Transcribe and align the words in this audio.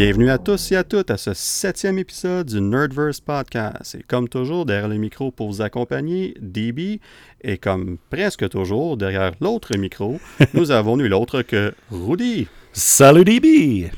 Bienvenue 0.00 0.30
à 0.30 0.38
tous 0.38 0.70
et 0.70 0.76
à 0.76 0.84
toutes 0.84 1.10
à 1.10 1.16
ce 1.16 1.34
septième 1.34 1.98
épisode 1.98 2.46
du 2.46 2.60
Nerdverse 2.60 3.18
Podcast. 3.18 3.96
Et 3.96 4.04
comme 4.04 4.28
toujours, 4.28 4.64
derrière 4.64 4.86
le 4.86 4.96
micro 4.96 5.32
pour 5.32 5.48
vous 5.48 5.60
accompagner, 5.60 6.36
DB. 6.40 7.00
Et 7.40 7.58
comme 7.58 7.98
presque 8.08 8.48
toujours, 8.48 8.96
derrière 8.96 9.32
l'autre 9.40 9.76
micro, 9.76 10.20
nous 10.54 10.70
avons 10.70 10.98
nul 10.98 11.12
autre 11.14 11.42
que 11.42 11.74
Rudy. 11.90 12.46
Salut 12.72 13.24
DB! 13.24 13.90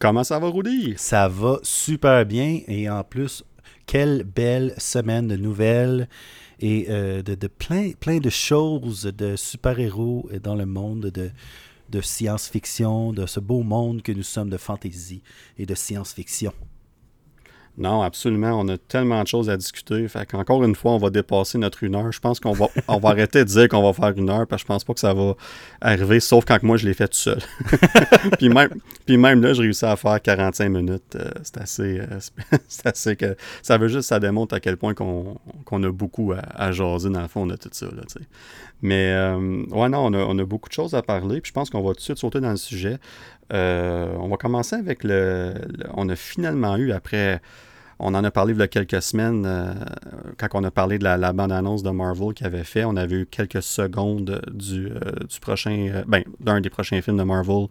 Comment 0.00 0.24
ça 0.24 0.40
va, 0.40 0.48
Rudy? 0.48 0.94
Ça 0.96 1.28
va 1.28 1.60
super 1.62 2.26
bien 2.26 2.62
et 2.66 2.90
en 2.90 3.04
plus, 3.04 3.44
quelle 3.86 4.24
belle 4.24 4.74
semaine 4.76 5.28
de 5.28 5.36
nouvelles 5.36 6.08
et 6.58 6.86
euh, 6.90 7.22
de, 7.22 7.36
de 7.36 7.46
plein, 7.46 7.92
plein 7.92 8.18
de 8.18 8.28
choses 8.28 9.04
de 9.04 9.36
super-héros 9.36 10.28
dans 10.42 10.56
le 10.56 10.66
monde 10.66 11.12
de, 11.14 11.30
de 11.88 12.00
science-fiction, 12.00 13.12
de 13.12 13.26
ce 13.26 13.40
beau 13.40 13.62
monde 13.62 14.02
que 14.02 14.12
nous 14.12 14.22
sommes 14.22 14.50
de 14.50 14.56
fantasy 14.56 15.22
et 15.56 15.66
de 15.66 15.74
science-fiction. 15.74 16.52
Non, 17.80 18.02
absolument. 18.02 18.58
On 18.60 18.66
a 18.68 18.76
tellement 18.76 19.22
de 19.22 19.28
choses 19.28 19.48
à 19.48 19.56
discuter. 19.56 20.08
Fait 20.08 20.26
qu'encore 20.26 20.64
une 20.64 20.74
fois, 20.74 20.92
on 20.92 20.98
va 20.98 21.10
dépasser 21.10 21.58
notre 21.58 21.84
une 21.84 21.94
heure. 21.94 22.10
Je 22.10 22.18
pense 22.18 22.40
qu'on 22.40 22.50
va, 22.52 22.66
on 22.88 22.98
va 22.98 23.10
arrêter 23.10 23.38
de 23.44 23.48
dire 23.48 23.68
qu'on 23.68 23.82
va 23.84 23.92
faire 23.92 24.12
une 24.18 24.28
heure 24.30 24.48
parce 24.48 24.62
que 24.62 24.66
je 24.66 24.72
pense 24.74 24.82
pas 24.84 24.94
que 24.94 25.00
ça 25.00 25.14
va 25.14 25.34
arriver, 25.80 26.18
sauf 26.18 26.44
quand 26.44 26.60
moi 26.64 26.76
je 26.76 26.86
l'ai 26.88 26.94
fait 26.94 27.06
tout 27.06 27.16
seul. 27.18 27.38
puis, 28.38 28.48
même, 28.48 28.70
puis 29.06 29.16
même 29.16 29.40
là, 29.42 29.52
je 29.54 29.60
réussis 29.62 29.84
à 29.84 29.94
faire 29.94 30.20
45 30.20 30.68
minutes. 30.70 31.14
Euh, 31.16 31.30
c'est 31.44 31.58
assez. 31.58 32.00
euh, 32.00 32.18
c'est 32.68 32.86
assez 32.86 33.14
que. 33.16 33.36
Ça 33.62 33.78
veut 33.78 33.86
juste, 33.88 34.08
ça 34.08 34.18
démontre 34.18 34.56
à 34.56 34.60
quel 34.60 34.76
point 34.76 34.94
qu'on, 34.94 35.36
qu'on 35.64 35.80
a 35.84 35.90
beaucoup 35.92 36.32
à, 36.32 36.38
à 36.56 36.72
jaser 36.72 37.10
dans 37.10 37.22
le 37.22 37.28
fond 37.28 37.46
de 37.46 37.54
tout 37.54 37.68
ça. 37.70 37.86
Là. 37.86 38.02
Mais 38.82 39.12
euh, 39.12 39.64
ouais, 39.70 39.88
non, 39.88 40.06
on 40.06 40.12
a, 40.14 40.18
on 40.18 40.36
a 40.38 40.44
beaucoup 40.44 40.68
de 40.68 40.74
choses 40.74 40.94
à 40.94 41.02
parler. 41.02 41.40
Puis 41.40 41.50
je 41.50 41.54
pense 41.54 41.70
qu'on 41.70 41.82
va 41.82 41.90
tout 41.90 41.98
de 41.98 42.00
suite 42.00 42.18
sauter 42.18 42.40
dans 42.40 42.50
le 42.50 42.56
sujet. 42.56 42.98
On 43.50 44.28
va 44.28 44.36
commencer 44.36 44.74
avec 44.76 45.04
le, 45.04 45.54
le- 45.78 45.86
On 45.94 46.08
a 46.08 46.16
finalement 46.16 46.76
eu 46.76 46.90
après. 46.92 47.40
On 48.00 48.14
en 48.14 48.22
a 48.22 48.30
parlé 48.30 48.52
il 48.52 48.58
y 48.58 48.62
a 48.62 48.68
quelques 48.68 49.02
semaines, 49.02 49.44
euh, 49.44 49.74
quand 50.36 50.48
on 50.54 50.62
a 50.62 50.70
parlé 50.70 50.98
de 50.98 51.04
la, 51.04 51.32
bande-annonce 51.32 51.82
de 51.82 51.90
Marvel 51.90 52.32
qu'il 52.32 52.46
avait 52.46 52.64
fait. 52.64 52.84
On 52.84 52.96
avait 52.96 53.22
eu 53.22 53.26
quelques 53.26 53.62
secondes 53.62 54.40
du, 54.52 54.88
euh, 54.88 54.98
prochain, 55.40 55.88
euh, 55.92 56.04
ben, 56.06 56.22
d'un 56.38 56.60
des 56.60 56.70
prochains 56.70 57.02
films 57.02 57.16
de 57.16 57.24
Marvel, 57.24 57.66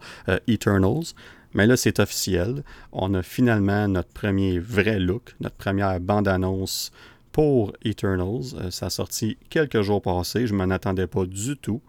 Eternals. 0.47 1.13
Mais 1.53 1.65
là, 1.65 1.77
c'est 1.77 1.99
officiel. 1.99 2.63
On 2.91 3.13
a 3.13 3.23
finalement 3.23 3.87
notre 3.87 4.09
premier 4.09 4.59
vrai 4.59 4.99
look, 4.99 5.35
notre 5.39 5.55
première 5.55 5.99
bande-annonce 6.01 6.91
pour 7.31 7.71
Eternals. 7.85 8.69
Ça 8.69 8.87
a 8.87 8.89
sorti 8.89 9.37
quelques 9.49 9.81
jours 9.81 10.01
passés. 10.01 10.45
Je 10.45 10.53
m'en 10.53 10.69
attendais 10.69 11.07
pas 11.07 11.25
du 11.25 11.55
tout. 11.55 11.81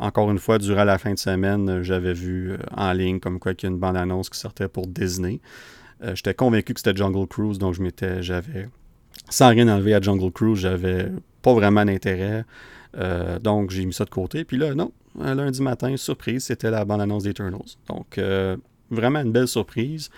Encore 0.00 0.30
une 0.30 0.38
fois, 0.38 0.58
durant 0.58 0.84
la 0.84 0.98
fin 0.98 1.14
de 1.14 1.18
semaine, 1.18 1.82
j'avais 1.82 2.12
vu 2.12 2.56
en 2.76 2.92
ligne 2.92 3.20
comme 3.20 3.38
quoi 3.38 3.54
qu'il 3.54 3.68
y 3.68 3.72
a 3.72 3.74
une 3.74 3.80
bande-annonce 3.80 4.28
qui 4.28 4.38
sortait 4.38 4.68
pour 4.68 4.86
Disney. 4.86 5.40
Euh, 6.02 6.14
J'étais 6.14 6.34
convaincu 6.34 6.74
que 6.74 6.80
c'était 6.80 6.96
Jungle 6.96 7.26
Cruise, 7.26 7.58
donc 7.58 7.74
je 7.74 7.82
m'étais, 7.82 8.22
j'avais, 8.22 8.68
sans 9.28 9.48
rien 9.50 9.68
enlever 9.68 9.94
à 9.94 10.00
Jungle 10.00 10.32
Cruise, 10.32 10.58
j'avais 10.58 11.10
pas 11.42 11.54
vraiment 11.54 11.84
d'intérêt. 11.84 12.44
Euh, 12.96 13.38
donc 13.38 13.70
j'ai 13.70 13.84
mis 13.86 13.94
ça 13.94 14.04
de 14.04 14.10
côté. 14.10 14.44
Puis 14.44 14.58
là, 14.58 14.74
non, 14.74 14.92
un 15.20 15.34
lundi 15.34 15.62
matin, 15.62 15.96
surprise, 15.96 16.44
c'était 16.44 16.70
la 16.70 16.84
bande-annonce 16.84 17.22
d'Eternals. 17.22 17.76
Donc 17.88 18.18
euh, 18.18 18.56
vraiment 18.90 19.20
une 19.20 19.32
belle 19.32 19.48
surprise. 19.48 20.10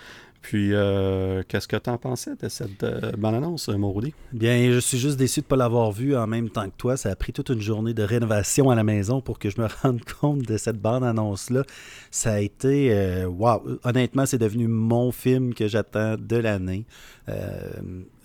Puis, 0.45 0.75
euh, 0.75 1.41
qu'est-ce 1.47 1.67
que 1.67 1.75
tu 1.75 1.89
en 1.89 1.97
pensais 1.97 2.35
de 2.35 2.49
cette 2.49 2.83
euh, 2.83 3.13
bande-annonce, 3.17 3.67
Rudy? 3.67 4.13
Bien, 4.31 4.71
je 4.71 4.77
suis 4.77 4.99
juste 4.99 5.17
déçu 5.17 5.39
de 5.39 5.45
ne 5.45 5.49
pas 5.49 5.55
l'avoir 5.55 5.91
vu 5.91 6.15
en 6.15 6.27
même 6.27 6.51
temps 6.51 6.65
que 6.69 6.75
toi. 6.77 6.97
Ça 6.97 7.09
a 7.09 7.15
pris 7.15 7.33
toute 7.33 7.49
une 7.49 7.61
journée 7.61 7.95
de 7.95 8.03
rénovation 8.03 8.69
à 8.69 8.75
la 8.75 8.83
maison 8.83 9.21
pour 9.21 9.39
que 9.39 9.49
je 9.49 9.59
me 9.59 9.65
rende 9.81 10.03
compte 10.03 10.43
de 10.43 10.57
cette 10.57 10.79
bande-annonce-là. 10.79 11.63
Ça 12.11 12.33
a 12.33 12.39
été... 12.41 12.89
euh, 12.91 13.25
Wow! 13.25 13.79
Honnêtement, 13.83 14.27
c'est 14.27 14.37
devenu 14.37 14.67
mon 14.67 15.11
film 15.11 15.55
que 15.55 15.67
j'attends 15.67 16.15
de 16.15 16.35
l'année. 16.35 16.85
Euh, 17.27 17.71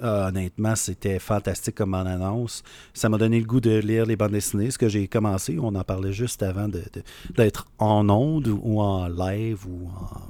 ah, 0.02 0.28
honnêtement, 0.28 0.76
c'était 0.76 1.20
fantastique 1.20 1.76
comme 1.76 1.92
bande-annonce. 1.92 2.64
Ça 2.92 3.08
m'a 3.08 3.16
donné 3.16 3.40
le 3.40 3.46
goût 3.46 3.62
de 3.62 3.78
lire 3.78 4.04
les 4.04 4.16
bandes 4.16 4.32
dessinées, 4.32 4.70
ce 4.70 4.76
que 4.76 4.90
j'ai 4.90 5.08
commencé. 5.08 5.56
On 5.58 5.74
en 5.74 5.84
parlait 5.84 6.12
juste 6.12 6.42
avant 6.42 6.68
d'être 6.68 7.66
en 7.78 8.10
onde 8.10 8.48
ou 8.48 8.78
en 8.82 9.08
live 9.08 9.66
ou 9.66 9.88
en 9.88 10.20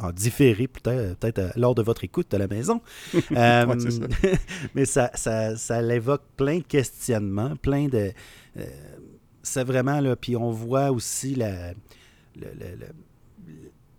en 0.00 0.12
différé 0.12 0.66
peut-être 0.68 1.38
euh, 1.38 1.50
lors 1.56 1.74
de 1.74 1.82
votre 1.82 2.04
écoute 2.04 2.32
à 2.34 2.38
la 2.38 2.46
maison. 2.48 2.80
Euh, 3.32 3.66
Ouais, 3.66 3.76
c'est 3.78 3.90
ça. 3.90 4.04
mais 4.74 4.84
ça, 4.84 5.10
ça, 5.14 5.56
ça 5.56 5.82
l'évoque 5.82 6.22
plein 6.36 6.58
de 6.58 6.64
questionnements, 6.64 7.54
plein 7.56 7.88
de... 7.88 8.12
euh, 8.56 8.64
c'est 9.42 9.64
vraiment 9.64 10.00
là, 10.00 10.16
puis 10.16 10.36
on 10.36 10.50
voit 10.50 10.90
aussi 10.90 11.34
la, 11.34 11.72
le- 12.36 12.46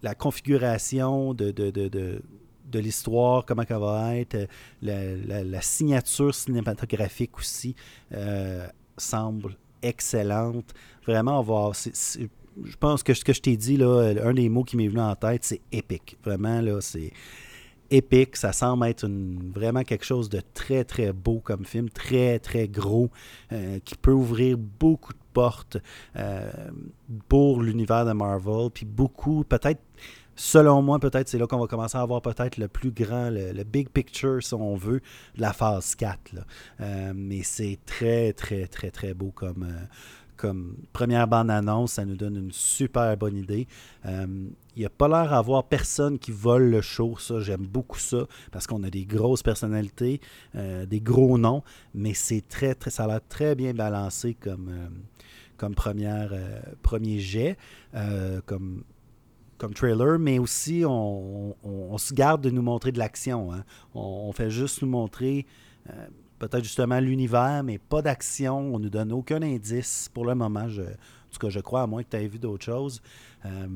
la 0.04 0.16
configuration 0.16 1.34
de, 1.34 1.52
de, 1.52 1.70
de, 1.70 1.88
de, 1.88 2.22
de 2.66 2.80
l'histoire, 2.80 3.46
comment 3.46 3.64
elle 3.70 3.78
va 3.78 4.16
être, 4.18 4.48
la, 4.82 5.16
la- 5.16 5.44
la 5.44 5.62
signature 5.62 6.34
cinématographique 6.34 7.38
aussi 7.38 7.76
euh, 8.14 8.68
semble 8.98 9.56
excellente. 9.84 10.74
Vraiment, 11.06 11.40
on 11.40 11.44
va... 11.44 11.72
je 12.66 12.76
pense 12.78 13.04
que 13.04 13.14
ce 13.14 13.24
que 13.24 13.34
je 13.34 13.42
t'ai 13.42 13.58
dit, 13.58 13.78
là, 13.78 14.14
un 14.24 14.34
des 14.34 14.50
mots 14.50 14.64
qui 14.64 14.78
m'est 14.78 14.88
venu 14.88 15.02
en 15.02 15.16
tête, 15.16 15.44
c'est 15.44 15.62
épique. 15.72 16.18
Vraiment, 16.24 16.62
là, 16.62 16.80
c'est 16.82 17.12
épique. 17.92 18.38
Ça 18.38 18.54
semble 18.54 18.88
être 18.88 19.08
vraiment 19.54 19.84
quelque 19.84 20.06
chose 20.06 20.30
de 20.30 20.42
très, 20.54 20.84
très 20.84 21.14
beau 21.14 21.40
comme 21.40 21.66
film, 21.66 21.90
très, 21.90 22.40
très 22.40 22.68
gros, 22.68 23.12
euh, 23.52 23.80
qui 23.84 23.96
peut 23.96 24.14
ouvrir 24.14 24.58
beaucoup 24.58 25.14
de 25.14 25.20
portes 25.34 25.78
euh, 26.16 26.50
pour 27.28 27.62
l'univers 27.62 28.06
de 28.06 28.14
Marvel. 28.14 28.70
Puis 28.74 28.86
beaucoup, 28.86 29.44
peut-être, 29.44 29.82
selon 30.36 30.82
moi, 30.82 31.00
peut-être 31.00 31.28
c'est 31.28 31.38
là 31.38 31.46
qu'on 31.48 31.60
va 31.60 31.68
commencer 31.68 31.98
à 31.98 32.02
avoir 32.02 32.22
peut-être 32.22 32.58
le 32.58 32.68
plus 32.68 32.92
grand, 32.92 33.30
le, 33.30 33.64
big 33.64 33.90
picture, 33.90 34.42
si 34.42 34.54
on 34.54 34.76
veut, 34.76 35.02
de 35.36 35.42
la 35.42 35.54
phase 35.54 35.96
4. 35.96 36.34
là. 36.34 36.42
Euh, 36.80 37.14
mais 37.14 37.44
c'est 37.44 37.80
très, 37.86 38.34
très, 38.34 38.68
très, 38.68 38.90
très 38.90 39.14
beau 39.14 39.32
comme... 39.32 39.68
euh, 40.42 40.48
comme 40.48 40.76
première 40.94 41.28
bande-annonce, 41.28 41.94
ça 41.94 42.06
nous 42.06 42.16
donne 42.16 42.36
une 42.36 42.52
super 42.52 43.16
bonne 43.18 43.38
idée. 43.38 43.68
Euh, 44.06 44.26
il 44.76 44.80
n'y 44.80 44.86
a 44.86 44.90
pas 44.90 45.08
l'air 45.08 45.30
d'avoir 45.30 45.66
personne 45.66 46.18
qui 46.18 46.32
vole 46.32 46.70
le 46.70 46.82
show, 46.82 47.18
ça, 47.18 47.40
j'aime 47.40 47.66
beaucoup 47.66 48.00
ça, 48.00 48.26
parce 48.52 48.68
qu'on 48.68 48.84
a 48.84 48.90
des 48.90 49.06
grosses 49.06 49.44
personnalités, 49.44 50.22
euh, 50.56 50.86
des 50.86 51.02
gros 51.02 51.38
noms, 51.38 51.64
mais 51.94 52.14
c'est 52.14 52.48
très, 52.48 52.76
très, 52.76 52.90
ça 52.90 53.04
a 53.04 53.08
l'air 53.08 53.22
très 53.28 53.56
bien 53.56 53.74
balancé 53.74 54.34
comme, 54.34 54.70
euh, 54.70 54.88
comme 55.58 55.76
première, 55.76 56.32
euh, 56.34 56.60
premier 56.82 57.20
jet, 57.20 57.58
euh, 57.96 58.42
comme, 58.46 58.84
comme 59.58 59.74
trailer, 59.74 60.18
mais 60.18 60.40
aussi 60.40 60.84
on, 60.88 61.56
se 61.98 62.14
garde 62.16 62.42
de 62.42 62.50
nous 62.50 62.64
montrer 62.64 62.92
de 62.92 62.98
l'action. 62.98 63.54
hein. 63.54 63.64
On, 63.94 64.32
fait 64.32 64.50
juste 64.50 64.82
nous 64.82 64.88
montrer 64.88 65.46
euh, 65.90 66.08
peut-être 66.48 66.64
justement 66.64 67.00
l'univers, 67.00 67.64
mais 67.64 67.78
pas 67.78 68.02
d'action. 68.02 68.58
On 68.74 68.80
nous 68.80 68.90
donne 68.90 69.12
aucun 69.12 69.42
indice 69.44 70.10
pour 70.12 70.26
le 70.26 70.34
moment. 70.34 70.68
Je, 70.68 70.82
en 70.82 70.86
tout 71.32 71.40
cas, 71.40 71.50
je 71.50 71.60
crois, 71.60 71.84
à 71.84 71.88
moins 71.88 72.04
que 72.04 72.10
tu 72.10 72.18
aies 72.18 72.28
vu 72.28 72.40
d'autres 72.40 72.66
choses, 72.66 73.02
euh, 73.46 73.68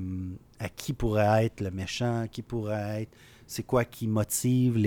à 0.60 0.70
qui 0.70 0.94
pourrait 0.94 1.46
être 1.46 1.62
le 1.62 1.70
méchant, 1.70 2.26
qui 2.30 2.42
pourrait 2.42 3.04
être, 3.04 3.12
c'est 3.46 3.64
quoi 3.64 3.86
qui 3.86 4.08
motive 4.08 4.82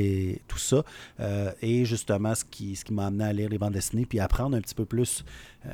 tout 0.48 0.58
ça. 0.58 0.84
Euh, 1.20 1.52
et 1.62 1.84
justement, 1.84 2.34
ce 2.34 2.44
qui, 2.44 2.76
m'a 2.90 3.06
amené 3.06 3.24
à 3.24 3.32
lire 3.32 3.48
les 3.48 3.58
bandes 3.58 3.74
dessinées, 3.74 4.06
puis 4.06 4.18
apprendre 4.18 4.56
un 4.56 4.60
petit 4.60 4.74
peu 4.74 4.84
plus 4.84 5.24
euh, 5.64 5.70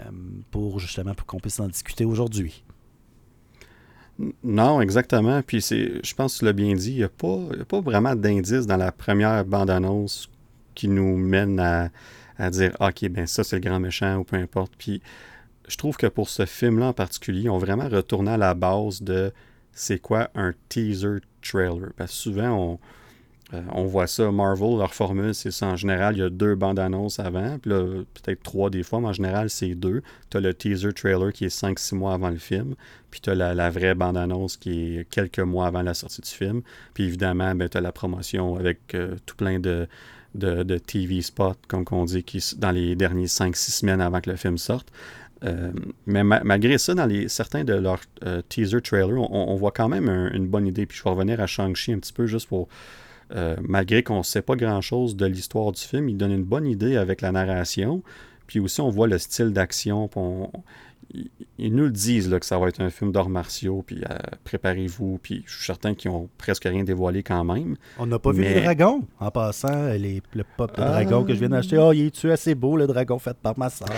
pour 0.50 0.78
justement 0.78 1.14
pour 1.14 1.26
qu'on 1.26 1.40
puisse 1.40 1.58
en 1.58 1.68
discuter 1.68 2.04
aujourd'hui. 2.04 2.64
Non, 4.44 4.80
exactement. 4.82 5.40
Puis 5.42 5.62
c'est, 5.62 6.04
je 6.04 6.14
pense 6.14 6.34
que 6.34 6.38
tu 6.40 6.44
l'as 6.44 6.52
bien 6.52 6.74
dit, 6.74 6.90
il 6.90 6.96
n'y 6.98 7.02
a, 7.02 7.06
a 7.06 7.64
pas 7.64 7.80
vraiment 7.80 8.14
d'indice 8.14 8.66
dans 8.66 8.76
la 8.76 8.92
première 8.92 9.44
bande-annonce 9.44 10.28
qui 10.74 10.88
nous 10.88 11.16
mène 11.16 11.60
à, 11.60 11.90
dire 12.50 12.76
OK, 12.80 13.08
ben 13.08 13.26
ça 13.26 13.44
c'est 13.44 13.56
le 13.56 13.62
grand 13.62 13.80
méchant 13.80 14.16
ou 14.16 14.24
peu 14.24 14.36
importe. 14.36 14.72
Puis 14.76 15.00
je 15.68 15.76
trouve 15.76 15.96
que 15.96 16.06
pour 16.06 16.28
ce 16.28 16.46
film-là 16.46 16.88
en 16.88 16.92
particulier, 16.92 17.48
ont 17.48 17.58
vraiment 17.58 17.88
retourné 17.88 18.32
à 18.32 18.36
la 18.36 18.54
base 18.54 19.02
de 19.02 19.32
c'est 19.72 19.98
quoi 19.98 20.30
un 20.34 20.54
teaser 20.68 21.18
trailer. 21.42 21.90
Parce 21.96 22.12
que 22.12 22.16
souvent, 22.16 22.50
on, 22.50 22.78
euh, 23.54 23.62
on 23.72 23.84
voit 23.84 24.06
ça, 24.06 24.30
Marvel, 24.32 24.78
leur 24.78 24.94
formule, 24.94 25.34
c'est 25.34 25.50
ça. 25.50 25.66
En 25.66 25.76
général, 25.76 26.16
il 26.16 26.20
y 26.20 26.22
a 26.22 26.30
deux 26.30 26.54
bandes 26.54 26.78
annonces 26.78 27.18
avant, 27.18 27.58
puis 27.58 27.70
là, 27.70 27.82
peut-être 28.14 28.42
trois 28.42 28.70
des 28.70 28.82
fois, 28.82 29.00
mais 29.00 29.08
en 29.08 29.12
général, 29.12 29.50
c'est 29.50 29.74
deux. 29.74 30.02
Tu 30.30 30.36
as 30.36 30.40
le 30.40 30.54
teaser 30.54 30.92
trailer 30.92 31.32
qui 31.32 31.44
est 31.44 31.54
5-6 31.54 31.94
mois 31.94 32.14
avant 32.14 32.30
le 32.30 32.38
film, 32.38 32.74
puis 33.10 33.20
tu 33.20 33.30
as 33.30 33.34
la, 33.34 33.54
la 33.54 33.70
vraie 33.70 33.94
bande 33.94 34.16
annonce 34.16 34.56
qui 34.56 34.96
est 34.96 35.10
quelques 35.10 35.40
mois 35.40 35.66
avant 35.66 35.82
la 35.82 35.94
sortie 35.94 36.22
du 36.22 36.30
film. 36.30 36.62
Puis 36.94 37.04
évidemment, 37.04 37.54
ben, 37.54 37.68
tu 37.68 37.76
as 37.76 37.80
la 37.80 37.92
promotion 37.92 38.56
avec 38.56 38.94
euh, 38.94 39.16
tout 39.26 39.36
plein 39.36 39.58
de, 39.60 39.86
de, 40.34 40.62
de 40.62 40.78
TV 40.78 41.22
spots, 41.22 41.54
comme 41.68 41.84
on 41.90 42.04
dit, 42.04 42.22
qui, 42.22 42.42
dans 42.58 42.70
les 42.70 42.96
derniers 42.96 43.26
5-6 43.26 43.70
semaines 43.70 44.00
avant 44.00 44.20
que 44.20 44.30
le 44.30 44.36
film 44.36 44.58
sorte. 44.58 44.88
Euh, 45.44 45.72
mais 46.06 46.24
ma- 46.24 46.42
malgré 46.44 46.78
ça, 46.78 46.94
dans 46.94 47.06
les, 47.06 47.28
certains 47.28 47.64
de 47.64 47.74
leurs 47.74 48.00
euh, 48.24 48.40
teaser 48.48 48.80
trailers, 48.80 49.30
on, 49.30 49.54
voit 49.56 49.72
quand 49.72 49.88
même 49.88 50.08
un- 50.08 50.30
une 50.32 50.46
bonne 50.46 50.66
idée. 50.66 50.86
Puis 50.86 50.98
je 50.98 51.04
vais 51.04 51.10
revenir 51.10 51.40
à 51.40 51.46
Shang-Chi 51.46 51.92
un 51.92 51.98
petit 51.98 52.12
peu 52.12 52.26
juste 52.26 52.48
pour. 52.48 52.68
euh, 53.34 53.56
malgré 53.62 54.02
qu'on 54.02 54.18
ne 54.18 54.22
sait 54.22 54.42
pas 54.42 54.56
grand-chose 54.56 55.16
de 55.16 55.26
l'histoire 55.26 55.72
du 55.72 55.80
film, 55.82 56.08
il 56.08 56.16
donne 56.16 56.32
une 56.32 56.44
bonne 56.44 56.66
idée 56.66 56.96
avec 56.96 57.20
la 57.22 57.32
narration. 57.32 58.02
Puis 58.46 58.60
aussi, 58.60 58.80
on 58.82 58.90
voit 58.90 59.06
le 59.08 59.18
style 59.18 59.52
d'action. 59.52 60.08
Ils, 61.58 61.74
nous 61.74 61.84
le 61.84 61.90
disent 61.90 62.28
là, 62.28 62.40
que 62.40 62.46
ça 62.46 62.58
va 62.58 62.68
être 62.68 62.80
un 62.80 62.90
film 62.90 63.12
d'arts 63.12 63.28
martiaux, 63.28 63.82
puis 63.86 64.02
euh, 64.08 64.16
préparez-vous, 64.44 65.18
puis 65.22 65.42
je 65.46 65.56
suis 65.56 65.64
certain 65.64 65.94
qu'ils 65.94 66.10
ont 66.10 66.28
presque 66.38 66.64
rien 66.64 66.84
dévoilé 66.84 67.22
quand 67.22 67.44
même. 67.44 67.76
On 67.98 68.06
n'a 68.06 68.18
pas 68.18 68.32
vu 68.32 68.44
le 68.44 68.60
dragon 68.60 69.02
en 69.20 69.30
passant, 69.30 69.92
les, 69.92 70.22
le 70.34 70.44
pop 70.56 70.70
de 70.76 70.82
dragon 70.82 71.24
que 71.24 71.34
je 71.34 71.38
viens 71.38 71.48
d'acheter. 71.48 71.78
Oh, 71.78 71.92
il 71.92 72.06
est-tu 72.06 72.30
assez 72.30 72.54
beau, 72.54 72.76
le 72.76 72.86
dragon 72.86 73.18
fait 73.18 73.36
par 73.36 73.58
ma 73.58 73.70
soeur? 73.70 73.88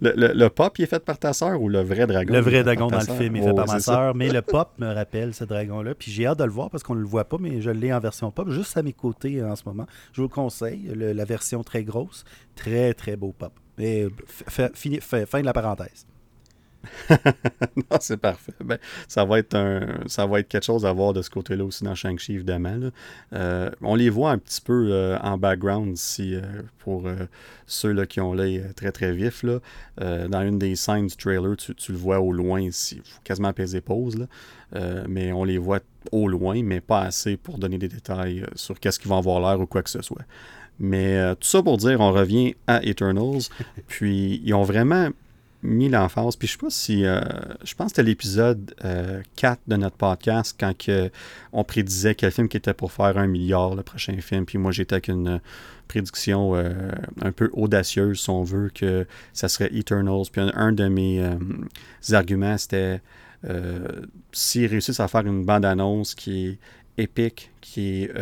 Le, 0.00 0.48
pop, 0.48 0.78
il 0.78 0.82
est 0.82 0.86
fait 0.86 1.02
par 1.02 1.18
ta 1.18 1.32
sœur 1.32 1.62
ou 1.62 1.68
le 1.68 1.80
vrai 1.80 2.06
dragon? 2.06 2.34
Le 2.34 2.40
vrai 2.40 2.62
dragon 2.62 2.88
dans 2.88 2.98
le 2.98 3.04
film 3.04 3.36
est 3.36 3.42
fait 3.42 3.54
par 3.54 3.66
ma 3.66 3.80
sœur, 3.80 4.14
mais 4.14 4.28
le 4.28 4.42
pop 4.42 4.70
me 4.78 4.92
rappelle 4.92 5.32
ce 5.32 5.44
dragon-là. 5.44 5.94
Puis 5.94 6.10
j'ai 6.10 6.26
hâte 6.26 6.38
de 6.38 6.44
le 6.44 6.50
voir 6.50 6.68
parce 6.68 6.82
qu'on 6.82 6.94
ne 6.94 7.00
le 7.00 7.06
voit 7.06 7.24
pas, 7.24 7.38
mais 7.40 7.62
je 7.62 7.70
l'ai 7.70 7.92
en 7.92 8.00
version 8.00 8.30
pop, 8.30 8.50
juste 8.50 8.76
à 8.76 8.82
mes 8.82 8.92
côtés 8.92 9.42
en 9.42 9.56
ce 9.56 9.62
moment. 9.64 9.86
Je 10.12 10.20
vous 10.20 10.28
le 10.28 10.34
conseille, 10.34 10.90
la 10.94 11.24
version 11.24 11.62
très 11.62 11.84
grosse. 11.84 12.24
Très, 12.54 12.92
très 12.92 13.16
beau 13.16 13.32
pop. 13.32 13.52
Et 13.78 14.08
fin 15.00 15.40
de 15.40 15.44
la 15.44 15.52
parenthèse. 15.52 16.06
non, 17.76 17.98
c'est 18.00 18.16
parfait. 18.16 18.52
Ben, 18.64 18.78
ça, 19.08 19.24
va 19.24 19.38
être 19.38 19.54
un, 19.54 20.00
ça 20.06 20.26
va 20.26 20.40
être 20.40 20.48
quelque 20.48 20.64
chose 20.64 20.86
à 20.86 20.92
voir 20.92 21.12
de 21.12 21.22
ce 21.22 21.30
côté-là 21.30 21.64
aussi 21.64 21.84
dans 21.84 21.94
Shang-Chi, 21.94 22.34
évidemment. 22.34 22.78
Euh, 23.32 23.70
on 23.80 23.94
les 23.94 24.10
voit 24.10 24.30
un 24.30 24.38
petit 24.38 24.60
peu 24.60 24.88
euh, 24.90 25.18
en 25.18 25.38
background 25.38 25.96
ici 25.96 26.34
euh, 26.34 26.62
pour 26.78 27.08
ceux 27.66 27.92
là, 27.92 28.06
qui 28.06 28.20
ont 28.20 28.32
l'œil 28.32 28.64
très 28.76 28.92
très 28.92 29.12
vif. 29.12 29.42
Là. 29.42 29.58
dans 30.28 30.42
une 30.42 30.58
des 30.58 30.76
scènes 30.76 31.06
du 31.06 31.16
trailer, 31.16 31.56
tu, 31.56 31.74
le 31.92 31.98
vois 31.98 32.20
au 32.20 32.32
loin 32.32 32.60
ici. 32.60 33.00
Il 33.04 33.10
faut 33.10 33.20
quasiment 33.24 33.52
peser 33.52 33.80
pause. 33.80 34.16
Là. 34.18 35.04
mais 35.08 35.32
on 35.32 35.44
les 35.44 35.58
voit 35.58 35.80
au 36.12 36.28
loin, 36.28 36.62
mais 36.62 36.80
pas 36.80 37.02
assez 37.02 37.36
pour 37.36 37.58
donner 37.58 37.78
des 37.78 37.88
détails 37.88 38.44
sur 38.54 38.78
qu'est-ce 38.78 38.98
qu'ils 38.98 39.08
vont 39.08 39.18
avoir 39.18 39.40
l'air 39.40 39.60
ou 39.60 39.66
quoi 39.66 39.82
que 39.82 39.90
ce 39.90 40.02
soit. 40.02 40.22
Mais 40.80 41.34
tout 41.36 41.48
ça 41.48 41.62
pour 41.62 41.76
dire, 41.76 42.00
on 42.00 42.12
revient 42.12 42.54
à 42.66 42.84
Eternals. 42.84 43.48
puis 43.88 44.40
ils 44.44 44.54
ont 44.54 44.62
vraiment 44.62 45.10
mis 45.62 45.88
l'emphase. 45.88 46.36
Puis 46.36 46.48
je 46.48 46.52
sais 46.52 46.58
pas 46.58 46.70
si. 46.70 47.04
Euh, 47.04 47.20
je 47.64 47.74
pense 47.74 47.86
que 47.86 47.96
c'était 47.96 48.02
l'épisode 48.04 48.74
4 48.76 48.84
euh, 48.84 49.54
de 49.66 49.76
notre 49.76 49.96
podcast 49.96 50.56
quand 50.58 50.74
on 51.52 51.64
prédisait 51.64 52.14
quel 52.14 52.30
film 52.30 52.48
qui 52.48 52.56
était 52.56 52.74
pour 52.74 52.92
faire 52.92 53.18
un 53.18 53.26
milliard, 53.26 53.74
le 53.74 53.82
prochain 53.82 54.16
film. 54.20 54.46
Puis 54.46 54.58
moi, 54.58 54.72
j'étais 54.72 54.94
avec 54.94 55.08
une 55.08 55.40
prédiction 55.88 56.54
euh, 56.54 56.92
un 57.22 57.32
peu 57.32 57.50
audacieuse, 57.52 58.20
si 58.20 58.30
on 58.30 58.42
veut, 58.44 58.70
que 58.74 59.06
ça 59.32 59.48
serait 59.48 59.70
Eternals. 59.74 60.26
Puis 60.30 60.42
un, 60.54 60.72
de 60.72 60.88
mes 60.88 61.22
arguments, 62.12 62.58
c'était 62.58 63.00
s'ils 64.32 64.66
réussissent 64.66 65.00
à 65.00 65.08
faire 65.08 65.26
une 65.26 65.44
bande-annonce 65.44 66.14
qui 66.14 66.46
est 66.48 66.58
épique, 67.02 67.50
qui 67.60 68.02
est 68.02 68.12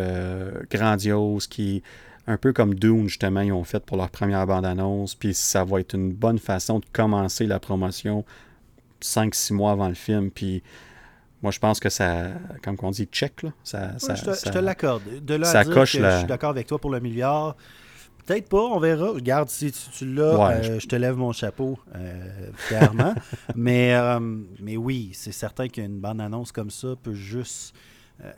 grandiose, 0.70 1.46
qui 1.46 1.76
est 1.76 1.82
un 2.26 2.36
peu 2.36 2.52
comme 2.52 2.74
Dune, 2.74 3.08
justement, 3.08 3.40
ils 3.40 3.52
ont 3.52 3.64
fait 3.64 3.84
pour 3.84 3.96
leur 3.96 4.10
première 4.10 4.46
bande-annonce. 4.46 5.14
Puis 5.14 5.34
ça 5.34 5.64
va 5.64 5.80
être 5.80 5.94
une 5.94 6.12
bonne 6.12 6.38
façon 6.38 6.80
de 6.80 6.84
commencer 6.92 7.46
la 7.46 7.60
promotion 7.60 8.24
5-6 9.00 9.54
mois 9.54 9.72
avant 9.72 9.88
le 9.88 9.94
film. 9.94 10.30
Puis 10.30 10.62
moi, 11.42 11.52
je 11.52 11.58
pense 11.58 11.78
que 11.78 11.88
ça, 11.88 12.28
comme 12.62 12.76
on 12.82 12.90
dit, 12.90 13.06
check. 13.06 13.42
Là. 13.42 13.50
Ça, 13.62 13.92
je 13.98 14.50
te, 14.50 14.58
l'accorde. 14.58 15.02
De 15.24 15.34
là 15.34 15.50
à 15.50 15.64
dire 15.64 15.74
que 15.74 15.84
je 15.84 15.98
suis 16.18 16.26
d'accord 16.26 16.50
avec 16.50 16.66
toi 16.66 16.78
pour 16.78 16.90
le 16.90 17.00
milliard. 17.00 17.56
Peut-être 18.26 18.48
pas, 18.48 18.58
on 18.58 18.80
verra. 18.80 19.10
Regarde, 19.10 19.48
si 19.48 19.70
tu, 19.70 20.12
l'as, 20.12 20.50
euh, 20.50 20.80
je... 20.80 20.86
te 20.86 20.96
lève 20.96 21.16
mon 21.16 21.30
chapeau, 21.30 21.78
euh, 21.94 22.50
clairement. 22.66 23.14
mais, 23.54 23.94
euh, 23.94 24.18
mais 24.60 24.76
oui, 24.76 25.10
c'est 25.12 25.30
certain 25.30 25.68
qu'une 25.68 26.00
bande-annonce 26.00 26.50
comme 26.50 26.70
ça 26.70 26.88
peut 27.00 27.14
juste 27.14 27.72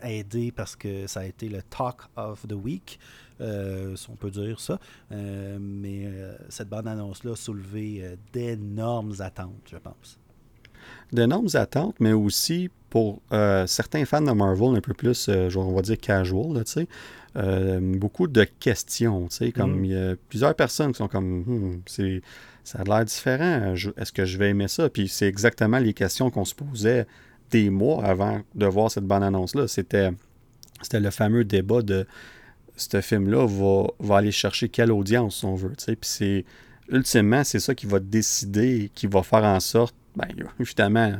aider 0.03 0.51
parce 0.51 0.75
que 0.75 1.07
ça 1.07 1.21
a 1.21 1.25
été 1.25 1.49
le 1.49 1.63
talk 1.63 2.01
of 2.15 2.45
the 2.47 2.53
week. 2.53 2.99
Euh, 3.41 3.95
si 3.95 4.09
on 4.09 4.15
peut 4.15 4.31
dire 4.31 4.59
ça. 4.59 4.79
Euh, 5.11 5.57
mais 5.59 6.03
euh, 6.05 6.33
cette 6.49 6.69
bande-annonce-là 6.69 7.31
a 7.31 7.35
soulevé 7.35 8.17
d'énormes 8.33 9.13
attentes, 9.19 9.67
je 9.71 9.77
pense. 9.77 10.19
D'énormes 11.11 11.49
attentes, 11.53 11.95
mais 11.99 12.13
aussi 12.13 12.69
pour 12.89 13.21
certains 13.67 14.05
fans 14.05 14.21
de 14.21 14.31
Marvel 14.31 14.75
un 14.75 14.81
peu 14.81 14.93
plus, 14.93 15.29
on 15.29 15.73
va 15.73 15.81
dire 15.81 15.97
casual, 15.97 16.63
sais, 16.65 16.87
beaucoup 17.79 18.27
de 18.27 18.43
questions, 18.43 19.27
comme 19.55 19.81
mm. 19.81 19.85
il 19.85 19.91
y 19.91 19.95
a 19.95 20.15
plusieurs 20.29 20.55
personnes 20.55 20.91
qui 20.91 20.97
sont 20.97 21.07
comme, 21.07 21.43
hmm, 21.43 21.81
c'est, 21.85 22.21
ça 22.63 22.79
a 22.79 22.83
l'air 22.83 23.05
différent, 23.05 23.73
est-ce 23.97 24.11
que 24.11 24.25
je 24.25 24.37
vais 24.37 24.49
aimer 24.49 24.67
ça? 24.67 24.89
Puis 24.89 25.07
c'est 25.07 25.27
exactement 25.27 25.77
les 25.77 25.93
questions 25.93 26.31
qu'on 26.31 26.45
se 26.45 26.55
posait 26.55 27.05
des 27.51 27.69
mois 27.69 28.03
avant 28.03 28.41
de 28.55 28.65
voir 28.65 28.91
cette 28.91 29.05
bande-annonce-là. 29.05 29.67
C'était, 29.67 30.11
c'était 30.81 30.99
le 30.99 31.11
fameux 31.11 31.43
débat 31.43 31.81
de 31.81 32.05
ce 32.79 33.01
film-là 33.01 33.45
va, 33.99 34.17
aller 34.17 34.31
chercher 34.31 34.69
quelle 34.69 34.91
audience 34.91 35.43
on 35.43 35.55
veut. 35.55 35.73
Puis 35.85 35.97
c'est 36.01 36.45
ultimement, 36.89 37.43
c'est 37.43 37.59
ça 37.59 37.75
qui 37.75 37.85
va 37.85 37.99
décider, 37.99 38.91
qui 38.95 39.07
va 39.07 39.23
faire 39.23 39.43
en 39.43 39.59
sorte, 39.59 39.95
ben, 40.15 40.27
évidemment, 40.59 41.13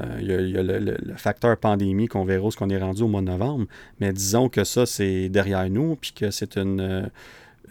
euh, 0.00 0.18
il 0.20 0.50
y 0.50 0.58
a, 0.58 0.62
le, 0.62 0.96
facteur 1.16 1.56
pandémie 1.56 2.06
qu'on 2.06 2.24
verra 2.24 2.50
ce 2.50 2.56
qu'on 2.56 2.68
est 2.68 2.78
rendu 2.78 3.02
au 3.02 3.08
mois 3.08 3.22
de 3.22 3.26
novembre, 3.26 3.66
mais 4.00 4.12
disons 4.12 4.48
que 4.48 4.64
ça, 4.64 4.84
c'est 4.84 5.28
derrière 5.28 5.68
nous, 5.70 5.96
puis 5.96 6.12
que 6.12 6.30
c'est 6.30 6.56
une, 6.56 7.10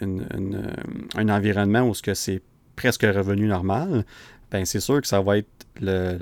un 0.01 1.29
environnement 1.29 1.83
où 1.87 1.93
c'est 1.93 2.41
presque 2.75 3.03
revenu 3.03 3.47
normal, 3.47 4.05
ben 4.51 4.65
c'est 4.65 4.79
sûr 4.79 5.01
que 5.01 5.07
ça 5.07 5.21
va 5.21 5.37
être 5.37 5.47
le, 5.81 6.17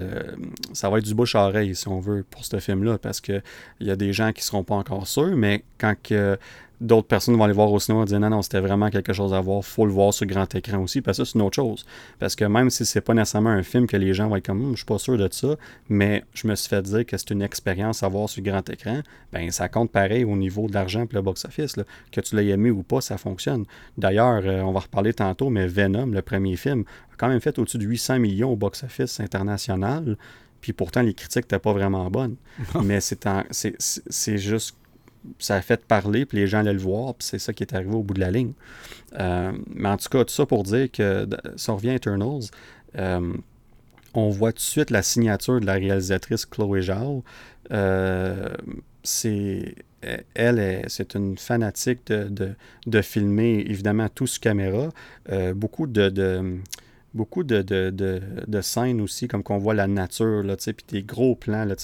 ça 0.74 0.89
va 0.89 0.98
être 0.98 1.06
du 1.06 1.13
bouche 1.13 1.36
à 1.36 1.45
oreille 1.48 1.75
si 1.75 1.88
on 1.88 2.00
veut 2.00 2.25
pour 2.30 2.44
ce 2.45 2.60
film 2.60 2.83
là 2.83 2.98
parce 2.98 3.21
que 3.21 3.42
il 3.80 3.88
y 3.88 3.92
a 3.92 3.95
des 3.95 4.13
gens 4.13 4.31
qui 4.31 4.44
seront 4.44 4.63
pas 4.63 4.75
encore 4.75 5.07
sûrs 5.07 5.36
mais 5.36 5.63
quand 5.77 5.95
que 6.01 6.38
d'autres 6.83 7.07
personnes 7.07 7.35
vont 7.35 7.45
aller 7.45 7.53
voir 7.53 7.71
au 7.71 7.80
cinéma 7.80 8.03
et 8.03 8.06
dire 8.06 8.19
non, 8.19 8.30
non, 8.30 8.41
c'était 8.41 8.59
vraiment 8.59 8.89
quelque 8.89 9.13
chose 9.13 9.33
à 9.33 9.39
voir, 9.39 9.63
faut 9.63 9.85
le 9.85 9.91
voir 9.91 10.13
sur 10.13 10.27
grand 10.27 10.53
écran 10.53 10.80
aussi, 10.80 11.01
parce 11.01 11.18
que 11.18 11.24
c'est 11.24 11.35
une 11.35 11.41
autre 11.41 11.56
chose. 11.56 11.85
Parce 12.19 12.35
que 12.35 12.45
même 12.45 12.69
si 12.69 12.85
c'est 12.85 13.01
pas 13.01 13.13
nécessairement 13.13 13.50
un 13.50 13.63
film 13.63 13.88
que 13.88 13.97
les 13.97 14.13
gens 14.13 14.27
vont 14.27 14.35
être 14.35 14.45
comme, 14.45 14.63
hum, 14.63 14.71
je 14.71 14.77
suis 14.77 14.85
pas 14.85 15.00
sûr 15.00 15.18
de 15.18 15.27
ça, 15.31 15.56
mais 15.89 16.24
je 16.33 16.47
me 16.47 16.56
suis 16.56 16.69
fait 16.69 16.81
dire 16.81 17.06
que 17.06 17.18
c'est 17.18 17.31
une 17.31 17.41
expérience 17.41 18.03
à 18.03 18.09
voir 18.09 18.30
sur 18.30 18.44
grand 18.44 18.68
écran, 18.69 19.01
ben 19.31 19.50
ça 19.51 19.69
compte 19.69 19.91
pareil 19.91 20.25
au 20.25 20.35
niveau 20.35 20.68
de 20.68 20.74
l'argent 20.74 21.03
et 21.03 21.13
le 21.13 21.21
box-office. 21.21 21.75
Que 22.12 22.22
tu 22.22 22.36
l'aies 22.36 22.50
aimé 22.50 22.69
ou 22.69 22.84
pas, 22.84 23.01
ça 23.01 23.17
fonctionne. 23.17 23.65
D'ailleurs, 23.98 24.41
euh, 24.46 24.62
on 24.62 24.74
va 24.74 24.81
reparler 24.81 25.13
tantôt, 25.13 25.50
mais 25.50 25.67
Venom, 25.67 26.08
le 26.08 26.22
premier 26.22 26.58
film, 26.58 26.84
a 27.13 27.15
quand 27.17 27.29
même 27.29 27.41
fait 27.41 27.58
au-dessus 27.58 27.77
de 27.77 27.86
800 27.86 28.19
millions 28.19 28.51
au 28.51 28.55
box-office 28.55 29.19
international 29.19 30.17
puis 30.63 30.72
pourtant 30.72 31.01
les 31.01 31.13
critiques 31.13 31.43
n'étaient 31.43 31.60
pas 31.60 31.74
vraiment 31.74 32.10
bonnes. 32.10 32.38
Mais 32.86 33.01
c'est 33.01 34.38
juste 34.38 34.77
ça 35.39 35.56
a 35.56 35.62
fait 35.62 35.86
parler, 35.86 36.25
puis 36.25 36.38
les 36.38 36.48
gens 36.48 36.60
allaient 36.60 36.74
le 36.74 36.80
voir, 36.80 37.15
puis 37.15 37.27
c'est 37.27 37.39
ça 37.39 37.53
qui 37.53 37.63
est 37.63 37.74
arrivé 37.74 37.94
au 37.94 38.03
bout 38.03 38.13
de 38.13 38.20
la 38.20 38.32
ligne. 38.32 38.53
Euh, 39.20 39.51
mais 39.68 39.89
en 39.89 39.98
tout 39.98 40.10
cas, 40.10 40.24
tout 40.24 40.34
ça 40.34 40.46
pour 40.46 40.63
dire 40.63 40.92
que 40.92 41.27
si 41.56 41.70
on 41.70 41.75
revient 41.75 41.92
à 41.92 41.96
Eternals, 41.96 42.44
euh, 42.98 43.34
on 44.13 44.30
voit 44.30 44.51
tout 44.51 44.58
de 44.58 44.62
suite 44.62 44.89
la 44.92 45.01
signature 45.01 45.60
de 45.60 45.65
la 45.65 45.74
réalisatrice 45.74 46.46
Chloé 46.46 46.84
Zhao. 46.84 47.24
Euh, 47.72 48.50
c'est 49.03 49.75
elle, 50.36 50.84
c'est 50.88 51.15
une 51.15 51.38
fanatique 51.38 52.08
de, 52.08 52.56
de, 52.86 53.01
filmer 53.01 53.63
évidemment 53.68 54.10
tout 54.10 54.27
sur 54.27 54.42
caméra. 54.42 54.89
beaucoup 55.56 55.88
de, 55.88 56.60
beaucoup 57.13 57.43
de, 57.43 57.62
de, 57.62 57.91
de, 57.91 58.62
scènes 58.62 59.01
aussi, 59.01 59.27
comme 59.27 59.43
qu'on 59.43 59.58
voit 59.58 59.74
la 59.74 59.88
nature, 59.88 60.43
là, 60.43 60.55
puis 60.58 60.74
des 60.88 61.03
gros 61.03 61.36
plans. 61.36 61.65
Là, 61.65 61.75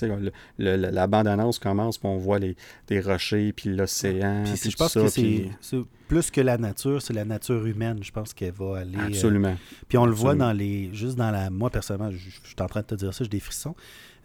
le, 0.58 0.76
la 0.76 1.08
bande-annonce 1.08 1.60
commence, 1.60 1.98
puis 1.98 2.08
on 2.08 2.18
voit 2.18 2.40
les, 2.40 2.56
des 2.88 3.00
rochers, 3.00 3.54
puis 3.54 3.70
l'océan. 3.70 4.44
Puis 4.46 4.72
je 4.72 4.76
pense 4.76 4.94
que 4.94 5.08
c'est 5.08 5.78
plus 6.08 6.32
que 6.32 6.42
la 6.42 6.58
nature, 6.58 7.02
c'est 7.02 7.14
la 7.14 7.26
nature 7.26 7.66
humaine, 7.66 8.00
je 8.02 8.12
pense 8.12 8.34
qu'elle 8.34 8.54
va 8.54 8.80
aller. 8.80 8.98
Euh, 8.98 9.08
Absolument. 9.08 9.56
puis 9.88 9.98
on 9.98 10.06
le 10.06 10.14
voit 10.14 10.36
dans 10.36 10.52
les. 10.52 10.90
Juste 10.94 11.18
dans 11.18 11.32
la. 11.32 11.50
Moi, 11.50 11.70
personnellement, 11.70 12.12
je, 12.12 12.18
je 12.18 12.48
suis 12.48 12.56
en 12.60 12.68
train 12.68 12.82
de 12.82 12.88
te 12.88 12.96
dire 12.96 13.14
ça, 13.14 13.24
j'ai 13.24 13.30
des 13.30 13.40
frissons. 13.40 13.76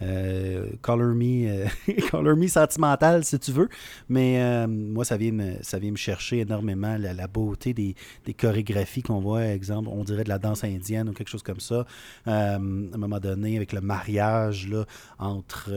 Euh, 0.03 0.67
color, 0.83 1.15
me, 1.15 1.49
euh, 1.49 1.67
color 2.11 2.37
me 2.37 2.47
sentimental, 2.47 3.25
si 3.25 3.39
tu 3.39 3.53
veux. 3.53 3.69
Mais 4.09 4.41
euh, 4.41 4.67
moi, 4.67 5.05
ça 5.05 5.17
vient, 5.17 5.33
me, 5.33 5.55
ça 5.63 5.79
vient 5.79 5.91
me 5.91 5.97
chercher 5.97 6.41
énormément 6.41 6.97
la, 6.99 7.27
beauté 7.27 7.73
des, 7.73 7.95
des 8.25 8.35
chorégraphies 8.35 9.03
qu'on 9.03 9.21
voit, 9.21 9.47
exemple, 9.47 9.89
on 9.91 10.05
dirait 10.05 10.25
de 10.25 10.29
la 10.29 10.39
danse 10.39 10.65
indienne 10.65 11.09
ou 11.09 11.13
quelque 11.13 11.29
chose 11.29 11.43
comme 11.43 11.61
ça. 11.61 11.87
à 12.27 12.57
un 12.57 12.59
moment 12.59 13.19
donné, 13.21 13.57
avec 13.57 13.73
le 13.73 13.81
mariage 13.81 14.69
là, 14.69 14.85
entre 15.19 15.71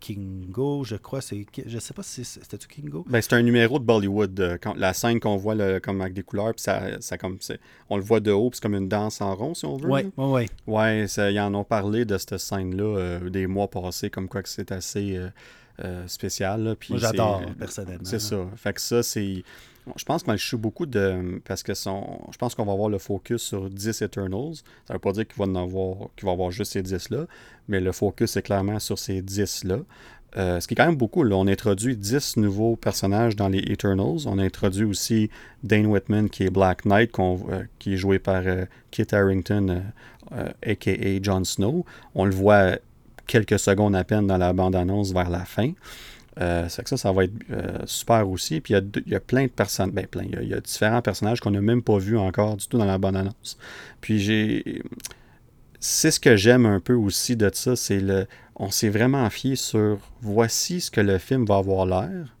Kingo, 0.00 0.84
je 0.84 0.96
crois, 0.96 1.20
c'est. 1.20 1.44
Je 1.66 1.78
sais 1.78 1.94
pas 1.94 2.02
si 2.02 2.24
c'était 2.24 2.58
Kingo? 2.58 3.04
Ben, 3.08 3.20
c'est 3.20 3.34
un 3.34 3.42
numéro 3.42 3.78
de 3.78 3.84
Bollywood. 3.84 4.58
Quand, 4.62 4.74
la 4.74 4.92
scène 4.94 5.20
qu'on 5.20 5.36
voit 5.36 5.54
le, 5.54 5.80
comme 5.80 6.00
avec 6.00 6.14
des 6.14 6.22
couleurs, 6.22 6.54
puis 6.54 6.62
ça, 6.62 7.00
ça 7.00 7.18
comme, 7.18 7.38
on 7.90 7.96
le 7.96 8.02
voit 8.02 8.20
de 8.20 8.30
haut, 8.30 8.50
puis 8.50 8.56
c'est 8.56 8.62
comme 8.62 8.74
une 8.74 8.88
danse 8.88 9.20
en 9.20 9.34
rond, 9.34 9.54
si 9.54 9.64
on 9.64 9.76
veut. 9.76 9.90
Oui, 9.90 10.02
oui, 10.16 10.46
oui. 10.66 10.72
Ouais, 10.72 11.06
ils 11.06 11.40
en 11.40 11.54
ont 11.54 11.64
parlé 11.64 12.04
de 12.04 12.16
cette 12.18 12.38
scène-là 12.38 13.18
des 13.32 13.46
mois 13.48 13.68
passés, 13.68 14.10
comme 14.10 14.28
quoi 14.28 14.42
que 14.42 14.48
c'est 14.48 14.70
assez 14.70 15.16
euh, 15.16 15.28
euh, 15.80 16.06
spécial. 16.06 16.76
Moi, 16.90 16.98
j'adore, 16.98 17.42
personnellement. 17.58 18.04
C'est 18.04 18.20
ça. 18.20 18.46
Fait 18.56 18.72
que 18.74 18.80
ça, 18.80 19.02
c'est. 19.02 19.42
Je 19.96 20.04
pense 20.04 20.22
qu'on 20.22 20.36
beaucoup 20.58 20.86
de. 20.86 21.40
Parce 21.44 21.62
que 21.62 21.74
son, 21.74 22.20
je 22.30 22.36
pense 22.36 22.54
qu'on 22.54 22.64
va 22.64 22.72
avoir 22.72 22.88
le 22.88 22.98
focus 22.98 23.42
sur 23.42 23.70
10 23.70 24.02
Eternals. 24.02 24.56
Ça 24.86 24.94
veut 24.94 25.00
pas 25.00 25.12
dire 25.12 25.26
qu'il 25.26 25.36
va 25.38 25.44
en 25.46 25.54
avoir, 25.54 26.10
qu'il 26.14 26.26
va 26.26 26.32
avoir 26.32 26.50
juste 26.50 26.72
ces 26.72 26.82
10-là, 26.82 27.26
mais 27.68 27.80
le 27.80 27.90
focus 27.90 28.36
est 28.36 28.42
clairement 28.42 28.78
sur 28.78 28.98
ces 28.98 29.22
10-là. 29.22 29.78
Euh, 30.36 30.60
ce 30.60 30.68
qui 30.68 30.74
est 30.74 30.76
quand 30.76 30.86
même 30.86 30.96
beaucoup. 30.96 31.26
On 31.26 31.46
a 31.46 31.50
introduit 31.50 31.96
10 31.96 32.36
nouveaux 32.36 32.76
personnages 32.76 33.34
dans 33.34 33.48
les 33.48 33.58
Eternals. 33.58 34.26
On 34.26 34.38
a 34.38 34.42
introduit 34.42 34.84
aussi 34.84 35.30
Dane 35.62 35.86
Whitman, 35.86 36.28
qui 36.28 36.44
est 36.44 36.50
Black 36.50 36.84
Knight, 36.84 37.18
euh, 37.18 37.64
qui 37.78 37.94
est 37.94 37.96
joué 37.96 38.18
par 38.18 38.44
Kit 38.90 39.06
Harrington, 39.10 39.82
a.k.a. 40.30 41.22
Jon 41.22 41.44
Snow. 41.44 41.84
On 42.14 42.24
le 42.24 42.32
voit 42.32 42.76
quelques 43.26 43.58
secondes 43.58 43.94
à 43.96 44.04
peine 44.04 44.26
dans 44.26 44.38
la 44.38 44.52
bande-annonce 44.52 45.12
vers 45.12 45.30
la 45.30 45.44
fin. 45.44 45.72
c'est 46.36 46.82
que 46.82 46.88
ça, 46.88 46.96
ça 46.96 47.12
va 47.12 47.24
être 47.24 47.32
super 47.86 48.28
aussi. 48.28 48.60
Puis 48.60 48.74
il 48.74 49.02
y, 49.06 49.14
a 49.14 49.20
plein 49.20 49.44
de 49.44 49.50
personnes, 49.50 49.90
ben 49.90 50.06
plein, 50.06 50.24
il 50.24 50.48
y, 50.48 50.54
a 50.54 50.60
différents 50.60 51.02
personnages 51.02 51.40
qu'on 51.40 51.50
n'a 51.50 51.60
même 51.60 51.82
pas 51.82 51.98
vus 51.98 52.18
encore 52.18 52.56
du 52.56 52.66
tout 52.66 52.78
dans 52.78 52.84
la 52.84 52.98
bande-annonce. 52.98 53.58
Puis 54.00 54.18
j'ai 54.18 54.82
c'est 55.82 56.12
ce 56.12 56.20
que 56.20 56.36
j'aime 56.36 56.64
un 56.64 56.78
peu 56.78 56.94
aussi 56.94 57.36
de 57.36 57.50
ça, 57.52 57.74
c'est 57.74 58.00
le. 58.00 58.26
On 58.54 58.70
s'est 58.70 58.88
vraiment 58.88 59.28
fié 59.30 59.56
sur 59.56 59.98
voici 60.20 60.80
ce 60.80 60.92
que 60.92 61.00
le 61.00 61.18
film 61.18 61.44
va 61.44 61.56
avoir 61.56 61.86
l'air, 61.86 62.36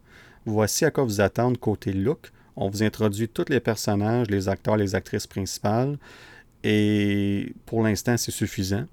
voici 0.46 0.84
à 0.84 0.92
quoi 0.92 1.02
vous 1.02 1.20
attendre 1.20 1.58
côté 1.58 1.92
look. 1.92 2.30
On 2.54 2.68
vous 2.68 2.84
introduit 2.84 3.28
tous 3.28 3.46
les 3.48 3.58
personnages, 3.58 4.28
les 4.30 4.48
acteurs, 4.48 4.76
les 4.76 4.94
actrices 4.94 5.26
principales, 5.26 5.98
et 6.62 7.52
pour 7.66 7.82
l'instant, 7.82 8.16
c'est 8.16 8.30
suffisant. 8.30 8.84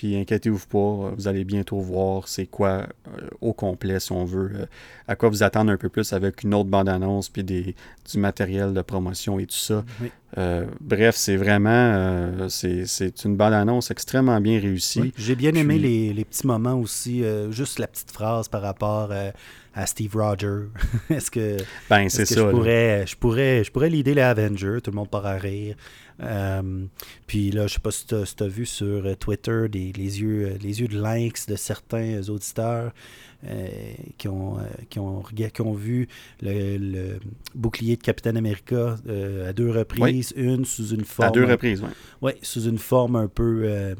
Puis 0.00 0.16
inquiétez-vous 0.16 0.66
pas, 0.66 1.12
vous 1.14 1.28
allez 1.28 1.44
bientôt 1.44 1.78
voir 1.78 2.26
c'est 2.26 2.46
quoi 2.46 2.86
euh, 3.08 3.28
au 3.42 3.52
complet, 3.52 4.00
si 4.00 4.12
on 4.12 4.24
veut, 4.24 4.50
euh, 4.54 4.66
à 5.06 5.14
quoi 5.14 5.28
vous 5.28 5.42
attendre 5.42 5.70
un 5.70 5.76
peu 5.76 5.90
plus 5.90 6.14
avec 6.14 6.42
une 6.42 6.54
autre 6.54 6.70
bande-annonce, 6.70 7.28
puis 7.28 7.44
des, 7.44 7.74
du 8.10 8.18
matériel 8.18 8.72
de 8.72 8.80
promotion 8.80 9.38
et 9.38 9.44
tout 9.44 9.54
ça. 9.56 9.84
Euh, 10.38 10.66
bref, 10.80 11.16
c'est 11.16 11.36
vraiment, 11.36 12.48
c'est 12.48 13.24
une 13.24 13.36
bande-annonce 13.36 13.90
extrêmement 13.90 14.40
bien 14.40 14.60
réussie. 14.60 15.12
J'ai 15.16 15.34
bien 15.34 15.54
aimé 15.54 15.78
les, 15.78 16.12
les, 16.12 16.24
petits 16.24 16.46
moments 16.46 16.78
aussi, 16.78 17.24
juste 17.50 17.78
la 17.78 17.86
petite 17.86 18.10
phrase 18.10 18.48
par 18.48 18.62
rapport 18.62 19.12
à 19.74 19.86
Steve 19.86 20.14
Rogers. 20.14 20.68
est-ce 21.10 21.30
que, 21.30 21.56
ben, 21.88 22.08
ça, 22.08 22.24
je, 22.24 22.50
pourrais, 22.50 23.06
je, 23.06 23.16
pourrais, 23.16 23.64
je 23.64 23.70
pourrais 23.70 23.90
l'idée 23.90 24.14
les 24.14 24.22
Avengers, 24.22 24.78
tout 24.82 24.90
le 24.90 24.96
monde 24.96 25.10
part 25.10 25.26
à 25.26 25.34
rire. 25.34 25.76
Euh, 26.22 26.84
puis 27.26 27.50
là, 27.50 27.66
je 27.66 27.74
sais 27.74 27.80
pas 27.80 27.90
si 27.90 28.06
tu 28.06 28.14
as, 28.14 28.48
vu 28.48 28.66
sur 28.66 29.06
euh, 29.06 29.14
Twitter 29.14 29.66
les, 29.72 30.20
yeux, 30.20 30.48
euh, 30.48 30.58
les 30.60 30.80
yeux 30.80 30.88
de 30.88 31.00
lynx 31.00 31.46
de 31.46 31.56
certains 31.56 32.28
auditeurs 32.28 32.92
qui, 34.18 34.28
ont, 34.28 34.58
qui, 34.90 34.98
ont, 34.98 35.22
qui 35.22 35.62
ont 35.62 35.72
vu 35.72 36.08
le, 36.42 37.18
bouclier 37.54 37.96
de 37.96 38.02
Capitaine 38.02 38.36
America 38.36 38.96
à 39.46 39.52
deux 39.52 39.70
reprises, 39.70 40.32
une 40.36 40.64
sous 40.64 40.88
une 40.88 41.04
forme. 41.04 41.28
À 41.28 41.32
deux 41.32 41.44
reprises, 41.44 41.82
oui. 41.82 41.88
Oui, 42.22 42.32
sous 42.42 42.64
une 42.64 42.78
forme 42.78 43.16
un 43.16 43.28
peu 43.28 43.94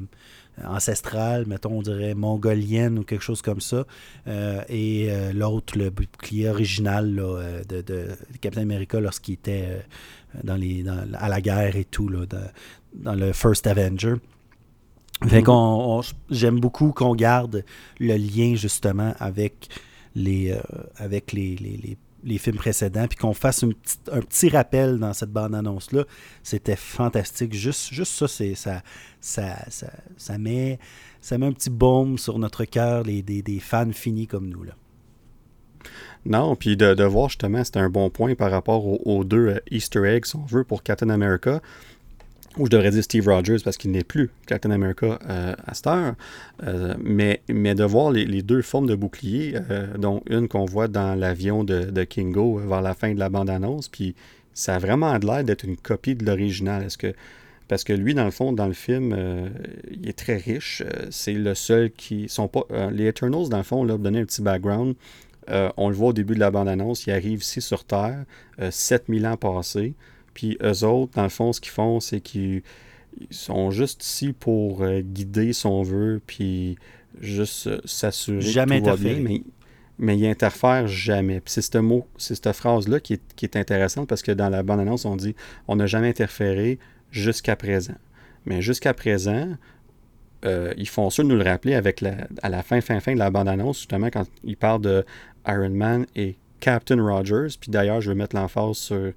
ancestrale, 0.64 1.46
mettons, 1.46 1.78
on 1.78 1.82
dirait 1.82 2.14
mongolienne 2.14 2.98
ou 2.98 3.02
quelque 3.02 3.22
chose 3.22 3.42
comme 3.42 3.60
ça. 3.60 3.86
et 4.68 5.10
l'autre, 5.34 5.78
le 5.78 5.90
bouclier 5.90 6.48
original 6.48 7.14
de, 7.68 7.82
de, 7.82 8.08
Captain 8.40 8.62
America 8.62 9.00
lorsqu'il 9.00 9.34
était 9.34 9.82
dans 10.44 10.56
les, 10.56 10.84
à 11.14 11.28
la 11.28 11.40
guerre 11.40 11.76
et 11.76 11.84
tout, 11.84 12.08
là, 12.08 12.20
dans, 12.94 13.14
le 13.14 13.32
First 13.32 13.66
Avenger. 13.66 14.14
Fait 15.26 15.42
mm-hmm. 15.42 16.12
j'aime 16.30 16.60
beaucoup 16.60 16.92
qu'on 16.92 17.14
garde 17.14 17.64
le 17.98 18.16
lien 18.16 18.54
justement 18.54 19.14
avec 19.18 19.68
les, 20.14 20.52
euh, 20.52 20.60
avec 20.96 21.32
les, 21.32 21.56
les, 21.56 21.98
les, 22.24 22.38
films 22.38 22.56
précédents, 22.56 23.06
puis 23.06 23.18
qu'on 23.18 23.34
fasse 23.34 23.62
un 23.62 24.20
petit 24.20 24.48
rappel 24.48 24.98
dans 24.98 25.12
cette 25.12 25.30
bande-annonce-là. 25.30 26.04
C'était 26.42 26.76
fantastique. 26.76 27.52
Juste, 27.52 27.92
juste 27.92 28.12
ça, 28.12 28.28
ça, 28.28 28.82
ça, 29.20 29.56
ça, 29.68 29.90
ça, 30.16 30.38
met, 30.38 30.78
ça 31.20 31.38
met 31.38 31.46
un 31.46 31.52
petit 31.52 31.70
baume 31.70 32.18
sur 32.18 32.38
notre 32.38 32.64
cœur, 32.64 33.04
des, 33.04 33.22
des 33.22 33.60
fans 33.60 33.92
finis 33.92 34.26
comme 34.26 34.48
nous. 34.48 34.64
Là. 34.64 34.72
Non, 36.26 36.54
puis 36.54 36.76
de, 36.76 37.02
voir 37.04 37.28
justement, 37.28 37.64
c'était 37.64 37.78
un 37.78 37.88
bon 37.88 38.10
point 38.10 38.34
par 38.34 38.50
rapport 38.50 39.06
aux, 39.06 39.24
deux 39.24 39.48
euh, 39.48 39.60
Easter 39.70 40.04
eggs, 40.04 40.26
on 40.34 40.44
veut, 40.44 40.64
pour 40.64 40.82
Captain 40.82 41.08
America. 41.08 41.60
Ou 42.56 42.66
je 42.66 42.70
devrais 42.70 42.90
dire 42.90 43.04
Steve 43.04 43.28
Rogers 43.28 43.58
parce 43.62 43.76
qu'il 43.76 43.92
n'est 43.92 44.04
plus 44.04 44.30
Captain 44.46 44.72
America 44.72 45.18
euh, 45.28 45.54
à 45.64 45.74
cette 45.74 45.86
heure. 45.86 46.14
Euh, 46.64 46.94
mais, 47.00 47.42
mais 47.48 47.74
de 47.76 47.84
voir 47.84 48.10
les, 48.10 48.42
deux 48.42 48.62
formes 48.62 48.86
de 48.86 48.96
bouclier, 48.96 49.54
dont 49.98 50.22
une 50.28 50.48
qu'on 50.48 50.64
voit 50.64 50.88
dans 50.88 51.14
l'avion 51.14 51.62
de, 51.62 51.84
de, 51.84 52.04
Kingo 52.04 52.58
vers 52.58 52.82
la 52.82 52.94
fin 52.94 53.14
de 53.14 53.20
la 53.20 53.28
bande-annonce, 53.28 53.88
puis 53.88 54.16
ça 54.52 54.74
a 54.74 54.78
vraiment 54.78 55.16
l'air 55.16 55.44
d'être 55.44 55.64
une 55.64 55.76
copie 55.76 56.16
de 56.16 56.26
l'original. 56.26 56.88
Que 56.98 57.14
parce 57.68 57.84
que 57.84 57.92
lui, 57.92 58.14
dans 58.14 58.24
le 58.24 58.32
fond, 58.32 58.52
dans 58.52 58.66
le 58.66 58.72
film, 58.72 59.16
il 59.88 60.08
est 60.08 60.18
très 60.18 60.36
riche. 60.36 60.82
c'est 61.10 61.34
le 61.34 61.54
seul 61.54 61.92
qui. 61.92 62.28
sont 62.28 62.48
pas 62.48 62.64
Les 62.90 63.06
Eternals, 63.06 63.48
dans 63.48 63.58
le 63.58 63.62
fond, 63.62 63.84
là, 63.84 63.94
pour 63.94 64.02
donner 64.02 64.18
un 64.18 64.24
petit 64.24 64.42
background, 64.42 64.96
euh, 65.50 65.70
on 65.76 65.88
le 65.88 65.94
voit 65.94 66.08
au 66.08 66.12
début 66.12 66.34
de 66.34 66.40
la 66.40 66.50
bande-annonce, 66.50 67.06
ils 67.06 67.12
arrivent 67.12 67.42
ici 67.42 67.60
sur 67.60 67.84
Terre, 67.84 68.24
7000 68.70 69.24
euh, 69.24 69.32
ans 69.32 69.36
passés. 69.36 69.94
Puis 70.34 70.56
eux 70.62 70.84
autres, 70.84 71.12
dans 71.14 71.22
le 71.22 71.28
fond, 71.28 71.52
ce 71.52 71.60
qu'ils 71.60 71.72
font, 71.72 72.00
c'est 72.00 72.20
qu'ils 72.20 72.62
sont 73.30 73.70
juste 73.70 74.04
ici 74.04 74.32
pour 74.32 74.82
euh, 74.82 75.00
guider, 75.00 75.52
si 75.52 75.66
on 75.66 75.82
veut, 75.82 76.20
puis 76.26 76.76
juste 77.20 77.84
s'assurer 77.86 78.40
jamais 78.40 78.80
que 78.80 78.84
tout 78.84 78.90
va 78.90 78.96
bien. 78.96 79.16
Mais, 79.20 79.42
mais 79.98 80.18
ils 80.18 80.26
interfèrent 80.26 80.86
jamais. 80.86 81.40
Puis 81.40 81.52
c'est 81.52 81.62
ce 81.62 81.78
mot, 81.78 82.06
c'est 82.16 82.34
cette 82.34 82.52
phrase-là 82.52 83.00
qui 83.00 83.14
est, 83.14 83.34
qui 83.34 83.44
est 83.44 83.56
intéressante 83.56 84.08
parce 84.08 84.22
que 84.22 84.32
dans 84.32 84.48
la 84.48 84.62
bande-annonce, 84.62 85.04
on 85.04 85.16
dit 85.16 85.34
on 85.68 85.76
n'a 85.76 85.86
jamais 85.86 86.08
interféré 86.08 86.78
jusqu'à 87.10 87.56
présent. 87.56 87.96
Mais 88.46 88.62
jusqu'à 88.62 88.94
présent, 88.94 89.48
ils 90.44 90.88
font 90.88 91.10
ça 91.10 91.22
de 91.22 91.28
nous 91.28 91.36
le 91.36 91.44
rappeler 91.44 91.74
avec 91.74 92.00
la, 92.00 92.14
à 92.42 92.48
la 92.48 92.62
fin, 92.62 92.80
fin, 92.80 92.98
fin 93.00 93.12
de 93.12 93.18
la 93.18 93.30
bande-annonce, 93.30 93.78
justement, 93.78 94.08
quand 94.08 94.24
ils 94.42 94.56
parlent 94.56 94.80
de 94.80 95.04
Iron 95.46 95.70
Man 95.70 96.06
et 96.16 96.36
Captain 96.60 97.02
Rogers. 97.02 97.56
Puis 97.60 97.70
d'ailleurs, 97.70 98.00
je 98.00 98.10
vais 98.10 98.16
mettre 98.16 98.36
l'emphase 98.36 98.76
sur. 98.76 99.12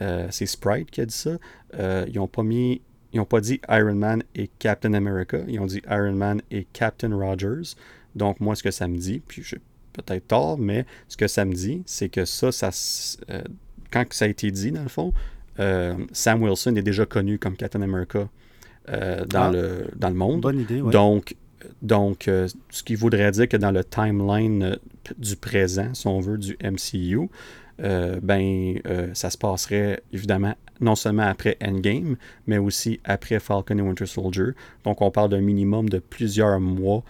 Euh, 0.00 0.26
c'est 0.30 0.46
Sprite 0.46 0.90
qui 0.90 1.00
a 1.00 1.06
dit 1.06 1.14
ça. 1.14 1.38
Euh, 1.78 2.04
ils 2.08 2.16
n'ont 2.16 2.28
pas 2.28 2.42
mis. 2.42 2.80
Ils 3.12 3.18
n'ont 3.18 3.24
pas 3.24 3.40
dit 3.40 3.60
Iron 3.68 3.94
Man 3.94 4.22
et 4.34 4.50
Captain 4.58 4.92
America. 4.94 5.38
Ils 5.48 5.58
ont 5.60 5.66
dit 5.66 5.80
Iron 5.88 6.12
Man 6.12 6.42
et 6.50 6.66
Captain 6.72 7.16
Rogers. 7.16 7.74
Donc, 8.14 8.40
moi, 8.40 8.54
ce 8.54 8.62
que 8.62 8.70
ça 8.70 8.88
me 8.88 8.96
dit, 8.96 9.22
puis 9.26 9.42
je 9.42 9.56
peut-être 9.92 10.28
tort, 10.28 10.58
mais 10.58 10.84
ce 11.08 11.16
que 11.16 11.26
ça 11.26 11.46
me 11.46 11.54
dit, 11.54 11.82
c'est 11.86 12.10
que 12.10 12.26
ça, 12.26 12.52
ça 12.52 12.68
euh, 13.30 13.40
quand 13.90 14.04
ça 14.10 14.26
a 14.26 14.28
été 14.28 14.50
dit, 14.50 14.70
dans 14.70 14.82
le 14.82 14.88
fond, 14.88 15.14
Sam 16.12 16.42
Wilson 16.42 16.76
est 16.76 16.82
déjà 16.82 17.06
connu 17.06 17.38
comme 17.38 17.56
Captain 17.56 17.80
America 17.80 18.28
dans, 18.88 19.24
ah. 19.34 19.50
le, 19.50 19.86
dans 19.96 20.10
le 20.10 20.14
monde. 20.14 20.42
Bonne 20.42 20.60
idée, 20.60 20.80
Donc, 20.80 21.34
donc, 21.82 22.28
euh, 22.28 22.48
ce 22.70 22.82
qui 22.82 22.94
voudrait 22.94 23.30
dire 23.30 23.48
que 23.48 23.56
dans 23.56 23.70
le 23.70 23.84
timeline 23.84 24.62
euh, 24.62 24.76
du 25.18 25.36
présent, 25.36 25.94
si 25.94 26.06
on 26.06 26.20
veut, 26.20 26.38
du 26.38 26.56
MCU, 26.62 27.28
euh, 27.82 28.18
ben, 28.22 28.80
ça 29.14 29.30
se 29.30 29.38
passerait 29.38 30.02
évidemment 30.12 30.54
non 30.80 30.94
seulement 30.94 31.22
après 31.26 31.56
Endgame, 31.62 32.16
mais 32.46 32.58
aussi 32.58 33.00
après 33.04 33.38
Falcon 33.40 33.78
et 33.78 33.82
Winter 33.82 34.06
Soldier. 34.06 34.52
Donc, 34.84 35.00
on 35.00 35.10
parle 35.10 35.30
d'un 35.30 35.40
minimum 35.40 35.88
de 35.88 35.98
plusieurs 35.98 36.60
mois 36.60 37.02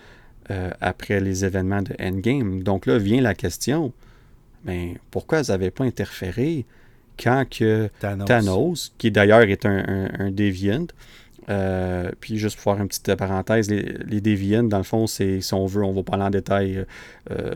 après 0.80 1.20
les 1.20 1.44
événements 1.44 1.82
de 1.82 1.94
Endgame. 2.00 2.62
Donc 2.62 2.86
là 2.86 2.98
vient 2.98 3.20
la 3.20 3.34
question, 3.34 3.92
ben, 4.64 4.94
pourquoi 5.10 5.40
ils 5.40 5.50
n'avaient 5.50 5.72
pas 5.72 5.84
interféré 5.84 6.64
quand 7.18 7.44
que 7.48 7.88
Thanos, 7.98 8.92
qui 8.98 9.10
d'ailleurs 9.10 9.42
est 9.42 9.66
un, 9.66 10.08
un 10.18 10.30
Deviant, 10.30 10.86
euh, 11.48 12.10
puis 12.20 12.38
juste 12.38 12.56
pour 12.56 12.72
faire 12.72 12.82
une 12.82 12.88
petite 12.88 13.14
parenthèse, 13.14 13.70
les, 13.70 13.82
les 14.06 14.62
dans 14.62 14.78
le 14.78 14.82
fond, 14.82 15.06
c'est 15.06 15.40
si 15.40 15.54
on 15.54 15.66
veut, 15.66 15.84
on 15.84 15.92
va 15.92 16.02
parler 16.02 16.24
en 16.24 16.30
détail 16.30 16.84
euh, 17.30 17.54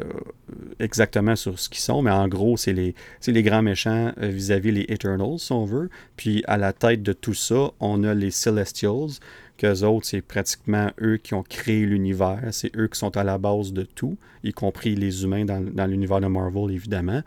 exactement 0.79 1.35
sur 1.35 1.59
ce 1.59 1.69
qu'ils 1.69 1.81
sont, 1.81 2.03
mais 2.03 2.11
en 2.11 2.29
gros, 2.29 2.57
c'est 2.57 2.73
les, 2.73 2.95
les 3.27 3.43
grands 3.43 3.63
méchants 3.63 4.13
euh, 4.21 4.29
vis-à-vis 4.29 4.71
les 4.71 4.87
Eternals, 4.89 5.39
si 5.39 5.53
on 5.53 5.65
veut. 5.65 5.91
Puis 6.17 6.43
à 6.47 6.57
la 6.57 6.73
tête 6.73 7.03
de 7.03 7.13
tout 7.13 7.35
ça, 7.35 7.71
on 7.81 8.05
a 8.05 8.15
les 8.15 8.31
Celestials, 8.31 9.19
qu'eux 9.57 9.83
autres, 9.83 10.07
c'est 10.07 10.23
pratiquement 10.23 10.91
eux 11.03 11.17
qui 11.17 11.35
ont 11.35 11.43
créé 11.43 11.85
l'univers, 11.85 12.41
c'est 12.53 12.75
eux 12.77 12.89
qui 12.89 12.99
sont 12.99 13.17
à 13.17 13.25
la 13.25 13.39
base 13.39 13.73
de 13.73 13.83
tout, 13.83 14.17
y 14.45 14.53
compris 14.53 14.95
les 14.95 15.25
humains 15.25 15.45
dans, 15.45 15.87
l'univers 15.87 16.21
de 16.21 16.29
Marvel, 16.29 16.71
évidemment. 16.71 17.23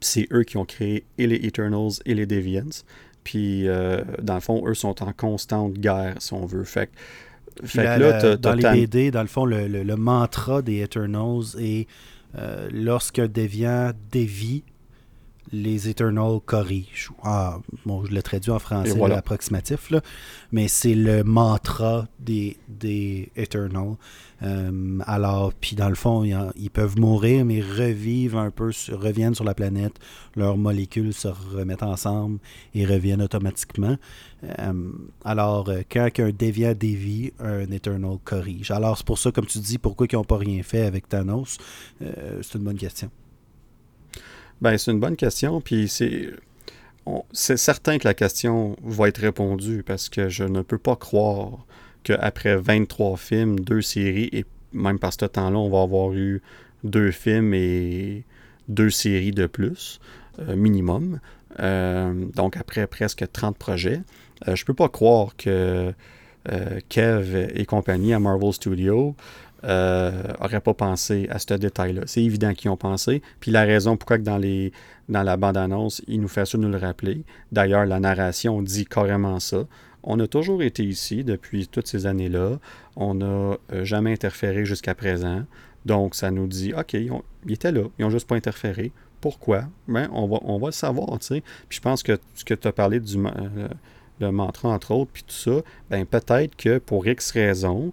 c'est 0.00 0.28
eux 0.32 0.44
qui 0.44 0.58
ont 0.58 0.64
créé 0.64 1.04
et 1.18 1.26
les 1.26 1.46
Eternals 1.46 2.00
et 2.04 2.14
les 2.14 2.26
Deviants. 2.26 2.84
Puis, 3.24 3.68
euh, 3.68 4.02
dans 4.22 4.34
le 4.34 4.40
fond, 4.40 4.66
eux 4.66 4.74
sont 4.74 5.02
en 5.02 5.12
constante 5.12 5.74
guerre, 5.74 6.14
si 6.18 6.32
on 6.32 6.46
veut. 6.46 6.64
Fait, 6.64 6.90
fait 7.64 7.84
que 7.84 8.00
là, 8.00 8.36
dans 8.36 8.54
les 8.54 8.86
BD, 8.86 9.10
dans 9.10 9.22
le 9.22 9.28
fond, 9.28 9.44
le, 9.44 9.96
mantra 9.96 10.62
des 10.62 10.80
Eternals 10.80 11.56
est 11.58 11.86
euh, 12.38 12.68
lorsqu'un 12.72 13.26
déviant 13.26 13.92
dévie, 14.10 14.62
les 15.52 15.88
Eternal 15.88 16.38
corrigent. 16.44 17.12
Ah, 17.22 17.58
bon, 17.84 18.04
je 18.04 18.12
l'ai 18.12 18.22
traduit 18.22 18.50
en 18.50 18.58
français 18.58 18.92
voilà. 18.96 19.18
approximatif, 19.18 19.90
là, 19.90 20.00
mais 20.52 20.68
c'est 20.68 20.94
le 20.94 21.24
mantra 21.24 22.06
des, 22.18 22.56
des 22.68 23.30
Eternal. 23.36 23.96
Euh, 24.42 24.98
alors, 25.06 25.52
puis 25.52 25.76
dans 25.76 25.88
le 25.88 25.94
fond, 25.94 26.24
ils, 26.24 26.70
peuvent 26.70 26.98
mourir, 26.98 27.44
mais 27.44 27.60
revivent 27.60 28.36
un 28.36 28.50
peu, 28.50 28.70
reviennent 28.92 29.34
sur 29.34 29.44
la 29.44 29.54
planète, 29.54 29.94
leurs 30.36 30.56
molécules 30.56 31.12
se 31.12 31.28
remettent 31.28 31.82
ensemble 31.82 32.38
et 32.74 32.86
reviennent 32.86 33.22
automatiquement. 33.22 33.96
Euh, 34.44 34.92
alors, 35.24 35.68
euh, 35.68 35.82
quand 35.90 36.08
un 36.18 36.30
déviant 36.30 36.74
dévie, 36.74 37.32
un 37.38 37.70
Eternal 37.70 38.16
corrige. 38.24 38.70
Alors, 38.70 38.96
c'est 38.96 39.06
pour 39.06 39.18
ça, 39.18 39.32
comme 39.32 39.46
tu 39.46 39.58
dis, 39.58 39.78
pourquoi 39.78 40.06
ils 40.10 40.16
n'ont 40.16 40.24
pas 40.24 40.38
rien 40.38 40.62
fait 40.62 40.82
avec 40.82 41.08
Thanos, 41.08 41.58
c'est 42.00 42.54
une 42.54 42.64
bonne 42.64 42.78
question. 42.78 43.10
Ben, 44.60 44.76
c'est 44.76 44.90
une 44.90 45.00
bonne 45.00 45.16
question, 45.16 45.60
puis 45.60 45.88
c'est. 45.88 46.30
C'est 47.32 47.56
certain 47.56 47.98
que 47.98 48.06
la 48.06 48.14
question 48.14 48.76
va 48.84 49.08
être 49.08 49.18
répondue 49.18 49.82
parce 49.82 50.08
que 50.08 50.28
je 50.28 50.44
ne 50.44 50.62
peux 50.62 50.78
pas 50.78 50.94
croire 50.94 51.64
qu'après 52.04 52.56
23 52.56 53.16
films, 53.16 53.58
deux 53.58 53.82
séries, 53.82 54.28
et 54.32 54.44
même 54.72 54.98
par 54.98 55.12
ce 55.12 55.24
temps-là, 55.24 55.58
on 55.58 55.70
va 55.70 55.82
avoir 55.82 56.12
eu 56.12 56.40
deux 56.84 57.10
films 57.10 57.52
et 57.54 58.24
deux 58.68 58.90
séries 58.90 59.32
de 59.32 59.46
plus, 59.46 60.00
euh, 60.38 60.56
minimum. 60.56 61.20
Euh, 61.58 62.12
donc 62.34 62.56
après 62.56 62.86
presque 62.86 63.24
30 63.32 63.58
projets. 63.58 64.00
je 64.46 64.52
euh, 64.52 64.56
je 64.56 64.64
peux 64.64 64.74
pas 64.74 64.88
croire 64.88 65.36
que 65.36 65.92
Kev 66.88 67.48
et 67.54 67.66
compagnie 67.66 68.14
à 68.14 68.18
Marvel 68.18 68.52
Studios 68.52 69.14
n'auraient 69.62 70.56
euh, 70.56 70.60
pas 70.60 70.74
pensé 70.74 71.28
à 71.30 71.38
ce 71.38 71.54
détail-là. 71.54 72.02
C'est 72.06 72.22
évident 72.22 72.54
qu'ils 72.54 72.70
ont 72.70 72.76
pensé. 72.76 73.22
Puis 73.40 73.50
la 73.50 73.62
raison 73.62 73.96
pourquoi 73.96 74.18
dans, 74.18 74.38
la 75.08 75.36
bande-annonce, 75.36 76.02
il 76.08 76.20
nous 76.20 76.28
fait 76.28 76.46
ça 76.46 76.58
nous 76.58 76.68
le 76.68 76.78
rappeler. 76.78 77.22
D'ailleurs, 77.52 77.86
la 77.86 78.00
narration 78.00 78.62
dit 78.62 78.86
carrément 78.86 79.40
ça. 79.40 79.64
On 80.02 80.18
a 80.18 80.26
toujours 80.26 80.62
été 80.62 80.82
ici 80.82 81.24
depuis 81.24 81.66
toutes 81.66 81.86
ces 81.86 82.06
années-là. 82.06 82.58
On 82.96 83.14
n'a 83.14 83.58
euh, 83.72 83.84
jamais 83.84 84.12
interféré 84.12 84.64
jusqu'à 84.64 84.94
présent. 84.94 85.44
Donc, 85.84 86.14
ça 86.14 86.30
nous 86.30 86.46
dit, 86.46 86.72
OK, 86.74 86.94
ils 86.94 87.52
étaient 87.52 87.72
là, 87.72 87.82
ils 87.98 88.02
n'ont 88.02 88.10
juste 88.10 88.26
pas 88.26 88.36
interféré. 88.36 88.92
Pourquoi? 89.20 89.64
Ben, 89.88 90.08
on, 90.12 90.26
va, 90.58 90.66
le 90.66 90.72
savoir. 90.72 91.18
Puis 91.18 91.42
je 91.68 91.80
pense 91.80 92.02
que 92.02 92.18
ce 92.34 92.44
que 92.44 92.54
tu 92.54 92.68
as 92.68 92.72
parlé 92.72 93.00
du 93.00 93.18
euh, 93.18 93.68
le 94.20 94.32
mantra, 94.32 94.68
entre 94.68 94.92
autres, 94.92 95.10
puis 95.12 95.22
tout 95.22 95.34
ça, 95.34 95.62
ben 95.88 96.06
peut-être 96.06 96.54
que 96.56 96.78
pour 96.78 97.06
X 97.06 97.30
raisons, 97.32 97.92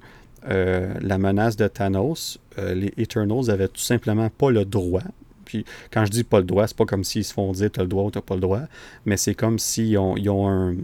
euh, 0.50 0.94
la 1.02 1.18
menace 1.18 1.56
de 1.56 1.68
Thanos, 1.68 2.40
euh, 2.58 2.74
les 2.74 2.94
Eternals 2.98 3.50
avaient 3.50 3.68
tout 3.68 3.82
simplement 3.82 4.30
pas 4.30 4.52
le 4.52 4.66
droit. 4.66 5.04
Puis 5.46 5.66
quand 5.92 6.06
je 6.06 6.12
dis 6.12 6.24
pas 6.24 6.40
le 6.40 6.46
droit, 6.46 6.68
c'est 6.68 6.78
pas 6.78 6.86
comme 6.86 7.04
s'ils 7.04 7.24
se 7.24 7.34
font 7.34 7.52
dire 7.52 7.70
t'as 7.72 7.84
le 7.84 7.88
droit 7.88 8.04
ou 8.04 8.12
t'as 8.12 8.22
pas 8.22 8.36
le 8.36 8.42
droit, 8.42 8.62
mais 9.06 9.18
c'est 9.18 9.36
comme 9.36 9.60
s'ils 9.60 9.98
ont, 9.98 10.18
ils 10.18 10.30
ont, 10.30 10.48
ont 10.48 10.76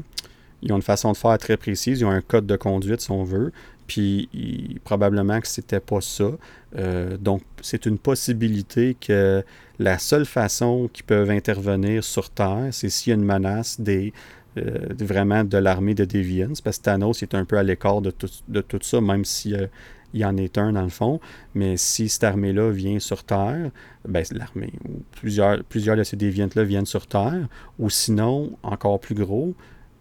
une 0.62 0.82
façon 0.82 1.12
de 1.12 1.18
faire 1.18 1.38
très 1.38 1.58
précise, 1.58 2.00
ils 2.00 2.06
ont 2.06 2.12
un 2.12 2.22
code 2.22 2.46
de 2.46 2.56
conduite 2.56 3.02
si 3.02 3.12
on 3.12 3.24
veut, 3.24 3.52
puis 3.88 4.80
probablement 4.84 5.40
que 5.42 5.48
c'était 5.48 5.80
pas 5.80 6.02
ça. 6.02 6.32
Euh, 6.78 7.18
donc 7.18 7.42
c'est 7.62 7.86
une 7.86 7.98
possibilité 7.98 8.96
que 9.00 9.44
la 9.80 10.00
seule 10.00 10.26
façon 10.26 10.90
qu'ils 10.92 11.06
peuvent 11.06 11.30
intervenir 11.30 12.04
sur 12.04 12.30
Terre, 12.30 12.70
c'est 12.72 12.90
s'il 12.90 13.12
y 13.12 13.14
a 13.14 13.16
une 13.16 13.26
menace 13.26 13.80
des 13.80 14.14
euh, 14.58 14.88
vraiment 15.00 15.44
de 15.44 15.58
l'armée 15.58 15.96
de 15.96 16.06
Deviants, 16.06 16.54
parce 16.64 16.78
que 16.78 16.84
Thanos 16.84 17.24
est 17.24 17.34
un 17.34 17.46
peu 17.46 17.58
à 17.58 17.64
l'écart 17.64 18.02
de 18.02 18.12
tout, 18.12 18.30
de 18.48 18.62
tout 18.62 18.80
ça, 18.82 19.02
même 19.02 19.26
s'il 19.26 19.56
euh, 19.56 19.68
y 20.14 20.24
en 20.24 20.38
est 20.38 20.58
un 20.58 20.74
dans 20.74 20.84
le 20.84 20.90
fond. 20.90 21.20
Mais 21.56 21.78
si 21.78 22.10
cette 22.10 22.24
armée-là 22.24 22.70
vient 22.72 23.00
sur 23.00 23.24
Terre, 23.24 23.72
ben, 24.08 24.24
l'armée, 24.32 24.74
ou 24.88 25.02
plusieurs, 25.12 25.64
plusieurs 25.64 25.98
de 25.98 26.04
ces 26.04 26.18
Deviants-là 26.18 26.64
viennent 26.64 26.86
sur 26.86 27.08
Terre, 27.08 27.48
ou 27.80 27.90
sinon, 27.90 28.58
encore 28.62 29.00
plus 29.00 29.16
gros, 29.16 29.56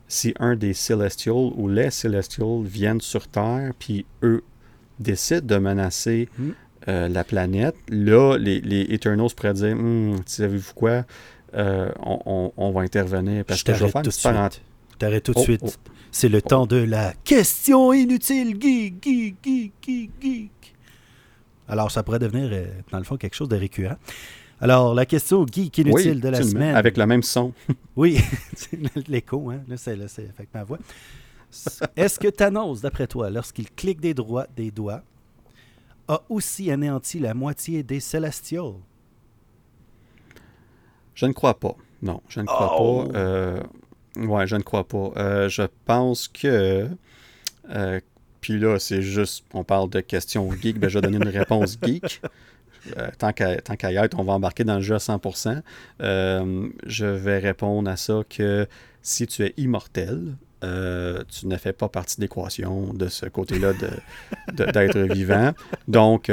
si 0.06 0.35
un 0.38 0.56
des 0.56 0.75
Celestials 0.75 1.52
ou 1.56 1.68
les 1.68 1.90
Celestials 1.90 2.62
viennent 2.64 3.00
sur 3.00 3.28
Terre, 3.28 3.73
puis 3.78 4.04
eux 4.23 4.42
décident 5.00 5.47
de 5.47 5.56
menacer 5.56 6.28
hmm. 6.38 6.50
euh, 6.88 7.09
la 7.09 7.25
planète, 7.25 7.76
là, 7.88 8.37
les, 8.37 8.61
les 8.61 8.82
Eternals 8.90 9.30
pourraient 9.35 9.54
dire 9.54 9.73
hum, 9.73 10.16
savez-vous 10.26 10.75
quoi? 10.75 11.04
Euh, 11.54 11.90
on, 12.00 12.73
va 12.73 12.80
intervenir. 12.82 13.45
Parce 13.45 13.60
je 13.60 13.65
que 13.65 13.75
je 13.75 13.84
vais 13.84 13.91
faire 13.91 14.02
tout 14.02 14.10
de 14.10 14.15
suite. 14.15 14.62
Je 14.93 14.97
t'arrête 14.99 15.23
tout 15.23 15.32
de 15.32 15.38
oh, 15.38 15.43
suite. 15.43 15.60
Oh. 15.65 15.91
C'est 16.10 16.28
le 16.28 16.43
temps 16.43 16.67
de 16.67 16.76
la 16.76 17.15
question 17.25 17.93
inutile, 17.93 18.60
geek, 18.60 19.02
geek, 19.02 19.36
geek, 19.43 19.73
geek, 19.82 20.10
geek. 20.21 20.75
Alors, 21.69 21.91
ça 21.91 22.02
pourrait 22.02 22.19
devenir, 22.19 22.50
euh, 22.52 22.67
dans 22.91 22.99
le 22.99 23.04
fond, 23.04 23.17
quelque 23.17 23.34
chose 23.34 23.49
de 23.49 23.56
récurrent. 23.56 23.97
Alors, 24.60 24.95
la 24.95 25.06
question 25.06 25.47
geek 25.47 25.78
inutile 25.78 26.21
de 26.21 26.28
la 26.28 26.43
semaine? 26.43 26.76
Avec 26.76 26.97
le 26.97 27.06
même 27.06 27.23
son. 27.23 27.52
oui, 27.97 28.21
l'écho, 29.08 29.50
hein? 29.50 29.62
Là, 29.69 29.76
c'est 29.76 29.93
avec 29.93 30.52
ma 30.54 30.65
voix. 30.65 30.78
Est-ce 31.97 32.19
que 32.19 32.28
Thanos, 32.28 32.80
d'après 32.80 33.06
toi, 33.06 33.30
lorsqu'il 33.30 33.71
clique 33.71 34.00
des, 34.00 34.15
droits, 34.15 34.47
des 34.56 34.71
doigts, 34.71 35.02
a 36.08 36.23
aussi 36.28 36.71
anéanti 36.71 37.19
la 37.19 37.34
moitié 37.34 37.82
des 37.82 38.00
Celestials? 38.00 38.75
Je 41.14 41.26
ne 41.26 41.32
crois 41.32 41.58
pas. 41.58 41.76
Non, 42.02 42.20
je 42.28 42.40
ne 42.40 42.46
crois 42.46 42.68
pas. 42.68 42.76
Oh! 42.78 43.08
Euh, 43.14 43.62
ouais, 44.16 44.46
je 44.46 44.56
ne 44.56 44.62
crois 44.62 44.86
pas. 44.86 45.12
Euh, 45.16 45.48
je 45.48 45.62
pense 45.84 46.28
que. 46.28 46.88
Euh, 47.70 48.00
puis 48.40 48.58
là, 48.58 48.78
c'est 48.80 49.02
juste, 49.02 49.44
on 49.54 49.62
parle 49.62 49.88
de 49.88 50.00
questions 50.00 50.50
geek, 50.50 50.78
ben, 50.78 50.88
je 50.88 50.98
vais 50.98 51.02
donner 51.02 51.18
une 51.18 51.28
réponse 51.28 51.78
geek. 51.82 52.20
tant 53.18 53.32
qu'à 53.32 53.92
y 53.92 53.96
être, 53.96 54.18
on 54.18 54.25
va 54.25 54.32
embarquer 54.32 54.64
dans 54.64 54.76
le 54.76 54.82
jeu 54.82 54.96
à 54.96 54.98
100%. 54.98 55.62
je 56.00 57.04
vais 57.04 57.38
répondre 57.38 57.88
à 57.88 57.96
ça 57.96 58.22
que 58.28 58.66
si 59.00 59.28
tu 59.28 59.44
es 59.44 59.54
immortel, 59.58 60.34
tu 60.60 61.46
ne 61.46 61.56
fais 61.56 61.72
pas 61.72 61.88
partie 61.88 62.16
de 62.16 62.22
l'équation 62.22 62.92
de 62.92 63.06
ce 63.06 63.26
côté-là 63.26 63.75
d'être 64.52 64.98
de, 64.98 65.12
vivant. 65.12 65.52
Donc, 65.86 66.28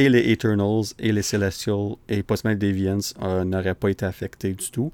et 0.00 0.08
les 0.08 0.32
Eternals, 0.32 0.94
et 0.98 1.12
les 1.12 1.20
Celestials, 1.20 1.96
et 2.08 2.22
possiblement 2.22 2.58
les 2.58 2.68
Deviants 2.68 2.98
euh, 3.22 3.44
n'auraient 3.44 3.74
pas 3.74 3.90
été 3.90 4.06
affectés 4.06 4.52
du 4.54 4.70
tout. 4.70 4.92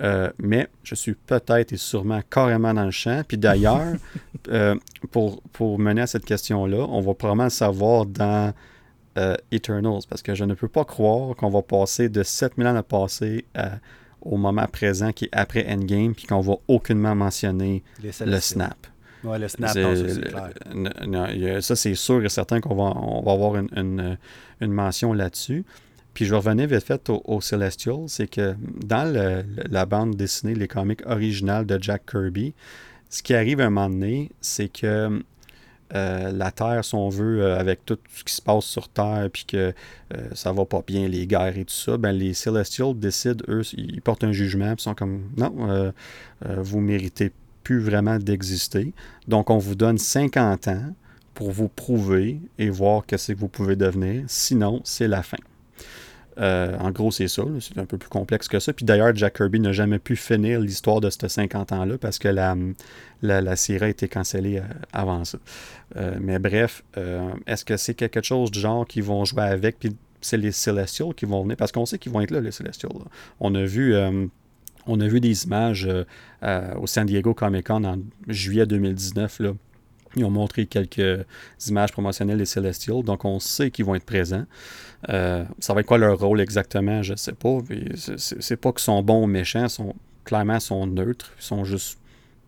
Euh, 0.00 0.30
mais 0.38 0.66
je 0.82 0.96
suis 0.96 1.14
peut-être 1.14 1.72
et 1.72 1.76
sûrement 1.76 2.20
carrément 2.28 2.74
dans 2.74 2.84
le 2.84 2.90
champ. 2.90 3.22
Puis 3.26 3.38
d'ailleurs, 3.38 3.94
euh, 4.48 4.74
pour, 5.12 5.40
pour 5.52 5.78
mener 5.78 6.00
à 6.02 6.06
cette 6.08 6.24
question-là, 6.24 6.86
on 6.88 7.00
va 7.00 7.14
probablement 7.14 7.44
le 7.44 7.50
savoir 7.50 8.06
dans 8.06 8.52
Eternals, 9.50 10.02
parce 10.08 10.22
que 10.22 10.36
je 10.36 10.44
ne 10.44 10.54
peux 10.54 10.68
pas 10.68 10.84
croire 10.84 11.34
qu'on 11.34 11.50
va 11.50 11.60
passer 11.60 12.08
de 12.08 12.22
7000 12.22 12.68
ans 12.68 12.74
de 12.74 12.82
passé 12.82 13.44
au 14.22 14.36
moment 14.36 14.66
présent 14.70 15.10
qui 15.10 15.24
est 15.24 15.30
après 15.32 15.66
Endgame, 15.68 16.14
puis 16.14 16.24
qu'on 16.24 16.38
va 16.38 16.54
aucunement 16.68 17.16
mentionner 17.16 17.82
le 18.00 18.38
snap. 18.38 18.76
Oui, 19.24 19.38
le 19.38 19.48
snap, 19.48 19.70
c'est 19.72 20.20
clair. 20.30 21.62
ça, 21.62 21.76
c'est 21.76 21.94
sûr 21.94 22.24
et 22.24 22.28
certain 22.28 22.60
qu'on 22.60 22.74
va, 22.74 22.84
on 22.96 23.22
va 23.22 23.32
avoir 23.32 23.56
une, 23.56 24.16
une, 24.60 24.72
mention 24.72 25.12
là-dessus. 25.12 25.64
Puis 26.14 26.24
je 26.24 26.30
vais 26.30 26.36
revenir 26.36 26.66
vite 26.66 26.84
fait 26.84 27.10
au, 27.10 27.40
Celestial, 27.40 28.04
c'est 28.08 28.28
que 28.28 28.56
dans 28.84 29.44
la 29.70 29.86
bande 29.86 30.16
dessinée, 30.16 30.54
les 30.54 30.68
comics 30.68 31.02
originales 31.06 31.66
de 31.66 31.78
Jack 31.80 32.06
Kirby, 32.10 32.54
ce 33.08 33.22
qui 33.22 33.34
arrive 33.34 33.60
à 33.60 33.66
un 33.66 33.70
moment 33.70 33.88
donné, 33.88 34.30
c'est 34.40 34.68
que 34.68 35.22
euh, 35.94 36.32
la 36.32 36.50
Terre, 36.50 36.84
si 36.84 36.94
on 36.94 37.08
veut, 37.08 37.42
euh, 37.42 37.58
avec 37.58 37.84
tout 37.86 37.98
ce 38.14 38.24
qui 38.24 38.34
se 38.34 38.42
passe 38.42 38.64
sur 38.64 38.88
Terre, 38.88 39.28
puis 39.32 39.44
que 39.46 39.72
euh, 40.14 40.28
ça 40.34 40.52
va 40.52 40.66
pas 40.66 40.82
bien, 40.86 41.08
les 41.08 41.26
guerres 41.26 41.56
et 41.56 41.64
tout 41.64 41.74
ça, 41.74 41.96
ben 41.96 42.12
les 42.12 42.34
Celestials 42.34 42.94
décident, 42.94 43.42
eux, 43.48 43.62
ils 43.74 44.02
portent 44.02 44.24
un 44.24 44.32
jugement, 44.32 44.74
puis 44.74 44.82
sont 44.82 44.94
comme, 44.94 45.30
non, 45.36 45.92
vous 46.44 46.80
méritez 46.80 47.32
vraiment 47.76 48.18
d'exister. 48.18 48.92
Donc, 49.26 49.50
on 49.50 49.58
vous 49.58 49.74
donne 49.74 49.98
50 49.98 50.68
ans 50.68 50.94
pour 51.34 51.52
vous 51.52 51.68
prouver 51.68 52.40
et 52.58 52.70
voir 52.70 53.04
ce 53.16 53.32
que 53.32 53.38
vous 53.38 53.48
pouvez 53.48 53.76
devenir. 53.76 54.24
Sinon, 54.26 54.80
c'est 54.84 55.08
la 55.08 55.22
fin. 55.22 55.38
Euh, 56.38 56.76
en 56.78 56.90
gros, 56.90 57.10
c'est 57.10 57.28
ça. 57.28 57.42
C'est 57.60 57.78
un 57.78 57.84
peu 57.84 57.98
plus 57.98 58.08
complexe 58.08 58.48
que 58.48 58.58
ça. 58.58 58.72
Puis 58.72 58.84
d'ailleurs, 58.84 59.14
Jack 59.14 59.36
Kirby 59.36 59.60
n'a 59.60 59.72
jamais 59.72 59.98
pu 59.98 60.16
finir 60.16 60.60
l'histoire 60.60 61.00
de 61.00 61.10
ces 61.10 61.28
50 61.28 61.72
ans-là 61.72 61.98
parce 61.98 62.18
que 62.18 62.28
la, 62.28 62.56
la, 63.22 63.56
série 63.56 63.86
a 63.86 63.88
été 63.88 64.08
cancellée 64.08 64.58
euh, 64.58 64.62
avant 64.92 65.24
ça. 65.24 65.38
Euh, 65.96 66.16
mais 66.20 66.38
bref, 66.38 66.84
est-ce 67.46 67.64
que 67.64 67.76
c'est 67.76 67.94
quelque 67.94 68.22
chose 68.22 68.50
du 68.50 68.60
genre 68.60 68.86
qu'ils 68.86 69.04
vont 69.04 69.24
jouer 69.24 69.42
avec? 69.42 69.78
Puis 69.78 69.96
c'est 70.20 70.36
les 70.36 70.52
Celestials 70.52 71.14
qui 71.14 71.24
vont 71.24 71.42
venir? 71.42 71.56
Parce 71.56 71.72
qu'on 71.72 71.86
sait 71.86 71.98
qu'ils 71.98 72.12
vont 72.12 72.20
être 72.20 72.30
là, 72.30 72.40
les 72.40 72.52
Celestials. 72.52 72.92
On 73.40 73.54
a 73.54 73.64
vu 73.64 73.94
on 74.88 75.00
a 75.00 75.06
vu 75.06 75.20
des 75.20 75.44
images 75.44 75.86
euh, 75.86 76.04
euh, 76.42 76.74
au 76.76 76.86
San 76.86 77.06
Diego 77.06 77.34
Comic 77.34 77.66
Con 77.66 77.84
en 77.84 77.98
juillet 78.26 78.66
2019. 78.66 79.40
Là. 79.40 79.52
Ils 80.16 80.24
ont 80.24 80.30
montré 80.30 80.66
quelques 80.66 81.24
images 81.66 81.92
promotionnelles 81.92 82.38
des 82.38 82.46
Celestials, 82.46 83.04
donc 83.04 83.24
on 83.24 83.38
sait 83.38 83.70
qu'ils 83.70 83.84
vont 83.84 83.94
être 83.94 84.06
présents. 84.06 84.46
Euh, 85.10 85.44
ça 85.60 85.74
va 85.74 85.80
être 85.80 85.86
quoi 85.86 85.98
leur 85.98 86.18
rôle 86.18 86.40
exactement, 86.40 87.02
je 87.02 87.12
ne 87.12 87.16
sais 87.18 87.32
pas. 87.32 87.58
C'est 88.16 88.56
pas 88.56 88.72
qu'ils 88.72 88.80
sont 88.80 89.02
bons 89.02 89.24
ou 89.24 89.26
méchants, 89.26 89.68
sont, 89.68 89.94
clairement 90.24 90.58
sont 90.58 90.86
neutres, 90.86 91.32
ils 91.38 91.44
sont 91.44 91.64
juste 91.64 91.98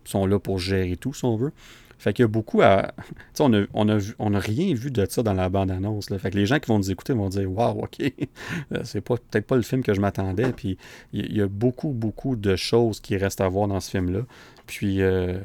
sont 0.03 0.25
là 0.25 0.39
pour 0.39 0.57
gérer 0.57 0.97
tout, 0.97 1.13
si 1.13 1.23
on 1.25 1.35
veut. 1.35 1.53
Fait 2.01 2.13
qu'il 2.13 2.23
y 2.23 2.25
a 2.25 2.27
beaucoup 2.27 2.63
à. 2.63 2.95
on 3.39 3.49
n'a 3.49 3.65
on 3.75 3.87
a, 3.87 3.99
on 4.17 4.33
a 4.33 4.39
rien 4.39 4.73
vu 4.73 4.89
de 4.89 5.05
ça 5.07 5.21
dans 5.21 5.35
la 5.35 5.49
bande-annonce. 5.49 6.07
Fait 6.17 6.31
que 6.31 6.35
les 6.35 6.47
gens 6.47 6.57
qui 6.57 6.67
vont 6.67 6.79
nous 6.79 6.89
écouter 6.89 7.13
vont 7.13 7.29
dire 7.29 7.47
Waouh, 7.51 7.83
OK, 7.83 7.99
euh, 8.73 8.81
c'est 8.83 9.01
peut-être 9.01 9.45
pas 9.45 9.55
le 9.55 9.61
film 9.61 9.83
que 9.83 9.93
je 9.93 10.01
m'attendais. 10.01 10.51
Puis 10.51 10.79
il 11.13 11.31
y, 11.31 11.41
a 11.41 11.47
beaucoup, 11.47 11.89
beaucoup 11.89 12.35
de 12.35 12.55
choses 12.55 13.01
qui 13.01 13.17
restent 13.17 13.41
à 13.41 13.47
voir 13.47 13.67
dans 13.67 13.79
ce 13.79 13.91
film-là. 13.91 14.21
Puis 14.65 15.03
euh, 15.03 15.37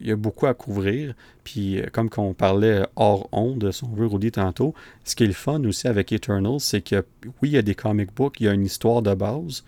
il 0.00 0.06
y 0.06 0.12
a 0.12 0.16
beaucoup 0.16 0.46
à 0.46 0.54
couvrir. 0.54 1.14
Puis 1.42 1.80
euh, 1.80 1.86
comme 1.92 2.08
qu'on 2.08 2.32
parlait 2.32 2.82
hors 2.94 3.28
onde, 3.32 3.72
si 3.72 3.82
on 3.82 3.88
veut, 3.88 4.06
Rudy, 4.06 4.30
tantôt, 4.30 4.72
ce 5.02 5.16
qui 5.16 5.24
est 5.24 5.26
le 5.26 5.32
fun 5.32 5.64
aussi 5.64 5.88
avec 5.88 6.12
Eternals, 6.12 6.60
c'est 6.60 6.80
que 6.80 7.04
oui, 7.42 7.48
il 7.48 7.52
y 7.54 7.58
a 7.58 7.62
des 7.62 7.74
comic 7.74 8.14
books, 8.14 8.36
il 8.38 8.46
y 8.46 8.48
a 8.48 8.52
une 8.52 8.66
histoire 8.66 9.02
de 9.02 9.14
base, 9.14 9.64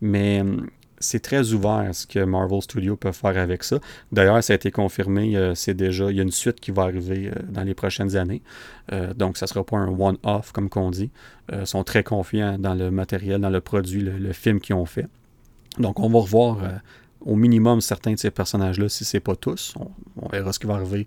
mais 0.00 0.42
hum, 0.42 0.68
c'est 1.00 1.20
très 1.20 1.52
ouvert 1.52 1.88
ce 1.92 2.06
que 2.06 2.20
Marvel 2.20 2.62
Studios 2.62 2.96
peut 2.96 3.12
faire 3.12 3.36
avec 3.38 3.62
ça. 3.62 3.78
D'ailleurs, 4.12 4.42
ça 4.42 4.52
a 4.52 4.56
été 4.56 4.70
confirmé, 4.70 5.36
euh, 5.36 5.54
c'est 5.54 5.74
déjà, 5.74 6.10
il 6.10 6.16
y 6.16 6.20
a 6.20 6.22
une 6.22 6.30
suite 6.30 6.60
qui 6.60 6.70
va 6.70 6.82
arriver 6.82 7.28
euh, 7.28 7.42
dans 7.48 7.62
les 7.62 7.74
prochaines 7.74 8.16
années. 8.16 8.42
Euh, 8.92 9.14
donc, 9.14 9.36
ça 9.36 9.46
ne 9.46 9.48
sera 9.48 9.64
pas 9.64 9.76
un 9.76 9.88
one-off, 9.88 10.52
comme 10.52 10.68
qu'on 10.68 10.90
dit. 10.90 11.10
ils 11.52 11.66
sont 11.66 11.84
très 11.84 12.02
confiants 12.02 12.58
dans 12.58 12.74
le 12.74 12.90
matériel, 12.90 13.40
dans 13.40 13.50
le 13.50 13.60
produit, 13.60 14.02
le, 14.02 14.32
film 14.32 14.60
qu'ils 14.60 14.74
ont 14.74 14.86
fait. 14.86 15.06
Donc, 15.78 16.00
on 16.00 16.08
va 16.08 16.18
revoir 16.18 16.58
au 17.20 17.36
minimum 17.36 17.80
certains 17.80 18.12
de 18.12 18.18
ces 18.18 18.30
personnages-là, 18.30 18.88
si 18.88 19.04
ce 19.04 19.16
n'est 19.16 19.20
pas 19.20 19.36
tous. 19.36 19.74
On, 20.20 20.28
verra 20.28 20.52
ce 20.52 20.58
qui 20.58 20.66
va 20.66 20.74
arriver 20.74 21.06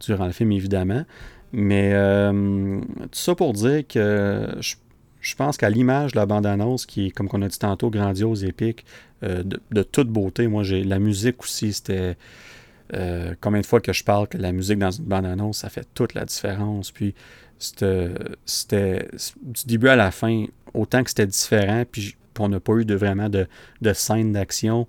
durant 0.00 0.26
le 0.26 0.32
film, 0.32 0.52
évidemment. 0.52 1.04
Mais 1.52 1.92
tout 2.32 3.08
ça 3.12 3.34
pour 3.34 3.52
dire 3.52 3.86
que 3.86 4.48
je 4.60 4.74
je 5.20 5.34
pense 5.34 5.56
qu'à 5.56 5.68
l'image 5.68 6.12
de 6.12 6.16
la 6.16 6.26
bande-annonce, 6.26 6.86
qui 6.86 7.06
est, 7.06 7.10
comme 7.10 7.28
on 7.32 7.42
a 7.42 7.48
dit 7.48 7.58
tantôt, 7.58 7.90
grandiose, 7.90 8.44
épique, 8.44 8.84
euh, 9.22 9.42
de, 9.42 9.82
toute 9.82 10.08
beauté, 10.08 10.46
moi, 10.46 10.62
j'ai 10.62 10.84
la 10.84 10.98
musique 10.98 11.42
aussi, 11.42 11.72
c'était. 11.72 12.16
Euh, 12.92 13.34
combien 13.40 13.60
de 13.60 13.66
fois 13.66 13.80
que 13.80 13.92
je 13.92 14.02
parle 14.02 14.26
que 14.26 14.36
la 14.36 14.50
musique 14.50 14.78
dans 14.78 14.90
une 14.90 15.04
bande-annonce, 15.04 15.58
ça 15.58 15.68
fait 15.68 15.86
toute 15.94 16.14
la 16.14 16.24
différence. 16.24 16.90
Puis, 16.90 17.14
c'était 17.58 19.06
du 19.42 19.64
début 19.66 19.88
à 19.88 19.96
la 19.96 20.10
fin, 20.10 20.46
autant 20.74 21.04
que 21.04 21.10
c'était 21.10 21.26
différent, 21.26 21.84
puis 21.90 22.16
on 22.38 22.48
n'a 22.48 22.58
pas 22.58 22.72
eu 22.74 22.84
de, 22.84 22.94
vraiment 22.94 23.28
de, 23.28 23.46
de 23.82 23.92
scène 23.92 24.32
d'action. 24.32 24.88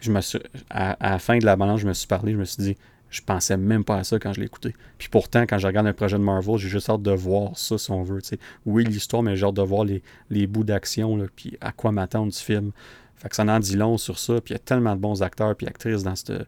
Je 0.00 0.10
me 0.10 0.20
suis, 0.20 0.40
à, 0.68 0.92
à, 0.92 1.10
la 1.12 1.18
fin 1.18 1.38
de 1.38 1.46
la 1.46 1.56
bande-annonce, 1.56 1.80
je 1.80 1.86
me 1.86 1.94
suis 1.94 2.08
parlé, 2.08 2.32
je 2.32 2.38
me 2.38 2.44
suis 2.44 2.62
dit, 2.62 2.76
je 3.10 3.20
pensais 3.20 3.56
même 3.56 3.84
pas 3.84 3.96
à 3.96 4.04
ça 4.04 4.18
quand 4.18 4.32
je 4.32 4.40
l'écoutais. 4.40 4.72
Puis 4.96 5.08
pourtant, 5.08 5.42
quand 5.42 5.58
je 5.58 5.66
regarde 5.66 5.86
un 5.86 5.92
projet 5.92 6.16
de 6.16 6.22
Marvel, 6.22 6.56
j'ai 6.58 6.68
juste 6.68 6.88
hâte 6.88 7.02
de 7.02 7.10
voir 7.10 7.56
ça, 7.58 7.76
si 7.76 7.90
on 7.90 8.02
veut. 8.02 8.20
Oui, 8.64 8.84
l'histoire, 8.84 9.22
mais 9.22 9.36
j'ai 9.36 9.46
hâte 9.46 9.54
de 9.54 9.62
voir 9.62 9.84
les, 9.84 10.02
les 10.30 10.46
bouts 10.46 10.64
d'action, 10.64 11.18
puis 11.34 11.58
à 11.60 11.72
quoi 11.72 11.90
m'attendre 11.90 12.32
du 12.32 12.38
film. 12.38 12.70
Fait 13.20 13.28
que 13.28 13.36
ça 13.36 13.44
en 13.44 13.58
dit 13.58 13.76
long 13.76 13.98
sur 13.98 14.18
ça. 14.18 14.40
Puis 14.40 14.52
il 14.52 14.52
y 14.52 14.56
a 14.56 14.60
tellement 14.60 14.94
de 14.96 15.00
bons 15.00 15.22
acteurs 15.22 15.54
et 15.60 15.66
actrices 15.66 16.02
dans 16.02 16.16
ce 16.16 16.44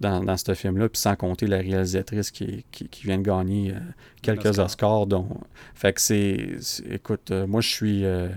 dans, 0.00 0.22
dans 0.22 0.36
film-là. 0.36 0.88
Puis 0.88 1.00
sans 1.00 1.16
compter 1.16 1.46
la 1.46 1.58
réalisatrice 1.58 2.30
qui, 2.30 2.64
qui, 2.70 3.02
vient 3.04 3.18
de 3.18 3.22
gagner 3.22 3.72
euh, 3.72 3.78
quelques 4.20 4.58
Oscars. 4.58 5.06
donc 5.06 5.26
fait 5.74 5.92
que 5.92 6.00
c'est. 6.00 6.56
Écoute, 6.90 7.30
euh, 7.30 7.46
moi 7.46 7.60
je 7.60 7.68
suis. 7.68 8.04
Euh, 8.04 8.28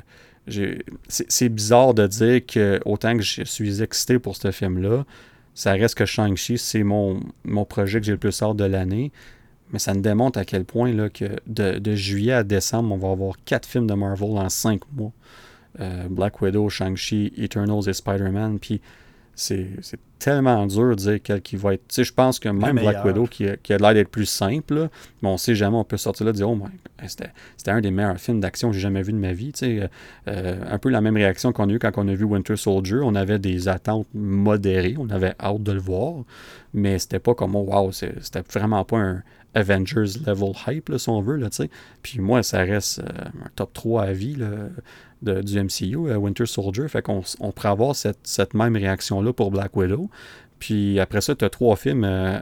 c'est 1.08 1.50
bizarre 1.50 1.96
de 1.96 2.06
dire 2.06 2.46
que 2.46 2.80
autant 2.86 3.18
que 3.18 3.24
je 3.24 3.44
suis 3.44 3.82
excité 3.82 4.20
pour 4.20 4.36
ce 4.36 4.52
film-là, 4.52 5.04
ça 5.56 5.72
reste 5.72 5.96
que 5.96 6.06
Shang-Chi, 6.06 6.60
c'est 6.60 6.84
mon, 6.84 7.20
mon 7.44 7.66
projet 7.66 8.00
que 8.00 8.06
j'ai 8.06 8.12
le 8.12 8.20
plus 8.20 8.44
hâte 8.44 8.56
de 8.56 8.66
l'année. 8.66 9.12
Mais 9.72 9.80
ça 9.80 9.94
me 9.94 10.02
démontre 10.02 10.38
à 10.38 10.46
quel 10.46 10.64
point 10.64 10.94
là, 10.94 11.10
que 11.10 11.26
de, 11.48 11.96
juillet 11.96 12.34
à 12.34 12.44
décembre, 12.44 12.94
on 12.94 12.98
va 12.98 13.10
avoir 13.10 13.36
quatre 13.46 13.68
films 13.68 13.88
de 13.88 13.94
Marvel 13.96 14.38
en 14.38 14.50
cinq 14.50 14.82
mois. 14.94 15.12
Euh, 15.80 16.08
Black 16.10 16.42
Widow, 16.42 16.70
Shang-Chi, 16.70 17.34
Eternals 17.38 17.90
et 17.90 17.94
Spider-Man. 17.94 18.60
Puis 18.60 18.82
c'est 19.36 19.68
tellement 20.18 20.66
dur 20.66 20.92
de 20.92 20.96
dire 20.96 21.20
quel 21.22 21.42
qui 21.42 21.58
va 21.58 21.74
être. 21.74 21.86
Tu 21.88 21.96
sais, 21.96 22.04
je 22.06 22.14
pense 22.14 22.40
que 22.40 22.48
même 22.48 22.78
Black 22.78 23.04
Widow, 23.04 23.28
qui 23.28 23.48
a, 23.48 23.58
qui 23.58 23.74
a 23.74 23.78
l'air 23.78 23.94
d'être 23.94 24.10
plus 24.10 24.26
simple, 24.26 24.88
mais 25.22 25.30
on 25.30 25.38
sait 25.38 25.56
jamais, 25.56 25.76
on 25.76 25.84
peut 25.84 25.98
sortir 25.98 26.26
là 26.26 26.32
et 26.32 26.36
dire 26.36 26.50
Oh, 26.50 26.58
c'était 27.06 27.72
un 27.72 27.82
des 27.82 27.92
meilleurs 27.92 28.18
films 28.18 28.40
d'action 28.40 28.70
que 28.70 28.76
j'ai 28.76 28.82
jamais 28.82 29.02
vu 29.02 29.12
de 29.12 29.18
ma 29.18 29.34
vie. 29.34 29.52
Tu 29.52 29.60
sais, 29.60 29.90
euh, 30.28 30.64
un 30.70 30.78
peu 30.80 30.90
la 30.90 31.02
même 31.02 31.16
réaction 31.16 31.52
qu'on 31.52 31.70
a 31.70 31.74
eu 31.74 31.80
quand 31.80 31.92
on 31.98 32.08
a 32.08 32.14
vu 32.14 32.24
Winter 32.24 32.56
Soldier. 32.56 33.00
On 33.04 33.16
avait 33.16 33.40
des 33.40 33.68
attentes 33.68 34.08
modérées, 34.14 34.96
on 34.98 35.10
avait 35.10 35.36
hâte 35.40 35.64
de 35.64 35.74
le 35.74 35.82
voir, 35.82 36.24
mais 36.74 36.98
c'était 36.98 37.20
pas 37.20 37.36
comme 37.36 37.56
oh, 37.56 37.68
wow, 37.70 37.92
c'était 37.92 38.44
vraiment 38.54 38.86
pas 38.86 38.98
un 38.98 39.24
Avengers 39.54 40.20
level 40.26 40.52
hype, 40.68 40.90
là, 40.90 40.98
si 40.98 41.08
on 41.08 41.22
veut. 41.22 41.38
Là, 41.38 41.50
Puis 42.02 42.20
moi, 42.20 42.44
ça 42.44 42.60
reste 42.60 43.00
euh, 43.00 43.26
un 43.46 43.50
top 43.56 43.74
3 43.74 44.04
à 44.04 44.12
vie. 44.12 44.36
Là 44.36 44.48
du 45.26 45.62
MCU, 45.62 46.10
euh, 46.10 46.18
Winter 46.18 46.46
Soldier. 46.46 46.88
Fait 46.88 47.02
qu'on 47.02 47.24
on 47.40 47.52
pourrait 47.52 47.70
avoir 47.70 47.96
cette, 47.96 48.54
même 48.54 48.76
réaction-là 48.76 49.34
pour 49.34 49.52
Black 49.52 49.76
Widow. 49.76 50.10
Puis 50.60 51.00
après 51.00 51.22
ça, 51.22 51.36
tu 51.36 51.46
as 51.46 51.50
trois 51.50 51.76
films 51.76 52.04
euh, 52.04 52.40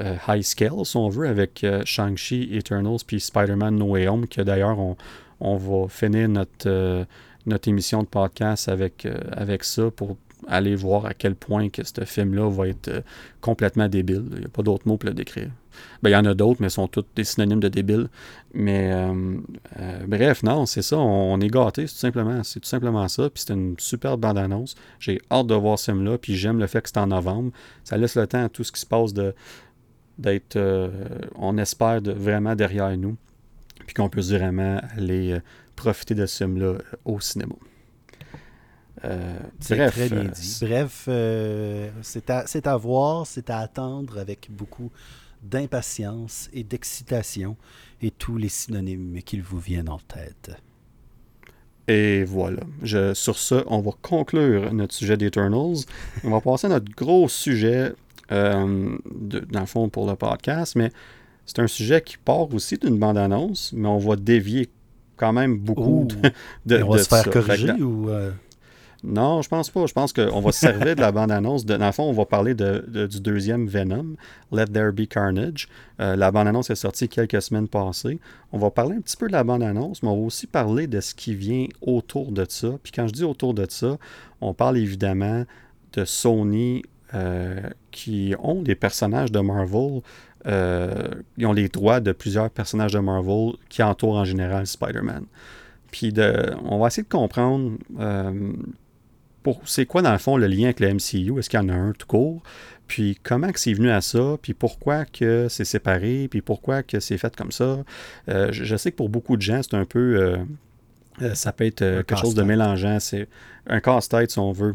euh, 0.00 0.16
high 0.28 0.42
scale, 0.42 0.84
si 0.84 0.96
on 0.96 1.08
veut, 1.08 1.28
avec 1.28 1.64
Shang-Chi, 1.84 2.50
Eternals, 2.52 2.98
puis 3.06 3.20
Spider-Man 3.20 3.76
No 3.76 3.86
Way 3.86 4.08
Home, 4.08 4.26
que 4.26 4.40
d'ailleurs, 4.40 4.78
on, 5.40 5.56
va 5.56 5.88
finir 5.88 6.28
notre, 6.28 7.06
notre 7.46 7.68
émission 7.68 8.02
de 8.02 8.08
podcast 8.08 8.68
avec, 8.68 9.06
avec 9.32 9.64
ça 9.64 9.90
pour 9.90 10.16
aller 10.46 10.74
voir 10.74 11.06
à 11.06 11.14
quel 11.14 11.34
point 11.34 11.68
que 11.68 11.82
ce 11.84 12.04
film-là 12.04 12.48
va 12.50 12.68
être 12.68 13.02
complètement 13.40 13.88
débile. 13.88 14.24
Il 14.32 14.38
n'y 14.40 14.44
a 14.44 14.48
pas 14.48 14.62
d'autre 14.62 14.86
mot 14.86 14.96
pour 14.96 15.08
le 15.08 15.14
décrire. 15.14 15.50
Ben, 16.02 16.10
il 16.10 16.12
y 16.12 16.16
en 16.16 16.24
a 16.24 16.34
d'autres, 16.34 16.60
mais 16.60 16.68
sont 16.68 16.88
tous 16.88 17.04
des 17.14 17.24
synonymes 17.24 17.60
de 17.60 17.68
débile. 17.68 18.08
Mais 18.54 18.92
euh, 18.92 19.36
euh, 19.78 20.06
bref, 20.06 20.42
non, 20.42 20.66
c'est 20.66 20.82
ça. 20.82 20.98
On, 20.98 21.40
est 21.40 21.48
gâtés, 21.48 21.86
c'est 21.86 21.94
tout 21.94 22.00
simplement, 22.00 22.42
c'est 22.42 22.60
tout 22.60 22.68
simplement 22.68 23.06
ça. 23.08 23.30
Puis 23.30 23.44
c'est 23.46 23.52
une 23.52 23.74
superbe 23.78 24.20
bande-annonce. 24.20 24.74
J'ai 24.98 25.20
hâte 25.30 25.46
de 25.46 25.54
voir 25.54 25.78
ce 25.78 25.92
film-là. 25.92 26.18
Puis 26.18 26.36
j'aime 26.36 26.58
le 26.58 26.66
fait 26.66 26.82
que 26.82 26.88
c'est 26.88 26.98
en 26.98 27.08
novembre. 27.08 27.52
Ça 27.84 27.96
laisse 27.96 28.16
le 28.16 28.26
temps 28.26 28.44
à 28.44 28.48
tout 28.48 28.64
ce 28.64 28.72
qui 28.72 28.80
se 28.80 28.86
passe 28.86 29.12
de 29.12 29.34
d'être, 30.18 30.56
euh, 30.56 30.90
on 31.34 31.56
espère, 31.56 32.02
vraiment 32.02 32.54
derrière 32.54 32.94
nous. 32.98 33.16
Puis 33.86 33.94
qu'on 33.94 34.10
puisse 34.10 34.30
vraiment 34.30 34.78
aller 34.94 35.38
profiter 35.76 36.14
de 36.14 36.26
ce 36.26 36.44
film-là 36.44 36.74
au 37.06 37.20
cinéma. 37.20 37.54
Bref, 39.02 39.92
très 39.92 40.08
bien 40.08 40.24
dit. 40.24 40.58
Bref, 40.62 41.08
c'est 42.02 42.30
à, 42.30 42.44
à, 42.64 42.76
voir, 42.76 43.26
c'est 43.26 43.50
à 43.50 43.58
attendre 43.58 44.18
avec 44.18 44.48
beaucoup 44.50 44.90
d'impatience 45.42 46.48
et 46.52 46.64
d'excitation 46.64 47.56
et 48.02 48.10
tous 48.10 48.36
les 48.36 48.48
synonymes 48.48 49.22
qui 49.22 49.40
vous 49.40 49.58
viennent 49.58 49.88
en 49.88 49.98
tête. 49.98 50.50
Et 51.88 52.24
voilà. 52.24 52.62
Je, 52.82 53.14
sur 53.14 53.36
ce, 53.36 53.64
on 53.66 53.80
va 53.80 53.90
conclure 54.00 54.72
notre 54.72 54.94
sujet 54.94 55.16
d'Eternals. 55.16 55.78
On 56.24 56.30
va 56.30 56.40
passer 56.40 56.66
à 56.66 56.70
notre 56.70 56.92
gros 56.94 57.28
sujet, 57.28 57.92
euh, 58.30 58.96
dans 59.04 59.60
le 59.60 59.66
fond, 59.66 59.88
pour 59.88 60.08
le 60.08 60.14
podcast, 60.14 60.76
mais 60.76 60.90
c'est 61.46 61.58
un 61.58 61.66
sujet 61.66 62.00
qui 62.00 62.16
part 62.16 62.52
aussi 62.54 62.78
d'une 62.78 62.98
bande-annonce, 62.98 63.72
mais 63.72 63.88
on 63.88 63.98
va 63.98 64.14
dévier 64.16 64.70
quand 65.16 65.32
même 65.32 65.58
beaucoup 65.58 66.06
de, 66.64 66.82
on 66.82 66.90
va 66.90 67.02
se 67.02 67.08
faire 67.08 67.28
corriger 67.28 67.72
ou... 67.72 68.08
Euh, 68.08 68.30
non, 69.02 69.40
je 69.40 69.48
pense 69.48 69.70
pas. 69.70 69.86
Je 69.86 69.92
pense 69.92 70.12
qu'on 70.12 70.40
va 70.40 70.52
se 70.52 70.60
servir 70.60 70.94
de 70.94 71.00
la 71.00 71.12
bande-annonce. 71.12 71.64
Dans 71.64 71.84
le 71.84 71.92
fond, 71.92 72.04
on 72.04 72.12
va 72.12 72.26
parler 72.26 72.54
de, 72.54 73.06
du 73.06 73.20
deuxième 73.20 73.66
Venom, 73.66 74.16
Let 74.52 74.66
There 74.66 74.92
Be 74.92 75.06
Carnage. 75.06 75.68
Euh, 76.00 76.16
la 76.16 76.30
bande-annonce 76.30 76.70
est 76.70 76.76
sortie 76.76 77.08
quelques 77.08 77.40
semaines 77.40 77.68
passées. 77.68 78.18
On 78.52 78.58
va 78.58 78.70
parler 78.70 78.96
un 78.96 79.00
petit 79.00 79.16
peu 79.16 79.26
de 79.26 79.32
la 79.32 79.44
bande-annonce, 79.44 80.02
mais 80.02 80.08
on 80.08 80.20
va 80.20 80.26
aussi 80.26 80.46
parler 80.46 80.86
de 80.86 81.00
ce 81.00 81.14
qui 81.14 81.34
vient 81.34 81.66
autour 81.80 82.32
de 82.32 82.44
ça. 82.48 82.72
Puis 82.82 82.92
quand 82.92 83.06
je 83.06 83.12
dis 83.12 83.24
autour 83.24 83.54
de 83.54 83.66
ça, 83.68 83.96
on 84.40 84.52
parle 84.52 84.76
évidemment 84.76 85.44
de 85.94 86.04
Sony 86.04 86.82
euh, 87.14 87.60
qui 87.90 88.34
ont 88.38 88.62
des 88.62 88.74
personnages 88.74 89.32
de 89.32 89.40
Marvel. 89.40 90.02
Euh, 90.46 91.08
ils 91.38 91.46
ont 91.46 91.52
les 91.52 91.68
droits 91.68 92.00
de 92.00 92.12
plusieurs 92.12 92.50
personnages 92.50 92.92
de 92.92 92.98
Marvel 92.98 93.52
qui 93.68 93.82
entourent 93.82 94.16
en 94.16 94.24
général 94.24 94.66
Spider-Man. 94.66 95.24
Puis 95.90 96.12
de, 96.12 96.54
on 96.64 96.78
va 96.78 96.86
essayer 96.86 97.02
de 97.02 97.08
comprendre 97.08 97.72
c'est 99.64 99.86
quoi 99.86 100.02
dans 100.02 100.12
le 100.12 100.18
fond 100.18 100.36
le 100.36 100.46
lien 100.46 100.64
avec 100.64 100.80
le 100.80 100.94
MCU? 100.94 101.38
Est-ce 101.38 101.48
qu'il 101.48 101.58
y 101.58 101.62
en 101.62 101.68
a 101.68 101.74
un 101.74 101.92
tout 101.92 102.06
court? 102.06 102.42
Puis 102.86 103.18
comment 103.22 103.52
que 103.52 103.60
c'est 103.60 103.72
venu 103.72 103.90
à 103.90 104.00
ça? 104.00 104.36
Puis 104.42 104.52
pourquoi 104.52 105.04
que 105.04 105.46
c'est 105.48 105.64
séparé? 105.64 106.26
Puis 106.28 106.42
pourquoi 106.42 106.82
que 106.82 106.98
c'est 106.98 107.18
fait 107.18 107.34
comme 107.36 107.52
ça? 107.52 107.84
Euh, 108.28 108.48
je, 108.50 108.76
sais 108.76 108.90
que 108.90 108.96
pour 108.96 109.08
beaucoup 109.08 109.36
de 109.36 109.42
gens, 109.42 109.62
c'est 109.62 109.74
un 109.74 109.84
peu... 109.84 110.16
Euh, 110.16 110.36
euh, 111.22 111.34
ça 111.34 111.52
peut 111.52 111.64
être 111.64 112.02
quelque 112.02 112.16
chose 112.16 112.34
de 112.34 112.42
mélangeant. 112.42 112.98
C'est 112.98 113.28
un 113.66 113.80
casse-tête, 113.80 114.32
si 114.32 114.38
on 114.38 114.52
veut. 114.52 114.74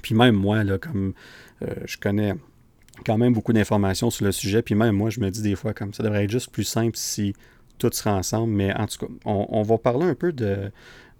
Puis 0.00 0.14
même 0.14 0.34
moi, 0.34 0.64
là, 0.64 0.78
comme 0.78 1.12
je 1.84 1.96
connais 1.96 2.34
quand 3.04 3.18
même 3.18 3.34
beaucoup 3.34 3.52
d'informations 3.52 4.10
sur 4.10 4.24
le 4.24 4.32
sujet, 4.32 4.62
puis 4.62 4.74
même 4.74 4.96
moi, 4.96 5.10
je 5.10 5.20
me 5.20 5.30
dis 5.30 5.42
des 5.42 5.54
fois 5.54 5.74
comme 5.74 5.92
ça 5.92 6.02
devrait 6.02 6.24
être 6.24 6.30
juste 6.30 6.50
plus 6.50 6.64
simple 6.64 6.96
si 6.96 7.34
tout 7.78 7.90
sera 7.92 8.14
ensemble. 8.14 8.52
Mais 8.52 8.72
en 8.74 8.86
tout 8.86 9.06
cas, 9.06 9.12
on 9.26 9.62
va 9.62 9.76
parler 9.76 10.06
un 10.06 10.14
peu 10.14 10.32
de 10.32 10.72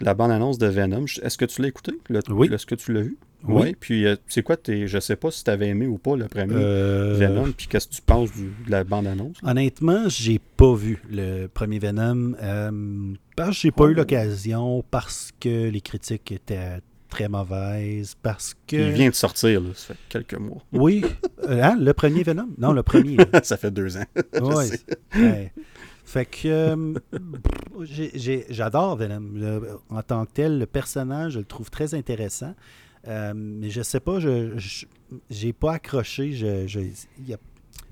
la 0.02 0.14
bande-annonce 0.14 0.58
de 0.58 0.66
Venom. 0.66 1.04
Est-ce 1.22 1.38
que 1.38 1.44
tu 1.44 1.62
l'as 1.62 1.68
écouté? 1.68 1.92
oui. 2.28 2.50
Est-ce 2.52 2.66
que 2.66 2.74
tu 2.74 2.92
l'as 2.92 3.02
vu? 3.02 3.16
Oui. 3.44 3.74
Puis, 3.78 4.06
euh, 4.06 4.16
c'est 4.28 4.42
quoi, 4.42 4.56
tes, 4.56 4.86
je 4.86 5.00
sais 5.00 5.16
pas 5.16 5.30
si 5.30 5.42
tu 5.42 5.50
avais 5.50 5.68
aimé 5.68 5.86
ou 5.86 5.98
pas 5.98 6.16
le 6.16 6.28
premier 6.28 6.54
euh, 6.54 7.16
Venom, 7.18 7.50
puis 7.52 7.66
qu'est-ce 7.66 7.88
que 7.88 7.94
tu 7.94 8.02
penses 8.02 8.30
de 8.36 8.70
la 8.70 8.84
bande-annonce? 8.84 9.36
Honnêtement, 9.42 10.08
j'ai 10.08 10.38
pas 10.38 10.74
vu 10.74 11.02
le 11.10 11.48
premier 11.48 11.78
Venom. 11.78 12.34
Euh, 12.40 13.14
parce 13.36 13.50
que 13.50 13.54
j'ai 13.54 13.70
pas 13.72 13.86
eu 13.86 13.94
l'occasion, 13.94 14.84
parce 14.90 15.32
que 15.40 15.68
les 15.68 15.80
critiques 15.80 16.30
étaient 16.30 16.78
très 17.12 17.28
mauvaise 17.28 18.16
parce 18.22 18.54
que. 18.66 18.76
Il 18.76 18.92
vient 18.92 19.10
de 19.10 19.14
sortir, 19.14 19.60
là, 19.60 19.68
ça 19.74 19.94
fait 19.94 20.00
quelques 20.08 20.40
mois. 20.40 20.62
Oui. 20.72 21.04
Euh, 21.44 21.62
hein, 21.62 21.76
le 21.78 21.92
premier 21.92 22.22
Venom? 22.22 22.48
Non, 22.56 22.72
le 22.72 22.82
premier. 22.82 23.18
ça 23.42 23.56
fait 23.56 23.70
deux 23.70 23.96
ans. 23.96 24.04
Oui. 24.40 25.50
Fait 26.12 26.26
que 26.26 26.46
euh, 26.46 26.94
j'adore 28.50 28.96
Venom. 28.96 29.62
en 29.88 30.02
tant 30.02 30.26
que 30.26 30.32
tel, 30.32 30.58
le 30.58 30.66
personnage, 30.66 31.32
je 31.32 31.38
le 31.38 31.46
trouve 31.46 31.70
très 31.70 31.94
intéressant. 31.94 32.54
Euh, 33.08 33.32
mais 33.34 33.70
je 33.70 33.80
sais 33.80 33.98
pas, 33.98 34.20
je 34.20 34.52
j'ai 35.30 35.54
pas 35.54 35.72
accroché. 35.72 36.32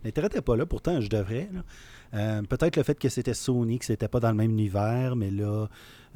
L'intérêt 0.05 0.27
n'était 0.27 0.43
pas 0.43 0.55
là, 0.55 0.67
pourtant 0.67 1.01
je 1.01 1.09
devrais. 1.09 1.49
Euh, 2.14 2.42
peut-être 2.42 2.77
le 2.77 2.83
fait 2.83 2.99
que 2.99 3.09
c'était 3.09 3.35
Sony, 3.35 3.79
que 3.79 3.85
c'était 3.85 4.09
pas 4.09 4.20
dans 4.20 4.31
le 4.31 4.37
même 4.37 4.51
univers, 4.51 5.16
mais 5.16 5.31
là, 5.31 5.66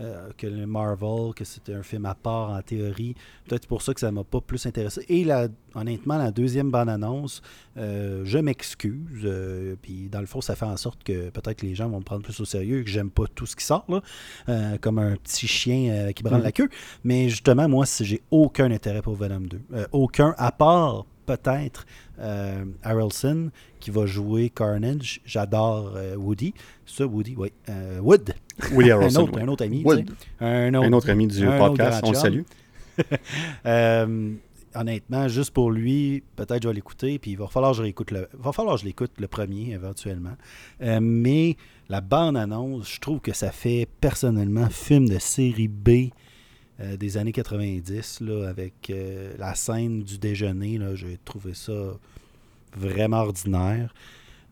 euh, 0.01 0.31
que 0.37 0.49
le 0.49 0.67
Marvel, 0.67 1.33
que 1.35 1.45
c'était 1.45 1.75
un 1.75 1.85
film 1.85 2.05
à 2.07 2.15
part 2.15 2.51
en 2.51 2.61
théorie. 2.63 3.15
Peut-être 3.47 3.69
pour 3.69 3.81
ça 3.81 3.95
que 3.95 4.01
ça 4.01 4.11
m'a 4.11 4.25
pas 4.25 4.41
plus 4.41 4.67
intéressé. 4.67 5.05
Et 5.09 5.23
la, 5.23 5.47
honnêtement, 5.75 6.19
la 6.19 6.33
deuxième 6.33 6.71
bande-annonce, 6.73 7.43
euh, 7.77 8.23
je 8.25 8.39
m'excuse. 8.39 9.29
Puis 9.83 10.09
dans 10.09 10.21
le 10.21 10.27
fond, 10.27 10.41
ça 10.41 10.57
fait 10.57 10.65
en 10.65 10.77
sorte 10.77 11.05
que 11.05 11.31
peut-être 11.31 11.63
les 11.63 11.77
gens 11.77 11.89
vont 11.89 12.01
me 12.01 12.05
prendre 12.05 12.23
plus 12.23 12.41
au 12.41 12.45
sérieux 12.45 12.81
et 12.81 12.85
que 12.85 12.91
j'aime 12.91 13.11
pas 13.11 13.25
tout 13.33 13.47
ce 13.47 13.55
qui 13.55 13.65
sort, 13.65 13.87
là, 13.89 14.79
comme 14.79 14.99
un 14.99 15.17
petit 15.17 15.47
chien 15.47 16.13
qui 16.13 16.25
branle 16.25 16.41
mm. 16.41 16.45
la 16.45 16.53
queue. 16.53 16.69
Mais 17.05 17.29
justement, 17.29 17.69
moi, 17.69 17.85
j'ai 18.01 18.23
aucun 18.33 18.73
intérêt 18.73 19.03
pour 19.03 19.15
Venom 19.15 19.41
2. 19.41 19.61
aucun, 19.93 20.35
à 20.39 20.51
part 20.51 21.07
peut-être 21.27 21.87
euh, 22.19 22.65
Harrelson 22.83 23.51
qui 23.81 23.91
va 23.91 24.07
jouer 24.07 24.51
Carnage. 24.51 25.21
J'adore 25.25 25.93
euh, 25.97 26.17
Woody. 26.17 26.55
Ça, 26.87 27.07
Woody, 27.07 27.35
oui. 27.37 27.53
Euh, 27.69 27.99
Wood. 28.01 28.35
Woody 28.73 28.91
Harrelson. 28.93 29.21
un, 29.21 29.23
autre, 29.23 29.39
un 29.41 29.49
autre 29.49 29.65
ami. 29.65 29.83
Wood. 29.85 30.11
Un, 30.41 30.75
autre, 30.75 30.87
un, 30.87 30.93
autre, 30.93 31.11
ami 31.11 31.27
du 31.27 31.47
podcast. 31.47 32.01
On 32.05 32.11
le 32.11 32.17
salue. 32.17 32.43
euh, 33.67 34.35
honnêtement, 34.75 35.29
juste 35.29 35.51
pour 35.51 35.71
lui, 35.71 36.23
peut-être 36.37 36.63
je 36.63 36.69
vais 36.69 36.75
l'écouter, 36.75 37.19
puis 37.19 37.33
il 37.33 37.39
va 37.39 37.47
falloir 37.47 37.73
que 37.73 37.79
je 37.79 37.83
réécoute 37.83 38.11
le, 38.11 38.29
va 38.35 38.53
falloir 38.53 38.77
que 38.77 38.83
je 38.83 38.87
l'écoute 38.87 39.13
le 39.19 39.29
premier 39.29 39.73
éventuellement. 39.73 40.37
Euh, 40.83 40.99
mais 41.01 41.57
la 41.89 42.01
bande-annonce, 42.01 42.93
je 42.95 43.01
trouve 43.01 43.21
que 43.21 43.33
ça 43.33 43.51
fait 43.51 43.89
personnellement 44.01 44.69
film 44.69 45.09
de 45.09 45.19
série 45.19 45.69
B 45.69 46.11
euh, 46.81 46.97
des 46.97 47.17
années 47.17 47.33
90, 47.33 48.21
là, 48.23 48.49
avec 48.49 48.91
euh, 48.91 49.33
la 49.39 49.55
scène 49.55 50.03
du 50.03 50.19
déjeuner. 50.19 50.81
J'ai 50.95 51.19
trouvé 51.25 51.55
ça 51.55 51.73
vraiment 52.77 53.19
ordinaire. 53.19 53.95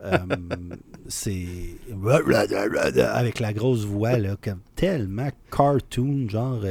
Euh, 0.05 0.19
c'est 1.09 1.47
avec 3.01 3.41
la 3.41 3.53
grosse 3.53 3.85
voix 3.85 4.19
là, 4.19 4.37
comme 4.41 4.61
tellement 4.75 5.31
cartoon 5.51 6.29
genre 6.29 6.65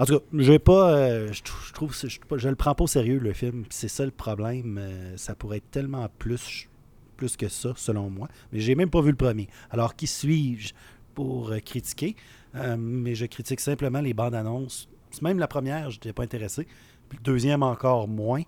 en 0.00 0.04
tout 0.04 0.18
cas 0.18 0.24
j'ai 0.34 0.58
pas 0.58 1.30
je, 1.32 1.42
trouve 1.72 1.94
je, 1.94 2.08
je, 2.08 2.48
le 2.48 2.56
prends 2.56 2.74
pas 2.74 2.82
au 2.82 2.88
sérieux 2.88 3.20
le 3.20 3.32
film 3.32 3.66
c'est 3.70 3.86
ça 3.86 4.04
le 4.04 4.10
problème 4.10 4.80
ça 5.14 5.36
pourrait 5.36 5.58
être 5.58 5.70
tellement 5.70 6.08
plus 6.18 6.68
plus 7.16 7.36
que 7.36 7.46
ça 7.46 7.72
selon 7.76 8.10
moi 8.10 8.26
mais 8.52 8.58
j'ai 8.58 8.74
même 8.74 8.90
pas 8.90 9.00
vu 9.00 9.10
le 9.10 9.16
premier 9.16 9.48
alors 9.70 9.94
qui 9.94 10.08
suis-je 10.08 10.72
pour 11.14 11.52
critiquer? 11.64 12.16
Euh, 12.54 12.76
mais 12.78 13.14
je 13.14 13.26
critique 13.26 13.60
simplement 13.60 14.00
les 14.00 14.14
bandes 14.14 14.34
annonces. 14.34 14.88
Même 15.22 15.38
la 15.38 15.48
première, 15.48 15.90
je 15.90 15.96
n'étais 15.96 16.12
pas 16.12 16.22
intéressé. 16.22 16.66
Puis 17.08 17.18
deuxième, 17.22 17.62
encore 17.62 18.08
moins. 18.08 18.42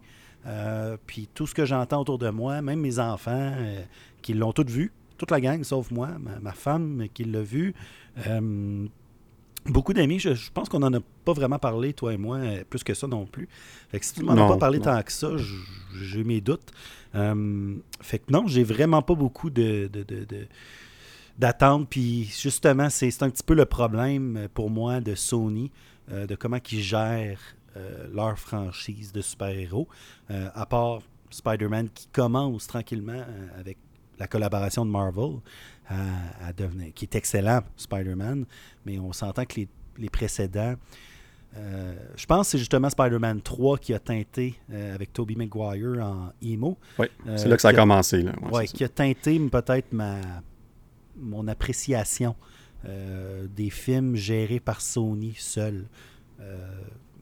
Euh, 0.47 0.97
puis 1.07 1.29
tout 1.33 1.47
ce 1.47 1.55
que 1.55 1.65
j'entends 1.65 2.01
autour 2.01 2.19
de 2.19 2.31
moi, 2.31 2.63
même 2.63 2.81
mes 2.81 2.99
enfants 2.99 3.53
euh, 3.57 3.83
qui 4.23 4.35
l'ont 4.35 4.53
toutes 4.53 4.71
vu, 4.71 4.93
toute 5.19 5.31
la 5.31 5.41
gang 5.41 5.63
sauf 5.65 5.91
moi, 5.91 6.09
ma, 6.41 6.53
femme 6.53 7.07
qui 7.13 7.25
l'a 7.25 7.43
vu. 7.43 7.75
beaucoup 9.67 9.93
d'amis, 9.93 10.19
je, 10.19 10.51
pense 10.53 10.71
qu'on 10.71 10.79
n'en 10.79 10.93
a 10.95 11.01
pas 11.25 11.35
vraiment 11.35 11.59
parlé, 11.59 11.93
toi 11.93 12.15
et 12.15 12.17
moi, 12.17 12.39
plus 12.71 12.83
que 12.83 12.95
ça 12.95 13.07
non 13.07 13.27
plus. 13.27 13.49
Fait 13.91 14.01
que 14.01 14.07
si 14.07 14.15
tu 14.15 14.23
m'en 14.23 14.33
as 14.33 14.49
pas 14.49 14.57
parlé 14.57 14.81
tant 14.81 15.03
que 15.03 15.13
ça, 15.13 15.33
j'ai 16.01 16.25
mes 16.25 16.41
doutes. 16.41 16.73
fait 17.13 18.19
que 18.19 18.33
non, 18.33 18.47
j'ai 18.47 18.65
vraiment 18.65 19.03
pas 19.03 19.15
beaucoup 19.15 19.51
de 19.51 19.91
d'attendre. 21.39 21.87
Puis 21.89 22.25
justement, 22.25 22.91
c'est 22.91 23.23
un 23.23 23.31
petit 23.31 23.43
peu 23.43 23.55
le 23.55 23.65
problème 23.65 24.37
euh, 24.37 24.49
pour 24.53 24.71
moi 24.71 25.01
de 25.01 25.15
Sony, 25.15 25.71
euh, 26.11 26.27
de 26.27 26.35
comment 26.35 26.59
ils 26.71 26.81
gèrent 26.81 27.41
euh, 27.77 28.09
leur 28.13 28.39
franchise 28.39 29.13
de 29.13 29.21
super-héros. 29.21 29.89
à 30.29 30.67
part 30.67 31.01
Spider-Man 31.31 31.89
qui 31.91 32.09
commence 32.09 32.67
tranquillement 32.67 33.25
avec 33.59 33.79
la 34.19 34.27
collaboration 34.27 34.85
de 34.85 34.91
Marvel 34.91 35.39
à, 35.89 36.53
devenir, 36.53 36.93
qui 36.95 37.05
est 37.05 37.15
excellent, 37.15 37.61
Spider-Man, 37.77 38.45
mais 38.85 38.99
on 38.99 39.13
s'entend 39.13 39.45
que 39.45 39.61
les, 39.97 40.11
précédents. 40.11 40.75
je 41.55 42.27
pense 42.27 42.47
que 42.47 42.51
c'est 42.53 42.59
justement 42.59 42.91
Spider-Man 42.91 43.43
3 43.43 43.79
qui 43.79 43.95
a 43.95 43.99
teinté 44.01 44.57
avec 44.93 45.13
Tobey 45.13 45.37
Maguire 45.37 46.05
en 46.05 46.33
emo. 46.43 46.77
Oui, 46.99 47.07
c'est 47.37 47.49
là 47.49 47.57
que 47.57 47.63
ça 47.63 47.69
a, 47.69 47.75
commencé. 47.75 48.25
Oui, 48.53 48.67
qui 48.67 48.83
a 48.85 48.89
teinté 48.89 49.39
peut-être 49.49 49.93
ma, 49.93 50.21
mon 51.21 51.49
appréciation 51.49 52.35
euh, 52.87 53.47
des 53.55 53.71
films 53.71 54.17
gérés 54.17 54.61
par 54.61 54.81
Sony 54.81 55.35
seul. 55.37 55.87
Euh, 56.41 56.67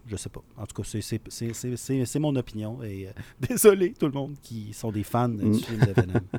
je 0.06 0.16
sais 0.16 0.28
pas. 0.28 0.42
En 0.56 0.66
tout 0.66 0.82
cas, 0.82 1.00
c'est 1.28 2.18
mon 2.18 2.36
opinion. 2.36 2.82
Et 2.82 3.08
euh, 3.08 3.10
désolé 3.48 3.92
tout 3.98 4.06
le 4.06 4.12
monde 4.12 4.36
qui 4.42 4.72
sont 4.72 4.92
des 4.92 5.02
fans 5.02 5.28
du 5.28 5.44
mm. 5.44 5.54
film 5.54 5.80
de 5.80 5.92
Venom. 5.92 6.20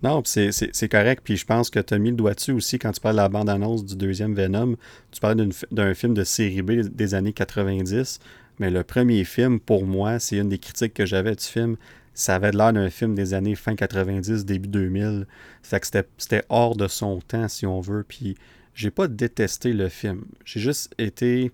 Non, 0.00 0.22
c'est 0.24 0.88
correct. 0.88 1.22
Puis 1.24 1.36
je 1.36 1.44
pense 1.44 1.70
que 1.70 1.80
tu 1.80 1.92
as 1.92 1.98
mis 1.98 2.10
le 2.10 2.16
doigt 2.16 2.34
dessus 2.34 2.52
aussi 2.52 2.78
quand 2.78 2.92
tu 2.92 3.00
parles 3.00 3.16
de 3.16 3.20
la 3.20 3.28
bande-annonce 3.28 3.84
du 3.84 3.96
deuxième 3.96 4.32
Venom. 4.32 4.76
Tu 5.10 5.18
parles 5.20 5.48
d'un 5.72 5.94
film 5.94 6.14
de 6.14 6.22
série 6.22 6.62
B 6.62 6.82
des 6.82 7.14
années 7.14 7.32
90. 7.32 8.20
Mais 8.60 8.70
le 8.70 8.84
premier 8.84 9.24
film, 9.24 9.58
pour 9.58 9.84
moi, 9.84 10.20
c'est 10.20 10.36
une 10.36 10.50
des 10.50 10.58
critiques 10.58 10.94
que 10.94 11.04
j'avais 11.04 11.34
du 11.34 11.44
film 11.44 11.76
ça 12.18 12.34
avait 12.34 12.50
l'air 12.50 12.72
d'un 12.72 12.90
film 12.90 13.14
des 13.14 13.32
années 13.32 13.54
fin 13.54 13.76
90, 13.76 14.44
début 14.44 14.66
2000. 14.66 15.28
Fait 15.62 15.78
que 15.78 15.86
c'était 15.86 16.42
hors 16.48 16.74
de 16.74 16.88
son 16.88 17.20
temps, 17.20 17.46
si 17.46 17.64
on 17.64 17.80
veut. 17.80 18.04
Puis 18.06 18.36
j'ai 18.74 18.90
pas 18.90 19.06
détesté 19.06 19.72
le 19.72 19.88
film. 19.88 20.24
J'ai 20.44 20.58
juste 20.58 20.92
été 20.98 21.52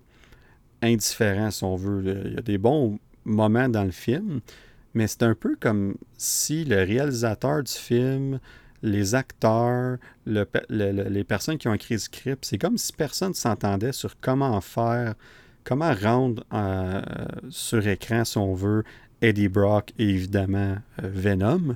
indifférent, 0.81 1.51
si 1.51 1.63
on 1.63 1.75
veut. 1.75 2.23
Il 2.25 2.33
y 2.33 2.37
a 2.37 2.41
des 2.41 2.57
bons 2.57 2.97
moments 3.25 3.69
dans 3.69 3.83
le 3.83 3.91
film, 3.91 4.41
mais 4.95 5.05
c'est 5.05 5.21
un 5.21 5.35
peu 5.35 5.55
comme 5.59 5.97
si 6.17 6.65
le 6.65 6.77
réalisateur 6.77 7.61
du 7.61 7.71
film, 7.71 8.39
les 8.81 9.13
acteurs, 9.13 9.99
les 10.25 11.23
personnes 11.25 11.59
qui 11.59 11.67
ont 11.67 11.75
écrit 11.75 11.93
le 11.93 11.99
script, 11.99 12.43
c'est 12.43 12.57
comme 12.57 12.79
si 12.79 12.91
personne 12.91 13.29
ne 13.29 13.33
s'entendait 13.35 13.91
sur 13.91 14.19
comment 14.19 14.59
faire, 14.61 15.13
comment 15.63 15.93
rendre 15.93 16.43
euh, 16.53 17.01
sur 17.51 17.87
écran, 17.87 18.25
si 18.25 18.39
on 18.39 18.55
veut, 18.55 18.83
Eddie 19.21 19.47
Brock 19.47 19.93
et 19.97 20.09
évidemment 20.09 20.77
euh, 21.03 21.09
Venom. 21.13 21.75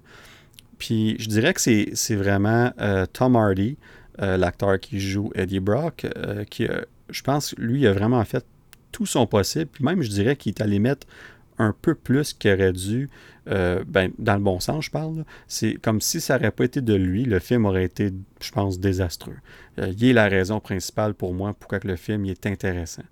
Puis 0.78 1.17
je 1.19 1.28
dirais 1.28 1.54
que 1.54 1.60
c'est 1.60 2.15
vraiment 2.15 2.71
euh, 2.80 3.06
Tom 3.12 3.36
Hardy, 3.36 3.78
euh, 4.21 4.38
l'acteur 4.38 4.80
qui 4.80 4.99
joue 4.99 5.32
Eddie 5.36 5.60
Brock, 5.60 6.08
qui, 6.49 6.67
je 7.10 7.21
pense, 7.21 7.54
lui, 7.58 7.86
a 7.86 7.91
vraiment 7.91 8.23
fait 8.23 8.45
tout 8.91 9.06
son 9.06 9.28
possible. 9.28 9.67
Puis 9.73 9.84
même, 9.84 10.02
je 10.02 10.10
dirais 10.10 10.38
qu'il 10.38 10.54
est 10.54 10.62
allé 10.62 10.80
mettre 10.80 11.06
un 11.58 11.75
peu 11.82 11.95
plus 11.95 12.34
qu'il 12.34 12.54
aurait 12.54 12.71
dû, 12.71 13.10
ben, 13.45 14.12
dans 14.17 14.36
le 14.36 14.41
bon 14.41 14.62
sens, 14.62 14.86
je 14.86 14.91
parle. 14.91 15.25
C'est 15.49 15.73
comme 15.73 15.99
si 15.99 16.21
ça 16.21 16.38
n'aurait 16.38 16.52
pas 16.52 16.63
été 16.63 16.80
de 16.80 16.93
lui, 16.93 17.25
le 17.25 17.39
film 17.39 17.65
aurait 17.65 17.84
été, 17.84 18.13
je 18.41 18.52
pense, 18.52 18.80
désastreux. 18.80 19.36
il 19.78 20.06
est 20.06 20.13
la 20.13 20.30
raison 20.30 20.62
principale 20.62 21.13
pour 21.13 21.34
moi 21.34 21.54
pourquoi 21.60 21.80
le 21.84 21.97
film 21.97 22.25
est 22.25 22.45
intéressant. 22.45 23.04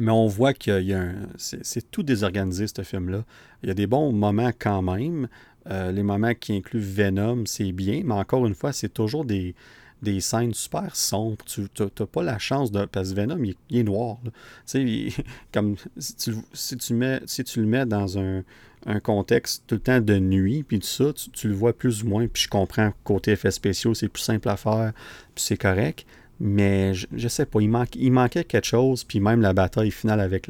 Mais 0.00 0.12
on 0.12 0.26
voit 0.28 0.54
qu'il 0.54 0.80
y 0.80 0.94
a 0.94 1.00
un. 1.00 1.14
C'est 1.36 1.90
tout 1.90 2.02
désorganisé, 2.02 2.66
ce 2.66 2.82
film-là. 2.82 3.22
Il 3.62 3.68
y 3.68 3.70
a 3.70 3.74
des 3.74 3.86
bons 3.86 4.12
moments 4.12 4.50
quand 4.58 4.80
même. 4.80 5.28
Euh, 5.68 5.92
les 5.92 6.02
moments 6.02 6.32
qui 6.32 6.56
incluent 6.56 6.80
Venom, 6.80 7.44
c'est 7.44 7.70
bien, 7.70 8.00
mais 8.06 8.14
encore 8.14 8.46
une 8.46 8.54
fois, 8.54 8.72
c'est 8.72 8.88
toujours 8.88 9.26
des, 9.26 9.54
des 10.00 10.20
scènes 10.20 10.54
super 10.54 10.96
sombres. 10.96 11.44
Tu 11.44 11.66
n'as 11.78 12.06
pas 12.06 12.22
la 12.22 12.38
chance 12.38 12.72
de. 12.72 12.86
Parce 12.86 13.10
que 13.10 13.16
Venom, 13.16 13.44
il, 13.44 13.76
est 13.76 13.82
noir. 13.82 14.16
Sais, 14.64 15.10
comme 15.52 15.76
si 15.98 16.16
tu, 16.16 16.34
si 16.54 16.78
tu, 16.78 16.94
mets, 16.94 17.20
si 17.26 17.44
tu 17.44 17.60
le 17.60 17.66
mets 17.66 17.84
dans 17.84 18.18
un, 18.18 18.42
un 18.86 19.00
contexte 19.00 19.64
tout 19.66 19.74
le 19.74 19.82
temps 19.82 20.00
de 20.00 20.18
nuit, 20.18 20.62
puis 20.62 20.78
tout 20.78 20.86
ça, 20.86 21.12
tu, 21.12 21.28
tu, 21.28 21.48
le 21.48 21.54
vois 21.54 21.74
plus 21.74 22.04
ou 22.04 22.08
moins. 22.08 22.26
Puis 22.26 22.44
je 22.44 22.48
comprends 22.48 22.94
côté 23.04 23.32
effets 23.32 23.50
spéciaux, 23.50 23.92
c'est 23.92 24.08
plus 24.08 24.22
simple 24.22 24.48
à 24.48 24.56
faire, 24.56 24.94
puis 25.34 25.44
c'est 25.44 25.58
correct. 25.58 26.06
Mais 26.42 26.94
je, 26.94 27.06
je, 27.14 27.28
sais 27.28 27.44
pas, 27.44 27.60
il, 27.60 27.70
il 27.96 28.12
manquait 28.12 28.44
quelque 28.44 28.66
chose. 28.66 29.04
Puis 29.04 29.20
même 29.20 29.42
la 29.42 29.52
bataille 29.52 29.90
finale 29.90 30.20
avec 30.20 30.48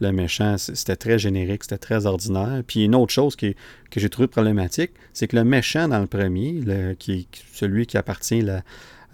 le, 0.00 0.12
méchant, 0.12 0.58
c'était 0.58 0.96
très 0.96 1.18
générique, 1.18 1.62
c'était 1.62 1.78
très 1.78 2.06
ordinaire. 2.06 2.62
Puis 2.66 2.84
une 2.84 2.96
autre 2.96 3.12
chose 3.12 3.36
qui, 3.36 3.54
que 3.90 4.00
j'ai 4.00 4.08
trouvé 4.08 4.26
problématique, 4.26 4.90
c'est 5.12 5.28
que 5.28 5.36
le 5.36 5.44
méchant 5.44 5.86
dans 5.86 6.00
le 6.00 6.08
premier, 6.08 6.60
qui 6.98 7.28
celui 7.52 7.86
qui 7.86 7.96
appartient 7.96 8.48
à 8.50 8.62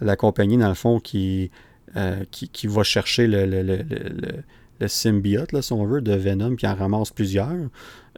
la, 0.01 0.15
compagnie, 0.15 0.57
dans 0.57 0.69
le 0.69 0.73
fond, 0.73 0.99
qui, 0.99 1.51
euh, 1.95 2.23
qui, 2.31 2.67
va 2.67 2.81
chercher 2.81 3.27
le, 3.27 3.45
le, 3.45 4.87
symbiote, 4.87 5.51
là, 5.51 5.61
si 5.61 5.71
on 5.73 5.85
veut, 5.85 6.01
de 6.01 6.13
Venom, 6.13 6.55
qui 6.55 6.65
en 6.65 6.75
ramasse 6.75 7.11
plusieurs. 7.11 7.69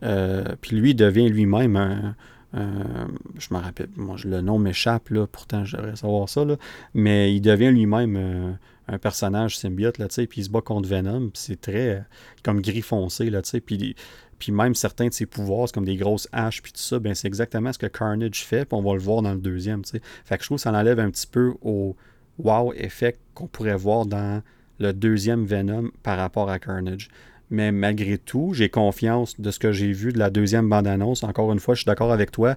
Euh, 0.04 0.46
puis 0.62 0.78
lui 0.78 0.96
devient 0.96 1.28
lui-même 1.28 1.76
un 1.76 2.16
euh, 2.56 3.06
je 3.38 3.54
me 3.54 3.60
rappelle, 3.60 3.90
moi, 3.96 4.16
le 4.24 4.42
nom 4.42 4.58
m'échappe, 4.58 5.10
là, 5.10 5.28
pourtant 5.28 5.66
je 5.66 5.78
devrais 5.78 5.96
savoir 5.96 6.28
ça, 6.30 6.46
là, 6.46 6.58
mais 6.94 7.34
il 7.34 7.42
devient 7.42 7.72
lui-même 7.72 8.16
euh, 8.16 8.52
un 8.88 8.98
personnage 8.98 9.58
symbiote, 9.58 10.00
là, 10.00 10.08
puis 10.08 10.28
il 10.38 10.44
se 10.44 10.50
bat 10.50 10.62
contre 10.62 10.90
Venom, 10.90 11.30
c'est 11.36 11.62
très 11.62 11.90
euh, 11.90 12.00
comme 12.44 12.62
gris 12.62 12.82
foncé, 12.82 13.30
là, 13.30 13.42
puis, 13.66 13.96
puis 14.40 14.52
même 14.52 14.74
certains 14.74 15.10
de 15.10 15.14
ses 15.14 15.28
pouvoirs, 15.28 15.68
c'est 15.68 15.76
comme 15.76 15.86
des 15.86 15.98
grosses 15.98 16.28
haches, 16.32 16.64
puis 16.64 16.72
tout 16.72 16.80
ça, 16.80 16.98
ben 16.98 17.14
c'est 17.14 17.28
exactement 17.28 17.72
ce 17.72 17.78
que 17.78 17.88
Carnage 17.88 18.44
fait, 18.44 18.66
puis 18.66 18.78
on 18.78 18.82
va 18.82 18.94
le 18.94 19.02
voir 19.02 19.22
dans 19.22 19.34
le 19.34 19.42
deuxième. 19.42 19.84
Fait 19.86 20.38
que 20.38 20.44
je 20.44 20.48
trouve 20.48 20.58
que 20.58 20.64
ça 20.64 20.72
enlève 20.72 21.00
un 21.00 21.12
petit 21.12 21.28
peu 21.28 21.54
au 21.62 21.96
wow 22.40 22.74
effect 22.74 23.20
qu'on 23.36 23.48
pourrait 23.48 23.76
voir 23.76 24.06
dans 24.06 24.42
le 24.80 24.94
deuxième 24.94 25.46
Venom 25.46 25.92
par 26.04 26.18
rapport 26.18 26.50
à 26.50 26.58
Carnage. 26.58 27.10
Mais 27.52 27.72
malgré 27.72 28.18
tout, 28.18 28.54
j'ai 28.54 28.70
confiance 28.70 29.40
de 29.40 29.50
ce 29.52 29.60
que 29.60 29.72
j'ai 29.72 29.92
vu 29.92 30.14
de 30.14 30.20
la 30.20 30.30
deuxième 30.30 30.70
bande-annonce. 30.70 31.24
Encore 31.24 31.52
une 31.52 31.60
fois, 31.60 31.74
je 31.74 31.82
suis 31.82 31.88
d'accord 31.88 32.12
avec 32.12 32.32
toi. 32.32 32.56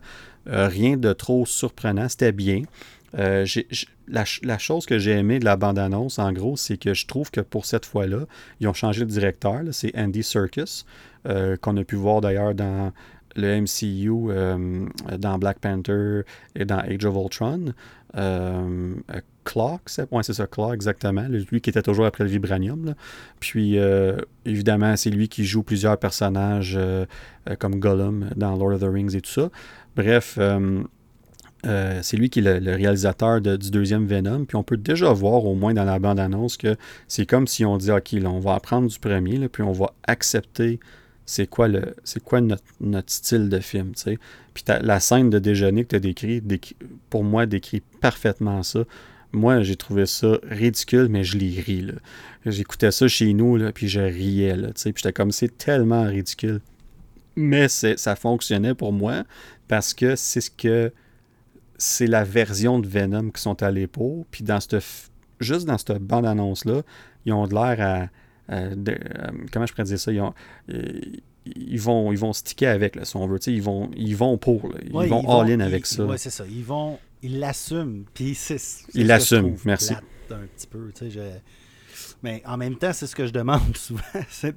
Euh, 0.49 0.69
rien 0.69 0.97
de 0.97 1.13
trop 1.13 1.47
surprenant. 1.47 2.09
C'était 2.09 2.33
bien. 2.33 2.63
Euh, 3.19 3.47
la, 4.09 4.59
chose 4.59 4.87
que 4.87 4.99
j'ai 4.99 5.13
aimé 5.13 5.39
de 5.39 5.45
la 5.45 5.57
bande-annonce, 5.57 6.19
en 6.19 6.33
gros, 6.33 6.57
c'est 6.57 6.77
que 6.77 6.95
je 6.95 7.07
trouve 7.07 7.31
que 7.31 7.41
pour 7.41 7.67
cette 7.67 7.87
fois-là, 7.87 8.27
ils 8.61 8.69
ont 8.69 8.75
changé 8.75 9.01
de 9.01 9.11
directeur. 9.11 9.61
C'est 9.73 9.97
Andy 9.97 10.23
Serkis, 10.23 10.85
euh, 11.27 11.57
qu'on 11.57 11.77
a 11.77 11.85
pu 11.85 11.97
voir 11.97 12.21
d'ailleurs 12.21 12.55
dans 12.55 12.93
le 13.37 13.61
MCU, 13.61 14.33
dans 15.19 15.39
Black 15.39 15.59
Panther 15.59 16.23
et 16.55 16.65
dans 16.65 16.79
Age 16.79 17.05
of 17.05 17.17
Ultron. 17.17 17.73
Clark, 19.45 19.83
c'est 19.89 20.33
ça, 20.33 20.47
Clark, 20.47 20.75
exactement. 20.75 21.27
Lui 21.29 21.61
qui 21.61 21.71
était 21.71 21.83
toujours 21.83 22.07
après 22.07 22.25
le 22.25 22.31
Vibranium. 22.31 22.95
Puis, 23.41 23.79
euh, 23.79 24.17
évidemment, 24.45 24.97
c'est 24.97 25.11
lui 25.11 25.29
qui 25.29 25.45
joue 25.45 25.63
plusieurs 25.63 25.99
personnages 25.99 26.75
euh, 26.77 27.07
euh, 27.49 27.57
comme 27.57 27.77
Gollum 27.81 28.31
dans 28.37 28.57
Lord 28.57 28.75
of 28.75 28.81
the 28.81 28.93
Rings 28.93 29.17
et 29.17 29.21
tout 29.21 29.31
ça. 29.31 29.51
Bref, 29.97 30.39
c'est 32.03 32.17
lui 32.17 32.31
qui 32.31 32.41
est 32.41 32.61
le, 32.61 32.75
réalisateur 32.75 33.41
du 33.41 33.71
deuxième 33.71 34.07
Venom. 34.07 34.45
Puis, 34.45 34.57
on 34.57 34.63
peut 34.63 34.77
déjà 34.77 35.13
voir, 35.13 35.45
au 35.45 35.55
moins 35.55 35.75
dans 35.75 35.85
la 35.85 35.99
bande-annonce, 35.99 36.57
que 36.57 36.77
c'est 37.09 37.27
comme 37.27 37.47
si 37.47 37.65
on 37.65 37.77
dit 37.77 37.91
OK, 37.91 38.13
là, 38.13 38.31
on 38.31 38.41
va 38.41 38.55
apprendre 38.55 38.89
du 38.89 38.99
premier, 38.99 39.49
puis 39.49 39.63
on 39.63 39.73
va 39.73 39.93
accepter 40.05 40.79
c'est 41.25 41.47
quoi 41.47 41.69
le 41.69 41.95
c'est 42.05 42.23
quoi 42.23 42.41
notre, 42.41 43.13
style 43.13 43.49
de 43.49 43.61
film 43.61 43.93
tu 43.95 44.03
sais? 44.03 44.19
Puis 44.55 44.65
la 44.69 45.01
scène 45.01 45.31
de 45.31 45.39
déjeuner 45.39 45.85
que 45.85 45.91
tu 45.91 45.97
as 45.97 46.01
décrit, 46.01 46.43
pour 47.09 47.25
moi 47.25 47.47
décrit 47.47 47.83
parfaitement 48.01 48.63
ça 48.63 48.85
moi, 49.33 49.63
j'ai 49.63 49.77
trouvé 49.77 50.07
ça 50.07 50.39
ridicule, 50.45 51.09
mais 51.09 51.25
je 51.25 51.39
l'ai 51.39 51.61
ri. 51.61 51.87
J'écoutais 52.45 52.91
ça 52.91 53.09
chez 53.09 53.33
nous, 53.33 53.59
puis 53.73 53.89
je 53.89 54.01
riais. 54.01 54.57
Là, 54.57 54.69
puis 54.75 54.93
j'étais 54.95 55.13
comme, 55.13 55.33
c'est 55.33 55.57
tellement 55.57 56.05
ridicule. 56.05 56.61
Mais 57.35 57.69
ça 57.69 58.15
fonctionnait 58.15 58.75
pour 58.75 58.93
moi 58.93 59.25
parce 59.69 59.95
que 59.95 60.17
c'est 60.17 60.41
ce 60.41 60.51
que. 60.51 60.93
C'est 61.79 62.07
la 62.07 62.23
version 62.23 62.79
de 62.79 62.87
Venom 62.87 63.31
qui 63.31 63.41
sont 63.41 63.61
allés 63.61 63.89
pour. 63.89 64.27
Puis 64.27 64.45
dans 64.45 64.61
cette, 64.61 64.85
juste 65.41 65.67
dans 65.67 65.79
cette 65.79 65.99
bande-annonce-là, 65.99 66.83
ils 67.25 67.33
ont 67.33 67.47
de 67.47 67.55
l'air 67.55 67.81
à. 67.81 68.09
Euh, 68.51 68.75
comment 69.53 69.67
je 69.67 69.73
pourrais 69.73 69.85
dire 69.85 69.99
ça? 69.99 70.13
Ils, 70.13 70.21
euh, 70.21 71.01
ils 71.45 71.81
vont, 71.81 72.13
ils 72.13 72.19
vont 72.19 72.33
sticker 72.33 72.69
avec, 72.69 72.97
là, 72.97 73.05
si 73.05 73.17
on 73.17 73.27
veut. 73.27 73.39
Ils 73.47 73.63
vont, 73.63 73.91
ils 73.97 74.17
vont 74.17 74.39
pour. 74.39 74.73
Ils 74.85 74.93
vont 74.93 75.41
all-in 75.41 75.61
avec 75.61 75.87
ça. 75.87 76.05
Oui, 76.05 76.19
c'est 76.19 76.31
ça. 76.31 76.45
Ils 76.49 76.65
vont 76.65 76.99
il 77.23 77.39
l'assume. 77.39 78.05
Puis 78.13 78.35
c'est. 78.35 78.61
Il 78.95 79.07
l'assume, 79.07 79.57
merci. 79.65 79.95
Un 80.31 80.47
petit 80.57 80.67
peu, 80.67 80.91
Mais 82.23 82.43
en 82.47 82.57
même 82.57 82.77
temps, 82.77 82.93
c'est 82.93 83.07
ce 83.07 83.15
que 83.15 83.27
je 83.27 83.33
demande 83.33 83.77
souvent 83.77 84.03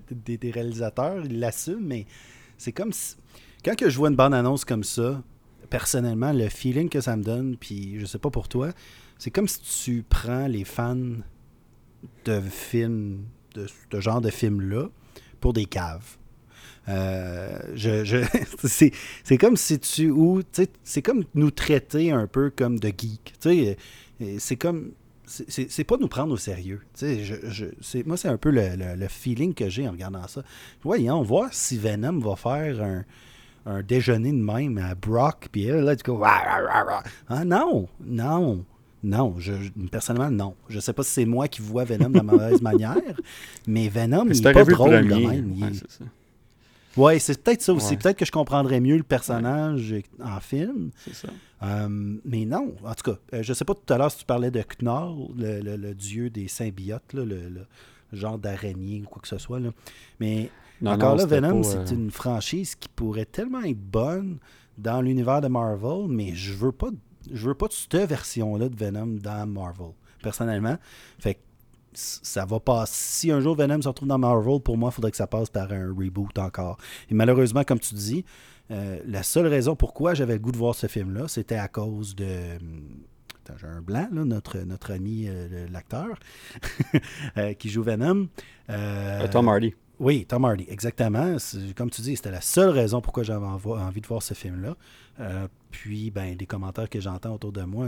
des, 0.09 0.37
des 0.37 0.51
réalisateurs. 0.51 1.23
Ils 1.25 1.39
l'assument, 1.39 1.85
mais 1.85 2.05
c'est 2.57 2.71
comme 2.71 2.91
si. 2.91 3.15
Quand 3.63 3.75
que 3.75 3.89
je 3.89 3.97
vois 3.97 4.09
une 4.09 4.15
bande-annonce 4.15 4.63
comme 4.63 4.83
ça, 4.83 5.21
personnellement, 5.69 6.31
le 6.31 6.49
feeling 6.49 6.87
que 6.89 7.01
ça 7.01 7.15
me 7.17 7.23
donne, 7.23 7.57
puis 7.57 7.99
je 7.99 8.05
sais 8.05 8.19
pas 8.19 8.29
pour 8.29 8.47
toi, 8.47 8.71
c'est 9.17 9.31
comme 9.31 9.47
si 9.47 9.59
tu 9.61 10.05
prends 10.07 10.47
les 10.47 10.63
fans 10.63 10.95
de 12.25 12.41
films, 12.41 13.25
de 13.55 13.67
ce 13.91 13.99
genre 13.99 14.21
de 14.21 14.29
films-là, 14.29 14.89
pour 15.39 15.53
des 15.53 15.65
caves. 15.65 16.17
Euh, 16.87 17.59
je, 17.73 18.25
c'est 19.23 19.37
comme 19.37 19.57
si 19.57 19.79
tu. 19.79 20.13
C'est 20.83 21.01
comme 21.01 21.23
nous 21.33 21.51
traiter 21.51 22.11
un 22.11 22.27
peu 22.27 22.49
comme 22.49 22.79
de 22.79 22.89
geek. 22.89 23.33
C'est 23.39 24.55
comme. 24.55 24.91
C'est 25.27 25.83
pas 25.85 25.97
nous 25.97 26.07
prendre 26.07 26.33
au 26.33 26.37
sérieux. 26.37 26.81
Je, 26.99 27.35
je, 27.43 27.97
moi, 28.05 28.15
c'est 28.15 28.27
un 28.27 28.37
peu 28.37 28.51
le, 28.51 29.07
feeling 29.07 29.55
que 29.55 29.69
j'ai 29.69 29.87
en 29.87 29.91
regardant 29.91 30.27
ça. 30.27 30.43
Voyons, 30.83 31.23
voir 31.23 31.49
si 31.51 31.79
Venom 31.79 32.19
va 32.19 32.35
faire 32.35 32.83
un, 32.83 33.05
un 33.65 33.81
déjeuner 33.81 34.31
de 34.31 34.37
même 34.37 34.77
à 34.77 34.93
Brock, 34.93 35.47
puis 35.51 35.65
là, 35.65 35.95
tu 35.95 36.11
ah 37.27 37.43
non, 37.43 37.87
non. 38.05 38.65
Non, 39.05 39.35
je, 39.37 39.53
personnellement, 39.91 40.31
non. 40.31 40.55
Je 40.67 40.79
sais 40.79 40.91
pas 40.91 41.03
si 41.03 41.11
c'est 41.11 41.25
moi 41.25 41.47
qui 41.47 41.61
vois 41.61 41.83
Venom 41.83 42.09
de 42.09 42.17
la 42.17 42.23
mauvaise 42.23 42.59
manière, 42.63 42.97
mais 43.67 43.87
Venom, 43.87 44.25
il 44.25 44.35
est 44.35 44.51
pas 44.51 44.65
drôle 44.65 45.07
de 45.07 45.15
même. 45.15 45.53
Oui, 46.97 47.19
c'est 47.19 47.43
peut-être 47.43 47.61
ça 47.61 47.73
aussi. 47.73 47.97
Peut-être 47.97 48.17
que 48.17 48.25
je 48.25 48.31
comprendrais 48.31 48.79
mieux 48.79 48.97
le 48.97 49.03
personnage 49.03 49.93
en 50.23 50.39
film. 50.39 50.89
C'est 50.97 51.13
ça. 51.13 51.27
Euh, 51.61 52.17
mais 52.25 52.45
non, 52.45 52.73
en 52.83 52.93
tout 52.95 53.11
cas, 53.11 53.19
euh, 53.33 53.43
je 53.43 53.53
sais 53.53 53.65
pas 53.65 53.75
tout 53.75 53.93
à 53.93 53.97
l'heure 53.97 54.11
si 54.11 54.19
tu 54.19 54.25
parlais 54.25 54.49
de 54.49 54.63
Knorr, 54.81 55.29
le, 55.37 55.93
dieu 55.93 56.31
des 56.31 56.47
symbiotes, 56.47 57.13
le, 57.13 57.67
genre 58.11 58.39
d'araignée 58.39 59.03
ou 59.03 59.07
quoi 59.07 59.21
que 59.21 59.27
ce 59.27 59.37
soit. 59.37 59.59
Mais 60.19 60.49
encore 60.83 61.15
là, 61.15 61.25
Venom, 61.25 61.61
c'est 61.61 61.77
euh, 61.77 61.95
une 61.95 62.11
franchise 62.11 62.75
qui 62.75 62.89
pourrait 62.89 63.25
tellement 63.25 63.61
être 63.61 63.79
bonne 63.79 64.39
dans 64.77 65.01
l'univers 65.01 65.41
de 65.41 65.47
Marvel, 65.47 66.07
mais 66.09 66.33
je 66.33 66.53
veux 66.53 66.71
pas 66.71 66.89
je 67.31 67.47
veux 67.47 67.55
pas 67.55 67.67
cette 67.69 67.95
version-là 67.95 68.69
de 68.69 68.75
Venom 68.75 69.07
dans 69.07 69.47
Marvel, 69.47 69.91
personnellement. 70.21 70.77
Fait 71.19 71.35
que 71.35 71.39
ça 71.93 72.45
va 72.45 72.59
pas. 72.59 72.85
Si 72.87 73.31
un 73.31 73.39
jour 73.39 73.55
Venom 73.55 73.81
se 73.81 73.87
retrouve 73.87 74.09
dans 74.09 74.17
Marvel, 74.17 74.59
pour 74.59 74.77
moi, 74.77 74.89
il 74.91 74.95
faudrait 74.95 75.11
que 75.11 75.17
ça 75.17 75.27
passe 75.27 75.49
par 75.49 75.71
un 75.71 75.87
reboot 75.87 76.37
encore. 76.37 76.77
Et 77.09 77.13
malheureusement, 77.13 77.63
comme 77.63 77.79
tu 77.79 77.95
dis, 77.95 78.25
euh, 78.71 78.99
la 79.05 79.23
seule 79.23 79.47
raison 79.47 79.75
pourquoi 79.75 80.13
j'avais 80.13 80.33
le 80.33 80.39
goût 80.39 80.51
de 80.51 80.57
voir 80.57 80.75
ce 80.75 80.87
film-là, 80.87 81.27
c'était 81.27 81.55
à 81.55 81.67
cause 81.67 82.15
de. 82.15 82.55
Attends, 83.45 83.57
j'ai 83.59 83.67
un 83.67 83.81
blanc, 83.81 84.07
là, 84.11 84.25
notre, 84.25 84.57
notre 84.59 84.91
ami, 84.91 85.25
euh, 85.27 85.67
l'acteur, 85.71 86.07
euh, 87.37 87.53
qui 87.53 87.69
joue 87.69 87.83
Venom. 87.83 88.27
Tom 89.31 89.47
Hardy. 89.47 89.73
Oui, 89.99 90.25
Tom 90.25 90.45
Hardy, 90.45 90.65
exactement. 90.69 91.37
Comme 91.75 91.89
tu 91.89 92.01
dis, 92.01 92.15
c'était 92.15 92.31
la 92.31 92.41
seule 92.41 92.69
raison 92.69 93.01
pourquoi 93.01 93.23
j'avais 93.23 93.45
envie 93.45 94.01
de 94.01 94.07
voir 94.07 94.21
ce 94.21 94.33
film-là. 94.33 94.75
puis, 95.71 96.11
ben, 96.11 96.35
des 96.35 96.45
commentaires 96.45 96.89
que 96.89 96.99
j'entends 96.99 97.33
autour 97.33 97.51
de 97.51 97.63
moi, 97.63 97.87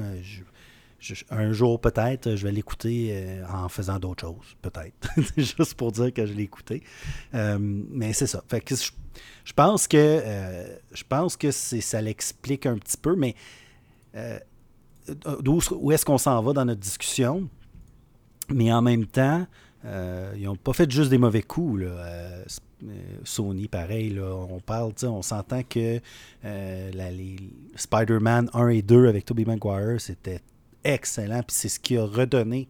un 1.30 1.54
jour, 1.54 1.80
peut-être, 1.80 2.36
je 2.36 2.44
vais 2.44 2.52
l'écouter 2.52 3.10
euh, 3.12 3.46
en 3.48 3.70
faisant 3.70 4.00
d'autres 4.00 4.28
choses, 4.28 4.56
peut-être. 4.62 5.10
Juste 5.38 5.76
pour 5.76 5.92
dire 5.92 6.14
que 6.14 6.26
je 6.26 6.34
l'ai 6.34 6.44
écouté. 6.44 6.84
Euh, 7.34 7.58
mais 7.60 8.14
c'est 8.14 8.28
ça. 8.28 8.44
Fait 8.48 8.62
que 8.62 8.76
je, 8.76 9.54
pense 9.54 9.88
que 9.88 9.98
euh, 9.98 10.78
je 10.92 11.04
pense 11.08 11.38
que 11.38 11.52
ça 11.52 12.02
l'explique 12.02 12.66
un 12.66 12.78
petit 12.78 12.98
peu, 12.98 13.16
mais 13.16 13.36
où, 15.38 15.92
est-ce 15.92 16.06
qu'on 16.06 16.18
s'en 16.18 16.42
va 16.42 16.54
dans 16.54 16.66
notre 16.66 16.82
discussion? 16.82 17.48
Mais 18.50 18.72
en 18.72 18.82
même 18.82 19.06
temps, 19.06 19.46
ils 20.36 20.44
n'ont 20.44 20.56
pas 20.56 20.74
fait 20.74 20.90
juste 20.90 21.10
des 21.10 21.18
mauvais 21.18 21.44
coups. 21.44 21.84
Sony, 23.24 23.68
pareil, 23.68 24.12
là, 24.12 24.36
on 24.50 24.60
parle, 24.60 24.94
on 25.04 25.22
s'entend 25.22 25.64
que 25.64 26.00
Spider-Man 27.76 28.50
1 28.54 28.68
et 28.70 28.82
2 28.82 29.08
avec 29.08 29.26
Tobey 29.26 29.46
Maguire, 29.46 30.00
c'était 30.00 30.42
excellent. 30.84 31.42
Puis 31.44 31.56
c'est 31.56 31.70
ce 31.70 31.80
qui 31.80 31.98
a 31.98 32.06
redonné. 32.06 32.68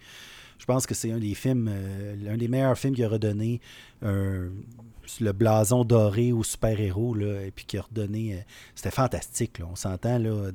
Je 0.57 0.65
pense 0.65 0.85
que 0.85 0.95
c'est 0.95 1.11
un 1.11 1.19
des 1.19 1.35
films, 1.35 1.69
euh, 1.71 2.15
l'un 2.21 2.37
des 2.37 2.47
meilleurs 2.47 2.77
films 2.77 2.95
qui 2.95 3.03
a 3.03 3.09
redonné 3.09 3.61
le 4.01 5.31
blason 5.31 5.85
doré 5.85 6.31
aux 6.31 6.43
super-héros, 6.43 7.15
et 7.17 7.51
puis 7.55 7.65
qui 7.65 7.77
a 7.77 7.81
redonné. 7.81 8.33
Euh, 8.33 8.41
c'était 8.75 8.91
fantastique, 8.91 9.61
on 9.69 9.75
s'entend 9.75 10.17
là, 10.19 10.51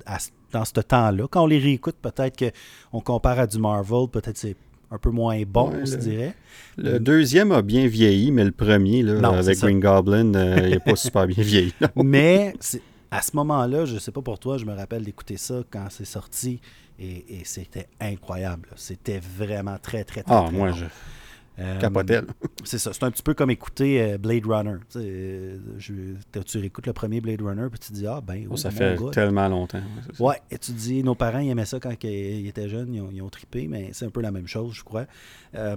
dans 0.52 0.64
ce 0.64 0.72
temps-là. 0.72 1.26
Quand 1.28 1.44
on 1.44 1.46
les 1.46 1.58
réécoute, 1.58 1.96
peut-être 2.02 2.52
qu'on 2.90 3.00
compare 3.00 3.38
à 3.38 3.46
du 3.46 3.58
Marvel, 3.58 4.08
peut-être 4.10 4.36
c'est 4.36 4.56
un 4.92 4.98
peu 4.98 5.10
moins 5.10 5.40
bon, 5.46 5.72
je 5.84 5.96
dirais. 5.96 6.34
Le 6.76 6.98
deuxième 6.98 7.50
a 7.50 7.62
bien 7.62 7.86
vieilli, 7.86 8.30
mais 8.30 8.44
le 8.44 8.52
premier, 8.52 9.02
là, 9.02 9.30
avec 9.30 9.58
Green 9.58 9.80
Goblin, 9.80 10.34
euh, 10.34 10.60
il 10.62 10.70
n'est 10.70 10.80
pas 10.80 10.96
super 10.96 11.26
bien 11.26 11.42
vieilli. 11.42 11.72
mais 11.96 12.54
à 13.10 13.22
ce 13.22 13.34
moment-là, 13.36 13.86
je 13.86 13.94
ne 13.94 13.98
sais 13.98 14.12
pas 14.12 14.22
pour 14.22 14.38
toi, 14.38 14.58
je 14.58 14.66
me 14.66 14.74
rappelle 14.74 15.04
d'écouter 15.04 15.36
ça 15.36 15.62
quand 15.70 15.86
c'est 15.90 16.04
sorti. 16.04 16.60
Et, 16.98 17.42
c'était 17.44 17.88
incroyable. 18.00 18.68
C'était 18.76 19.18
vraiment 19.18 19.76
très, 19.82 20.04
très, 20.04 20.22
très. 20.22 20.34
Ah, 20.34 20.48
moi, 20.52 20.70
je. 20.70 20.84
Euh, 21.58 21.78
c'est 22.64 22.78
ça. 22.78 22.92
C'est 22.92 23.04
un 23.04 23.10
petit 23.10 23.22
peu 23.22 23.34
comme 23.34 23.50
écouter 23.50 24.02
euh, 24.02 24.18
Blade 24.18 24.46
Runner. 24.46 24.76
Euh, 24.96 25.58
tu 25.78 26.64
écoutes 26.64 26.86
le 26.86 26.92
premier 26.92 27.20
Blade 27.20 27.42
Runner, 27.42 27.66
puis 27.70 27.78
tu 27.78 27.88
te 27.88 27.94
dis, 27.94 28.06
ah 28.06 28.20
ben. 28.20 28.46
Oh, 28.50 28.56
ça 28.56 28.70
fait 28.70 28.96
tellement 29.10 29.48
longtemps. 29.48 29.82
Ouais, 30.18 30.40
et 30.50 30.58
tu 30.58 30.72
te 30.72 30.78
dis, 30.78 31.02
nos 31.02 31.14
parents 31.14 31.40
ils 31.40 31.50
aimaient 31.50 31.66
ça 31.66 31.78
quand 31.78 31.92
ils 32.02 32.46
étaient 32.46 32.68
jeunes, 32.68 32.94
ils 32.94 33.00
ont, 33.00 33.10
ils 33.12 33.22
trippé, 33.30 33.66
mais 33.68 33.90
c'est 33.92 34.06
un 34.06 34.10
peu 34.10 34.20
la 34.20 34.30
même 34.30 34.46
chose, 34.46 34.74
je 34.74 34.82
crois. 34.82 35.06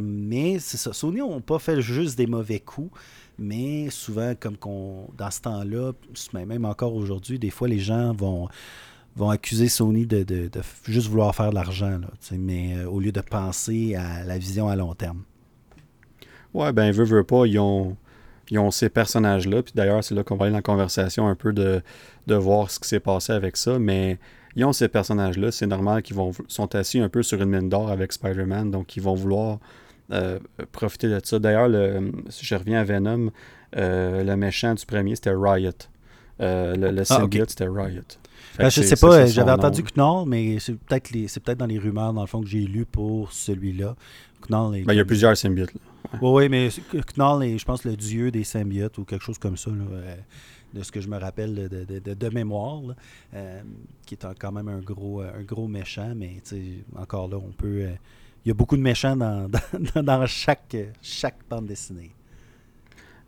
mais 0.02 0.60
c'est 0.60 0.78
ça. 0.78 0.94
Sony 0.94 1.20
n'ont 1.20 1.42
pas 1.42 1.60
fait 1.60 1.82
juste 1.82 2.18
des 2.18 2.28
mauvais 2.28 2.60
coups, 2.60 2.98
mais 3.38 3.90
souvent, 3.90 4.34
comme 4.40 4.58
qu'on, 4.58 5.10
dans 5.18 5.32
ce 5.32 5.42
temps-là, 5.42 5.92
même 6.34 6.66
encore 6.66 6.96
aujourd'hui, 6.96 7.38
des 7.38 7.50
fois, 7.50 7.68
les 7.68 7.80
gens 7.80 8.14
vont 8.14 8.48
vont 9.18 9.30
accuser 9.30 9.70
Sony 9.70 10.06
de, 10.06 10.24
de, 10.24 10.50
de 10.50 10.62
juste 10.84 11.08
vouloir 11.08 11.34
faire 11.34 11.50
de 11.52 11.56
l'argent, 11.56 12.02
mais 12.34 12.84
au 12.84 13.00
lieu 13.00 13.14
de 13.14 13.22
penser 13.22 13.96
à 13.96 14.26
la 14.26 14.38
vision 14.38 14.68
à 14.68 14.76
long 14.76 14.94
terme. 14.94 15.24
Ouais, 16.56 16.72
ben, 16.72 16.90
veut, 16.92 17.04
veut 17.04 17.24
pas, 17.24 17.46
ils 17.46 17.60
ont, 17.60 17.98
ils 18.50 18.58
ont 18.60 18.72
ces 18.72 18.88
personnages-là. 18.88 19.62
Puis 19.62 19.74
d'ailleurs, 19.76 20.04
c'est 20.04 20.16
là 20.16 20.24
qu'on 20.24 20.38
va 20.38 20.46
aller 20.46 20.52
dans 20.52 20.60
la 20.60 20.62
conversation 20.62 21.28
un 21.28 21.36
peu 21.36 21.52
de, 21.52 21.82
de 22.28 22.36
voir 22.36 22.72
ce 22.72 22.80
qui 22.80 22.88
s'est 22.88 23.02
passé 23.02 23.34
avec 23.34 23.58
ça. 23.58 23.78
Mais 23.78 24.18
ils 24.56 24.64
ont 24.64 24.72
ces 24.72 24.88
personnages-là. 24.88 25.52
C'est 25.52 25.68
normal 25.68 26.02
qu'ils 26.02 26.16
vont 26.16 26.32
sont 26.48 26.74
assis 26.74 27.00
un 27.00 27.10
peu 27.10 27.24
sur 27.24 27.42
une 27.42 27.50
mine 27.50 27.68
d'or 27.68 27.92
avec 27.92 28.14
Spider-Man. 28.14 28.72
Donc, 28.72 28.96
ils 28.96 29.04
vont 29.04 29.16
vouloir 29.16 29.60
euh, 30.14 30.40
profiter 30.72 31.10
de 31.10 31.20
ça. 31.22 31.40
D'ailleurs, 31.40 31.70
si 32.30 32.46
je 32.46 32.56
reviens 32.56 32.80
à 32.80 32.84
Venom, 32.86 33.32
euh, 33.76 34.24
le 34.24 34.38
méchant 34.38 34.74
du 34.74 34.86
premier, 34.86 35.16
c'était 35.16 35.34
Riot. 35.36 35.72
Euh, 36.40 36.76
le, 36.76 36.92
le 36.92 37.02
ah, 37.02 37.06
symbiote, 37.06 37.50
c'était 37.50 37.68
Riot. 37.68 38.02
Ben, 38.58 38.70
je 38.70 38.82
sais 38.82 38.96
pas, 38.96 39.26
j'avais 39.26 39.52
entendu 39.52 39.84
Knoll, 39.84 40.30
mais 40.30 40.60
c'est 40.60 40.76
peut-être 40.76 41.12
peut 41.44 41.56
dans 41.56 41.66
les 41.66 41.80
rumeurs, 41.80 42.14
dans 42.14 42.22
le 42.22 42.28
fond, 42.28 42.40
que 42.42 42.48
j'ai 42.48 42.62
lu 42.62 42.86
pour 42.86 43.34
celui-là. 43.34 43.98
Ben, 44.50 44.94
il 44.94 44.96
y 44.96 45.00
a 45.00 45.06
plusieurs 45.06 45.36
symbiotes. 45.36 45.74
Là. 45.74 45.82
Oui, 46.22 46.50
mais 46.50 46.70
Knoll 47.16 47.44
est, 47.44 47.58
je 47.58 47.66
pense, 47.66 47.84
le 47.84 47.96
dieu 47.96 48.32
des 48.32 48.44
symbiotes 48.44 48.98
ou 48.98 49.06
quelque 49.06 49.24
chose 49.24 49.38
comme 49.38 49.58
ça, 49.58 49.72
de 50.74 50.84
ce 50.84 50.92
que 50.92 51.02
je 51.02 51.08
me 51.08 51.18
rappelle 51.18 51.70
de, 51.70 52.30
mémoire, 52.30 52.82
qui 54.06 54.16
est 54.16 54.26
quand 54.40 54.52
même 54.52 54.68
un 54.68 54.80
gros, 54.80 55.22
un 55.22 55.44
gros 55.44 55.68
méchant, 55.68 56.14
mais 56.16 56.42
encore 56.98 57.28
là, 57.28 57.38
on 57.38 57.52
peut 57.52 57.88
il 58.46 58.50
y 58.50 58.52
a 58.52 58.54
beaucoup 58.54 58.78
de 58.78 58.82
méchants 58.82 59.16
dans, 59.18 59.50
dans, 59.96 60.26
chaque, 60.28 60.78
chaque 61.02 61.40
bande 61.50 61.66
dessinée. 61.66 62.12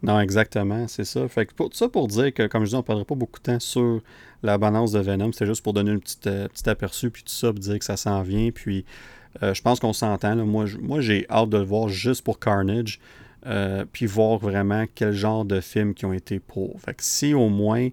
Non, 0.04 0.20
exactement, 0.20 0.88
c'est 0.88 1.06
ça. 1.06 1.28
Fait 1.28 1.48
que 1.48 1.54
ça 1.74 1.90
pour 1.90 2.08
dire 2.08 2.32
que, 2.32 2.46
comme 2.46 2.64
je 2.66 2.70
dis, 2.70 2.76
on 2.76 2.80
ne 2.80 2.84
perdra 2.84 3.04
pas 3.04 3.16
beaucoup 3.16 3.40
de 3.40 3.44
temps 3.44 3.60
sur 3.60 4.02
la 4.44 4.60
balance 4.60 4.92
de 4.92 5.00
Venom. 5.00 5.32
C'était 5.32 5.48
juste 5.48 5.64
pour 5.64 5.74
donner 5.74 5.90
un 5.90 5.98
petit, 5.98 6.20
euh, 6.28 6.48
petit 6.48 6.70
aperçu, 6.70 7.10
puis 7.10 7.24
tout 7.24 7.34
ça, 7.34 7.52
pour 7.52 7.60
dire 7.60 7.80
que 7.80 7.86
ça 7.86 7.98
s'en 7.98 8.22
vient. 8.22 8.52
Puis 8.52 8.86
euh, 9.44 9.54
je 9.54 9.62
pense 9.62 9.80
qu'on 9.80 9.94
s'entend. 9.94 10.36
Moi, 10.36 10.66
j'ai 11.00 11.26
hâte 11.30 11.50
de 11.50 11.58
le 11.58 11.64
voir 11.64 11.90
juste 11.90 12.24
pour 12.24 12.40
Carnage. 12.40 13.00
Euh, 13.46 13.86
puis 13.94 14.08
voir 14.08 14.40
vraiment 14.40 14.86
quel 14.94 15.14
genre 15.14 15.46
de 15.46 15.62
films 15.62 15.94
qui 15.94 16.06
ont 16.06 16.12
été 16.12 16.40
pour. 16.40 16.82
Fait 16.82 16.94
que 16.94 17.04
si 17.04 17.34
au 17.34 17.48
moins, 17.48 17.90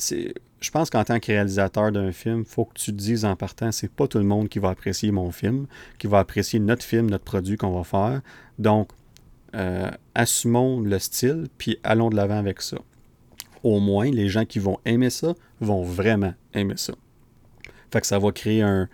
je 0.00 0.70
pense 0.72 0.90
qu'en 0.90 1.04
tant 1.04 1.20
que 1.20 1.26
réalisateur 1.26 1.92
d'un 1.92 2.10
film, 2.10 2.40
il 2.40 2.44
faut 2.44 2.64
que 2.64 2.74
tu 2.74 2.90
te 2.90 2.96
dises 2.96 3.24
en 3.24 3.36
partant, 3.36 3.70
c'est 3.70 3.90
pas 3.90 4.08
tout 4.08 4.18
le 4.18 4.24
monde 4.24 4.48
qui 4.48 4.58
va 4.58 4.70
apprécier 4.70 5.12
mon 5.12 5.30
film, 5.30 5.66
qui 5.98 6.06
va 6.08 6.18
apprécier 6.18 6.58
notre 6.58 6.82
film, 6.82 7.10
notre 7.10 7.24
produit 7.24 7.56
qu'on 7.56 7.70
va 7.70 7.84
faire. 7.84 8.22
Donc, 8.58 8.88
euh, 9.54 9.90
assumons 10.14 10.80
le 10.80 10.98
style, 10.98 11.46
puis 11.58 11.78
allons 11.84 12.10
de 12.10 12.16
l'avant 12.16 12.38
avec 12.38 12.60
ça. 12.60 12.78
Au 13.62 13.78
moins, 13.78 14.10
les 14.10 14.28
gens 14.28 14.44
qui 14.44 14.58
vont 14.58 14.78
aimer 14.84 15.10
ça 15.10 15.34
vont 15.60 15.82
vraiment 15.82 16.34
aimer 16.52 16.76
ça. 16.76 16.94
Fait 17.92 18.00
que 18.00 18.06
ça 18.06 18.18
va 18.18 18.32
créer 18.32 18.62
un, 18.62 18.88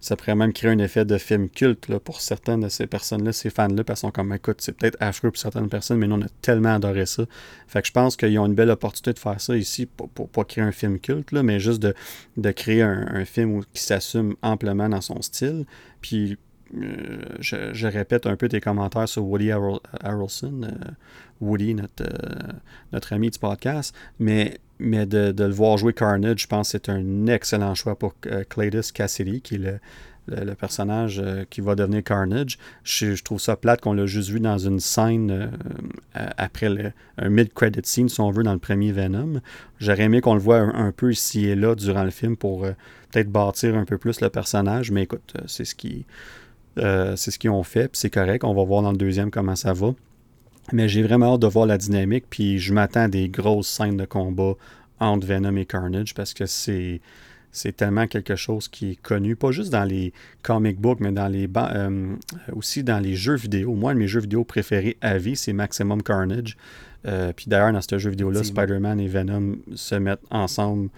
ça 0.00 0.16
pourrait 0.16 0.34
même 0.34 0.52
créer 0.52 0.70
un 0.70 0.78
effet 0.78 1.04
de 1.04 1.18
film 1.18 1.48
culte 1.48 1.88
là, 1.88 1.98
pour 1.98 2.20
certaines 2.20 2.60
de 2.60 2.68
ces 2.68 2.86
personnes-là, 2.86 3.32
ces 3.32 3.50
fans-là, 3.50 3.84
parce 3.84 4.00
sont 4.00 4.10
comme, 4.10 4.32
écoute, 4.32 4.58
c'est 4.60 4.72
peut-être 4.72 4.96
affreux 5.00 5.30
pour 5.30 5.38
certaines 5.38 5.68
personnes, 5.68 5.98
mais 5.98 6.06
nous, 6.06 6.16
on 6.16 6.22
a 6.22 6.28
tellement 6.40 6.74
adoré 6.74 7.04
ça. 7.06 7.24
Fait 7.66 7.82
que 7.82 7.88
je 7.88 7.92
pense 7.92 8.16
qu'ils 8.16 8.38
ont 8.38 8.46
une 8.46 8.54
belle 8.54 8.70
opportunité 8.70 9.12
de 9.12 9.18
faire 9.18 9.40
ça 9.40 9.56
ici, 9.56 9.86
pour, 9.86 10.08
pour, 10.08 10.28
pas 10.28 10.44
créer 10.44 10.62
un 10.62 10.72
film 10.72 11.00
culte, 11.00 11.32
là, 11.32 11.42
mais 11.42 11.58
juste 11.58 11.82
de, 11.82 11.94
de 12.36 12.50
créer 12.50 12.82
un, 12.82 13.24
film 13.24 13.62
qui 13.72 13.82
s'assume 13.82 14.36
amplement 14.42 14.88
dans 14.88 15.00
son 15.00 15.20
style. 15.20 15.66
Puis, 16.00 16.38
euh, 16.76 17.18
je, 17.40 17.86
répète 17.86 18.26
un 18.26 18.36
peu 18.36 18.48
tes 18.48 18.60
commentaires 18.60 19.08
sur 19.08 19.24
Woody 19.24 19.50
Harrelson, 19.50 20.62
euh, 20.62 20.90
Woody, 21.40 21.74
notre, 21.74 22.02
euh, 22.02 22.52
notre 22.92 23.12
ami 23.12 23.30
du 23.30 23.38
podcast, 23.38 23.94
mais 24.18 24.58
mais 24.78 25.06
de, 25.06 25.34
le 25.36 25.50
voir 25.50 25.76
jouer 25.78 25.92
Carnage, 25.92 26.42
je 26.42 26.46
pense 26.46 26.72
que 26.72 26.78
c'est 26.78 26.88
un 26.88 27.26
excellent 27.26 27.74
choix 27.74 27.96
pour 27.96 28.14
euh, 28.26 28.44
Cassidy, 28.94 29.40
qui 29.40 29.56
est 29.56 29.58
le, 29.58 30.54
personnage 30.54 31.20
euh, 31.24 31.44
qui 31.48 31.62
va 31.62 31.74
devenir 31.74 32.04
Carnage. 32.04 32.58
Je, 32.84 33.20
trouve 33.22 33.40
ça 33.40 33.56
plate 33.56 33.80
qu'on 33.80 33.94
l'a 33.94 34.06
juste 34.06 34.28
vu 34.28 34.40
dans 34.40 34.58
une 34.58 34.78
scène 34.78 35.30
euh, 35.30 36.26
après 36.36 36.94
un 37.16 37.28
mid-credit 37.28 37.80
scene, 37.84 38.08
si 38.08 38.20
on 38.20 38.30
veut, 38.30 38.42
dans 38.42 38.52
le 38.52 38.58
premier 38.58 38.92
Venom. 38.92 39.40
J'aurais 39.80 40.02
aimé 40.04 40.20
qu'on 40.20 40.34
le 40.34 40.40
voit 40.40 40.58
un, 40.58 40.92
peu 40.92 41.10
ici 41.12 41.46
et 41.46 41.56
là 41.56 41.74
durant 41.74 42.04
le 42.04 42.10
film 42.10 42.36
pour 42.36 42.62
peut-être 43.10 43.30
bâtir 43.30 43.74
un 43.74 43.84
peu 43.84 43.96
plus 43.96 44.20
le 44.20 44.28
personnage, 44.28 44.90
mais 44.90 45.04
écoute, 45.04 45.32
c'est 45.46 45.64
ce 45.64 45.74
qui. 45.74 46.04
c'est 46.76 47.30
ce 47.30 47.38
qu'ils 47.38 47.50
ont 47.50 47.62
fait, 47.62 47.88
puis 47.88 47.98
c'est 47.98 48.10
correct. 48.10 48.44
On 48.44 48.54
va 48.54 48.64
voir 48.64 48.82
dans 48.82 48.92
le 48.92 48.98
deuxième 48.98 49.30
comment 49.30 49.56
ça 49.56 49.72
va. 49.72 49.94
Mais 50.72 50.88
j'ai 50.88 51.02
vraiment 51.02 51.34
hâte 51.34 51.40
de 51.40 51.46
voir 51.46 51.66
la 51.66 51.78
dynamique, 51.78 52.26
puis 52.28 52.58
je 52.58 52.72
m'attends 52.74 53.04
à 53.04 53.08
des 53.08 53.28
grosses 53.28 53.68
scènes 53.68 53.96
de 53.96 54.04
combat 54.04 54.54
entre 55.00 55.26
Venom 55.26 55.56
et 55.56 55.64
Carnage 55.64 56.14
parce 56.14 56.34
que 56.34 56.46
c'est 56.46 57.00
c'est 57.50 57.74
tellement 57.74 58.06
quelque 58.06 58.36
chose 58.36 58.68
qui 58.68 58.92
est 58.92 59.00
connu, 59.00 59.34
pas 59.34 59.50
juste 59.50 59.70
dans 59.72 59.84
les 59.84 60.12
comic 60.42 60.78
books, 60.78 61.00
mais 61.00 61.12
dans 61.12 61.28
les 61.28 61.48
euh, 61.56 62.14
aussi 62.52 62.84
dans 62.84 62.98
les 62.98 63.14
jeux 63.14 63.36
vidéo. 63.36 63.74
Moi, 63.74 63.94
mes 63.94 64.06
jeux 64.06 64.20
vidéo 64.20 64.44
préférés 64.44 64.96
à 65.00 65.18
vie, 65.18 65.34
c'est 65.34 65.52
Maximum 65.52 66.02
Carnage. 66.02 66.56
Euh, 67.06 67.32
puis 67.34 67.46
d'ailleurs, 67.48 67.72
dans 67.72 67.80
ce 67.80 67.98
jeu 67.98 68.10
vidéo-là, 68.10 68.44
Spider-Man 68.44 69.00
et 69.00 69.08
Venom 69.08 69.56
se 69.74 69.94
mettent 69.94 70.24
ensemble 70.30 70.90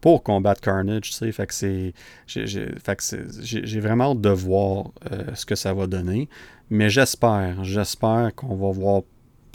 pour 0.00 0.22
combattre 0.22 0.60
Carnage. 0.60 1.02
Tu 1.02 1.12
sais, 1.12 1.30
fait 1.30 1.46
que 1.46 1.54
c'est, 1.54 1.92
j'ai, 2.26 3.80
vraiment 3.80 4.12
hâte 4.12 4.20
de 4.20 4.30
voir 4.30 4.90
euh, 5.12 5.34
ce 5.34 5.44
que 5.44 5.56
ça 5.56 5.74
va 5.74 5.86
donner. 5.86 6.28
Mais 6.70 6.90
j'espère, 6.90 7.64
j'espère 7.64 8.32
qu'on 8.34 8.54
va 8.54 8.70
voir 8.70 9.02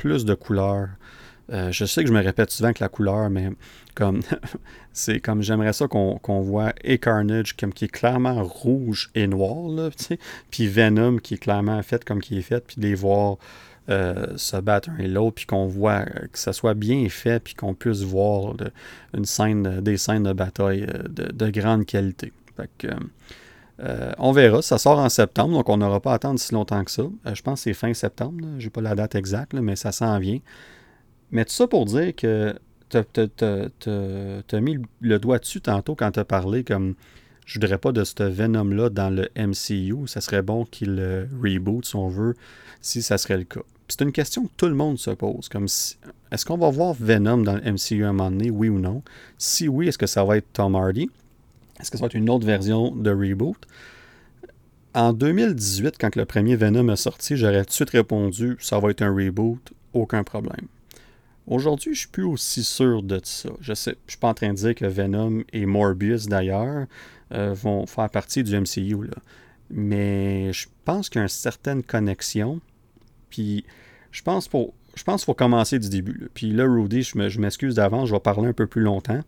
plus 0.03 0.25
de 0.25 0.33
couleurs. 0.33 0.89
Euh, 1.49 1.71
je 1.71 1.85
sais 1.85 2.03
que 2.03 2.09
je 2.09 2.13
me 2.13 2.21
répète 2.21 2.51
souvent 2.51 2.73
que 2.73 2.83
la 2.83 2.89
couleur, 2.89 3.29
mais 3.29 3.51
comme 3.95 4.19
c'est 4.93 5.21
comme 5.21 5.41
j'aimerais 5.41 5.71
ça 5.71 5.87
qu'on 5.87 6.41
voit 6.41 6.73
et 6.83 6.97
Carnage 6.97 7.55
comme 7.55 7.71
qui 7.71 7.85
est 7.85 7.91
clairement 7.99 8.43
rouge 8.43 9.11
et 9.15 9.27
noir, 9.27 9.69
là, 9.69 9.89
puis 10.51 10.67
Venom 10.67 11.19
qui 11.19 11.35
est 11.35 11.37
clairement 11.37 11.81
fait 11.83 12.03
comme 12.03 12.19
qui 12.19 12.37
est 12.37 12.41
fait, 12.41 12.65
puis 12.67 12.81
les 12.81 12.95
voir 12.95 13.37
euh, 13.89 14.35
se 14.35 14.57
battre 14.57 14.89
un 14.89 14.97
et 14.97 15.07
l'autre, 15.07 15.35
puis 15.35 15.45
qu'on 15.45 15.67
voit 15.67 16.01
euh, 16.01 16.27
que 16.29 16.37
ça 16.37 16.51
soit 16.51 16.73
bien 16.73 17.07
fait, 17.07 17.41
puis 17.41 17.53
qu'on 17.53 17.73
puisse 17.73 18.01
voir 18.01 18.55
une 19.13 19.25
scène, 19.25 19.79
des 19.79 19.95
scènes 19.95 20.23
de 20.23 20.33
bataille 20.33 20.85
de, 21.07 21.49
grande 21.49 21.85
qualité. 21.85 22.33
Euh, 23.79 24.11
on 24.19 24.31
verra, 24.31 24.61
ça 24.61 24.77
sort 24.77 24.99
en 24.99 25.09
septembre, 25.09 25.53
donc 25.53 25.67
on 25.67 25.77
n'aura 25.77 25.99
pas 25.99 26.11
à 26.11 26.15
attendre 26.15 26.39
si 26.39 26.53
longtemps 26.53 26.83
que 26.83 26.91
ça. 26.91 27.03
Euh, 27.03 27.33
je 27.33 27.41
pense 27.41 27.59
que 27.59 27.63
c'est 27.63 27.73
fin 27.73 27.93
septembre, 27.93 28.45
je 28.59 28.65
n'ai 28.65 28.69
pas 28.69 28.81
la 28.81 28.95
date 28.95 29.15
exacte, 29.15 29.53
mais 29.53 29.75
ça 29.75 29.91
s'en 29.91 30.19
vient. 30.19 30.39
Mais 31.31 31.45
tout 31.45 31.53
ça 31.53 31.67
pour 31.67 31.85
dire 31.85 32.15
que 32.15 32.55
tu 32.89 32.97
as, 32.97 34.61
mis 34.61 34.77
le 35.01 35.17
doigt 35.17 35.39
dessus 35.39 35.61
tantôt 35.61 35.95
quand 35.95 36.11
tu 36.11 36.19
as 36.19 36.25
parlé 36.25 36.63
comme 36.63 36.93
je 37.47 37.55
voudrais 37.55 37.79
pas 37.79 37.91
de 37.91 38.03
ce 38.03 38.23
Venom-là 38.23 38.89
dans 38.89 39.09
le 39.09 39.27
MCU. 39.35 40.07
Ça 40.07 40.21
serait 40.21 40.43
bon 40.43 40.65
qu'il 40.65 41.27
reboot, 41.41 41.85
si 41.85 41.95
on 41.95 42.07
veut, 42.07 42.35
si 42.79 43.01
ça 43.01 43.17
serait 43.17 43.37
le 43.37 43.43
cas. 43.43 43.61
C'est 43.87 44.01
une 44.01 44.11
question 44.11 44.45
que 44.45 44.51
tout 44.55 44.67
le 44.67 44.75
monde 44.75 44.97
se 44.97 45.09
pose. 45.09 45.49
Comme 45.49 45.65
est-ce 45.65 46.45
qu'on 46.45 46.57
va 46.57 46.69
voir 46.69 46.93
Venom 46.93 47.39
dans 47.39 47.55
le 47.55 47.61
MCU 47.73 48.05
à 48.05 48.09
un 48.09 48.13
moment 48.13 48.31
donné, 48.31 48.49
oui 48.49 48.69
ou 48.69 48.79
non? 48.79 49.03
Si 49.37 49.67
oui, 49.67 49.87
est-ce 49.87 49.97
que 49.97 50.07
ça 50.07 50.23
va 50.23 50.37
être 50.37 50.47
Tom 50.53 50.75
Hardy? 50.75 51.09
Est-ce 51.83 51.91
que 51.91 51.97
ça 51.97 52.03
va 52.03 52.05
être 52.05 52.13
une 52.13 52.29
autre 52.29 52.45
version 52.45 52.95
de 52.95 53.11
reboot? 53.11 53.57
En 54.93 55.11
2018, 55.11 55.95
quand 55.99 56.15
le 56.15 56.23
premier 56.23 56.55
Venom 56.55 56.87
est 56.87 56.95
sorti, 56.95 57.35
j'aurais 57.35 57.65
tout 57.65 57.71
de 57.71 57.73
suite 57.73 57.89
répondu 57.89 58.55
ça 58.61 58.79
va 58.79 58.91
être 58.91 59.01
un 59.01 59.13
reboot, 59.13 59.73
aucun 59.91 60.23
problème. 60.23 60.67
Aujourd'hui, 61.45 61.93
je 61.93 61.99
suis 61.99 62.07
plus 62.07 62.23
aussi 62.23 62.63
sûr 62.63 63.03
de 63.03 63.19
ça. 63.21 63.49
Je 63.59 63.73
sais, 63.73 63.97
je 64.07 64.11
suis 64.13 64.17
pas 64.17 64.29
en 64.29 64.33
train 64.33 64.51
de 64.51 64.55
dire 64.55 64.75
que 64.75 64.85
Venom 64.85 65.43
et 65.51 65.65
Morbius 65.65 66.27
d'ailleurs 66.27 66.85
euh, 67.33 67.53
vont 67.53 67.85
faire 67.85 68.09
partie 68.09 68.43
du 68.43 68.57
MCU 68.57 69.07
là. 69.07 69.17
Mais 69.69 70.53
je 70.53 70.67
pense 70.85 71.09
qu'il 71.09 71.19
y 71.19 71.19
a 71.19 71.23
une 71.23 71.27
certaine 71.27 71.83
connexion. 71.83 72.61
Puis 73.29 73.65
je 74.11 74.21
pense 74.21 74.47
pour 74.47 74.73
je 74.95 75.03
pense 75.03 75.21
qu'il 75.21 75.25
faut 75.25 75.33
commencer 75.33 75.79
du 75.79 75.89
début. 75.89 76.29
Puis 76.33 76.51
là, 76.51 76.65
Rudy, 76.65 77.01
je 77.01 77.39
m'excuse 77.39 77.75
d'avance, 77.75 78.09
je 78.09 78.13
vais 78.13 78.19
parler 78.19 78.49
un 78.49 78.53
peu 78.53 78.67
plus 78.67 78.81
longtemps. 78.81 79.21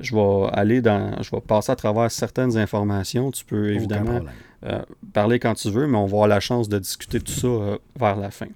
Je 0.00 0.14
vais 0.14 0.48
aller 0.52 0.82
dans. 0.82 1.22
Je 1.22 1.30
vais 1.30 1.40
passer 1.40 1.72
à 1.72 1.76
travers 1.76 2.10
certaines 2.10 2.56
informations. 2.58 3.30
Tu 3.30 3.44
peux 3.44 3.72
évidemment 3.72 4.20
euh, 4.64 4.82
parler 5.14 5.38
quand 5.38 5.54
tu 5.54 5.70
veux, 5.70 5.86
mais 5.86 5.96
on 5.96 6.06
va 6.06 6.16
avoir 6.16 6.28
la 6.28 6.40
chance 6.40 6.68
de 6.68 6.78
discuter 6.78 7.20
tout 7.20 7.32
ça 7.32 7.46
euh, 7.46 7.78
vers 7.98 8.16
la 8.16 8.30
fin. 8.30 8.48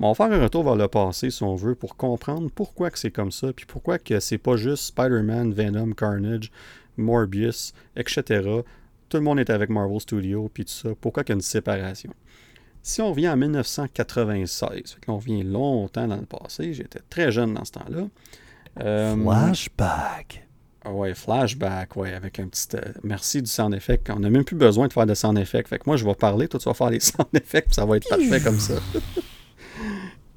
on 0.00 0.12
va 0.12 0.14
faire 0.14 0.32
un 0.32 0.42
retour 0.42 0.64
vers 0.64 0.76
le 0.76 0.88
passé, 0.88 1.30
si 1.30 1.42
on 1.42 1.54
veut, 1.54 1.74
pour 1.74 1.96
comprendre 1.96 2.50
pourquoi 2.52 2.90
que 2.90 2.98
c'est 2.98 3.10
comme 3.10 3.32
ça, 3.32 3.52
puis 3.52 3.66
pourquoi 3.66 3.98
que 3.98 4.18
c'est 4.18 4.38
pas 4.38 4.56
juste 4.56 4.84
Spider-Man, 4.84 5.52
Venom, 5.52 5.92
Carnage, 5.92 6.50
Morbius, 6.96 7.74
etc. 7.96 8.62
Tout 9.08 9.16
le 9.16 9.22
monde 9.22 9.40
est 9.40 9.50
avec 9.50 9.70
Marvel 9.70 10.00
Studios, 10.00 10.50
puis 10.52 10.64
tout 10.64 10.72
ça. 10.72 10.90
Pourquoi 11.00 11.22
qu'il 11.22 11.32
y 11.32 11.34
a 11.34 11.36
une 11.36 11.42
séparation? 11.42 12.12
Si 12.88 13.02
on 13.02 13.10
revient 13.10 13.28
en 13.28 13.36
1996, 13.36 14.96
on 15.08 15.16
revient 15.18 15.42
longtemps 15.42 16.08
dans 16.08 16.16
le 16.16 16.24
passé, 16.24 16.72
j'étais 16.72 17.00
très 17.10 17.30
jeune 17.30 17.52
dans 17.52 17.66
ce 17.66 17.72
temps-là. 17.72 18.08
Euh, 18.80 19.14
flashback. 19.14 20.48
Ah 20.86 20.92
ouais, 20.92 21.12
flashback, 21.12 21.96
ouais, 21.96 22.14
avec 22.14 22.38
un 22.38 22.48
petit. 22.48 22.66
Euh, 22.76 22.80
merci 23.02 23.42
du 23.42 23.50
sound 23.50 23.74
effect. 23.74 24.08
On 24.08 24.20
n'a 24.20 24.30
même 24.30 24.42
plus 24.42 24.56
besoin 24.56 24.88
de 24.88 24.94
faire 24.94 25.04
de 25.04 25.12
sound 25.12 25.36
effect. 25.36 25.68
Fait 25.68 25.78
que 25.78 25.82
moi, 25.86 25.98
je 25.98 26.06
vais 26.06 26.14
parler, 26.14 26.48
toi, 26.48 26.58
tu 26.58 26.66
vas 26.66 26.72
faire 26.72 26.88
les 26.88 27.00
sound 27.00 27.28
effects, 27.34 27.66
puis 27.66 27.74
ça 27.74 27.84
va 27.84 27.98
être 27.98 28.08
parfait 28.08 28.40
comme 28.40 28.58
ça. 28.58 28.76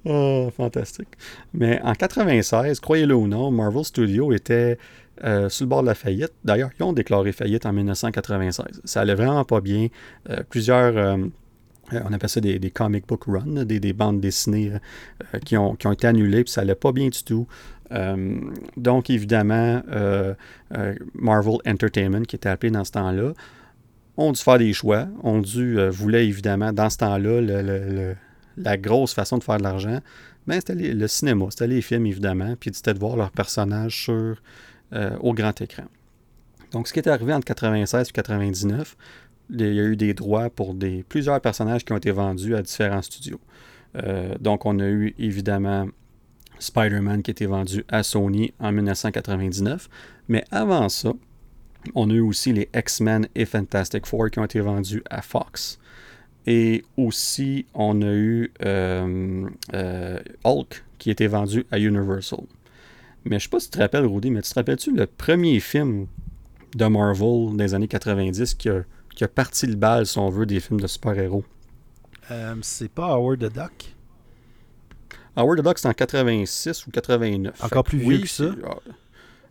oh, 0.04 0.50
fantastique. 0.58 1.08
Mais 1.54 1.80
en 1.84 1.94
96, 1.94 2.82
croyez-le 2.82 3.16
ou 3.16 3.28
non, 3.28 3.50
Marvel 3.50 3.86
Studios 3.86 4.34
était 4.34 4.78
euh, 5.24 5.48
sur 5.48 5.64
le 5.64 5.70
bord 5.70 5.84
de 5.84 5.88
la 5.88 5.96
faillite. 5.96 6.34
D'ailleurs, 6.44 6.72
ils 6.78 6.84
ont 6.84 6.92
déclaré 6.92 7.32
faillite 7.32 7.66
en 7.66 7.72
1996. 7.72 8.82
Ça 8.84 9.00
allait 9.00 9.16
vraiment 9.16 9.46
pas 9.46 9.62
bien. 9.62 9.88
plusieurs 10.50 11.18
on 11.92 12.14
appelle 12.14 12.30
ça 12.30 12.42
des, 12.42 12.72
comic 12.72 13.08
book 13.08 13.26
runs, 13.26 13.66
des, 13.66 13.94
bandes 13.94 14.22
dessinées 14.22 14.74
qui, 15.46 15.58
ont, 15.58 15.76
qui, 15.76 15.88
ont, 15.88 15.92
été 15.92 16.08
annulées, 16.08 16.44
puis 16.44 16.54
ça 16.54 16.62
allait 16.62 16.76
pas 16.76 16.92
bien 16.92 17.10
du 17.10 17.24
tout. 17.24 17.48
donc, 18.78 19.10
évidemment, 19.10 19.82
Marvel 21.14 21.58
Entertainment, 21.68 22.22
qui 22.22 22.38
était 22.38 22.50
appelé 22.50 22.72
dans 22.72 22.86
ce 22.86 22.92
temps-là, 22.92 23.34
ont 24.18 24.32
dû 24.32 24.42
faire 24.42 24.58
des 24.58 24.74
choix, 24.74 25.08
ont 25.24 25.40
dû, 25.40 25.80
euh, 25.80 25.90
voulaient 25.90 26.28
évidemment, 26.28 26.74
dans 26.74 26.90
ce 26.90 26.98
temps-là, 26.98 27.42
la 28.58 28.78
grosse 28.78 29.14
façon 29.14 29.38
de 29.38 29.44
faire 29.44 29.58
de 29.58 29.64
l'argent, 29.64 30.00
mais 30.48 30.56
ben, 30.56 30.62
c'était 30.66 30.94
le 30.94 31.08
cinéma, 31.08 31.46
c'était 31.50 31.68
les 31.68 31.82
films 31.82 32.06
évidemment, 32.06 32.56
puis 32.60 32.72
c'était 32.74 32.94
de 32.94 33.00
voir 33.00 33.16
leurs 33.16 33.32
personnages 33.32 34.04
sur, 34.04 34.42
euh, 34.94 35.18
au 35.20 35.34
grand 35.34 35.60
écran. 35.62 35.84
Donc, 36.72 36.88
ce 36.88 36.94
qui 36.94 37.00
est 37.00 37.08
arrivé 37.08 37.34
entre 37.34 37.46
96 37.46 38.10
et 38.10 38.12
99, 38.12 38.96
il 39.52 39.74
y 39.74 39.80
a 39.80 39.84
eu 39.84 39.96
des 39.96 40.14
droits 40.14 40.50
pour 40.50 40.74
des, 40.74 41.04
plusieurs 41.08 41.40
personnages 41.42 41.84
qui 41.86 41.94
ont 41.94 41.98
été 41.98 42.12
vendus 42.12 42.56
à 42.56 42.62
différents 42.62 43.02
studios. 43.02 43.40
Euh, 43.98 44.36
donc, 44.40 44.66
on 44.66 44.80
a 44.80 44.88
eu 44.88 45.14
évidemment 45.20 45.88
Spider-Man 46.60 47.24
qui 47.24 47.32
a 47.32 47.34
été 47.34 47.46
vendu 47.46 47.84
à 47.90 48.04
Sony 48.04 48.54
en 48.60 48.72
1999, 48.72 49.90
mais 50.30 50.44
avant 50.52 50.88
ça, 50.90 51.12
on 51.96 52.10
a 52.10 52.14
eu 52.14 52.22
aussi 52.22 52.54
les 52.54 52.70
X-Men 52.76 53.28
et 53.36 53.46
Fantastic 53.46 54.06
Four 54.06 54.30
qui 54.30 54.40
ont 54.40 54.46
été 54.46 54.60
vendus 54.60 55.04
à 55.10 55.22
Fox. 55.22 55.80
Et 56.48 56.84
aussi, 56.98 57.66
on 57.74 58.02
a 58.02 58.14
eu 58.14 58.52
euh, 58.64 59.48
euh, 59.74 60.20
Hulk 60.44 60.84
qui 60.98 61.10
a 61.10 61.12
été 61.12 61.28
vendu 61.28 61.66
à 61.72 61.80
Universal. 61.80 62.46
Mais 63.26 63.38
je 63.38 63.44
sais 63.44 63.50
pas 63.50 63.60
si 63.60 63.70
tu 63.70 63.78
te 63.78 63.82
rappelles, 63.82 64.06
Rudy, 64.06 64.32
mais 64.32 64.42
tu 64.42 64.50
te 64.50 64.56
rappelles-tu 64.56 64.96
le 64.96 65.06
premier 65.06 65.60
film 65.60 66.08
de 66.76 66.86
Marvel 66.86 67.56
des 67.58 67.74
années 67.74 67.88
90 67.88 68.56
qui 68.56 68.70
a, 68.70 68.84
qui 69.16 69.24
a 69.24 69.28
parti 69.28 69.68
le 69.68 69.76
bal, 69.76 70.06
si 70.06 70.18
on 70.18 70.30
veut, 70.30 70.46
des 70.46 70.60
films 70.60 70.80
de 70.80 70.88
super-héros? 70.88 71.44
Euh, 72.30 72.56
c'est 72.62 72.90
pas 72.90 73.08
Howard 73.08 73.40
the 73.40 73.54
Duck? 73.54 73.96
Howard 75.36 75.60
the 75.60 75.64
Duck, 75.64 75.80
c'est 75.80 75.88
en 75.88 75.94
86 75.94 76.88
ou 76.88 76.92
89. 76.92 77.64
Encore 77.64 77.84
plus 77.84 77.98
vieux 77.98 78.20
que 78.20 78.28
ça? 78.28 78.46
Ah, 78.64 78.78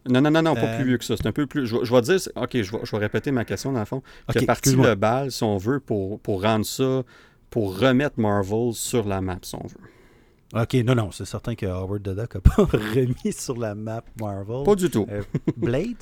non, 0.08 0.20
non, 0.22 0.30
non, 0.30 0.42
non, 0.42 0.54
pas 0.54 0.76
plus 0.76 0.82
euh. 0.82 0.86
vieux 0.86 0.98
que 0.98 1.04
ça. 1.04 1.16
C'est 1.16 1.26
un 1.26 1.32
peu 1.32 1.46
plus. 1.46 1.66
Je, 1.66 1.76
vais 1.76 2.00
dire. 2.02 2.20
Ok, 2.36 2.50
je 2.62 2.96
vais, 2.96 2.98
répéter 2.98 3.32
ma 3.32 3.44
question 3.44 3.72
dans 3.72 3.80
le 3.80 3.84
fond. 3.84 4.02
Okay, 4.28 4.46
parti 4.46 4.74
le 4.74 4.94
bal, 4.94 5.30
si 5.30 5.42
on 5.42 5.56
veut, 5.58 5.80
pour, 5.80 6.18
pour 6.20 6.42
rendre 6.42 6.64
ça. 6.64 7.02
Pour 7.50 7.80
remettre 7.80 8.20
Marvel 8.20 8.72
sur 8.74 9.08
la 9.08 9.20
map, 9.20 9.38
si 9.42 9.56
on 9.56 9.66
veut. 9.66 10.62
Ok, 10.62 10.74
non, 10.84 10.94
non, 10.94 11.10
c'est 11.10 11.24
certain 11.24 11.54
que 11.54 11.66
Howard 11.66 12.02
the 12.02 12.14
Duck 12.14 12.34
n'a 12.34 12.40
pas 12.40 12.62
remis 12.64 13.32
sur 13.32 13.58
la 13.58 13.74
map 13.74 14.04
Marvel. 14.20 14.64
Pas 14.64 14.76
du 14.76 14.88
tout. 14.88 15.06
Euh, 15.10 15.22
Blade? 15.56 15.96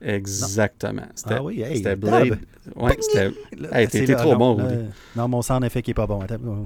Exactement. 0.00 1.06
Ah 1.26 1.42
oui, 1.42 1.62
hey, 1.62 1.78
c'était 1.78 1.96
Blade. 1.96 2.38
Ouais, 2.76 2.96
c'était. 3.00 3.30
Hey, 3.72 3.88
t'étais 3.88 4.16
trop 4.16 4.36
bon, 4.36 4.56
Rudy. 4.56 4.84
non, 5.16 5.28
mon 5.28 5.42
sang 5.42 5.56
en 5.56 5.62
effet 5.62 5.82
qui 5.82 5.92
est 5.92 5.94
pas 5.94 6.06
bon. 6.06 6.20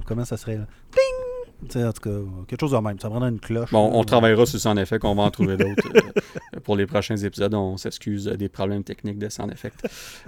comment 0.05 0.25
ça 0.25 0.37
serait 0.37 0.57
là? 0.57 0.67
Ping! 0.91 1.19
en 1.61 1.91
tout 1.91 2.01
cas, 2.01 2.09
quelque 2.47 2.59
chose 2.59 2.71
de 2.71 2.77
même. 2.77 2.99
Ça 2.99 3.09
prendra 3.09 3.29
une 3.29 3.39
cloche. 3.39 3.71
Bon, 3.71 3.91
on 3.93 4.03
travaillera 4.03 4.45
sur 4.45 4.65
en 4.67 4.77
effet, 4.77 4.99
qu'on 4.99 5.15
va 5.15 5.23
en 5.23 5.31
trouver 5.31 5.57
d'autres. 5.57 5.89
Euh, 5.95 6.59
pour 6.63 6.75
les 6.75 6.85
prochains 6.85 7.17
épisodes, 7.17 7.53
on 7.53 7.77
s'excuse 7.77 8.25
des 8.25 8.49
problèmes 8.49 8.83
techniques 8.83 9.17
de 9.19 9.27
en 9.39 9.49
effet. 9.49 9.71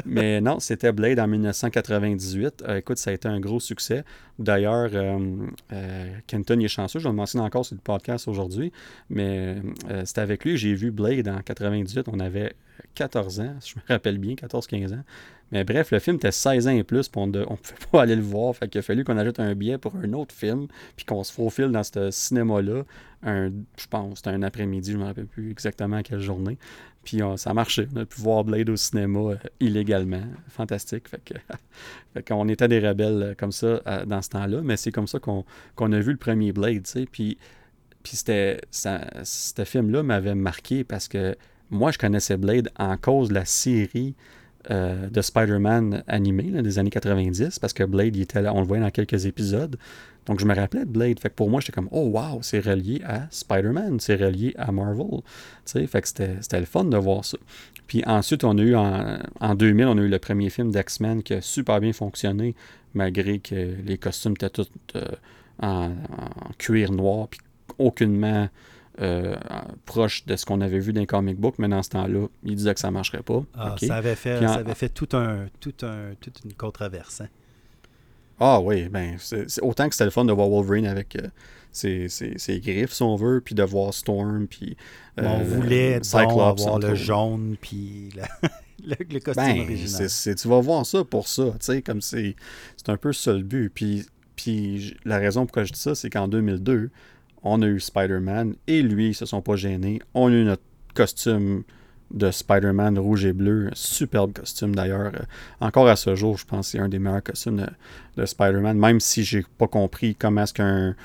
Mais 0.05 0.41
non, 0.41 0.59
c'était 0.59 0.91
Blade 0.91 1.19
en 1.19 1.27
1998. 1.27 2.63
Euh, 2.67 2.77
écoute, 2.77 2.97
ça 2.97 3.11
a 3.11 3.13
été 3.13 3.27
un 3.27 3.39
gros 3.39 3.59
succès. 3.59 4.03
D'ailleurs, 4.39 4.89
euh, 4.93 6.17
Kenton 6.27 6.59
est 6.59 6.67
chanceux, 6.67 6.99
je 6.99 7.07
le 7.07 7.13
mentionne 7.13 7.41
encore 7.41 7.65
sur 7.65 7.75
le 7.75 7.81
podcast 7.81 8.27
aujourd'hui, 8.27 8.71
mais 9.09 9.57
c'était 10.05 10.21
avec 10.21 10.45
lui, 10.45 10.57
j'ai 10.57 10.73
vu 10.73 10.91
Blade 10.91 11.27
en 11.27 11.41
98. 11.41 12.07
On 12.11 12.19
avait 12.19 12.53
14 12.95 13.39
ans, 13.39 13.55
je 13.65 13.75
me 13.75 13.81
rappelle 13.87 14.17
bien, 14.17 14.33
14-15 14.35 14.93
ans. 14.93 15.03
Mais 15.51 15.65
bref, 15.65 15.91
le 15.91 15.99
film 15.99 16.15
était 16.15 16.31
16 16.31 16.67
ans 16.67 16.71
et 16.71 16.83
plus, 16.83 17.09
on 17.15 17.27
ne 17.27 17.43
pouvait 17.43 17.57
pas 17.91 18.01
aller 18.01 18.15
le 18.15 18.21
voir. 18.21 18.55
Fait 18.55 18.69
qu'il 18.69 18.79
a 18.79 18.81
fallu 18.81 19.03
qu'on 19.03 19.17
ajoute 19.17 19.39
un 19.39 19.53
billet 19.53 19.77
pour 19.77 19.95
un 19.95 20.13
autre 20.13 20.33
film, 20.33 20.67
puis 20.95 21.05
qu'on 21.05 21.23
se 21.23 21.33
faufile 21.33 21.71
dans 21.71 21.83
ce 21.83 22.09
cinéma-là. 22.11 22.83
je 23.23 23.87
pense, 23.89 24.19
c'était 24.19 24.29
un 24.29 24.43
après-midi, 24.43 24.91
je 24.91 24.97
ne 24.97 25.03
me 25.03 25.07
rappelle 25.07 25.27
plus 25.27 25.51
exactement 25.51 26.01
quelle 26.01 26.21
journée. 26.21 26.57
Puis 27.03 27.19
ça 27.37 27.49
a 27.49 27.53
marché. 27.53 27.87
On 27.95 28.01
a 28.01 28.05
pu 28.05 28.21
voir 28.21 28.43
Blade 28.43 28.69
au 28.69 28.75
cinéma 28.75 29.19
euh, 29.19 29.35
illégalement. 29.59 30.21
Fantastique. 30.49 31.07
Fait 31.09 31.21
qu'on 32.27 32.47
était 32.47 32.67
des 32.67 32.79
rebelles 32.79 33.23
euh, 33.23 33.33
comme 33.35 33.51
ça 33.51 33.81
dans 34.05 34.21
ce 34.21 34.29
temps-là. 34.29 34.61
Mais 34.63 34.77
c'est 34.77 34.91
comme 34.91 35.07
ça 35.07 35.19
qu'on, 35.19 35.43
a 35.79 35.99
vu 35.99 36.11
le 36.11 36.17
premier 36.17 36.51
Blade, 36.51 36.85
puis 37.11 37.37
c'était, 38.03 38.61
ce 38.71 39.63
film-là 39.65 40.03
m'avait 40.03 40.35
marqué 40.35 40.83
parce 40.83 41.07
que 41.07 41.35
moi, 41.71 41.91
je 41.91 41.97
connaissais 41.97 42.37
Blade 42.37 42.69
en 42.77 42.97
cause 42.97 43.29
de 43.29 43.33
la 43.33 43.45
série 43.45 44.13
euh, 44.69 45.09
de 45.09 45.21
Spider-Man 45.21 46.03
animé 46.05 46.43
des 46.61 46.77
années 46.77 46.91
90, 46.91 47.57
parce 47.59 47.73
que 47.73 47.83
Blade, 47.83 48.15
était 48.17 48.41
là, 48.41 48.53
on 48.53 48.59
le 48.59 48.67
voyait 48.67 48.83
dans 48.83 48.91
quelques 48.91 49.25
épisodes. 49.25 49.77
Donc, 50.27 50.39
je 50.39 50.45
me 50.45 50.53
rappelais 50.53 50.85
de 50.85 50.89
Blade. 50.89 51.19
Fait 51.19 51.29
que 51.29 51.33
pour 51.33 51.49
moi, 51.49 51.61
j'étais 51.61 51.71
comme, 51.71 51.87
oh 51.91 52.09
wow, 52.09 52.39
c'est 52.43 52.59
relié 52.59 53.01
à 53.05 53.25
Spider-Man, 53.31 53.99
c'est 53.99 54.17
relié 54.17 54.53
à 54.57 54.71
Marvel. 54.71 55.21
fait 55.65 56.01
que 56.01 56.07
c'était 56.07 56.59
le 56.59 56.65
fun 56.65 56.83
de 56.83 56.97
voir 56.97 57.25
ça. 57.25 57.37
Puis 57.87 58.03
ensuite, 58.05 58.43
on 58.43 58.57
a 58.57 58.61
eu 58.61 58.75
en, 58.75 59.55
2000, 59.55 59.87
on 59.87 59.97
a 59.97 60.01
eu 60.01 60.09
le 60.09 60.19
premier 60.19 60.49
film 60.49 60.71
d'X-Men 60.71 61.23
qui 61.23 61.33
a 61.33 61.41
super 61.41 61.79
bien 61.79 61.93
fonctionné, 61.93 62.53
malgré 62.93 63.39
que 63.39 63.75
les 63.83 63.97
costumes 63.97 64.33
étaient 64.33 64.49
tous 64.49 64.69
euh, 64.95 65.05
en, 65.59 65.85
en, 65.85 66.53
cuir 66.59 66.91
noir, 66.91 67.29
puis 67.29 67.39
aucunement 67.79 68.47
euh, 69.01 69.35
proche 69.85 70.25
de 70.25 70.35
ce 70.35 70.45
qu'on 70.45 70.61
avait 70.61 70.79
vu 70.79 70.93
dans 70.93 71.01
les 71.01 71.07
comic 71.07 71.37
books, 71.37 71.55
mais 71.57 71.67
dans 71.67 71.81
ce 71.81 71.89
temps-là, 71.89 72.27
il 72.43 72.55
disait 72.55 72.73
que 72.73 72.79
ça 72.79 72.89
ne 72.89 72.93
marcherait 72.93 73.23
pas. 73.23 73.43
Ah, 73.55 73.75
ça 73.81 73.95
avait 73.95 74.15
fait, 74.15 74.39
ça 74.39 74.53
avait 74.55 74.75
fait 74.75 74.89
tout 74.89 75.09
un, 75.13 75.47
tout 75.59 75.73
un, 75.81 76.13
toute 76.19 76.41
une 76.45 76.53
controverse. 76.53 77.21
Hein. 77.21 77.27
Ah 78.39 78.59
oui, 78.59 78.89
ben, 78.89 79.15
c'est, 79.19 79.61
autant 79.61 79.87
que 79.87 79.93
c'était 79.93 80.05
le 80.05 80.11
fun 80.11 80.25
de 80.25 80.33
voir 80.33 80.49
Wolverine 80.49 80.87
avec 80.87 81.15
euh, 81.15 81.27
ses, 81.71 82.59
griffes, 82.59 82.91
si 82.91 83.03
on 83.03 83.15
veut, 83.15 83.41
puis 83.41 83.55
de 83.55 83.63
voir 83.63 83.93
Storm, 83.93 84.47
puis. 84.47 84.77
Euh, 85.19 85.23
on 85.25 85.43
voulait 85.43 85.99
Cyclops, 86.03 86.61
avoir 86.61 86.79
le 86.79 86.95
jaune, 86.95 87.55
puis 87.59 88.09
le, 88.83 89.19
costume 89.19 89.43
ben, 89.43 89.61
original. 89.61 90.35
tu 90.35 90.47
vas 90.47 90.59
voir 90.59 90.85
ça 90.85 91.03
pour 91.03 91.27
ça, 91.27 91.45
tu 91.51 91.57
sais, 91.61 91.81
comme 91.81 92.01
c'est, 92.01 92.35
c'est 92.77 92.89
un 92.89 92.97
peu 92.97 93.13
ça 93.13 93.33
le 93.33 93.43
but. 93.43 93.71
Puis, 93.73 94.05
puis 94.35 94.95
la 95.05 95.17
raison 95.17 95.45
pourquoi 95.45 95.63
je 95.63 95.73
dis 95.73 95.79
ça, 95.79 95.95
c'est 95.95 96.09
qu'en 96.09 96.27
2002, 96.27 96.89
on 97.43 97.61
a 97.61 97.67
eu 97.67 97.79
Spider-Man 97.79 98.55
et 98.67 98.81
lui, 98.81 99.09
ils 99.09 99.13
se 99.15 99.25
sont 99.25 99.41
pas 99.41 99.55
gênés. 99.55 100.01
On 100.13 100.27
a 100.27 100.31
eu 100.31 100.43
notre 100.43 100.63
costume 100.93 101.63
de 102.13 102.29
Spider-Man 102.29 102.99
rouge 102.99 103.25
et 103.25 103.33
bleu. 103.33 103.69
Superbe 103.73 104.33
costume 104.33 104.75
d'ailleurs. 104.75 105.11
Euh, 105.13 105.19
encore 105.59 105.87
à 105.87 105.95
ce 105.95 106.15
jour, 106.15 106.37
je 106.37 106.45
pense 106.45 106.67
que 106.67 106.71
c'est 106.71 106.79
un 106.79 106.89
des 106.89 106.99
meilleurs 106.99 107.23
costumes 107.23 107.65
de, 108.17 108.25
Spider-Man. 108.25 108.77
Même 108.77 108.99
si 108.99 109.23
j'ai 109.23 109.45
pas 109.57 109.67
compris 109.67 110.15
comment 110.15 110.43
est-ce 110.43 110.53
qu'un 110.53 110.95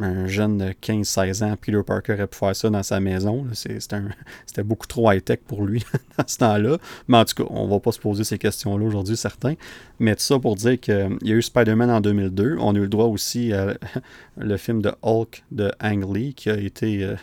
un 0.00 0.26
jeune 0.26 0.58
de 0.58 0.66
15-16 0.70 1.44
ans, 1.44 1.56
Peter 1.60 1.80
Parker, 1.84 2.14
aurait 2.14 2.26
pu 2.26 2.36
faire 2.36 2.54
ça 2.54 2.70
dans 2.70 2.82
sa 2.82 3.00
maison. 3.00 3.46
C'était 3.52 4.62
beaucoup 4.62 4.86
trop 4.86 5.10
high-tech 5.10 5.40
pour 5.46 5.64
lui 5.64 5.84
dans 6.18 6.24
ce 6.26 6.38
temps-là. 6.38 6.78
Mais 7.08 7.18
en 7.18 7.24
tout 7.24 7.42
cas, 7.42 7.50
on 7.50 7.66
va 7.66 7.80
pas 7.80 7.92
se 7.92 7.98
poser 7.98 8.24
ces 8.24 8.38
questions-là 8.38 8.84
aujourd'hui, 8.84 9.16
certains. 9.16 9.54
Mais 9.98 10.14
tout 10.14 10.22
ça 10.22 10.38
pour 10.38 10.56
dire 10.56 10.78
qu'il 10.78 11.18
y 11.22 11.32
a 11.32 11.34
eu 11.34 11.42
Spider-Man 11.42 11.90
en 11.90 12.00
2002. 12.00 12.56
On 12.60 12.74
a 12.74 12.78
eu 12.78 12.82
le 12.82 12.88
droit 12.88 13.06
aussi 13.06 13.52
à 13.52 13.74
le 14.36 14.56
film 14.56 14.82
de 14.82 14.92
Hulk 15.02 15.44
de 15.50 15.72
Ang 15.82 16.14
Lee, 16.14 16.34
qui 16.34 16.50
a 16.50 16.56
été, 16.56 17.04
euh, 17.04 17.16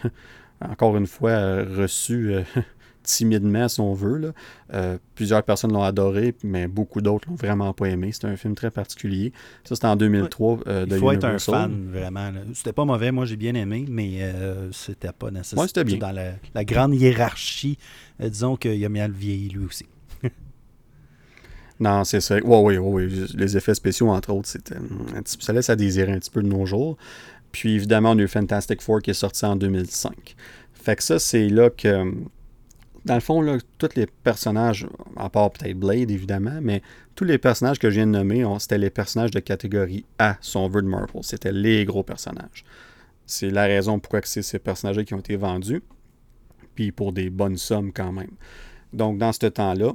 encore 0.61 0.97
une 0.97 1.07
fois, 1.07 1.63
reçu 1.63 2.34
euh, 2.34 2.43
timidement, 3.05 3.67
si 3.67 3.79
on 3.79 3.93
veut. 3.93 4.17
Là. 4.17 4.29
Euh, 4.73 4.97
plusieurs 5.15 5.43
personnes 5.43 5.71
l'ont 5.71 5.83
adoré, 5.83 6.35
mais 6.43 6.67
beaucoup 6.67 7.01
d'autres 7.01 7.29
l'ont 7.29 7.35
vraiment 7.35 7.73
pas 7.73 7.87
aimé. 7.87 8.09
C'est 8.11 8.25
un 8.25 8.35
film 8.35 8.55
très 8.55 8.71
particulier. 8.71 9.31
Ça, 9.63 9.75
c'était 9.75 9.87
en 9.87 9.95
2003 9.95 10.59
euh, 10.67 10.85
de 10.85 10.95
Il 10.95 10.99
faut 10.99 11.11
être 11.11 11.23
un 11.23 11.39
fan, 11.39 11.89
vraiment. 11.91 12.31
C'était 12.53 12.73
pas 12.73 12.85
mauvais, 12.85 13.11
moi 13.11 13.25
j'ai 13.25 13.37
bien 13.37 13.55
aimé, 13.55 13.85
mais 13.87 14.17
euh, 14.21 14.71
c'était 14.71 15.11
pas 15.11 15.31
nécessaire. 15.31 15.59
Ouais, 15.59 15.67
c'était 15.67 15.83
bien. 15.83 15.97
Dans 15.97 16.11
la, 16.11 16.65
grande 16.65 16.95
hiérarchie, 16.95 17.77
disons 18.19 18.55
qu'il 18.57 18.83
a 18.83 18.89
mal 18.89 19.11
vieilli 19.11 19.49
lui 19.49 19.65
aussi. 19.65 19.85
Non, 21.77 22.05
c'est 22.05 22.21
ça. 22.21 22.37
Oui, 22.41 22.77
oui, 22.77 22.77
oui. 22.77 23.25
Les 23.33 23.57
effets 23.57 23.73
spéciaux, 23.73 24.07
entre 24.07 24.31
autres, 24.31 24.47
c'était 24.47 24.77
ça 25.25 25.51
laisse 25.51 25.69
à 25.69 25.75
désirer 25.75 26.13
un 26.13 26.19
petit 26.19 26.31
peu 26.31 26.41
de 26.41 26.47
nos 26.47 26.65
jours. 26.65 26.95
Puis 27.51 27.75
évidemment, 27.75 28.11
on 28.11 28.17
a 28.17 28.21
eu 28.21 28.27
Fantastic 28.29 28.81
Four 28.81 29.01
qui 29.01 29.11
est 29.11 29.13
sorti 29.13 29.45
en 29.45 29.57
2005. 29.57 30.35
Fait 30.73 30.95
que 30.95 31.03
ça, 31.03 31.19
c'est 31.19 31.47
là 31.49 31.69
que 31.69 32.13
dans 33.05 33.13
le 33.13 33.19
fond, 33.19 33.57
tous 33.77 33.89
les 33.95 34.07
personnages, 34.07 34.87
à 35.15 35.29
part 35.29 35.51
peut-être 35.51 35.77
Blade 35.77 36.09
évidemment, 36.09 36.59
mais 36.61 36.81
tous 37.13 37.23
les 37.23 37.37
personnages 37.37 37.77
que 37.77 37.89
je 37.89 37.95
viens 37.95 38.07
de 38.07 38.11
nommer, 38.11 38.43
c'était 38.59 38.79
les 38.79 38.89
personnages 38.89 39.31
de 39.31 39.39
catégorie 39.39 40.05
A, 40.17 40.37
son 40.41 40.65
on 40.65 40.81
Marvel. 40.81 41.21
C'était 41.23 41.51
les 41.51 41.85
gros 41.85 42.03
personnages. 42.03 42.65
C'est 43.27 43.51
la 43.51 43.65
raison 43.65 43.99
pourquoi 43.99 44.21
c'est 44.23 44.41
ces 44.41 44.59
personnages 44.59 45.03
qui 45.03 45.13
ont 45.13 45.19
été 45.19 45.35
vendus, 45.35 45.83
puis 46.73 46.91
pour 46.91 47.13
des 47.13 47.29
bonnes 47.29 47.57
sommes 47.57 47.93
quand 47.93 48.11
même. 48.11 48.31
Donc, 48.91 49.19
dans 49.19 49.31
ce 49.31 49.45
temps-là, 49.47 49.93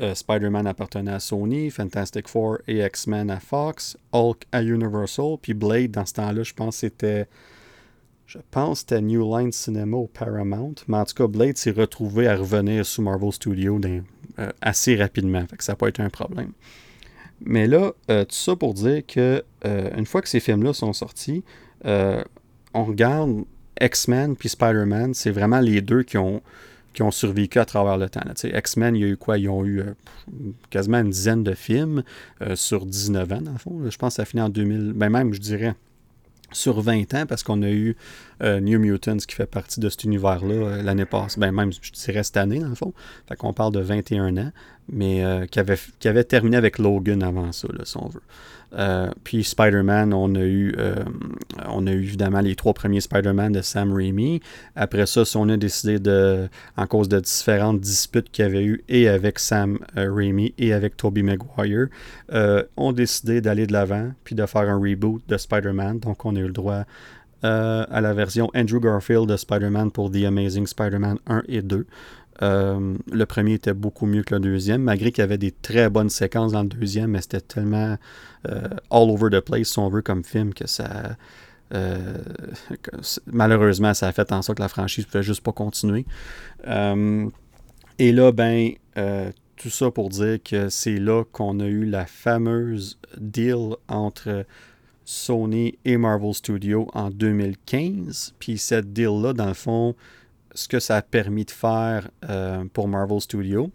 euh, 0.00 0.14
Spider-Man 0.14 0.66
appartenait 0.66 1.12
à 1.12 1.20
Sony, 1.20 1.70
Fantastic 1.70 2.28
Four 2.28 2.58
et 2.68 2.84
X-Men 2.84 3.30
à 3.30 3.40
Fox, 3.40 3.96
Hulk 4.12 4.42
à 4.52 4.62
Universal, 4.62 5.36
puis 5.40 5.54
Blade, 5.54 5.92
dans 5.92 6.04
ce 6.04 6.14
temps-là, 6.14 6.42
je 6.42 6.52
pense 6.52 6.76
c'était 6.76 7.26
je 8.26 8.38
pense 8.50 8.82
que 8.82 8.90
c'était 8.90 9.00
New 9.00 9.36
Line 9.36 9.52
Cinema 9.52 9.96
au 9.96 10.08
Paramount. 10.08 10.74
Mais 10.88 10.96
en 10.96 11.04
tout 11.04 11.14
cas, 11.14 11.26
Blade 11.26 11.56
s'est 11.56 11.70
retrouvé 11.70 12.26
à 12.26 12.36
revenir 12.36 12.84
sous 12.84 13.02
Marvel 13.02 13.32
Studios 13.32 13.80
euh, 14.38 14.50
assez 14.60 14.96
rapidement. 14.96 15.46
Fait 15.46 15.56
que 15.56 15.64
ça 15.64 15.72
n'a 15.72 15.76
pas 15.76 15.88
été 15.88 16.02
un 16.02 16.10
problème. 16.10 16.50
Mais 17.40 17.66
là, 17.66 17.92
euh, 18.10 18.24
tout 18.24 18.34
ça 18.34 18.56
pour 18.56 18.74
dire 18.74 19.02
que 19.06 19.44
euh, 19.64 19.90
une 19.96 20.06
fois 20.06 20.22
que 20.22 20.28
ces 20.28 20.40
films-là 20.40 20.72
sont 20.72 20.92
sortis, 20.92 21.44
on 21.84 22.84
regarde 22.84 23.44
X-Men 23.80 24.34
puis 24.36 24.48
Spider-Man, 24.48 25.14
c'est 25.14 25.30
vraiment 25.30 25.60
les 25.60 25.80
deux 25.80 26.02
qui 26.02 26.18
ont, 26.18 26.42
qui 26.94 27.02
ont 27.02 27.12
survécu 27.12 27.60
à 27.60 27.64
travers 27.64 27.96
le 27.96 28.08
temps. 28.08 28.22
X-Men, 28.42 28.96
il 28.96 29.02
y 29.02 29.04
a 29.04 29.08
eu 29.08 29.16
quoi? 29.16 29.38
Ils 29.38 29.48
ont 29.48 29.64
eu 29.64 29.84
quasiment 30.68 30.98
une 30.98 31.10
dizaine 31.10 31.44
de 31.44 31.54
films 31.54 32.02
sur 32.54 32.84
19 32.84 33.32
ans, 33.32 33.40
dans 33.40 33.52
le 33.52 33.58
fond. 33.58 33.80
Je 33.88 33.96
pense 33.96 34.14
que 34.14 34.16
ça 34.16 34.24
finit 34.24 34.42
en 34.42 34.48
2000, 34.48 34.94
ben 34.94 35.10
même, 35.10 35.32
je 35.32 35.40
dirais, 35.40 35.74
sur 36.56 36.80
20 36.80 37.14
ans 37.14 37.26
parce 37.26 37.42
qu'on 37.42 37.62
a 37.62 37.70
eu 37.70 37.96
euh, 38.42 38.60
New 38.60 38.78
Mutants 38.78 39.18
qui 39.18 39.34
fait 39.34 39.46
partie 39.46 39.78
de 39.78 39.88
cet 39.88 40.04
univers-là 40.04 40.54
euh, 40.54 40.82
l'année 40.82 41.04
passée, 41.04 41.38
ben 41.38 41.52
même 41.52 41.70
je 41.72 41.92
dirais 41.92 42.22
cette 42.24 42.36
année 42.36 42.60
dans 42.60 42.68
le 42.68 42.74
fond. 42.74 42.92
Fait 43.28 43.36
qu'on 43.36 43.52
parle 43.52 43.72
de 43.72 43.80
21 43.80 44.36
ans, 44.38 44.52
mais 44.90 45.24
euh, 45.24 45.46
qui, 45.46 45.60
avait, 45.60 45.78
qui 45.98 46.08
avait 46.08 46.24
terminé 46.24 46.56
avec 46.56 46.78
Logan 46.78 47.22
avant 47.22 47.52
ça, 47.52 47.68
là, 47.72 47.84
si 47.84 47.96
on 47.98 48.08
veut. 48.08 48.22
Euh, 48.74 49.10
puis 49.24 49.44
Spider-Man, 49.44 50.12
on 50.12 50.34
a 50.34 50.40
eu 50.40 50.74
euh, 50.78 50.96
on 51.68 51.86
a 51.86 51.92
eu 51.92 52.02
évidemment 52.02 52.40
les 52.40 52.56
trois 52.56 52.74
premiers 52.74 53.00
Spider-Man 53.00 53.52
de 53.52 53.62
Sam 53.62 53.92
Raimi. 53.92 54.40
Après 54.74 55.06
ça, 55.06 55.22
on 55.36 55.48
a 55.48 55.56
décidé 55.56 55.98
de, 55.98 56.48
en 56.76 56.86
cause 56.86 57.08
de 57.08 57.20
différentes 57.20 57.80
disputes 57.80 58.30
qu'il 58.30 58.44
y 58.44 58.48
avait 58.48 58.64
eu 58.64 58.84
et 58.88 59.08
avec 59.08 59.38
Sam 59.38 59.78
euh, 59.96 60.12
Raimi 60.12 60.54
et 60.58 60.72
avec 60.72 60.96
Tobey 60.96 61.22
Maguire, 61.22 61.88
on 62.76 62.90
a 62.90 62.92
décidé 62.92 63.40
d'aller 63.40 63.66
de 63.66 63.72
l'avant 63.72 64.10
puis 64.24 64.34
de 64.34 64.44
faire 64.46 64.62
un 64.62 64.78
reboot 64.78 65.22
de 65.28 65.36
Spider-Man. 65.36 66.00
Donc 66.00 66.24
on 66.24 66.34
a 66.36 66.40
eu 66.40 66.46
le 66.46 66.52
droit 66.52 66.84
à 67.42 68.00
la 68.00 68.12
version 68.12 68.50
Andrew 68.56 68.80
Garfield 68.80 69.28
de 69.28 69.36
Spider-Man 69.36 69.92
pour 69.92 70.10
The 70.10 70.24
Amazing 70.24 70.66
Spider-Man 70.66 71.18
1 71.28 71.42
et 71.48 71.62
2. 71.62 71.86
Euh, 72.42 72.96
le 73.10 73.26
premier 73.26 73.54
était 73.54 73.74
beaucoup 73.74 74.06
mieux 74.06 74.22
que 74.22 74.34
le 74.34 74.40
deuxième, 74.40 74.82
malgré 74.82 75.10
qu'il 75.10 75.22
y 75.22 75.24
avait 75.24 75.38
des 75.38 75.52
très 75.52 75.88
bonnes 75.88 76.10
séquences 76.10 76.52
dans 76.52 76.62
le 76.62 76.68
deuxième, 76.68 77.12
mais 77.12 77.22
c'était 77.22 77.40
tellement 77.40 77.96
euh, 78.48 78.68
all 78.90 79.10
over 79.10 79.30
the 79.30 79.40
place, 79.40 79.68
si 79.68 79.78
on 79.78 79.88
veut, 79.88 80.02
comme 80.02 80.24
film, 80.24 80.52
que 80.52 80.66
ça. 80.66 81.16
Euh, 81.74 82.18
malheureusement, 83.26 83.94
ça 83.94 84.08
a 84.08 84.12
fait 84.12 84.30
en 84.32 84.42
sorte 84.42 84.58
que 84.58 84.62
la 84.62 84.68
franchise 84.68 85.06
ne 85.06 85.10
pouvait 85.10 85.24
juste 85.24 85.42
pas 85.42 85.52
continuer. 85.52 86.04
et 87.98 88.12
là, 88.12 88.32
ben, 88.32 88.72
tout 89.56 89.70
ça 89.70 89.90
pour 89.90 90.10
dire 90.10 90.38
que 90.44 90.68
c'est 90.68 90.98
là 90.98 91.24
qu'on 91.32 91.60
a 91.60 91.66
eu 91.66 91.86
la 91.86 92.06
fameuse 92.06 92.98
deal 93.18 93.76
entre 93.88 94.44
Sony 95.06 95.78
et 95.84 95.96
Marvel 95.96 96.34
Studios 96.34 96.88
en 96.92 97.10
2015. 97.10 98.34
Puis 98.38 98.58
cette 98.58 98.92
deal-là, 98.92 99.32
dans 99.32 99.46
le 99.46 99.54
fond, 99.54 99.94
ce 100.56 100.68
que 100.68 100.80
ça 100.80 100.96
a 100.96 101.02
permis 101.02 101.44
de 101.44 101.50
faire 101.50 102.10
euh, 102.28 102.64
pour 102.72 102.88
Marvel 102.88 103.20
Studios, 103.20 103.70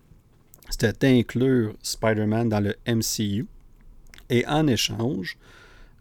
c'était 0.70 0.94
d'inclure 0.94 1.74
Spider-Man 1.82 2.50
dans 2.50 2.60
le 2.60 2.76
MCU. 2.88 3.46
Et 4.30 4.46
en 4.48 4.68
échange, 4.68 5.38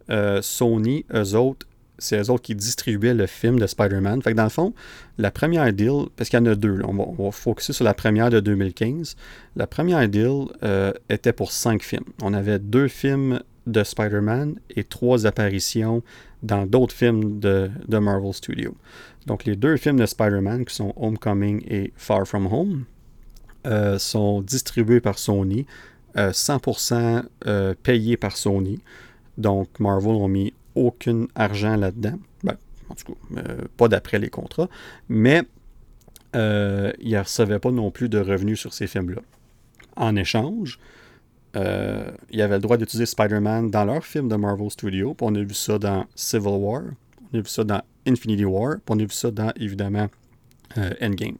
euh, 0.09 0.41
Sony, 0.41 1.05
eux 1.13 1.35
autres, 1.35 1.67
c'est 1.99 2.19
eux 2.19 2.31
autres 2.31 2.41
qui 2.41 2.55
distribuaient 2.55 3.13
le 3.13 3.27
film 3.27 3.59
de 3.59 3.67
Spider-Man. 3.67 4.23
Fait 4.23 4.31
que 4.31 4.37
dans 4.37 4.45
le 4.45 4.49
fond, 4.49 4.73
la 5.19 5.29
première 5.29 5.71
deal, 5.71 6.07
parce 6.15 6.29
qu'il 6.29 6.39
y 6.39 6.41
en 6.41 6.45
a 6.47 6.55
deux, 6.55 6.81
on, 6.83 6.93
va, 6.93 7.03
on, 7.19 7.31
focuser 7.31 7.73
sur 7.73 7.85
la 7.85 7.93
première 7.93 8.31
de 8.31 8.39
2015. 8.39 9.15
La 9.55 9.67
première 9.67 10.07
deal 10.09 10.47
euh, 10.63 10.93
était 11.09 11.33
pour 11.33 11.51
cinq 11.51 11.83
films. 11.83 12.05
On 12.23 12.33
avait 12.33 12.57
deux 12.57 12.87
films 12.87 13.41
de 13.67 13.83
Spider-Man 13.83 14.55
et 14.71 14.83
trois 14.83 15.27
apparitions 15.27 16.01
dans 16.43 16.65
d'autres 16.65 16.95
films 16.95 17.39
de, 17.39 17.69
Marvel 17.89 18.33
Studios. 18.33 18.75
Donc, 19.27 19.45
les 19.45 19.55
deux 19.55 19.77
films 19.77 19.99
de 19.99 20.05
Spider-Man, 20.05 20.65
qui 20.65 20.75
sont 20.75 20.93
Homecoming 20.95 21.63
et 21.67 21.93
Far 21.95 22.27
From 22.27 22.47
Home, 22.47 22.85
euh, 23.67 23.99
sont 23.99 24.41
distribués 24.41 25.01
par 25.01 25.19
Sony, 25.19 25.65
100% 26.15 26.93
euh, 26.93 27.21
euh, 27.45 27.73
payés 27.83 28.17
par 28.17 28.35
Sony. 28.35 28.79
Donc, 29.37 29.79
Marvel 29.79 30.17
n'a 30.17 30.27
mis 30.27 30.53
aucun 30.73 31.27
argent 31.35 31.75
là-dedans. 31.75 32.19
Ben, 32.43 32.57
en 32.89 32.95
tout 32.95 33.13
cas, 33.13 33.41
pas 33.77 33.87
d'après 33.87 34.19
les 34.19 34.29
contrats. 34.29 34.69
Mais 35.09 35.43
ils 36.33 36.39
ne 36.39 37.19
recevaient 37.19 37.59
pas 37.59 37.71
non 37.71 37.91
plus 37.91 38.09
de 38.09 38.19
revenus 38.19 38.59
sur 38.59 38.73
ces 38.73 38.87
films-là. 38.87 39.21
En 39.95 40.15
échange, 40.15 40.79
euh, 41.55 42.11
ils 42.29 42.41
avaient 42.41 42.55
le 42.55 42.61
droit 42.61 42.77
d'utiliser 42.77 43.05
Spider-Man 43.05 43.71
dans 43.71 43.85
leur 43.85 44.05
film 44.05 44.29
de 44.29 44.35
Marvel 44.35 44.69
Studios. 44.69 45.15
on 45.21 45.35
a 45.35 45.39
vu 45.43 45.53
ça 45.53 45.77
dans 45.77 46.05
Civil 46.15 46.47
War. 46.47 46.83
On 47.33 47.37
a 47.37 47.41
vu 47.41 47.47
ça 47.47 47.63
dans 47.63 47.81
Infinity 48.07 48.45
War. 48.45 48.75
Puis 48.75 48.83
on 48.89 48.99
a 48.99 49.03
vu 49.03 49.09
ça 49.11 49.31
dans, 49.31 49.51
évidemment, 49.57 50.07
euh, 50.77 50.91
Endgame. 51.01 51.37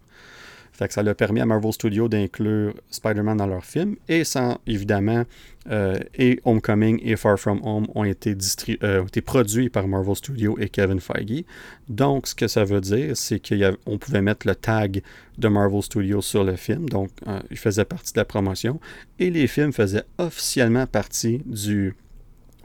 Fait 0.82 0.92
ça 0.92 1.02
a 1.02 1.14
permis 1.14 1.42
à 1.42 1.46
Marvel 1.46 1.72
Studios 1.72 2.08
d'inclure 2.08 2.74
Spider-Man 2.90 3.38
dans 3.38 3.46
leur 3.46 3.64
film. 3.64 3.98
Et 4.10 4.24
sans, 4.24 4.58
évidemment, 4.66 5.26
euh, 5.70 6.00
et 6.16 6.40
Homecoming 6.44 7.00
et 7.04 7.16
Far 7.18 7.38
From 7.38 7.60
Home 7.64 7.86
ont 7.94 8.04
été, 8.04 8.36
euh, 8.82 9.04
ont 9.04 9.06
été 9.06 9.22
produits 9.22 9.70
par 9.70 9.88
Marvel 9.88 10.16
Studios 10.16 10.58
et 10.60 10.70
Kevin 10.70 11.00
Feige. 11.00 11.44
Donc, 11.88 12.26
ce 12.26 12.34
que 12.34 12.48
ça 12.48 12.64
veut 12.64 12.82
dire, 12.82 13.16
c'est 13.16 13.40
qu'on 13.40 14.00
pouvait 14.00 14.24
mettre 14.24 14.48
le 14.48 14.56
tag 14.56 15.04
de 15.38 15.48
Marvel 15.48 15.84
Studios 15.84 16.22
sur 16.22 16.44
le 16.44 16.56
film. 16.56 16.90
Donc, 16.90 17.12
il 17.52 17.58
faisait 17.58 17.86
partie 17.86 18.14
de 18.14 18.20
la 18.20 18.26
promotion. 18.26 18.80
Et 19.20 19.30
les 19.30 19.46
films 19.46 19.74
faisaient 19.74 20.06
officiellement 20.18 20.88
partie 20.88 21.44
du, 21.46 21.94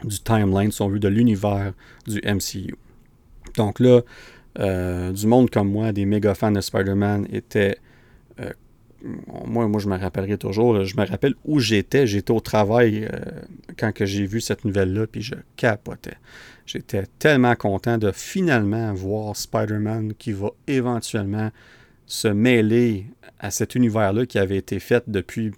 du 0.04 0.20
timeline, 0.20 0.72
si 0.72 0.80
on 0.80 0.88
veut, 0.88 1.00
de 1.00 1.08
l'univers 1.08 1.74
du 2.06 2.22
MCU. 2.24 2.76
Donc 3.56 3.78
là, 3.78 4.00
euh, 4.58 5.12
du 5.12 5.26
monde 5.26 5.50
comme 5.50 5.70
moi, 5.70 5.92
des 5.92 6.06
méga 6.06 6.34
fans 6.34 6.50
de 6.50 6.62
Spider-Man 6.62 7.26
étaient. 7.30 7.76
Euh, 9.04 9.08
moi, 9.46 9.66
moi, 9.68 9.80
je 9.80 9.88
me 9.88 9.96
rappellerai 9.96 10.38
toujours. 10.38 10.84
je 10.84 10.96
me 10.96 11.06
rappelle 11.06 11.34
où 11.44 11.58
j'étais. 11.58 12.06
J'étais 12.06 12.30
au 12.30 12.40
travail 12.40 13.08
euh, 13.12 13.18
quand 13.78 13.92
j'ai 14.00 14.26
vu 14.26 14.40
cette 14.40 14.64
nouvelle-là, 14.64 15.06
puis 15.06 15.22
je 15.22 15.34
capotais. 15.56 16.16
J'étais 16.66 17.04
tellement 17.18 17.54
content 17.54 17.98
de 17.98 18.10
finalement 18.10 18.92
voir 18.94 19.36
Spider-Man 19.36 20.14
qui 20.18 20.32
va 20.32 20.50
éventuellement 20.66 21.50
se 22.06 22.28
mêler 22.28 23.06
à 23.38 23.50
cet 23.50 23.74
univers-là 23.74 24.26
qui 24.26 24.38
avait 24.38 24.56
été 24.56 24.78
fait 24.80 25.04
depuis 25.06 25.52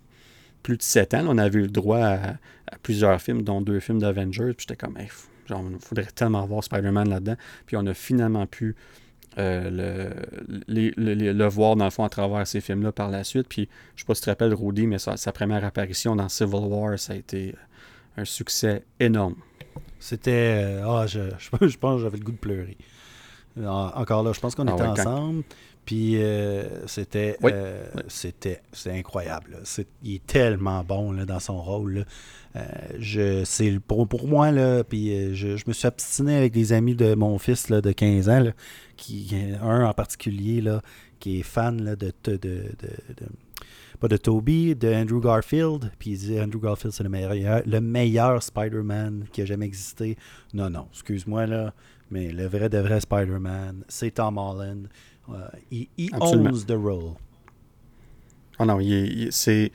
plus 0.62 0.76
de 0.76 0.82
sept 0.82 1.14
ans. 1.14 1.24
on 1.26 1.38
avait 1.38 1.60
eu 1.60 1.62
le 1.62 1.68
droit 1.68 2.00
à, 2.00 2.34
plusieurs 2.82 3.20
films, 3.22 3.42
dont 3.42 3.62
deux 3.62 3.80
films 3.80 4.00
d'Avengers. 4.00 4.52
Puis 4.54 4.66
j'étais 4.68 4.76
comme, 4.76 4.98
il 5.00 5.08
faudrait 5.80 6.04
tellement 6.14 6.44
voir 6.46 6.62
Spider-Man 6.62 7.08
là-dedans. 7.08 7.36
Puis 7.64 7.76
on 7.76 7.86
a 7.86 7.94
finalement 7.94 8.46
pu 8.46 8.76
euh, 9.38 10.12
le, 10.66 11.32
le, 11.32 11.48
voir, 11.48 11.76
dans 11.76 11.84
le 11.84 11.90
fond, 11.90 12.04
à 12.04 12.08
travers 12.08 12.46
ces 12.46 12.60
films-là 12.60 12.92
par 12.92 13.10
la 13.10 13.24
suite. 13.24 13.46
Puis 13.48 13.68
je 13.94 14.00
sais 14.02 14.06
pas 14.06 14.14
si 14.14 14.22
tu 14.22 14.24
te 14.26 14.30
rappelles, 14.30 14.54
Rudy, 14.54 14.86
mais 14.86 14.98
sa, 14.98 15.32
première 15.32 15.64
apparition 15.64 16.16
dans 16.16 16.28
Civil 16.28 16.64
War, 16.64 16.98
ça 16.98 17.12
a 17.12 17.16
été 17.16 17.54
un 18.16 18.24
succès 18.24 18.84
énorme. 18.98 19.36
C'était. 20.00 20.64
Euh, 20.64 20.86
ah, 20.86 21.06
je, 21.06 21.20
je, 21.66 21.78
pense 21.78 21.96
que 21.96 22.02
j'avais 22.02 22.18
le 22.18 22.24
goût 22.24 22.32
de 22.32 22.36
pleurer. 22.36 22.76
Encore 23.64 24.22
là, 24.22 24.32
je 24.32 24.40
pense 24.40 24.54
qu'on 24.54 24.68
ah 24.68 24.74
était 24.74 25.00
ensemble. 25.00 25.42
Puis 25.88 26.22
euh, 26.22 26.86
c'était, 26.86 27.38
c'était, 28.08 28.60
incroyable. 28.90 29.62
il 30.02 30.16
est 30.16 30.26
tellement 30.26 30.84
bon 30.84 31.12
là, 31.12 31.24
dans 31.24 31.40
son 31.40 31.62
rôle. 31.62 32.04
Euh, 32.56 32.60
je, 32.98 33.42
c'est 33.44 33.80
pour, 33.80 34.06
pour 34.06 34.28
moi, 34.28 34.50
là, 34.50 34.84
puis 34.84 35.10
euh, 35.10 35.32
je, 35.32 35.56
je, 35.56 35.64
me 35.66 35.72
suis 35.72 35.88
obstiné 35.88 36.36
avec 36.36 36.52
des 36.52 36.74
amis 36.74 36.94
de 36.94 37.14
mon 37.14 37.38
fils 37.38 37.70
là, 37.70 37.80
de 37.80 37.90
15 37.90 38.28
ans, 38.28 38.44
qui, 38.98 39.34
un 39.62 39.86
en 39.86 39.94
particulier, 39.94 40.60
là, 40.60 40.82
qui 41.20 41.40
est 41.40 41.42
fan 41.42 41.82
là, 41.82 41.96
de, 41.96 42.12
de, 42.22 42.36
de, 42.36 42.64
pas 43.98 44.08
de 44.08 44.18
Toby, 44.18 44.76
de 44.76 44.92
Andrew 44.92 45.22
Garfield. 45.22 45.90
Puis 45.98 46.10
il 46.10 46.18
dit 46.18 46.38
Andrew 46.38 46.60
Garfield, 46.60 46.92
c'est 46.92 47.02
le 47.02 47.08
meilleur, 47.08 47.62
le 47.64 47.80
meilleur 47.80 48.42
Spider-Man 48.42 49.24
qui 49.32 49.40
a 49.40 49.46
jamais 49.46 49.64
existé. 49.64 50.18
Non, 50.52 50.68
non, 50.68 50.88
excuse-moi 50.92 51.46
là, 51.46 51.72
mais 52.10 52.30
le 52.30 52.46
vrai 52.46 52.68
de 52.68 52.76
vrai 52.76 53.00
Spider-Man, 53.00 53.84
c'est 53.88 54.10
Tom 54.10 54.36
Holland. 54.36 54.86
Euh, 55.30 55.48
il, 55.70 56.10
owns 56.20 56.64
the 56.66 56.72
role. 56.72 57.14
Oh 58.58 58.64
non, 58.64 58.78
c'est 59.30 59.70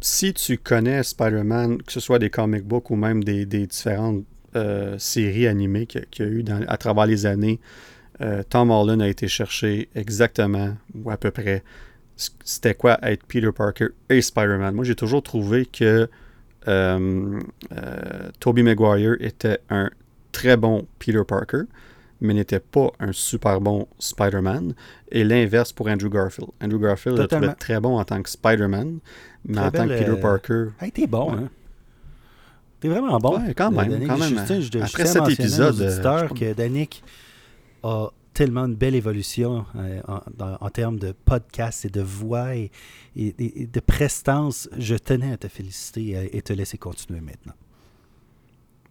si 0.00 0.34
tu 0.34 0.58
connais 0.58 1.02
Spider-Man, 1.02 1.82
que 1.82 1.90
ce 1.90 2.00
soit 2.00 2.18
des 2.18 2.28
comic 2.28 2.64
books 2.64 2.90
ou 2.90 2.96
même 2.96 3.24
des, 3.24 3.46
différentes 3.46 4.24
euh, 4.54 4.98
séries 4.98 5.46
animées 5.46 5.86
qu'il 5.86 6.04
y 6.18 6.22
a 6.22 6.26
eu 6.26 6.44
à 6.68 6.76
travers 6.76 7.06
les 7.06 7.24
années, 7.24 7.58
euh, 8.20 8.42
Tom 8.48 8.70
Holland 8.70 9.00
a 9.00 9.08
été 9.08 9.28
cherché 9.28 9.88
exactement, 9.94 10.76
ou 10.94 11.10
à 11.10 11.16
peu 11.16 11.30
près, 11.30 11.62
c'était 12.16 12.74
quoi 12.74 12.98
être 13.02 13.24
Peter 13.26 13.50
Parker 13.50 13.88
et 14.10 14.20
Spider-Man. 14.20 14.74
Moi, 14.74 14.84
j'ai 14.84 14.94
toujours 14.94 15.22
trouvé 15.22 15.64
que 15.64 16.08
euh, 16.68 17.40
Tobey 18.40 18.62
Maguire 18.62 19.16
était 19.20 19.58
un 19.70 19.90
très 20.32 20.56
bon 20.56 20.86
Peter 20.98 21.22
Parker 21.26 21.62
mais 22.24 22.34
n'était 22.34 22.60
pas 22.60 22.90
un 22.98 23.12
super 23.12 23.60
bon 23.60 23.86
Spider-Man. 23.98 24.74
Et 25.12 25.24
l'inverse 25.24 25.72
pour 25.72 25.88
Andrew 25.88 26.08
Garfield. 26.08 26.50
Andrew 26.62 26.80
Garfield 26.80 27.20
était 27.20 27.54
très 27.54 27.80
bon 27.80 27.98
en 27.98 28.04
tant 28.04 28.22
que 28.22 28.30
Spider-Man, 28.30 28.98
mais 29.44 29.58
en 29.58 29.70
tant 29.70 29.86
que 29.86 29.98
Peter 29.98 30.10
euh, 30.10 30.20
Parker. 30.20 30.66
Hey, 30.80 30.90
t'es 30.90 31.06
bon, 31.06 31.32
hein? 31.32 31.50
T'es 32.80 32.88
vraiment 32.88 33.18
bon. 33.18 33.38
Ouais, 33.38 33.54
quand 33.54 33.70
même. 33.70 34.06
quand 34.06 34.18
même. 34.18 34.38
Après 34.82 35.06
cet 35.06 35.28
épisode. 35.28 35.80
Euh, 35.80 36.28
que 36.28 36.52
Danick 36.54 37.02
a 37.82 38.08
tellement 38.32 38.64
une 38.64 38.74
belle 38.74 38.94
évolution 38.94 39.64
en, 40.08 40.70
termes 40.70 40.98
de 40.98 41.12
podcast 41.12 41.84
et 41.84 41.88
de 41.88 42.00
voix 42.00 42.56
et, 42.56 42.70
de 43.16 43.80
prestance. 43.80 44.68
Je 44.76 44.96
tenais 44.96 45.32
à 45.32 45.36
te 45.36 45.48
féliciter 45.48 46.30
et, 46.32 46.42
te 46.42 46.52
laisser 46.52 46.78
continuer 46.78 47.20
maintenant. 47.20 47.54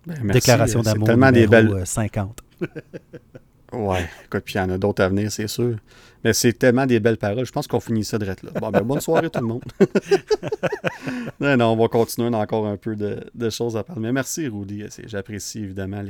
Ben, 0.05 0.31
Déclaration 0.31 0.81
d'amour 0.81 1.09
numéro 1.09 1.31
des 1.31 1.47
belles... 1.47 1.85
50. 1.85 2.41
Ouais, 3.73 4.07
écoute, 4.25 4.43
puis 4.45 4.53
il 4.53 4.57
y 4.57 4.59
en 4.59 4.69
a 4.69 4.77
d'autres 4.77 5.03
à 5.03 5.09
venir, 5.09 5.31
c'est 5.31 5.47
sûr. 5.47 5.77
Mais 6.23 6.31
c'est 6.33 6.53
tellement 6.53 6.85
des 6.85 6.99
belles 6.99 7.17
paroles. 7.17 7.45
Je 7.45 7.51
pense 7.51 7.67
qu'on 7.67 7.79
finit 7.79 8.03
ça 8.03 8.19
direct 8.19 8.43
là. 8.43 8.51
Bon, 8.59 8.69
ben, 8.69 8.81
bonne 8.81 9.01
soirée 9.01 9.29
tout 9.29 9.39
le 9.39 9.47
monde. 9.47 9.63
non, 11.39 11.57
non, 11.57 11.65
on 11.73 11.75
va 11.75 11.87
continuer. 11.87 12.27
On 12.29 12.33
a 12.33 12.37
encore 12.37 12.67
un 12.67 12.77
peu 12.77 12.95
de, 12.95 13.49
choses 13.49 13.75
à 13.75 13.83
parler. 13.83 14.01
Mais 14.01 14.11
merci, 14.11 14.47
Rudy. 14.47 14.85
J'apprécie 15.05 15.59
évidemment 15.63 16.03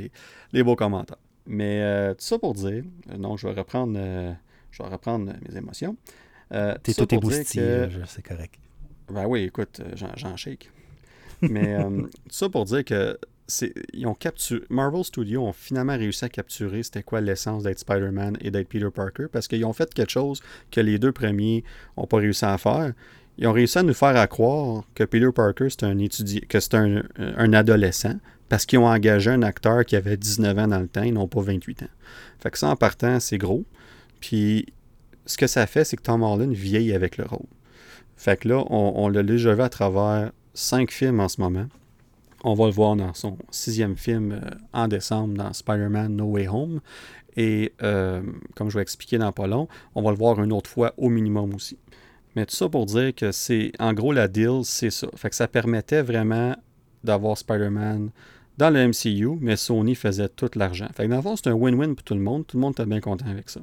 les, 0.52 0.62
beaux 0.62 0.76
commentaires. 0.76 1.16
Mais 1.46 1.80
euh, 1.82 2.12
tout 2.12 2.24
ça 2.24 2.38
pour 2.38 2.54
dire, 2.54 2.84
euh, 3.10 3.16
non, 3.18 3.36
je 3.36 3.48
vais 3.48 3.54
reprendre, 3.54 3.94
euh, 3.96 4.32
je 4.70 4.82
vais 4.82 4.88
reprendre 4.88 5.32
mes 5.48 5.56
émotions. 5.56 5.96
T'es 6.50 6.92
tout 6.92 7.14
émoustillé, 7.14 7.88
c'est 8.06 8.22
correct. 8.22 8.54
Ben 9.10 9.26
oui, 9.26 9.44
écoute, 9.44 9.80
j'en 9.94 10.36
shake. 10.36 10.70
Mais 11.40 11.78
tout 11.84 12.10
ça 12.28 12.48
pour 12.50 12.66
dire 12.66 12.84
que 12.84 13.18
ils 13.92 14.06
ont 14.06 14.14
capturé, 14.14 14.62
Marvel 14.70 15.04
Studios 15.04 15.42
ont 15.42 15.52
finalement 15.52 15.96
réussi 15.96 16.24
à 16.24 16.28
capturer 16.28 16.82
c'était 16.82 17.02
quoi 17.02 17.20
l'essence 17.20 17.62
d'être 17.62 17.78
Spider-Man 17.78 18.38
et 18.40 18.50
d'être 18.50 18.68
Peter 18.68 18.88
Parker 18.94 19.26
parce 19.30 19.48
qu'ils 19.48 19.64
ont 19.64 19.72
fait 19.72 19.92
quelque 19.92 20.10
chose 20.10 20.40
que 20.70 20.80
les 20.80 20.98
deux 20.98 21.12
premiers 21.12 21.62
n'ont 21.96 22.06
pas 22.06 22.18
réussi 22.18 22.44
à 22.44 22.56
faire. 22.56 22.92
Ils 23.36 23.46
ont 23.46 23.52
réussi 23.52 23.78
à 23.78 23.82
nous 23.82 23.94
faire 23.94 24.28
croire 24.28 24.84
que 24.94 25.04
Peter 25.04 25.30
Parker 25.34 25.68
c'est 25.68 25.84
un 25.84 25.98
étudiant, 25.98 26.40
un, 27.18 27.52
adolescent 27.52 28.18
parce 28.48 28.64
qu'ils 28.64 28.78
ont 28.78 28.86
engagé 28.86 29.30
un 29.30 29.42
acteur 29.42 29.84
qui 29.84 29.96
avait 29.96 30.16
19 30.16 30.58
ans 30.58 30.68
dans 30.68 30.80
le 30.80 30.88
temps, 30.88 31.02
ils 31.02 31.12
n'ont 31.12 31.28
pas 31.28 31.42
28 31.42 31.82
ans. 31.82 31.88
Fait 32.38 32.50
que 32.50 32.58
ça 32.58 32.68
en 32.68 32.76
partant, 32.76 33.20
c'est 33.20 33.38
gros. 33.38 33.64
Puis 34.20 34.66
ce 35.26 35.36
que 35.36 35.46
ça 35.46 35.66
fait, 35.66 35.84
c'est 35.84 35.96
que 35.96 36.02
Tom 36.02 36.22
Holland 36.22 36.52
vieillit 36.52 36.94
avec 36.94 37.18
le 37.18 37.24
rôle. 37.24 37.46
Fait 38.16 38.38
que 38.38 38.48
là, 38.48 38.64
on, 38.70 38.92
on 38.96 39.08
l'a 39.08 39.22
déjà 39.22 39.54
vu 39.54 39.62
à 39.62 39.68
travers 39.68 40.30
cinq 40.54 40.90
films 40.92 41.20
en 41.20 41.28
ce 41.28 41.40
moment. 41.40 41.66
On 42.46 42.52
va 42.52 42.66
le 42.66 42.72
voir 42.72 42.94
dans 42.94 43.14
son 43.14 43.38
sixième 43.50 43.96
film 43.96 44.32
euh, 44.32 44.50
en 44.74 44.86
décembre 44.86 45.34
dans 45.34 45.52
Spider-Man 45.52 46.14
No 46.14 46.26
Way 46.26 46.48
Home. 46.48 46.80
Et 47.36 47.72
euh, 47.82 48.22
comme 48.54 48.68
je 48.68 48.76
vais 48.76 48.82
expliquer 48.82 49.16
dans 49.16 49.32
pas 49.32 49.46
long, 49.46 49.66
on 49.94 50.02
va 50.02 50.10
le 50.10 50.16
voir 50.16 50.40
une 50.42 50.52
autre 50.52 50.68
fois 50.68 50.92
au 50.98 51.08
minimum 51.08 51.54
aussi. 51.54 51.78
Mais 52.36 52.44
tout 52.44 52.54
ça 52.54 52.68
pour 52.68 52.84
dire 52.84 53.14
que 53.14 53.32
c'est, 53.32 53.72
en 53.78 53.94
gros, 53.94 54.12
la 54.12 54.28
deal, 54.28 54.60
c'est 54.64 54.90
ça. 54.90 55.08
Fait 55.16 55.30
que 55.30 55.36
ça 55.36 55.48
permettait 55.48 56.02
vraiment 56.02 56.54
d'avoir 57.02 57.38
Spider-Man 57.38 58.10
dans 58.58 58.70
le 58.70 58.88
MCU, 58.88 59.38
mais 59.40 59.56
Sony 59.56 59.94
faisait 59.94 60.28
tout 60.28 60.50
l'argent. 60.54 60.88
Fait 60.94 61.06
que 61.06 61.10
dans 61.10 61.36
c'est 61.36 61.48
un 61.48 61.54
win-win 61.54 61.94
pour 61.94 62.04
tout 62.04 62.14
le 62.14 62.20
monde. 62.20 62.46
Tout 62.46 62.58
le 62.58 62.60
monde 62.60 62.72
était 62.72 62.86
bien 62.86 63.00
content 63.00 63.26
avec 63.26 63.48
ça. 63.48 63.60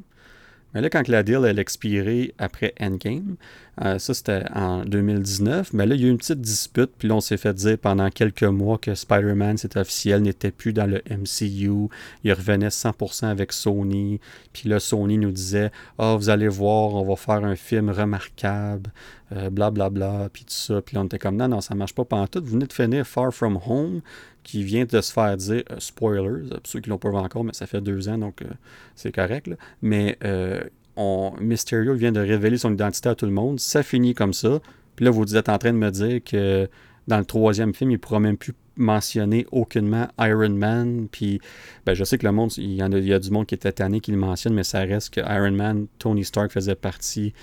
Mais 0.74 0.82
là, 0.82 0.90
quand 0.90 1.08
la 1.08 1.24
deal 1.24 1.44
elle 1.46 1.60
expiré 1.60 2.34
après 2.38 2.74
Endgame, 2.80 3.36
euh, 3.84 4.00
ça 4.00 4.14
c'était 4.14 4.44
en 4.54 4.84
2019, 4.86 5.74
mais 5.74 5.86
là, 5.86 5.96
il 5.96 6.02
y 6.02 6.06
a 6.06 6.08
eu 6.08 6.12
une 6.12 6.18
petite 6.18 6.42
dispute, 6.42 6.92
puis 6.98 7.08
là, 7.08 7.16
on 7.16 7.22
s'est 7.22 7.38
fait 7.38 7.54
dire 7.54 7.78
pendant 7.78 8.10
quelques 8.10 8.44
mois 8.44 8.78
que 8.78 8.96
Spider-Man, 8.96 9.58
c'est 9.58 9.78
officiel, 9.78 10.22
n'était 10.22 10.52
plus 10.52 10.74
dans 10.74 10.86
le 10.86 11.02
MCU. 11.10 11.90
Il 12.24 12.34
revenait 12.34 12.70
100% 12.70 13.26
avec 13.26 13.54
Sony. 13.54 14.20
Puis 14.54 14.70
là, 14.70 14.80
Sony 14.80 15.18
nous 15.18 15.32
disait 15.32 15.72
Ah, 15.98 16.14
oh, 16.14 16.18
vous 16.18 16.30
allez 16.30 16.48
voir, 16.48 16.96
on 16.96 17.04
va 17.04 17.16
faire 17.16 17.44
un 17.44 17.56
film 17.56 17.90
remarquable, 17.90 18.92
blablabla, 19.32 20.22
euh, 20.22 20.30
puis 20.32 20.44
tout 20.44 20.54
ça. 20.54 20.82
Puis 20.82 20.96
là, 20.96 21.02
on 21.02 21.06
était 21.06 21.20
comme 21.20 21.38
Non, 21.38 21.48
non, 21.48 21.62
ça 21.62 21.76
marche 21.76 21.96
pas 21.96 22.06
pendant 22.06 22.28
tout. 22.28 22.42
Vous 22.44 22.52
venez 22.52 22.68
de 22.68 22.74
finir 22.74 23.06
Far 23.06 23.34
From 23.34 23.60
Home 23.66 24.02
qui 24.44 24.64
vient 24.64 24.86
de 24.86 25.02
se 25.02 25.12
faire 25.12 25.36
dire, 25.38 25.64
euh, 25.72 25.76
spoilers, 25.80 26.50
pour 26.50 26.60
ceux 26.64 26.80
qui 26.80 26.90
l'ont 26.90 26.98
pas 26.98 27.10
vu 27.10 27.18
encore, 27.18 27.44
mais 27.44 27.54
ça 27.54 27.68
fait 27.68 27.82
deux 27.82 28.10
ans, 28.10 28.18
donc 28.18 28.42
euh, 28.42 28.48
c'est 28.96 29.14
correct. 29.14 29.50
Mais 29.82 30.18
euh, 30.24 30.62
on, 30.96 31.34
Mysterio 31.40 31.94
vient 31.94 32.12
de 32.12 32.20
révéler 32.20 32.58
son 32.58 32.74
identité 32.74 33.10
à 33.10 33.16
tout 33.16 33.26
le 33.26 33.32
monde. 33.32 33.60
Ça 33.60 33.84
finit 33.84 34.14
comme 34.14 34.34
ça. 34.34 34.60
Puis 34.96 35.06
là, 35.06 35.12
vous 35.12 35.36
êtes 35.36 35.50
en 35.50 35.58
train 35.58 35.74
de 35.74 35.78
me 35.78 35.92
dire 35.92 36.24
que 36.24 36.70
dans 37.08 37.18
le 37.18 37.26
troisième 37.26 37.74
film, 37.74 37.92
il 37.92 38.00
pourra 38.00 38.20
même 38.20 38.38
plus 38.38 38.54
mentionner 38.82 39.46
aucunement 39.52 40.08
Iron 40.20 40.50
Man. 40.50 41.08
Puis 41.12 41.40
ben, 41.86 41.94
je 41.94 42.04
sais 42.04 42.18
que 42.18 42.26
le 42.26 42.32
monde, 42.32 42.52
il 42.58 42.74
y, 42.74 42.84
en 42.84 42.92
a, 42.92 43.20
du 43.20 43.32
monde 43.32 43.46
qui 43.46 43.56
était 43.56 43.72
tanné 43.72 44.00
qui 44.00 44.12
le 44.12 44.18
mentionne, 44.18 44.54
mais 44.54 44.64
ça 44.64 44.80
reste 44.80 45.14
que 45.14 45.22
Iron 45.22 45.52
Man, 45.52 45.88
Tony 46.00 46.24
Stark 46.24 46.52
faisait 46.52 46.76
partie, 46.76 47.34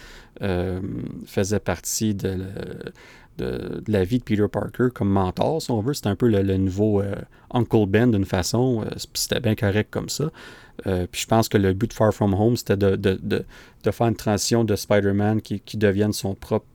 faisait 1.26 1.60
partie 1.60 2.14
de, 2.14 2.38
de, 3.38 3.82
la 3.86 4.04
vie 4.04 4.18
de 4.18 4.24
Peter 4.24 4.46
Parker 4.50 4.88
comme 4.92 5.08
mentor, 5.08 5.62
si 5.62 5.70
on 5.70 5.80
veut. 5.80 5.94
C'était 5.94 6.08
un 6.08 6.16
peu 6.16 6.28
le, 6.28 6.42
nouveau 6.56 7.00
euh, 7.00 7.14
Uncle 7.52 7.86
Ben 7.86 8.10
d'une 8.10 8.24
façon. 8.24 8.84
Euh, 8.84 8.90
c'était 9.14 9.40
bien 9.40 9.54
correct 9.54 9.88
comme 9.90 10.08
ça. 10.08 10.30
Euh, 10.86 11.06
puis 11.10 11.22
je 11.22 11.26
pense 11.26 11.48
que 11.48 11.58
le 11.58 11.72
but 11.72 11.88
de 11.88 11.94
Far 11.94 12.12
From 12.12 12.34
Home, 12.34 12.56
c'était 12.56 12.76
de, 12.76 13.44
faire 13.90 14.06
une 14.06 14.16
transition 14.16 14.64
de 14.64 14.76
Spider-Man 14.76 15.40
qui, 15.40 15.76
devienne 15.76 16.12
son 16.12 16.34
propre. 16.34 16.66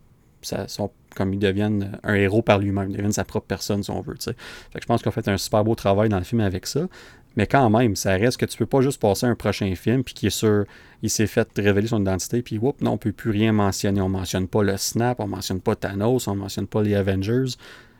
Comme 1.15 1.33
il 1.33 1.39
devienne 1.39 1.99
un 2.03 2.15
héros 2.15 2.41
par 2.41 2.59
lui-même, 2.59 2.89
il 2.89 2.95
devienne 2.95 3.11
sa 3.11 3.23
propre 3.23 3.47
personne, 3.47 3.83
si 3.83 3.91
on 3.91 4.01
veut. 4.01 4.15
Fait 4.19 4.33
que 4.33 4.81
je 4.81 4.85
pense 4.85 5.01
qu'on 5.01 5.11
fait 5.11 5.27
un 5.27 5.37
super 5.37 5.63
beau 5.63 5.75
travail 5.75 6.09
dans 6.09 6.17
le 6.17 6.23
film 6.23 6.41
avec 6.41 6.65
ça. 6.67 6.87
Mais 7.35 7.47
quand 7.47 7.69
même, 7.69 7.95
ça 7.95 8.11
reste 8.11 8.37
que 8.37 8.45
tu 8.45 8.57
peux 8.57 8.65
pas 8.65 8.81
juste 8.81 9.01
passer 9.01 9.25
un 9.25 9.35
prochain 9.35 9.73
film 9.75 10.03
puis 10.03 10.13
qui 10.13 10.27
est 10.27 10.31
sûr, 10.31 10.65
il 11.01 11.09
s'est 11.09 11.27
fait 11.27 11.49
révéler 11.57 11.87
son 11.87 12.01
identité 12.01 12.41
puis 12.41 12.57
whoop, 12.59 12.81
non, 12.81 12.91
on 12.91 12.97
peut 12.97 13.11
plus 13.11 13.31
rien 13.31 13.51
mentionner. 13.51 14.01
On 14.01 14.09
mentionne 14.09 14.47
pas 14.47 14.61
le 14.63 14.77
Snap, 14.77 15.19
on 15.19 15.27
mentionne 15.27 15.59
pas 15.59 15.75
Thanos, 15.75 16.27
on 16.27 16.35
mentionne 16.35 16.67
pas 16.67 16.83
les 16.83 16.93
Avengers. 16.93 17.55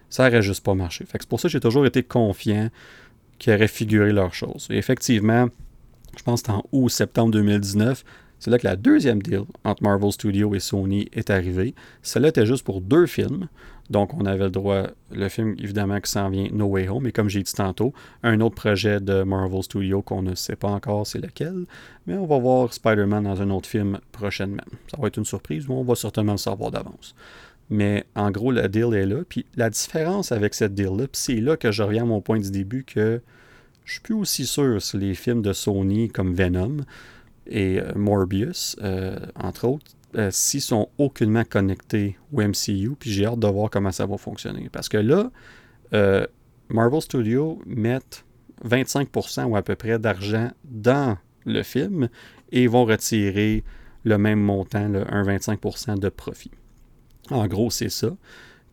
Ça 0.09 0.27
aurait 0.27 0.43
juste 0.43 0.63
pas 0.63 0.75
marché. 0.75 1.05
C'est 1.11 1.25
pour 1.25 1.39
ça 1.39 1.47
que 1.47 1.51
j'ai 1.51 1.59
toujours 1.59 1.87
été 1.87 2.03
confiant 2.03 2.69
qu'ils 3.39 3.53
auraient 3.53 3.67
figuré 3.67 4.11
leurs 4.11 4.35
choses. 4.35 4.67
Effectivement, 4.69 5.47
je 6.15 6.21
pense 6.21 6.43
que 6.43 6.51
en 6.51 6.63
août 6.71 6.89
septembre 6.89 7.31
2019, 7.31 8.03
c'est 8.43 8.51
là 8.51 8.59
que 8.59 8.67
la 8.67 8.75
deuxième 8.75 9.21
deal 9.21 9.43
entre 9.63 9.83
Marvel 9.83 10.11
Studios 10.11 10.53
et 10.53 10.59
Sony 10.59 11.07
est 11.13 11.29
arrivée. 11.29 11.73
Celle-là 12.01 12.27
était 12.27 12.45
juste 12.45 12.65
pour 12.65 12.81
deux 12.81 13.05
films. 13.05 13.47
Donc, 13.89 14.13
on 14.13 14.25
avait 14.25 14.43
le 14.43 14.49
droit, 14.49 14.87
le 15.13 15.29
film 15.29 15.55
évidemment 15.59 16.01
qui 16.01 16.11
s'en 16.11 16.29
vient, 16.29 16.49
No 16.51 16.65
Way 16.65 16.89
Home, 16.89 17.07
et 17.07 17.13
comme 17.13 17.29
j'ai 17.29 17.41
dit 17.41 17.53
tantôt, 17.53 17.93
un 18.21 18.41
autre 18.41 18.55
projet 18.55 18.99
de 18.99 19.23
Marvel 19.23 19.63
Studios 19.63 20.01
qu'on 20.01 20.21
ne 20.23 20.35
sait 20.35 20.57
pas 20.57 20.67
encore 20.67 21.07
c'est 21.07 21.19
lequel, 21.19 21.67
mais 22.05 22.15
on 22.15 22.25
va 22.25 22.37
voir 22.37 22.73
Spider-Man 22.73 23.23
dans 23.23 23.41
un 23.41 23.49
autre 23.49 23.69
film 23.69 23.99
prochainement. 24.11 24.65
Ça 24.91 24.97
va 24.99 25.07
être 25.07 25.17
une 25.17 25.23
surprise, 25.23 25.69
mais 25.69 25.75
on 25.75 25.85
va 25.85 25.95
certainement 25.95 26.33
le 26.33 26.37
savoir 26.37 26.69
d'avance. 26.69 27.15
Mais 27.69 28.03
en 28.13 28.29
gros, 28.29 28.51
la 28.51 28.67
deal 28.67 28.93
est 28.93 29.05
là. 29.05 29.23
Puis 29.29 29.45
la 29.55 29.69
différence 29.69 30.33
avec 30.33 30.53
cette 30.53 30.73
deal-là, 30.73 31.05
c'est 31.13 31.39
là 31.39 31.55
que 31.55 31.71
je 31.71 31.81
reviens 31.81 32.03
à 32.03 32.07
mon 32.07 32.19
point 32.19 32.39
du 32.39 32.51
début 32.51 32.83
que 32.83 33.21
je 33.85 33.93
suis 33.93 34.01
plus 34.01 34.15
aussi 34.15 34.45
sûr 34.45 34.81
sur 34.81 34.97
les 34.97 35.15
films 35.15 35.41
de 35.41 35.53
Sony 35.53 36.09
comme 36.09 36.33
Venom 36.33 36.79
et 37.47 37.79
euh, 37.79 37.91
Morbius, 37.95 38.75
euh, 38.81 39.17
entre 39.35 39.67
autres, 39.67 39.91
euh, 40.15 40.29
s'ils 40.31 40.61
sont 40.61 40.89
aucunement 40.97 41.43
connectés 41.43 42.17
au 42.31 42.41
MCU, 42.41 42.95
puis 42.99 43.11
j'ai 43.11 43.25
hâte 43.25 43.39
de 43.39 43.47
voir 43.47 43.69
comment 43.69 43.91
ça 43.91 44.05
va 44.05 44.17
fonctionner. 44.17 44.69
Parce 44.71 44.89
que 44.89 44.97
là, 44.97 45.31
Marvel 46.69 47.01
Studios 47.01 47.61
met 47.65 47.99
25% 48.65 49.45
ou 49.45 49.55
à 49.55 49.61
peu 49.61 49.75
près 49.75 49.99
d'argent 49.99 50.49
dans 50.63 51.17
le 51.45 51.61
film 51.61 52.09
et 52.51 52.67
vont 52.67 52.85
retirer 52.85 53.63
le 54.03 54.17
même 54.17 54.39
montant, 54.39 54.87
le 54.87 55.03
1,25% 55.03 55.99
de 55.99 56.09
profit. 56.09 56.51
En 57.29 57.45
gros, 57.47 57.69
c'est 57.69 57.89
ça. 57.89 58.09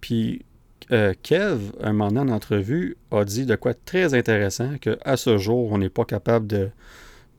Puis 0.01 0.45
Kev, 0.89 1.73
un 1.81 1.93
moment 1.93 2.21
en 2.21 2.29
entrevue, 2.29 2.97
a 3.11 3.25
dit 3.25 3.45
de 3.45 3.55
quoi 3.55 3.75
très 3.75 4.15
intéressant 4.15 4.77
qu'à 4.79 5.17
ce 5.17 5.37
jour, 5.37 5.71
on 5.73 5.79
n'est 5.79 5.91
pas 5.91 6.05
capable 6.05 6.47
de 6.47 6.71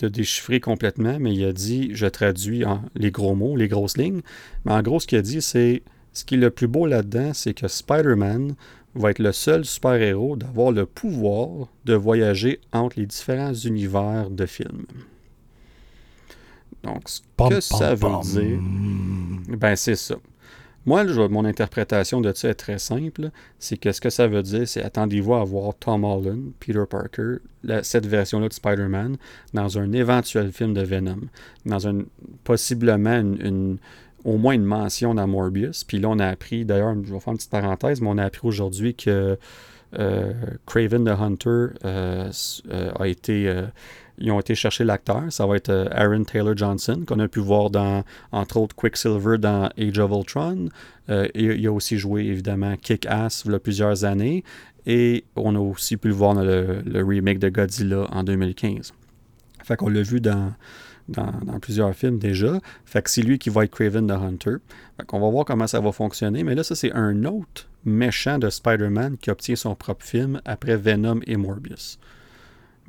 de 0.02 0.08
déchiffrer 0.08 0.60
complètement, 0.60 1.18
mais 1.20 1.34
il 1.34 1.46
a 1.46 1.54
dit, 1.54 1.92
je 1.94 2.08
traduis 2.08 2.66
en 2.66 2.82
les 2.96 3.12
gros 3.12 3.36
mots, 3.36 3.56
les 3.56 3.68
grosses 3.68 3.98
lignes, 3.98 4.22
mais 4.66 4.74
en 4.74 4.82
gros, 4.82 5.00
ce 5.00 5.08
qu'il 5.08 5.18
a 5.18 5.22
dit, 5.22 5.42
c'est, 5.42 5.84
ce 6.14 6.26
qui 6.26 6.36
est 6.36 6.40
le 6.40 6.50
plus 6.50 6.68
beau 6.68 6.86
là-dedans, 6.86 7.34
c'est 7.34 7.54
que 7.54 7.68
Spider-Man 7.68 8.56
va 8.96 9.12
être 9.12 9.20
le 9.20 9.32
seul 9.32 9.64
super-héros 9.64 10.36
d'avoir 10.36 10.72
le 10.72 10.86
pouvoir 10.86 11.68
de 11.86 11.94
voyager 11.94 12.60
entre 12.74 13.00
les 13.00 13.06
différents 13.06 13.54
univers 13.54 14.30
de 14.30 14.46
films. 14.46 14.86
Donc, 16.84 17.08
ce 17.08 17.22
que 17.50 17.60
ça 17.62 17.94
veut 17.94 18.22
dire, 18.24 18.60
ben 19.58 19.76
c'est 19.76 19.96
ça. 19.96 20.16
Moi, 20.86 21.04
mon 21.30 21.46
interprétation 21.46 22.22
de 22.22 22.34
ça 22.34 22.50
est 22.50 22.56
très 22.56 22.80
simple. 22.80 23.30
C'est 23.60 23.78
que 23.78 23.92
ce 23.92 24.02
que 24.02 24.10
ça 24.10 24.28
veut 24.28 24.42
dire, 24.42 24.68
c'est 24.68 24.84
attendez-vous 24.84 25.36
à 25.36 25.44
voir 25.44 25.76
Tom 25.80 26.04
Holland, 26.04 26.52
Peter 26.60 26.84
Parker, 26.90 27.38
cette 27.84 28.08
version-là 28.08 28.48
de 28.48 28.54
Spider-Man, 28.54 29.18
dans 29.54 29.78
un 29.78 29.92
éventuel 29.94 30.52
film 30.52 30.74
de 30.74 30.82
Venom. 30.82 31.22
Dans 31.66 31.88
un 31.88 32.00
possiblement 32.44 33.20
une, 33.20 33.78
au 34.24 34.38
moins 34.38 34.54
une 34.54 34.66
mention 34.66 35.14
dans 35.14 35.28
Morbius. 35.28 35.84
Puis 35.84 36.00
là, 36.00 36.10
on 36.10 36.20
a 36.20 36.28
appris, 36.28 36.66
d'ailleurs, 36.66 36.96
je 37.04 37.14
vais 37.14 37.20
faire 37.20 37.34
une 37.34 37.38
petite 37.38 37.52
parenthèse, 37.52 38.02
mais 38.02 38.10
on 38.10 38.18
a 38.18 38.26
appris 38.26 38.48
aujourd'hui 38.48 38.96
que 38.96 39.38
euh, 40.00 40.34
Craven 40.66 41.04
the 41.04 41.10
Hunter 41.10 41.76
euh, 41.84 42.32
euh, 42.72 42.92
a 42.98 43.08
été 43.08 43.54
ils 44.18 44.32
ont 44.32 44.40
été 44.40 44.56
chercher 44.56 44.84
l'acteur. 44.84 45.24
Ça 45.30 45.46
va 45.46 45.56
être 45.56 45.70
euh, 45.70 45.88
Aaron 45.92 46.24
Taylor 46.24 46.56
Johnson, 46.56 47.04
qu'on 47.06 47.20
a 47.20 47.28
pu 47.28 47.40
voir 47.40 47.70
dans, 47.70 48.04
entre 48.32 48.58
autres, 48.58 48.76
Quicksilver 48.76 49.38
dans 49.38 49.70
Age 49.78 50.00
of 50.00 50.12
Ultron. 50.12 50.70
Euh, 51.10 51.28
il 51.34 51.66
a 51.66 51.72
aussi 51.72 51.98
joué, 51.98 52.26
évidemment, 52.26 52.76
Kick-Ass 52.76 53.44
il 53.46 53.52
y 53.52 53.56
a 53.56 53.60
plusieurs 53.60 54.06
années. 54.06 54.44
Et 54.86 55.26
on 55.36 55.56
a 55.56 55.60
aussi 55.60 55.98
pu 55.98 56.08
le 56.08 56.14
voir 56.14 56.34
dans 56.34 56.44
le, 56.44 56.82
remake 57.04 57.40
de 57.40 57.50
Godzilla 57.50 58.08
en 58.12 58.24
2015. 58.24 58.94
Fait 59.64 59.76
qu'on 59.76 59.90
l'a 59.90 60.02
vu 60.02 60.20
dans, 60.22 60.54
dans, 61.08 61.60
plusieurs 61.62 61.94
films 61.94 62.18
déjà. 62.18 62.60
Fait 62.86 63.02
que 63.02 63.10
c'est 63.10 63.22
lui 63.22 63.38
qui 63.38 63.50
va 63.50 63.64
être 63.64 63.72
Craven 63.72 64.08
the 64.08 64.12
Hunter. 64.12 64.56
Fait 64.98 65.06
qu'on 65.06 65.20
va 65.20 65.30
voir 65.30 65.46
comment 65.46 65.68
ça 65.68 65.80
va 65.80 65.92
fonctionner. 65.92 66.44
Mais 66.44 66.56
là, 66.56 66.64
ça, 66.64 66.76
c'est 66.76 66.92
un 66.94 67.26
autre 67.26 67.68
méchant 67.86 68.40
de 68.40 68.50
Spider-Man 68.50 69.18
qui 69.18 69.30
obtient 69.30 69.56
son 69.56 69.76
propre 69.76 70.06
film 70.06 70.42
après 70.46 70.78
Venom 70.78 71.20
et 71.28 71.38
Morbius. 71.38 72.00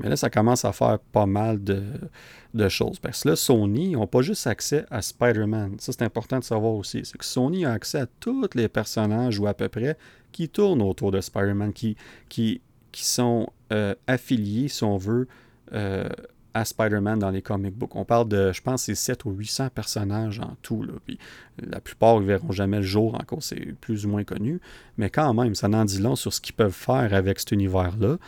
Mais 0.03 0.09
là, 0.09 0.17
ça 0.17 0.29
commence 0.31 0.65
à 0.65 0.73
faire 0.73 0.99
pas 0.99 1.27
mal 1.27 1.63
de, 1.63 2.69
choses. 2.69 2.99
Parce 2.99 3.23
que 3.23 3.31
là, 3.31 3.37
Sony 3.37 3.97
n'a 3.97 4.07
pas 4.07 4.21
juste 4.21 4.47
accès 4.49 4.85
à 4.91 5.01
Spider-Man. 5.01 5.77
Ça, 5.79 5.93
c'est 5.93 6.03
important 6.03 6.41
de 6.41 6.45
savoir 6.45 6.75
aussi. 6.75 7.03
C'est 7.05 7.17
que 7.17 7.25
Sony 7.25 7.65
a 7.65 7.73
accès 7.73 8.01
à 8.01 8.07
tous 8.07 8.49
les 8.55 8.69
personnages, 8.69 9.39
ou 9.39 9.47
à 9.47 9.55
peu 9.55 9.69
près, 9.69 9.97
qui 10.33 10.49
tournent 10.49 10.83
autour 10.83 11.13
de 11.13 11.21
Spider-Man, 11.21 11.73
qui, 11.73 11.97
qui, 12.29 12.61
qui 12.91 13.05
sont 13.05 13.49
euh, 13.73 13.95
affiliés, 14.09 14.67
si 14.67 14.83
on 14.83 14.97
veut, 14.97 15.29
euh, 15.73 16.09
à 16.55 16.65
Spider-Man 16.65 17.21
dans 17.21 17.31
les 17.31 17.41
comic 17.41 17.75
books. 17.75 17.95
On 17.95 18.05
parle 18.05 18.29
de, 18.29 18.53
je 18.53 18.61
pense, 18.61 18.83
c'est 18.83 18.95
7 18.95 19.25
ou 19.25 19.31
800 19.31 19.69
personnages 19.75 20.41
en 20.41 20.57
tout. 20.63 20.83
Là. 20.83 20.95
Puis, 21.07 21.19
la 21.59 21.81
plupart 21.81 22.21
ne 22.21 22.27
verront 22.27 22.53
jamais 22.53 22.79
le 22.79 22.83
jour, 22.83 23.15
encore 23.15 23.43
c'est 23.43 23.73
plus 23.81 24.05
ou 24.05 24.11
moins 24.11 24.25
connu. 24.25 24.61
Mais 24.99 25.11
quand 25.11 25.33
même, 25.33 25.55
ça 25.55 25.69
n'en 25.69 25.85
dit 25.85 26.01
long 26.01 26.17
sur 26.17 26.33
ce 26.33 26.41
qu'ils 26.41 26.55
peuvent 26.55 26.73
faire 26.73 27.15
avec 27.15 27.39
cet 27.39 27.53
univers-là. 27.53 28.19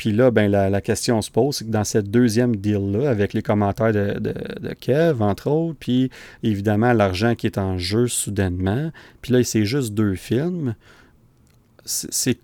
Puis 0.00 0.12
là, 0.12 0.30
ben, 0.30 0.50
la, 0.50 0.80
question 0.80 1.20
se 1.20 1.30
pose, 1.30 1.56
c'est 1.56 1.66
que 1.66 1.70
dans 1.70 1.84
cette 1.84 2.10
deuxième 2.10 2.56
deal-là, 2.56 3.10
avec 3.10 3.34
les 3.34 3.42
commentaires 3.42 3.92
de, 3.92 4.18
de, 4.18 4.72
Kev, 4.72 5.20
entre 5.20 5.50
autres, 5.50 5.76
puis 5.78 6.08
évidemment 6.42 6.94
l'argent 6.94 7.34
qui 7.34 7.46
est 7.46 7.58
en 7.58 7.76
jeu 7.76 8.08
soudainement, 8.08 8.92
puis 9.20 9.34
là, 9.34 9.44
c'est 9.44 9.66
juste 9.66 9.92
deux 9.92 10.14
films, 10.14 10.74
c'est 11.84 12.38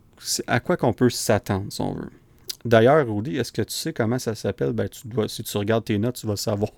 à 0.46 0.60
quoi 0.60 0.76
qu'on 0.76 0.92
peut 0.92 1.08
s'attendre, 1.08 1.72
si 1.72 1.80
on 1.80 1.94
veut? 1.94 2.10
D'ailleurs, 2.66 3.06
Rudy, 3.08 3.38
est-ce 3.38 3.52
que 3.52 3.62
tu 3.62 3.72
sais 3.72 3.94
comment 3.94 4.18
ça 4.18 4.34
s'appelle? 4.34 4.74
Ben, 4.74 4.90
tu 4.90 5.08
dois, 5.08 5.26
si 5.26 5.42
tu 5.42 5.56
regardes 5.56 5.86
tes 5.86 5.96
notes, 5.96 6.16
tu 6.16 6.26
vas 6.26 6.36
savoir. 6.36 6.72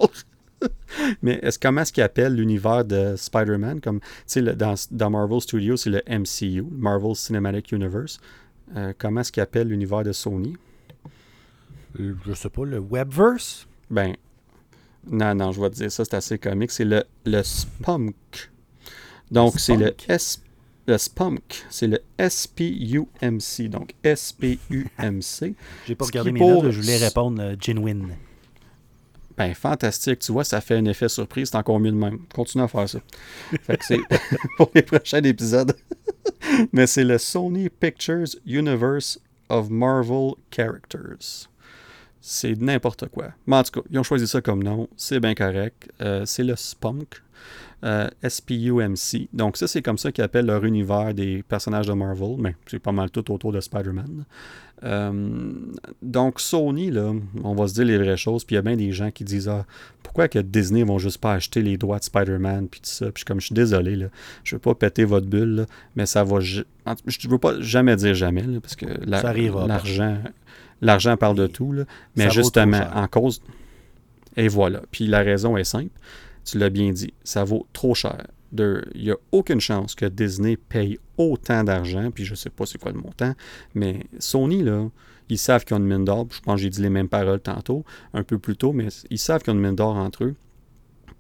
Mais 1.23 1.41
est-ce 1.43 1.59
comment 1.59 1.81
est-ce 1.81 1.93
qu'il 1.93 2.05
appelle 2.05 2.37
l'univers 2.37 2.85
de 2.85 3.17
Spider-Man? 3.17 3.81
Comme, 3.81 3.99
dans, 4.37 4.75
dans, 4.93 5.11
Marvel 5.11 5.41
Studios, 5.41 5.77
c'est 5.77 5.91
le 5.91 6.03
MCU, 6.09 6.63
Marvel 6.71 7.17
Cinematic 7.17 7.73
Universe. 7.73 8.21
Euh, 8.77 8.93
comment 8.97 9.23
est-ce 9.23 9.33
qu'il 9.33 9.43
appelle 9.43 9.67
l'univers 9.67 10.05
de 10.05 10.13
Sony? 10.13 10.55
Je 11.97 12.33
sais 12.35 12.51
pas, 12.51 12.65
le 12.65 12.79
Webverse? 12.79 13.67
Ben, 13.91 14.15
non, 15.11 15.35
non, 15.35 15.53
je 15.53 15.61
vais 15.61 15.71
te 15.71 15.77
dire 15.77 15.93
ça, 15.93 16.05
c'est 16.05 16.15
assez 16.15 16.39
comique. 16.39 16.71
C'est 16.71 16.85
le, 16.85 17.05
le 17.25 17.43
Spunk. 17.43 18.51
Donc, 19.31 19.55
c'est 19.59 19.77
le 19.77 19.95
S. 20.09 20.43
Le 20.87 20.97
Spunk, 20.97 21.67
c'est 21.69 21.87
le 21.87 22.01
S-P-U-M-C. 22.17 23.69
Donc, 23.69 23.95
S-P-U-M-C. 24.03 25.55
J'ai 25.87 25.95
pas 25.95 26.07
regardé 26.07 26.33
mes 26.33 26.41
notes, 26.41 26.71
je 26.71 26.81
voulais 26.81 26.97
répondre 26.97 27.43
euh, 27.43 27.55
genuine. 27.61 28.09
Ben, 29.37 29.55
fantastique. 29.55 30.21
Tu 30.21 30.33
vois, 30.33 30.45
ça 30.45 30.63
fait 30.63 30.77
un 30.77 30.85
effet 30.87 31.11
surprise. 31.11 31.51
C'est 31.51 31.59
encore 31.59 31.79
mieux 31.79 31.93
de 31.93 31.97
même. 31.97 32.21
Continue 32.35 32.65
à 32.65 32.69
faire 32.69 32.89
ça. 32.89 33.01
fait 33.63 33.77
que 33.77 33.85
c'est 33.85 34.01
pour 34.57 34.71
les 34.75 34.83
prochains 34.83 35.23
épisodes. 35.23 35.77
Mais 36.73 36.87
c'est 36.87 37.05
le 37.05 37.19
Sony 37.19 37.69
Pictures 37.69 38.29
Universe 38.47 39.21
of 39.51 39.69
Marvel 39.69 40.33
Characters. 40.51 41.49
C'est 42.21 42.61
n'importe 42.61 43.09
quoi. 43.09 43.29
Mais 43.47 43.57
en 43.57 43.63
tout 43.63 43.81
cas, 43.81 43.89
ils 43.91 43.99
ont 43.99 44.03
choisi 44.03 44.27
ça 44.27 44.41
comme 44.41 44.63
nom. 44.63 44.89
C'est 44.97 45.21
bien 45.21 45.35
correct. 45.35 45.91
Euh, 46.01 46.25
c'est 46.27 46.45
le 46.45 46.57
Spunk. 46.57 47.23
Euh, 47.85 48.09
S-P-U-M-C. 48.23 49.29
Donc, 49.33 49.57
ça, 49.57 49.69
c'est 49.69 49.83
comme 49.83 49.99
ça 49.99 50.11
qu'ils 50.11 50.25
appellent 50.25 50.47
leur 50.47 50.65
univers 50.65 51.15
des 51.15 51.45
personnages 51.45 51.87
de 51.87 51.93
Marvel. 51.93 52.35
Mais 52.39 52.57
c'est 52.67 52.81
pas 52.81 52.91
mal 52.91 53.11
tout 53.11 53.31
autour 53.33 53.53
de 53.53 53.61
Spider-Man. 53.61 54.25
Euh, 54.85 55.53
donc, 56.03 56.41
Sony, 56.41 56.91
là, 56.91 57.13
on 57.45 57.55
va 57.55 57.69
se 57.69 57.75
dire 57.75 57.85
les 57.85 57.99
vraies 57.99 58.17
choses. 58.17 58.45
Puis 58.45 58.55
il 58.55 58.57
y 58.57 58.59
a 58.59 58.63
bien 58.63 58.77
des 58.77 58.91
gens 58.91 59.13
qui 59.13 59.23
disent 59.23 59.49
ah, 59.49 59.65
pourquoi 60.03 60.27
que 60.27 60.41
Disney 60.41 60.83
vont 60.83 60.99
juste 60.99 61.19
pas 61.19 61.35
acheter 61.35 61.63
les 61.63 61.77
droits 61.77 62.01
de 62.01 62.05
Spider-Man 62.05 62.69
puis 62.69 62.81
tout 62.81 62.91
ça? 62.91 63.13
Puis 63.13 63.25
comme 63.25 63.41
je 63.41 63.47
suis 63.47 63.55
désolé, 63.55 63.95
là, 63.95 64.07
je 64.43 64.57
veux 64.57 64.61
pas 64.61 64.75
péter 64.75 65.05
votre 65.05 65.27
bulle, 65.27 65.67
mais 65.95 66.07
ça 66.07 66.25
va. 66.25 66.41
Je 66.41 66.65
veux 67.29 67.39
pas 67.39 67.61
jamais 67.61 67.95
dire 67.95 68.15
jamais, 68.15 68.45
parce 68.61 68.75
que 68.75 68.87
l'argent. 69.07 70.19
L'argent 70.81 71.17
parle 71.17 71.37
de 71.37 71.47
tout, 71.47 71.73
là, 71.73 71.85
mais 72.17 72.31
justement, 72.31 72.87
en 72.95 73.09
cause. 73.09 73.43
Et 74.37 74.49
voilà. 74.49 74.83
Puis 74.91 75.07
la 75.07 75.21
raison 75.21 75.57
est 75.57 75.65
simple. 75.65 75.99
Tu 76.45 76.59
l'as 76.59 76.71
bien 76.71 76.93
dit. 76.93 77.13
Ça 77.25 77.45
vaut 77.45 77.67
trop 77.73 77.95
cher. 77.95 78.27
Il 78.57 78.83
n'y 78.97 79.11
a 79.11 79.17
aucune 79.33 79.61
chance 79.61 79.95
que 79.95 80.07
Disney 80.07 80.57
paye 80.57 80.99
autant 81.19 81.65
d'argent, 81.65 82.11
puis 82.11 82.25
je 82.25 82.31
ne 82.31 82.37
sais 82.37 82.51
pas 82.51 82.65
c'est 82.65 82.79
quoi 82.79 82.93
le 82.93 82.99
montant, 82.99 83.35
mais 83.75 84.07
Sony, 84.19 84.63
là, 84.63 84.89
ils 85.29 85.37
savent 85.37 85.65
qu'ils 85.65 85.77
ont 85.77 85.81
une 85.81 85.87
mine 85.87 86.05
d'or. 86.05 86.27
Je 86.31 86.41
pense 86.41 86.55
que 86.55 86.63
j'ai 86.63 86.71
dit 86.71 86.81
les 86.81 86.89
mêmes 86.89 87.09
paroles 87.09 87.41
tantôt, 87.41 87.85
un 88.15 88.23
peu 88.23 88.39
plus 88.39 88.57
tôt, 88.57 88.73
mais 88.73 88.89
ils 89.11 89.19
savent 89.19 89.43
qu'ils 89.43 89.53
ont 89.53 89.57
une 89.57 89.63
mine 89.63 89.77
d'or 89.77 89.97
entre 89.97 90.25
eux. 90.25 90.35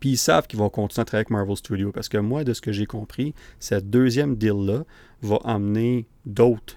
Puis 0.01 0.11
ils 0.11 0.17
savent 0.17 0.47
qu'ils 0.47 0.59
vont 0.59 0.71
continuer 0.71 1.03
à 1.03 1.05
travailler 1.05 1.27
avec 1.27 1.31
Marvel 1.31 1.57
Studios. 1.57 1.93
Parce 1.93 2.09
que 2.09 2.19
moi, 2.19 2.45
de 2.45 2.53
ce 2.55 2.61
que 2.61 2.73
j'ai 2.73 2.87
compris, 2.87 3.35
cette 3.59 3.91
deuxième 3.91 4.37
deal-là 4.37 4.85
va 5.23 5.41
amener 5.45 6.07
d'autres, 6.25 6.77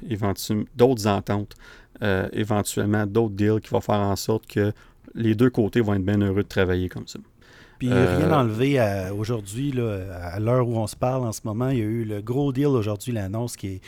d'autres 0.76 1.08
ententes 1.08 1.56
euh, 2.04 2.28
éventuellement 2.34 3.06
d'autres 3.06 3.36
deals 3.36 3.62
qui 3.62 3.70
vont 3.70 3.82
faire 3.82 4.00
en 4.00 4.16
sorte 4.16 4.48
que 4.48 4.74
les 5.14 5.36
deux 5.36 5.50
côtés 5.50 5.82
vont 5.82 5.94
être 5.94 6.06
bien 6.06 6.20
heureux 6.22 6.44
de 6.44 6.48
travailler 6.48 6.90
comme 6.90 7.08
ça. 7.08 7.20
Puis 7.80 7.90
euh, 7.92 8.18
rien 8.18 8.32
enlevé 8.32 8.80
aujourd'hui, 9.18 9.74
à 9.80 10.40
l'heure 10.40 10.68
où 10.68 10.78
on 10.78 10.88
se 10.88 10.96
parle 10.96 11.24
en 11.24 11.32
ce 11.32 11.42
moment, 11.44 11.70
il 11.70 11.78
y 11.78 11.82
a 11.82 11.86
eu 11.86 12.04
le 12.04 12.22
gros 12.22 12.54
deal 12.54 12.68
aujourd'hui, 12.68 13.12
l'annonce 13.12 13.56
qui 13.56 13.68
est 13.68 13.82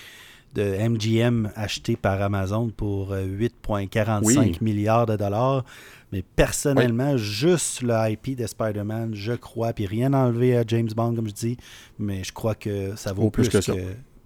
de 0.53 0.87
MGM 0.87 1.51
acheté 1.55 1.95
par 1.95 2.21
Amazon 2.21 2.69
pour 2.69 3.13
8,45 3.13 4.37
euh, 4.37 4.51
milliards 4.61 5.05
de 5.05 5.15
dollars. 5.15 5.63
Mais 6.11 6.23
personnellement, 6.35 7.17
juste 7.17 7.81
le 7.81 7.93
IP 8.11 8.37
de 8.37 8.45
Spider-Man, 8.45 9.15
je 9.15 9.33
crois, 9.33 9.73
puis 9.73 9.87
rien 9.87 10.13
enlevé 10.13 10.55
à 10.55 10.63
James 10.67 10.89
Bond, 10.95 11.15
comme 11.15 11.27
je 11.27 11.33
dis, 11.33 11.57
mais 11.97 12.23
je 12.23 12.31
crois 12.31 12.53
que 12.53 12.95
ça 12.95 13.13
vaut 13.13 13.31
plus, 13.31 13.49
que, 13.49 13.61
ça 13.61 13.73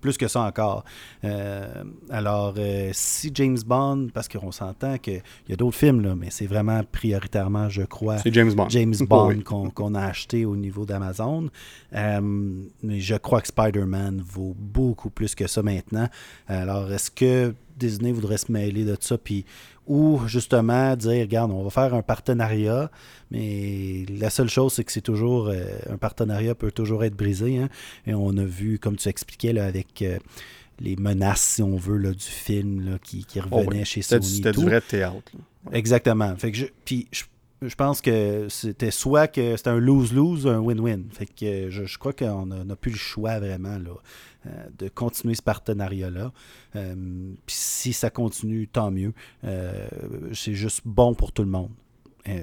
plus 0.02 0.18
que 0.18 0.28
ça 0.28 0.42
encore. 0.42 0.84
Euh, 1.24 1.84
alors, 2.10 2.54
euh, 2.58 2.90
si 2.94 3.32
James 3.34 3.58
Bond, 3.66 4.10
parce 4.14 4.28
qu'on 4.28 4.52
s'entend 4.52 4.98
qu'il 4.98 5.22
y 5.50 5.54
a 5.54 5.56
d'autres 5.56 5.78
films, 5.78 6.02
là, 6.02 6.16
mais 6.16 6.30
c'est 6.30 6.46
vraiment 6.46 6.82
prioritairement, 6.92 7.70
je 7.70 7.84
crois, 7.84 8.18
James 8.26 8.54
Bond, 8.54 8.70
James 8.70 8.96
Bond 9.10 9.42
qu'on 9.74 9.96
a 9.96 10.04
acheté 10.04 10.46
au 10.46 10.56
niveau 10.56 10.86
d'Amazon. 10.86 11.50
Euh, 11.94 12.22
mais 12.84 13.00
je 13.00 13.16
crois 13.16 13.42
que 13.42 13.48
Spider-Man 13.48 14.22
vaut 14.26 14.56
beaucoup 14.58 15.10
plus 15.10 15.36
que 15.36 15.48
ça 15.48 15.62
maintenant. 15.64 16.08
Alors, 16.48 16.92
est-ce 16.92 17.12
que 17.12 17.54
Disney 17.78 18.12
voudrait 18.12 18.38
se 18.38 18.52
mêler 18.52 18.84
de 18.84 18.98
ça, 19.00 19.18
puis 19.18 19.46
ou 19.88 20.20
justement 20.28 20.96
dire, 20.96 21.22
regarde, 21.22 21.52
on 21.52 21.64
va 21.64 21.70
faire 21.70 21.94
un 21.94 22.02
partenariat, 22.02 22.92
mais 23.32 24.06
la 24.10 24.30
seule 24.30 24.50
chose, 24.50 24.74
c'est 24.74 24.84
que 24.84 24.92
c'est 24.92 25.02
toujours, 25.02 25.48
euh, 25.48 25.64
un 25.90 25.98
partenariat 25.98 26.56
peut 26.56 26.72
toujours 26.72 27.04
être 27.06 27.16
brisé, 27.16 27.58
hein. 27.58 27.70
et 28.06 28.14
on 28.14 28.36
a 28.38 28.44
vu, 28.44 28.80
comme 28.80 28.98
tu 28.98 29.08
expliquais, 29.08 29.54
là, 29.54 29.66
avec 29.66 30.02
euh, 30.02 30.20
les 30.80 30.96
menaces, 30.98 31.42
si 31.42 31.64
on 31.64 31.78
veut, 31.78 31.98
là, 31.98 32.12
du 32.12 32.26
film 32.26 33.00
qui, 33.02 33.26
qui, 33.26 33.40
oh 33.40 33.44
revenait 33.50 33.86
chez 33.86 34.02
Sony. 34.02 34.26
C'était 34.26 34.52
du 34.52 34.66
vrai 34.66 34.82
théâtre. 34.82 35.32
Exactement. 35.72 36.36
Fait 36.36 36.52
que 36.52 36.58
je, 36.58 36.66
puis 36.86 37.08
je, 37.12 37.76
pense 37.76 38.02
que 38.02 38.48
c'était 38.50 38.92
soit 38.92 39.28
que 39.28 39.56
c'était 39.56 39.70
un 39.70 39.80
lose-lose, 39.80 40.48
un 40.48 40.60
win-win. 40.60 41.04
Fait 41.12 41.26
que 41.26 41.70
je, 41.70 41.98
crois 41.98 42.14
qu'on 42.14 42.46
n'a 42.46 42.76
plus 42.76 42.92
le 42.92 42.98
choix 42.98 43.40
vraiment 43.40 43.78
là, 43.78 43.96
de 44.78 44.90
continuer 44.90 45.36
ce 45.36 45.42
partenariat-là. 45.42 46.32
Euh, 46.76 46.96
puis 47.46 47.56
si 47.56 47.94
ça 47.94 48.10
continue, 48.10 48.68
tant 48.68 48.92
mieux. 48.92 49.14
Euh, 49.44 49.88
c'est 50.34 50.54
juste 50.54 50.82
bon 50.86 51.14
pour 51.14 51.32
tout 51.32 51.44
le 51.44 51.50
monde 51.50 51.72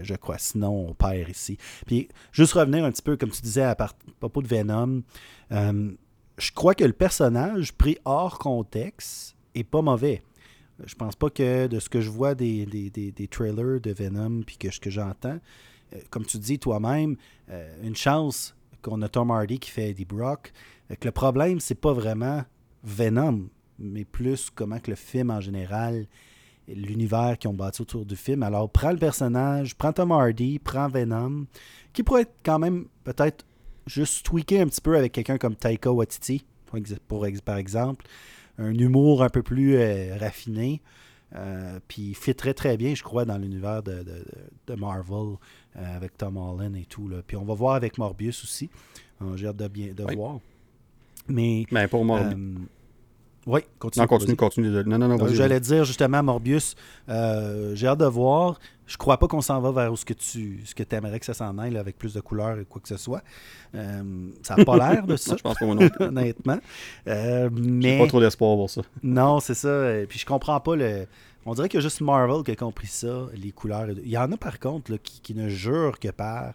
je 0.03 0.15
crois. 0.15 0.39
Sinon, 0.39 0.89
on 0.89 0.95
perd 0.95 1.29
ici. 1.29 1.59
Puis, 1.85 2.09
juste 2.33 2.55
revenir 2.55 2.87
un 2.87 2.91
petit 2.91 3.03
peu, 3.03 3.19
comme 3.19 3.29
tu 3.29 3.43
disais 3.43 3.65
à, 3.65 3.77
propos 4.19 4.41
de 4.41 4.49
Venom, 4.49 5.03
je 5.51 6.53
crois 6.55 6.75
que 6.75 6.85
le 6.85 6.95
personnage 6.95 7.75
pris 7.75 7.99
hors 8.07 8.39
contexte 8.39 9.37
est 9.55 9.63
pas 9.63 9.83
mauvais. 9.83 10.23
Je 10.87 10.95
pense 10.95 11.17
pas 11.17 11.29
que 11.29 11.67
de 11.67 11.81
ce 11.81 11.91
que 11.91 12.01
je 12.01 12.09
vois 12.09 12.35
des, 12.35 12.65
des, 12.65 13.29
trailers 13.29 13.79
de 13.79 13.93
Venom 13.93 14.41
puis 14.41 14.57
que 14.57 14.71
ce 14.71 14.81
que 14.81 14.89
j'entends, 14.89 15.39
comme 16.09 16.25
tu 16.25 16.39
dis 16.39 16.59
toi-même, 16.59 17.17
une 17.83 17.95
chance 17.95 18.55
qu'on 18.85 19.03
a 19.03 19.09
Tom 19.09 19.31
Hardy 19.31 19.59
qui 19.59 19.71
fait 19.71 19.91
Eddie 19.91 20.05
Brock, 20.05 20.53
le 21.03 21.11
problème, 21.11 21.61
c'est 21.61 21.75
pas 21.75 21.93
vraiment 21.93 22.45
Venom, 22.85 23.49
mais 23.79 24.05
plus 24.05 24.51
comment 24.55 24.79
que 24.79 24.91
le 24.91 24.97
film 24.97 25.31
en 25.31 25.41
général, 25.41 26.07
l'univers 26.69 27.39
qu'ils 27.39 27.51
ont 27.51 27.55
bâti 27.55 27.83
autour 27.83 28.05
du 28.05 28.17
film. 28.17 28.43
Alors, 28.43 28.71
prends 28.71 28.93
le 28.93 28.99
personnage, 28.99 29.75
prends 29.77 29.93
Tom 29.93 30.13
Hardy, 30.13 30.59
prends 30.59 30.89
Venom, 30.89 31.47
qui 31.93 32.03
pourrait 32.03 32.23
être 32.23 32.37
quand 32.45 32.59
même 32.59 32.87
peut-être 33.05 33.45
juste 33.87 34.25
tweaké 34.27 34.61
un 34.61 34.67
petit 34.67 34.81
peu 34.81 34.97
avec 34.97 35.13
quelqu'un 35.13 35.39
comme 35.39 35.57
Taika 35.57 35.91
Waititi, 35.91 36.45
pour, 37.09 37.27
par 37.45 37.57
exemple. 37.57 38.07
Un 38.59 38.75
humour 38.75 39.23
un 39.23 39.31
peu 39.31 39.43
plus 39.43 39.77
euh, 39.77 40.17
raffiné. 40.19 40.81
Euh, 41.35 41.81
puis 41.89 42.11
il 42.11 42.15
fit 42.15 42.35
très 42.35 42.55
très 42.55 42.77
bien, 42.77 42.95
je 42.95 43.03
crois, 43.03 43.25
dans 43.25 43.39
l'univers 43.39 43.83
de, 43.83 44.05
Marvel 44.77 45.37
euh, 45.77 45.97
avec 45.97 46.17
Tom 46.17 46.37
Holland 46.37 46.77
et 46.77 46.85
tout. 46.85 47.09
Là. 47.09 47.19
Puis 47.27 47.37
on 47.37 47.45
va 47.45 47.55
voir 47.55 47.75
avec 47.75 47.99
Morbius 47.99 48.43
aussi. 48.45 48.71
J'ai 49.37 49.47
hâte 49.47 49.57
de, 49.57 49.69
bien, 49.69 49.93
de 49.95 50.15
voir. 50.15 50.39
Mais. 51.29 51.65
Ben, 51.71 51.89
pour 51.89 52.05
Morbius. 52.05 52.35
Euh, 52.35 52.67
oui, 53.47 53.61
continue. 53.79 54.03
Non, 54.03 54.07
continue, 54.07 54.37
continue. 54.37 54.71
Non, 54.87 54.99
non, 54.99 55.09
non. 55.09 55.29
J'allais 55.29 55.61
dire 55.61 55.85
justement, 55.85 56.23
Morbius, 56.23 56.75
euh, 57.09 57.75
j'ai 57.75 57.87
hâte 57.87 57.99
de 57.99 58.07
voir. 58.07 58.59
Je 58.87 58.97
crois 58.97 59.19
pas 59.19 59.29
qu'on 59.29 59.41
s'en 59.41 59.61
va 59.61 59.73
vers 59.73 59.93
où 59.93 59.97
ce 59.97 60.05
que 60.05 60.13
tu 60.13 60.61
ce 60.65 60.75
que 60.75 60.83
aimerais 60.95 61.19
que 61.19 61.27
ça 61.27 61.35
s'en 61.35 61.57
aille 61.59 61.77
avec 61.77 61.97
plus 61.97 62.15
de 62.15 62.21
couleurs 62.21 62.59
et 62.59 62.65
quoi 62.65 62.83
que 62.83 62.89
ce 62.89 62.97
soit. 62.97 63.23
Euh, 63.75 64.29
ça 64.43 64.57
n'a 64.57 64.65
pas 64.65 64.77
l'air 64.77 65.07
de 65.07 65.17
ça. 65.17 65.37
je 65.37 65.43
pense 65.43 65.59
pas 65.59 65.67
moi 65.67 65.75
non 65.75 65.89
plus. 65.89 66.05
honnêtement. 66.05 66.59
Euh, 67.07 67.49
mais 67.53 67.99
pas 67.99 68.07
trop 68.07 68.21
d'espoir 68.21 68.57
pour 68.57 68.69
ça. 68.69 68.83
non, 69.03 69.41
c'est 69.41 69.55
ça. 69.55 69.97
Et 69.97 70.07
puis 70.07 70.19
je 70.19 70.27
comprends 70.27 70.61
pas 70.61 70.77
le. 70.77 71.07
On 71.47 71.55
dirait 71.55 71.69
qu'il 71.69 71.79
y 71.79 71.83
a 71.83 71.83
juste 71.83 72.01
Marvel 72.01 72.43
qui 72.43 72.53
a 72.53 72.57
compris 72.57 72.87
ça, 72.87 73.27
les 73.35 73.53
couleurs. 73.53 73.89
Il 73.91 74.09
y 74.09 74.19
en 74.19 74.31
a 74.33 74.37
par 74.37 74.59
contre 74.59 74.93
là, 74.93 74.99
qui, 74.99 75.21
qui, 75.21 75.35
ne 75.35 75.49
jurent 75.49 75.99
que 75.99 76.09
par 76.09 76.55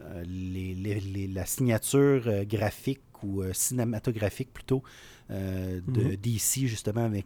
euh, 0.00 0.22
les, 0.26 0.74
les, 0.74 1.26
la 1.26 1.46
signature 1.46 2.22
euh, 2.26 2.44
graphique 2.44 3.00
ou 3.22 3.42
cinématographique 3.52 4.52
plutôt 4.52 4.82
de 5.30 5.80
mm-hmm. 5.80 6.16
DC 6.20 6.68
justement 6.68 7.04
avec 7.04 7.24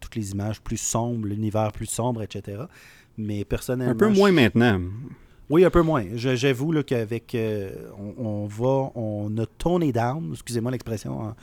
toutes 0.00 0.14
les 0.14 0.32
images 0.32 0.60
plus 0.60 0.76
sombres, 0.76 1.26
l'univers 1.26 1.72
plus 1.72 1.86
sombre, 1.86 2.22
etc. 2.22 2.62
Mais 3.26 3.44
personnellement. 3.44 3.92
Un 3.92 3.96
peu 3.96 4.08
moins 4.08 4.32
maintenant. 4.32 4.80
Oui, 5.48 5.64
un 5.64 5.70
peu 5.70 5.82
moins. 5.82 6.04
J'avoue 6.14 6.82
qu'avec. 6.82 7.34
Euh, 7.34 7.70
on, 8.16 8.46
va. 8.46 8.90
On 8.94 9.36
a 9.38 9.46
toné 9.46 9.92
down, 9.92 10.30
excusez-moi 10.32 10.70
l'expression 10.70 11.34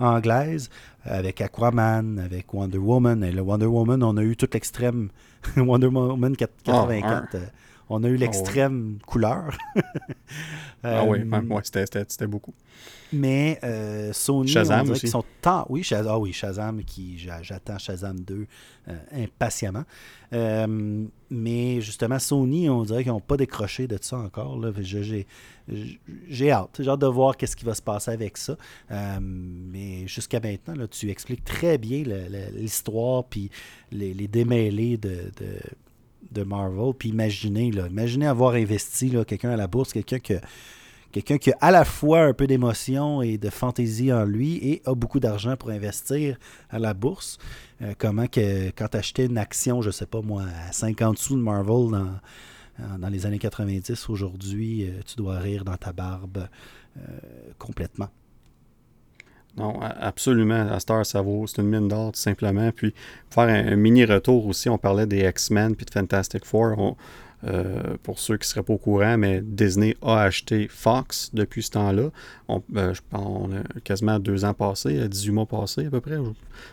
anglaise, 0.00 0.68
avec 1.04 1.40
Aquaman, 1.40 2.18
avec 2.18 2.52
Wonder 2.52 2.78
Woman. 2.78 3.22
Et 3.22 3.32
le 3.32 3.40
Wonder 3.40 3.66
Woman, 3.66 4.02
on 4.02 4.16
a 4.16 4.22
eu 4.22 4.36
tout 4.36 4.48
l'extrême. 4.52 5.10
Wonder 5.56 5.88
Woman 5.88 6.36
84 6.36 7.36
on 7.92 8.04
a 8.04 8.08
eu 8.08 8.14
ah 8.14 8.18
l'extrême 8.18 8.98
couleur. 9.06 9.56
ah 10.82 11.04
oui, 11.04 11.20
euh, 11.20 11.60
c'était 11.62 12.26
beaucoup. 12.26 12.54
Mais 13.12 13.58
euh, 13.62 14.12
Sony, 14.12 14.48
Shazam 14.48 14.90
on 14.90 14.94
sont 14.94 15.24
tant... 15.42 15.66
Oui, 15.68 15.82
Shazam, 15.82 16.14
ah 16.14 16.18
oui, 16.18 16.32
Shazam, 16.32 16.82
qui 16.82 17.18
j'attends 17.18 17.78
Shazam 17.78 18.20
2 18.20 18.46
euh, 18.88 18.98
impatiemment. 19.12 19.84
mais 20.32 21.80
justement, 21.82 22.18
Sony, 22.18 22.70
on 22.70 22.82
dirait 22.84 23.02
qu'ils 23.02 23.12
n'ont 23.12 23.20
pas 23.20 23.36
décroché 23.36 23.86
de 23.86 23.98
ça 24.00 24.16
encore. 24.16 24.58
J'ai 24.80 25.26
hâte. 26.50 26.80
J'ai 26.80 26.88
hâte 26.88 27.00
de 27.00 27.06
voir 27.06 27.36
qu'est-ce 27.36 27.56
qui 27.56 27.66
va 27.66 27.74
se 27.74 27.82
passer 27.82 28.10
avec 28.10 28.38
ça. 28.38 28.56
mais 29.20 30.06
jusqu'à 30.06 30.40
maintenant, 30.40 30.74
là, 30.74 30.88
tu 30.88 31.10
expliques 31.10 31.44
très 31.44 31.76
bien 31.76 32.02
l'histoire 32.54 33.24
puis 33.24 33.50
les, 33.90 34.14
les 34.14 34.28
démêlés 34.28 34.96
de 34.96 35.30
de 35.38 35.58
Marvel. 36.42 36.94
Puis 36.98 37.10
imaginez, 37.10 37.70
là, 37.70 37.86
imaginez 37.88 38.26
avoir 38.26 38.54
investi 38.54 39.12
quelqu'un 39.26 39.50
à 39.50 39.56
la 39.56 39.66
bourse, 39.66 39.92
quelqu'un 39.92 40.18
quelqu'un 41.12 41.38
qui 41.38 41.52
a 41.52 41.56
à 41.60 41.70
la 41.70 41.84
fois 41.84 42.22
un 42.22 42.32
peu 42.32 42.46
d'émotion 42.46 43.22
et 43.22 43.38
de 43.38 43.50
fantaisie 43.50 44.12
en 44.12 44.24
lui 44.24 44.56
et 44.56 44.82
a 44.86 44.94
beaucoup 44.94 45.20
d'argent 45.20 45.56
pour 45.56 45.70
investir 45.70 46.38
à 46.70 46.78
la 46.78 46.94
bourse. 46.94 47.38
Euh, 47.82 47.94
comment 47.98 48.26
que 48.26 48.70
quand 48.70 48.88
tu 48.88 48.96
achetais 48.96 49.26
une 49.26 49.38
action, 49.38 49.82
je 49.82 49.90
sais 49.90 50.06
pas 50.06 50.22
moi, 50.22 50.44
à 50.68 50.72
50 50.72 51.18
sous 51.18 51.36
de 51.36 51.42
Marvel 51.42 51.90
dans, 51.90 52.98
dans 52.98 53.08
les 53.08 53.26
années 53.26 53.38
90, 53.38 54.08
aujourd'hui, 54.08 54.88
euh, 54.88 55.00
tu 55.06 55.16
dois 55.16 55.38
rire 55.38 55.64
dans 55.64 55.76
ta 55.76 55.92
barbe 55.92 56.48
euh, 56.96 57.00
complètement. 57.58 58.08
Non, 59.56 59.80
absolument. 59.80 60.68
À 60.70 60.80
Star, 60.80 61.04
ça 61.04 61.20
vaut. 61.20 61.46
C'est 61.46 61.60
une 61.60 61.68
mine 61.68 61.88
d'or, 61.88 62.12
tout 62.12 62.20
simplement. 62.20 62.70
Puis, 62.72 62.94
faire 63.30 63.44
un, 63.44 63.76
mini 63.76 64.04
retour 64.04 64.46
aussi, 64.46 64.68
on 64.68 64.78
parlait 64.78 65.06
des 65.06 65.28
X-Men 65.28 65.76
puis 65.76 65.84
de 65.84 65.90
Fantastic 65.90 66.44
Four. 66.44 66.96
Euh, 67.44 67.96
pour 68.04 68.20
ceux 68.20 68.36
qui 68.36 68.44
ne 68.46 68.50
seraient 68.50 68.62
pas 68.62 68.72
au 68.72 68.78
courant, 68.78 69.18
mais 69.18 69.40
Disney 69.42 69.96
a 70.00 70.20
acheté 70.20 70.68
Fox 70.68 71.30
depuis 71.34 71.64
ce 71.64 71.72
temps-là. 71.72 72.10
On, 72.46 72.62
euh, 72.76 72.94
on 73.12 73.50
a 73.52 73.80
quasiment 73.82 74.20
deux 74.20 74.44
ans 74.44 74.54
passés, 74.54 75.08
18 75.08 75.32
mois 75.32 75.46
passés 75.46 75.86
à 75.86 75.90
peu 75.90 76.00
près. 76.00 76.18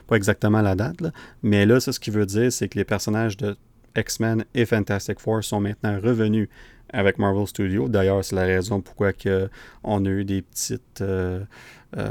Pas 0.08 0.16
exactement 0.16 0.62
la 0.62 0.76
date. 0.76 1.02
Là. 1.02 1.12
Mais 1.42 1.66
là, 1.66 1.80
ça, 1.80 1.92
ce 1.92 2.00
qui 2.00 2.12
veut 2.12 2.28
dire, 2.28 2.52
c'est 2.52 2.70
que 2.70 2.78
les 2.78 2.84
personnages 2.84 3.36
de 3.36 3.58
X-Men 3.98 4.46
et 4.54 4.66
Fantastic 4.68 5.20
Four 5.20 5.44
sont 5.44 5.60
maintenant 5.60 6.00
revenus 6.00 6.50
avec 6.92 7.18
Marvel 7.18 7.48
Studios. 7.48 7.88
D'ailleurs, 7.88 8.24
c'est 8.24 8.36
la 8.36 8.44
raison 8.44 8.82
pourquoi 8.82 9.14
que 9.14 9.50
on 9.84 10.06
a 10.06 10.10
eu 10.10 10.26
des 10.26 10.42
petites. 10.42 11.02
Euh, 11.02 11.42
euh, 11.98 12.10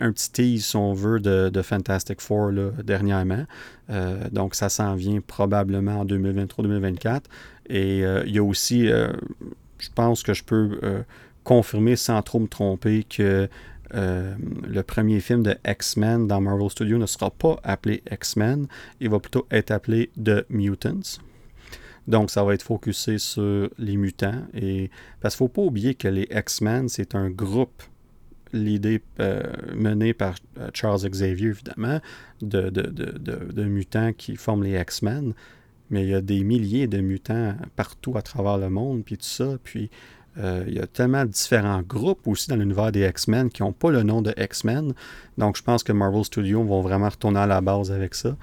un 0.00 0.12
petit 0.12 0.32
tease, 0.32 0.66
si 0.66 0.76
on 0.76 0.92
veut, 0.92 1.20
de, 1.20 1.62
Fantastic 1.62 2.20
Four 2.20 2.52
dernièrement. 2.82 3.44
Euh, 3.90 4.28
donc, 4.30 4.54
ça 4.54 4.68
s'en 4.68 4.94
vient 4.94 5.20
probablement 5.20 6.00
en 6.00 6.04
2023-2024. 6.04 7.22
Et 7.68 8.04
euh, 8.04 8.22
il 8.26 8.34
y 8.34 8.38
a 8.38 8.42
aussi, 8.42 8.86
je 8.88 9.88
pense 9.94 10.22
que 10.22 10.34
je 10.34 10.42
peux 10.44 10.80
confirmer 11.44 11.96
sans 11.96 12.20
trop 12.22 12.40
me 12.40 12.48
tromper 12.48 13.04
que 13.04 13.48
le 13.92 14.82
premier 14.82 15.20
film 15.20 15.42
de 15.42 15.56
X-Men 15.66 16.26
dans 16.26 16.40
Marvel 16.40 16.70
Studios 16.70 16.98
ne 16.98 17.06
sera 17.06 17.30
pas 17.30 17.58
appelé 17.62 18.02
X-Men, 18.10 18.66
il 19.00 19.10
va 19.10 19.18
plutôt 19.18 19.46
être 19.50 19.70
appelé 19.70 20.10
The 20.22 20.44
Mutants. 20.48 21.20
Donc, 22.06 22.30
ça 22.30 22.42
va 22.42 22.54
être 22.54 22.62
focusé 22.62 23.18
sur 23.18 23.68
les 23.78 23.96
mutants. 23.96 24.42
Et, 24.54 24.90
parce 25.20 25.36
qu'il 25.36 25.44
ne 25.44 25.48
faut 25.48 25.52
pas 25.52 25.62
oublier 25.62 25.94
que 25.94 26.08
les 26.08 26.26
X-Men, 26.30 26.88
c'est 26.88 27.14
un 27.14 27.30
groupe 27.30 27.82
l'idée 28.52 29.02
euh, 29.20 29.42
menée 29.74 30.14
par 30.14 30.34
euh, 30.58 30.68
Charles 30.74 31.08
Xavier, 31.08 31.48
évidemment, 31.48 32.00
de, 32.42 32.70
de, 32.70 33.64
mutants 33.64 34.12
qui 34.12 34.36
forment 34.36 34.64
les 34.64 34.80
X-Men. 34.80 35.34
Mais 35.90 36.04
il 36.04 36.08
y 36.08 36.14
a 36.14 36.20
des 36.20 36.44
milliers 36.44 36.86
de 36.86 36.98
mutants 36.98 37.54
partout 37.76 38.16
à 38.16 38.22
travers 38.22 38.58
le 38.58 38.70
monde, 38.70 39.04
puis 39.04 39.16
tout 39.16 39.24
ça. 39.24 39.56
Puis 39.62 39.90
euh, 40.38 40.64
il 40.68 40.74
y 40.74 40.78
a 40.78 40.86
tellement 40.86 41.24
de 41.24 41.30
différents 41.30 41.82
groupes 41.82 42.28
aussi 42.28 42.48
dans 42.48 42.56
l'univers 42.56 42.92
des 42.92 43.06
X-Men 43.08 43.50
qui 43.50 43.62
n'ont 43.62 43.72
pas 43.72 43.90
le 43.90 44.04
nom 44.04 44.22
de 44.22 44.32
X-Men. 44.36 44.94
Donc 45.36 45.56
je 45.56 45.62
pense 45.62 45.82
que 45.82 45.92
Marvel 45.92 46.24
Studios 46.24 46.62
vont 46.62 46.80
vraiment 46.80 47.08
retourner 47.08 47.40
à 47.40 47.46
la 47.46 47.60
base 47.60 47.90
avec 47.90 48.14
ça. 48.14 48.36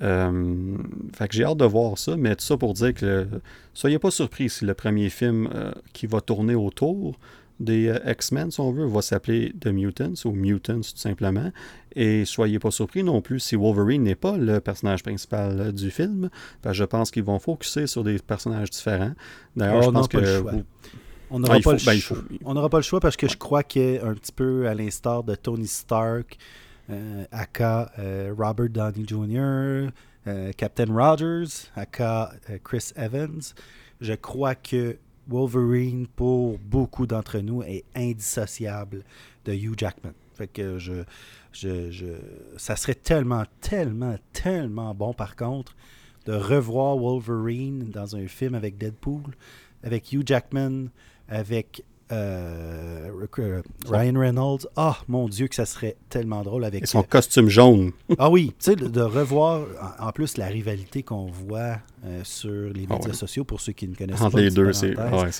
fait 0.00 1.28
que 1.28 1.34
j'ai 1.34 1.44
hâte 1.44 1.58
de 1.58 1.66
voir 1.66 1.98
ça, 1.98 2.16
mais 2.16 2.34
tout 2.34 2.44
ça 2.44 2.56
pour 2.56 2.72
dire 2.72 2.94
que 2.94 3.26
soyez 3.74 3.98
pas 3.98 4.10
surpris 4.10 4.48
si 4.48 4.64
le 4.64 4.72
premier 4.72 5.10
film 5.10 5.50
qui 5.92 6.06
va 6.06 6.22
tourner 6.22 6.54
autour 6.54 7.18
des 7.60 7.88
euh, 7.88 7.98
X-Men, 8.12 8.50
si 8.50 8.60
on 8.60 8.72
veut, 8.72 8.86
va 8.86 9.02
s'appeler 9.02 9.52
The 9.60 9.68
Mutants 9.68 10.24
ou 10.24 10.32
Mutants 10.32 10.80
tout 10.80 10.96
simplement. 10.96 11.52
Et 11.94 12.24
soyez 12.24 12.58
pas 12.58 12.70
surpris 12.70 13.04
non 13.04 13.20
plus 13.20 13.40
si 13.40 13.56
Wolverine 13.56 14.02
n'est 14.02 14.14
pas 14.14 14.36
le 14.36 14.60
personnage 14.60 15.02
principal 15.02 15.60
euh, 15.60 15.72
du 15.72 15.90
film. 15.90 16.30
Parce 16.62 16.76
je 16.76 16.84
pense 16.84 17.10
qu'ils 17.10 17.24
vont 17.24 17.38
focuser 17.38 17.86
sur 17.86 18.02
des 18.02 18.18
personnages 18.18 18.70
différents. 18.70 19.14
D'ailleurs, 19.56 19.82
je 19.82 19.90
pense 19.90 20.08
que. 20.08 20.64
On 21.30 21.40
n'aura 21.40 21.58
pas, 21.58 21.72
ben, 21.72 22.68
pas, 22.68 22.78
le 22.78 22.82
choix 22.82 23.00
parce 23.00 23.16
que 23.16 23.26
je 23.26 23.36
crois 23.36 23.62
qu'un 23.62 24.14
petit 24.14 24.30
peu 24.30 24.68
à 24.68 24.74
l'instar 24.74 25.24
de 25.24 25.34
Tony 25.34 25.66
Stark, 25.66 26.36
euh, 26.90 27.24
aka 27.32 27.90
Robert 28.38 28.68
Downey 28.68 29.04
Jr., 29.06 29.88
Captain 30.56 30.92
Rogers, 30.94 31.70
aka 31.74 32.30
Chris 32.62 32.92
Evans, 32.94 33.40
je 34.00 34.12
crois 34.12 34.54
que 34.54 34.96
Wolverine, 35.28 36.06
pour 36.06 36.58
beaucoup 36.58 37.06
d'entre 37.06 37.38
nous, 37.38 37.62
est 37.62 37.84
indissociable 37.94 39.04
de 39.44 39.52
Hugh 39.52 39.78
Jackman. 39.78 40.12
Fait 40.34 40.48
que 40.48 40.78
je, 40.78 41.04
je, 41.52 42.16
ça 42.56 42.76
serait 42.76 42.94
tellement, 42.94 43.44
tellement, 43.60 44.16
tellement 44.32 44.94
bon, 44.94 45.14
par 45.14 45.36
contre, 45.36 45.76
de 46.26 46.32
revoir 46.32 46.96
Wolverine 46.96 47.90
dans 47.90 48.16
un 48.16 48.26
film 48.26 48.54
avec 48.54 48.78
Deadpool, 48.78 49.34
avec 49.82 50.12
Hugh 50.12 50.26
Jackman, 50.26 50.86
avec 51.28 51.84
euh, 52.12 53.10
Ryan 53.88 54.18
Reynolds. 54.18 54.66
Ah, 54.76 54.98
mon 55.08 55.28
Dieu, 55.28 55.48
que 55.48 55.54
ça 55.54 55.66
serait 55.66 55.96
tellement 56.08 56.42
drôle 56.42 56.64
avec. 56.64 56.82
Et 56.82 56.86
son 56.86 57.02
costume 57.02 57.48
jaune. 57.48 57.92
ah 58.18 58.30
oui, 58.30 58.54
tu 58.58 58.72
sais, 58.72 58.76
de, 58.76 59.00
revoir 59.00 59.62
en, 59.98 60.12
plus 60.12 60.36
la 60.36 60.46
rivalité 60.46 61.02
qu'on 61.02 61.26
voit 61.26 61.78
euh, 62.06 62.20
sur 62.22 62.72
les 62.72 62.86
ah 62.90 62.94
médias 62.94 63.12
sociaux 63.12 63.44
pour 63.44 63.60
ceux 63.60 63.72
qui 63.72 63.88
ne 63.88 63.94
connaissent 63.94 64.20
Entre 64.20 64.32
pas. 64.36 64.40
les 64.40 64.50
deux, 64.50 64.72
c'est 64.72 64.94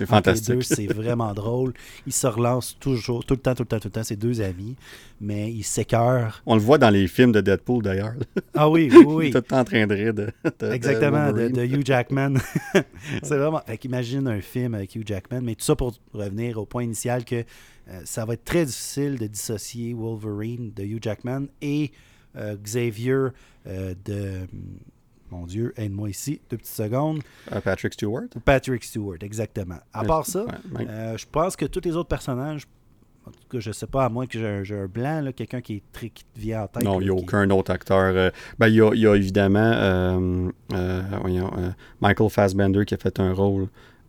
fantastique. 0.06 0.48
les 0.48 0.54
deux, 0.56 0.62
c'est 0.62 0.86
vraiment 0.92 1.32
drôle. 1.34 1.74
Ils 2.06 2.12
se 2.12 2.26
relancent 2.26 2.76
toujours, 2.80 3.24
tout 3.24 3.34
le 3.34 3.40
temps, 3.40 3.54
tout 3.54 3.62
le 3.64 3.68
temps, 3.68 3.78
tout 3.78 3.88
le 3.88 3.92
temps, 3.92 4.04
ces 4.04 4.16
deux 4.16 4.40
amis, 4.40 4.76
mais 5.20 5.52
ils 5.52 5.64
s'écœurent. 5.64 6.42
On 6.46 6.54
le 6.54 6.60
voit 6.60 6.78
dans 6.78 6.90
les 6.90 7.06
films 7.06 7.32
de 7.32 7.40
Deadpool 7.40 7.82
d'ailleurs. 7.82 8.14
Ah 8.54 8.68
oui, 8.68 8.88
oui, 8.94 9.04
oui. 9.06 9.30
tout 9.30 9.38
le 9.38 9.42
temps 9.42 9.60
en 9.60 9.64
train 9.64 9.86
de 9.86 9.94
rire 9.94 10.14
de. 10.14 10.30
Exactement, 10.72 11.32
de, 11.32 11.64
Hugh 11.64 11.84
Jackman. 11.84 12.34
c'est 13.22 13.36
vraiment. 13.36 13.60
Fait 13.66 13.78
qu'imagine 13.78 14.26
un 14.28 14.40
film 14.40 14.74
avec 14.74 14.94
Hugh 14.94 15.06
Jackman, 15.06 15.40
mais 15.42 15.54
tout 15.54 15.64
ça 15.64 15.76
pour 15.76 15.94
revenir 16.12 16.53
au 16.58 16.66
point 16.66 16.82
initial 16.82 17.24
que 17.24 17.44
euh, 17.88 18.00
ça 18.04 18.24
va 18.24 18.34
être 18.34 18.44
très 18.44 18.64
difficile 18.64 19.18
de 19.18 19.26
dissocier 19.26 19.94
Wolverine 19.94 20.72
de 20.72 20.84
Hugh 20.84 21.02
Jackman 21.02 21.46
et 21.60 21.92
euh, 22.36 22.56
Xavier 22.56 23.28
de 23.66 24.46
mon 25.34 25.46
Dieu, 25.46 25.72
aide-moi 25.76 26.10
ici, 26.10 26.40
deux 26.50 26.56
petites 26.56 26.74
secondes. 26.74 27.20
Euh, 27.52 27.60
Patrick 27.60 27.94
Stewart? 27.94 28.28
Patrick 28.44 28.84
Stewart, 28.84 29.18
exactement. 29.22 29.78
À 29.92 30.04
part 30.04 30.26
ça, 30.26 30.46
euh, 30.78 31.16
je 31.16 31.26
pense 31.30 31.56
que 31.56 31.64
tous 31.64 31.80
les 31.84 31.96
autres 31.96 32.08
personnages, 32.08 32.66
en 33.26 33.30
tout 33.30 33.48
cas, 33.50 33.58
je 33.58 33.72
sais 33.72 33.86
pas, 33.86 34.04
à 34.04 34.08
moins 34.08 34.26
que 34.26 34.62
j'ai 34.64 34.76
un, 34.76 34.86
blanc, 34.86 35.30
quelqu'un 35.34 35.60
qui, 35.60 35.76
est 35.76 35.82
très, 35.92 36.10
qui 36.10 36.24
te 36.24 36.38
vient 36.38 36.64
en 36.64 36.66
tête. 36.68 36.84
Non, 36.84 37.00
il 37.00 37.04
n'y 37.04 37.10
a 37.10 37.14
aucun 37.14 37.48
autre 37.50 37.72
acteur. 37.72 38.14
Euh, 38.14 38.30
ben, 38.58 38.68
il, 38.68 38.74
y 38.74 38.80
a, 38.82 38.94
y 38.94 39.06
a, 39.06 39.14
évidemment 39.14 40.52
Michael 42.00 42.30
Fassbender 42.30 42.84
qui 42.84 42.94
a 42.94 42.98
fait 42.98 43.18
un 43.18 43.32
rôle 43.32 43.68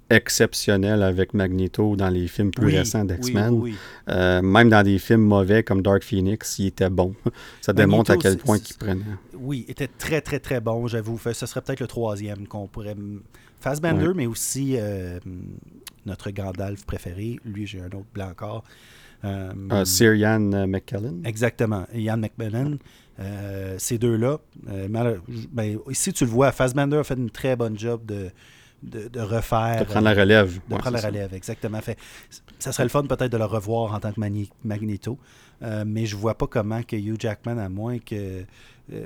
exceptionnel 0.10 1.04
avec 1.04 1.34
Magneto 1.34 1.96
dans 1.96 2.10
les 2.10 2.28
films 2.28 2.52
plus 2.52 2.68
Oui, 2.68 2.78
récents 2.78 3.04
d'X-Men. 3.06 3.54
oui, 3.54 3.72
oui. 3.72 3.76
Euh, 4.10 4.42
même 4.42 4.70
dans 4.70 4.84
des 4.84 5.00
films 5.00 5.24
mauvais 5.24 5.64
comme 5.64 5.82
Dark 5.82 6.04
Phoenix, 6.04 6.60
il 6.60 6.68
était 6.68 6.90
bon. 6.90 7.16
Ça 7.62 7.74
démontre 7.74 8.12
à 8.12 8.18
quel 8.18 8.38
point 8.38 8.60
qu'il 8.60 8.76
prenait. 8.78 9.02
Oui, 9.38 9.66
était 9.68 9.88
très, 9.88 10.22
très, 10.22 10.40
très 10.40 10.62
bon, 10.62 10.88
j'avoue. 10.88 11.20
Ce 11.20 11.46
serait 11.46 11.62
peut-être 11.62 11.80
le 11.80 11.88
troisième 11.88 12.48
qu'on 12.48 12.68
pourrait. 12.68 12.96
Fassbender, 13.60 14.12
mais 14.16 14.28
aussi 14.28 14.76
euh, 14.78 15.20
notre 16.06 16.30
Gandalf 16.30 16.86
préféré. 16.86 17.40
Lui, 17.46 17.66
j'ai 17.66 17.82
un 17.82 17.88
autre 17.88 18.06
blanc 18.14 18.30
encore. 18.30 18.64
Euh, 19.24 19.52
Euh, 19.72 19.86
Sir 19.86 20.14
Ian 20.14 20.52
euh, 20.54 20.68
McKellen? 20.68 21.22
Exactement. 21.26 21.86
Ian. 21.94 22.22
Euh, 23.18 23.76
ces 23.80 23.98
deux-là, 23.98 24.40
ben, 25.52 25.80
ici 25.90 26.12
tu 26.12 26.26
le 26.26 26.30
vois, 26.30 26.52
Fassbender 26.52 26.98
a 26.98 27.04
fait 27.04 27.16
une 27.16 27.30
très 27.30 27.56
bonne 27.56 27.80
job 27.80 28.06
de, 28.06 28.30
de, 28.84 29.08
de 29.08 29.20
refaire. 29.20 29.80
De 29.80 29.86
prendre 29.86 30.06
la 30.06 30.14
relève. 30.14 30.54
De 30.68 30.74
Ouais, 30.74 30.80
prendre 30.80 30.96
la 30.96 31.02
ça. 31.02 31.08
relève, 31.08 31.34
exactement. 31.34 31.80
Fait, 31.82 31.98
ça 32.60 32.72
serait 32.72 32.84
le 32.84 32.90
fun 32.90 33.04
peut-être 33.04 33.32
de 33.32 33.38
le 33.38 33.46
revoir 33.46 33.94
en 33.94 34.00
tant 34.00 34.12
que 34.12 34.20
Magneto, 34.64 35.18
Euh, 35.64 35.84
mais 35.88 36.06
je 36.06 36.16
vois 36.18 36.38
pas 36.38 36.48
comment 36.48 36.84
que 36.84 36.96
Hugh 36.98 37.20
Jackman, 37.20 37.58
à 37.58 37.70
moins 37.70 37.98
que 38.00 38.44
euh, 38.92 39.06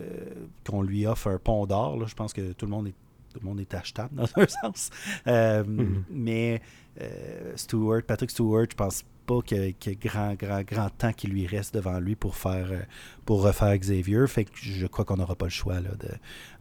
qu'on 0.67 0.81
lui 0.81 1.05
offre 1.05 1.27
un 1.29 1.37
pont 1.37 1.65
d'or, 1.67 1.97
là, 1.97 2.05
je 2.07 2.15
pense 2.15 2.33
que 2.33 2.53
tout 2.53 2.65
le 2.65 2.71
monde 2.71 2.87
est 2.87 2.95
tout 3.31 3.39
le 3.43 3.45
monde 3.47 3.59
est 3.59 3.71
achetable 3.75 4.15
dans 4.15 4.27
un 4.35 4.47
sens. 4.47 4.89
Euh, 5.27 5.63
Mhm. 5.63 6.03
Mais 6.09 6.61
euh, 6.99 7.53
Stewart, 7.55 8.01
Patrick 8.01 8.31
Stewart, 8.31 8.65
je 8.71 8.75
pense 8.75 9.03
pas 9.29 9.55
a 9.55 9.93
grand, 9.93 10.33
grand, 10.33 10.61
grand 10.63 10.89
temps 10.89 11.13
qui 11.13 11.27
lui 11.27 11.45
reste 11.45 11.73
devant 11.75 11.99
lui 11.99 12.15
pour 12.15 12.35
faire 12.35 12.67
euh, 12.71 12.81
pour 13.25 13.43
refaire 13.43 13.77
Xavier. 13.77 14.25
Fait 14.27 14.45
que 14.45 14.51
je 14.55 14.87
crois 14.87 15.05
qu'on 15.05 15.17
n'aura 15.17 15.35
pas 15.35 15.45
le 15.45 15.51
choix 15.51 15.75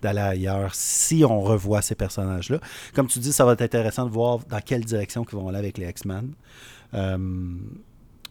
d'aller 0.02 0.20
ailleurs 0.20 0.74
si 0.74 1.24
on 1.24 1.40
revoit 1.40 1.80
ces 1.82 1.94
personnages-là. 1.94 2.58
Comme 2.94 3.06
tu 3.06 3.18
dis, 3.20 3.32
ça 3.32 3.44
va 3.46 3.52
être 3.54 3.62
intéressant 3.62 4.04
de 4.04 4.10
voir 4.10 4.40
dans 4.40 4.60
quelle 4.60 4.84
direction 4.84 5.24
ils 5.24 5.34
vont 5.34 5.48
aller 5.48 5.58
avec 5.58 5.78
les 5.78 5.88
X-Men. 5.88 6.32
Euh, 6.94 7.16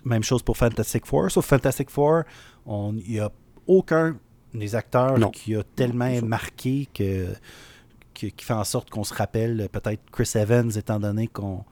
même 0.06 0.24
chose 0.24 0.44
pour 0.44 0.56
Fantastic 0.58 1.06
Four. 1.06 1.32
Sauf 1.32 1.46
Fantastic 1.46 1.90
Four, 1.90 2.24
il 2.68 3.04
n'y 3.10 3.20
a 3.20 3.32
aucun 3.66 4.18
des 4.54 4.76
acteurs 4.76 5.18
Non. 5.18 5.30
qui 5.32 5.56
a 5.56 5.64
tellement 5.76 6.12
marqué 6.22 6.88
que, 6.94 7.28
que- 8.14 8.28
qui 8.28 8.46
fait 8.46 8.54
en 8.54 8.64
sorte 8.64 8.90
qu'on 8.90 9.04
se 9.04 9.14
rappelle 9.14 9.68
peut-être 9.72 10.02
Chris 10.12 10.32
Evans, 10.36 10.72
étant 10.76 11.00
donné 11.00 11.28
qu'on 11.28 11.66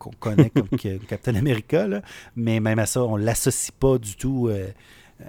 qu'on 0.00 0.10
connaît 0.18 0.50
comme 0.50 0.68
Captain 1.08 1.36
America. 1.36 1.86
là. 1.86 2.02
Mais 2.34 2.58
même 2.58 2.80
à 2.80 2.86
ça, 2.86 3.04
on 3.04 3.18
ne 3.18 3.22
l'associe 3.24 3.70
pas 3.70 3.98
du 3.98 4.16
tout 4.16 4.48
euh, 4.48 4.68
euh, 5.20 5.24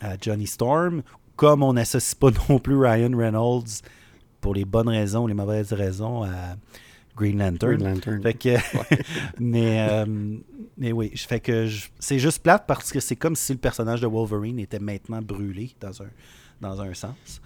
à 0.00 0.16
Johnny 0.20 0.48
Storm, 0.48 1.02
comme 1.36 1.62
on 1.62 1.74
n'associe 1.74 2.16
pas 2.16 2.30
non 2.48 2.58
plus 2.58 2.76
Ryan 2.76 3.16
Reynolds 3.16 3.82
pour 4.40 4.54
les 4.54 4.64
bonnes 4.64 4.88
raisons, 4.88 5.26
les 5.26 5.34
mauvaises 5.34 5.72
raisons 5.72 6.24
à 6.24 6.56
Green 7.16 7.38
Lantern. 7.38 7.76
Green 7.76 7.94
Lantern. 7.94 8.22
Fait 8.22 8.34
que, 8.34 8.56
mais, 9.38 9.86
euh, 9.90 10.06
mais 10.76 10.92
oui, 10.92 11.10
je 11.14 11.26
fais 11.26 11.40
que 11.40 11.68
c'est 11.98 12.18
juste 12.18 12.42
plate 12.42 12.64
parce 12.66 12.90
que 12.90 13.00
c'est 13.00 13.16
comme 13.16 13.36
si 13.36 13.52
le 13.52 13.58
personnage 13.58 14.00
de 14.00 14.06
Wolverine 14.06 14.58
était 14.58 14.78
maintenant 14.78 15.20
brûlé 15.20 15.74
dans 15.80 16.02
un, 16.02 16.08
dans 16.60 16.80
un 16.80 16.94
sens. 16.94 17.40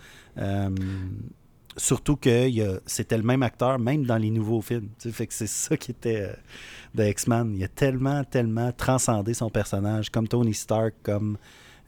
Surtout 1.77 2.17
que 2.17 2.49
il 2.49 2.55
y 2.55 2.63
a- 2.63 2.81
c'était 2.87 3.17
le 3.17 3.23
même 3.23 3.43
acteur, 3.43 3.79
même 3.79 4.05
dans 4.05 4.17
les 4.19 4.31
nouveaux 4.31 4.61
films. 4.63 4.89
Tu 4.99 5.09
sais, 5.09 5.13
fait 5.15 5.27
que 5.27 5.35
c'est 5.35 5.47
ça 5.49 5.77
qui 5.77 5.91
était 5.93 6.21
euh, 6.23 6.33
de 6.95 7.05
X-Men. 7.05 7.55
Il 7.57 7.65
a 7.65 7.69
tellement, 7.69 8.25
tellement 8.25 8.73
transcendé 8.73 9.35
son 9.35 9.51
personnage, 9.51 10.11
comme 10.11 10.29
Tony 10.29 10.55
Stark, 10.55 10.95
comme, 11.03 11.37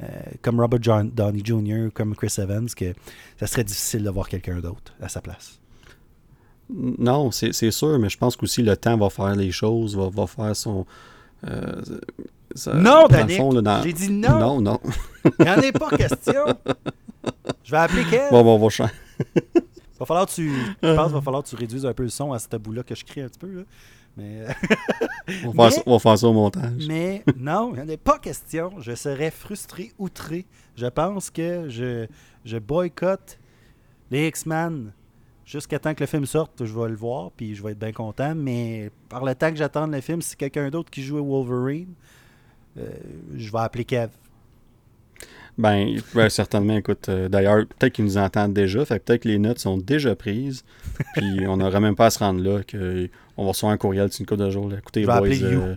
euh, 0.02 0.06
comme 0.42 0.60
Robert 0.60 0.80
John- 0.82 1.10
Downey 1.10 1.42
Jr., 1.44 1.88
comme 1.92 2.14
Chris 2.16 2.34
Evans, 2.38 2.68
que 2.74 2.94
ça 3.38 3.46
serait 3.46 3.64
difficile 3.64 4.02
de 4.04 4.10
voir 4.10 4.28
quelqu'un 4.28 4.60
d'autre 4.60 4.94
à 5.00 5.08
sa 5.08 5.20
place. 5.20 5.58
Non, 6.70 7.30
c'est 7.30 7.52
c'est 7.52 7.70
sûr, 7.70 7.98
mais 7.98 8.08
je 8.08 8.16
pense 8.16 8.36
qu'aussi 8.36 8.62
le 8.62 8.74
temps 8.76 8.96
va 8.96 9.10
faire 9.10 9.36
les 9.36 9.52
choses, 9.52 9.94
va, 9.96 10.08
va 10.08 10.26
faire 10.26 10.56
son. 10.56 10.86
euh, 11.46 11.82
ça- 12.54 12.72
non, 12.72 13.06
Danick! 13.06 13.38
dans- 13.62 13.82
J'ai 13.82 13.92
dit 13.92 14.10
non! 14.10 14.38
Non, 14.38 14.60
non. 14.62 14.80
Il 15.38 15.44
n'y 15.44 15.50
en 15.50 15.58
est 15.60 15.72
pas 15.78 15.90
question! 15.90 16.46
Je 17.64 17.70
vais 17.70 17.76
appeler 17.76 18.04
Kev. 18.10 18.30
Bon, 18.30 18.42
bon, 18.42 18.54
on 18.56 18.58
va 18.64 18.68
changer. 18.70 18.92
Va 19.98 20.06
falloir 20.06 20.26
tu, 20.26 20.50
je 20.82 20.94
pense 20.94 21.06
qu'il 21.06 21.14
va 21.14 21.20
falloir 21.20 21.42
que 21.42 21.48
tu 21.48 21.56
réduises 21.56 21.86
un 21.86 21.94
peu 21.94 22.02
le 22.02 22.08
son 22.08 22.32
à 22.32 22.38
ce 22.38 22.48
bout-là 22.56 22.82
que 22.82 22.94
je 22.94 23.04
crie 23.04 23.20
un 23.20 23.28
petit 23.28 23.38
peu. 23.38 23.52
là. 23.58 23.62
Mais, 24.16 24.44
On 25.44 25.50
va, 25.50 25.52
faire 25.52 25.54
Mais- 25.54 25.70
ça, 25.70 25.82
on 25.86 25.92
va 25.92 25.98
faire 25.98 26.18
ça 26.18 26.28
au 26.28 26.32
montage. 26.32 26.84
mais 26.86 27.24
non, 27.36 27.72
il 27.74 27.76
n'y 27.76 27.82
en 27.82 27.88
est 27.88 27.96
pas 27.96 28.18
question. 28.18 28.72
Je 28.80 28.94
serais 28.94 29.30
frustré, 29.30 29.92
outré. 29.98 30.46
Je 30.76 30.86
pense 30.86 31.30
que 31.30 31.68
je, 31.68 32.06
je 32.44 32.58
boycotte 32.58 33.38
les 34.10 34.28
X-Men 34.28 34.92
jusqu'à 35.44 35.78
temps 35.78 35.94
que 35.94 36.00
le 36.00 36.06
film 36.06 36.26
sorte. 36.26 36.64
Je 36.64 36.78
vais 36.78 36.88
le 36.88 36.94
voir, 36.96 37.30
puis 37.32 37.54
je 37.56 37.62
vais 37.62 37.72
être 37.72 37.78
bien 37.78 37.92
content. 37.92 38.34
Mais 38.36 38.90
par 39.08 39.24
le 39.24 39.34
temps 39.34 39.50
que 39.50 39.56
j'attends 39.56 39.86
le 39.88 40.00
film, 40.00 40.22
si 40.22 40.36
quelqu'un 40.36 40.70
d'autre 40.70 40.90
qui 40.90 41.02
joue 41.02 41.24
Wolverine, 41.24 41.94
euh, 42.78 42.88
je 43.34 43.50
vais 43.50 43.58
appeler 43.58 43.84
Kev. 43.84 44.10
Ben, 45.56 46.00
ben, 46.14 46.28
certainement, 46.28 46.76
écoute, 46.76 47.08
euh, 47.08 47.28
d'ailleurs, 47.28 47.64
peut-être 47.66 47.92
qu'ils 47.92 48.04
nous 48.04 48.18
entendent 48.18 48.54
déjà, 48.54 48.84
fait 48.84 48.98
peut-être 48.98 49.22
que 49.22 49.28
les 49.28 49.38
notes 49.38 49.60
sont 49.60 49.78
déjà 49.78 50.16
prises, 50.16 50.64
puis 51.14 51.46
on 51.46 51.58
n'aurait 51.58 51.80
même 51.80 51.94
pas 51.94 52.06
à 52.06 52.10
se 52.10 52.18
rendre 52.18 52.42
là, 52.42 52.62
que 52.62 53.08
on 53.36 53.44
va 53.44 53.50
recevoir 53.50 53.72
un 53.72 53.76
courriel 53.76 54.08
d'une 54.08 54.26
couple 54.26 54.42
de 54.42 54.50
jours. 54.50 54.68
là. 54.68 54.78
Écoutez, 54.78 55.04
boys, 55.04 55.28
euh, 55.42 55.76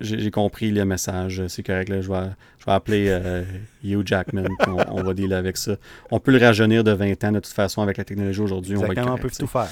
j'ai 0.00 0.30
compris 0.30 0.70
le 0.70 0.84
message, 0.84 1.42
c'est 1.48 1.62
correct, 1.62 1.88
là, 1.88 2.00
je, 2.00 2.08
vais, 2.08 2.30
je 2.58 2.64
vais 2.64 2.72
appeler 2.72 3.06
euh, 3.08 3.44
Hugh 3.84 4.06
Jackman, 4.06 4.44
puis 4.58 4.70
on, 4.70 4.98
on 4.98 5.02
va 5.02 5.14
dealer 5.14 5.36
avec 5.36 5.56
ça. 5.56 5.76
On 6.10 6.18
peut 6.18 6.32
le 6.32 6.38
rajeunir 6.38 6.82
de 6.82 6.92
20 6.92 7.24
ans, 7.24 7.32
de 7.32 7.40
toute 7.40 7.52
façon, 7.52 7.82
avec 7.82 7.96
la 7.98 8.04
technologie 8.04 8.40
aujourd'hui, 8.40 8.76
on 8.76 8.80
va 8.80 9.12
on 9.12 9.18
peut 9.18 9.30
tout 9.30 9.46
faire. 9.46 9.68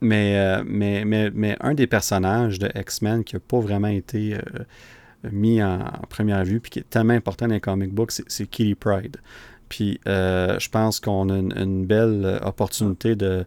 mais, 0.00 0.38
euh, 0.38 0.62
mais, 0.66 1.04
mais, 1.04 1.30
mais 1.34 1.56
un 1.60 1.74
des 1.74 1.86
personnages 1.86 2.58
de 2.58 2.70
X-Men 2.74 3.24
qui 3.24 3.36
n'a 3.36 3.40
pas 3.40 3.60
vraiment 3.60 3.88
été 3.88 4.34
euh, 4.34 4.64
mis 5.32 5.62
en, 5.62 5.80
en 5.80 6.06
première 6.08 6.44
vue, 6.44 6.60
puis 6.60 6.70
qui 6.70 6.78
est 6.80 6.88
tellement 6.90 7.14
important 7.14 7.46
dans 7.48 7.54
les 7.54 7.60
comic 7.60 7.92
books, 7.92 8.12
c'est- 8.28 8.46
Kitty 8.46 8.74
Pride. 8.74 9.16
Puis 9.68 9.98
euh, 10.06 10.58
je 10.58 10.68
pense 10.68 11.00
qu'on 11.00 11.28
a 11.30 11.36
une, 11.38 11.52
une 11.56 11.86
belle 11.86 12.22
euh, 12.24 12.38
opportunité 12.40 13.16
de, 13.16 13.44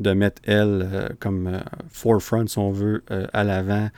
de 0.00 0.12
mettre 0.12 0.42
elle 0.44 0.88
euh, 0.92 1.08
comme 1.20 1.46
euh, 1.46 1.60
forefront, 1.90 2.46
si 2.46 2.58
on 2.58 2.70
veut, 2.72 3.02
à 3.32 3.44
l'avant 3.44 3.88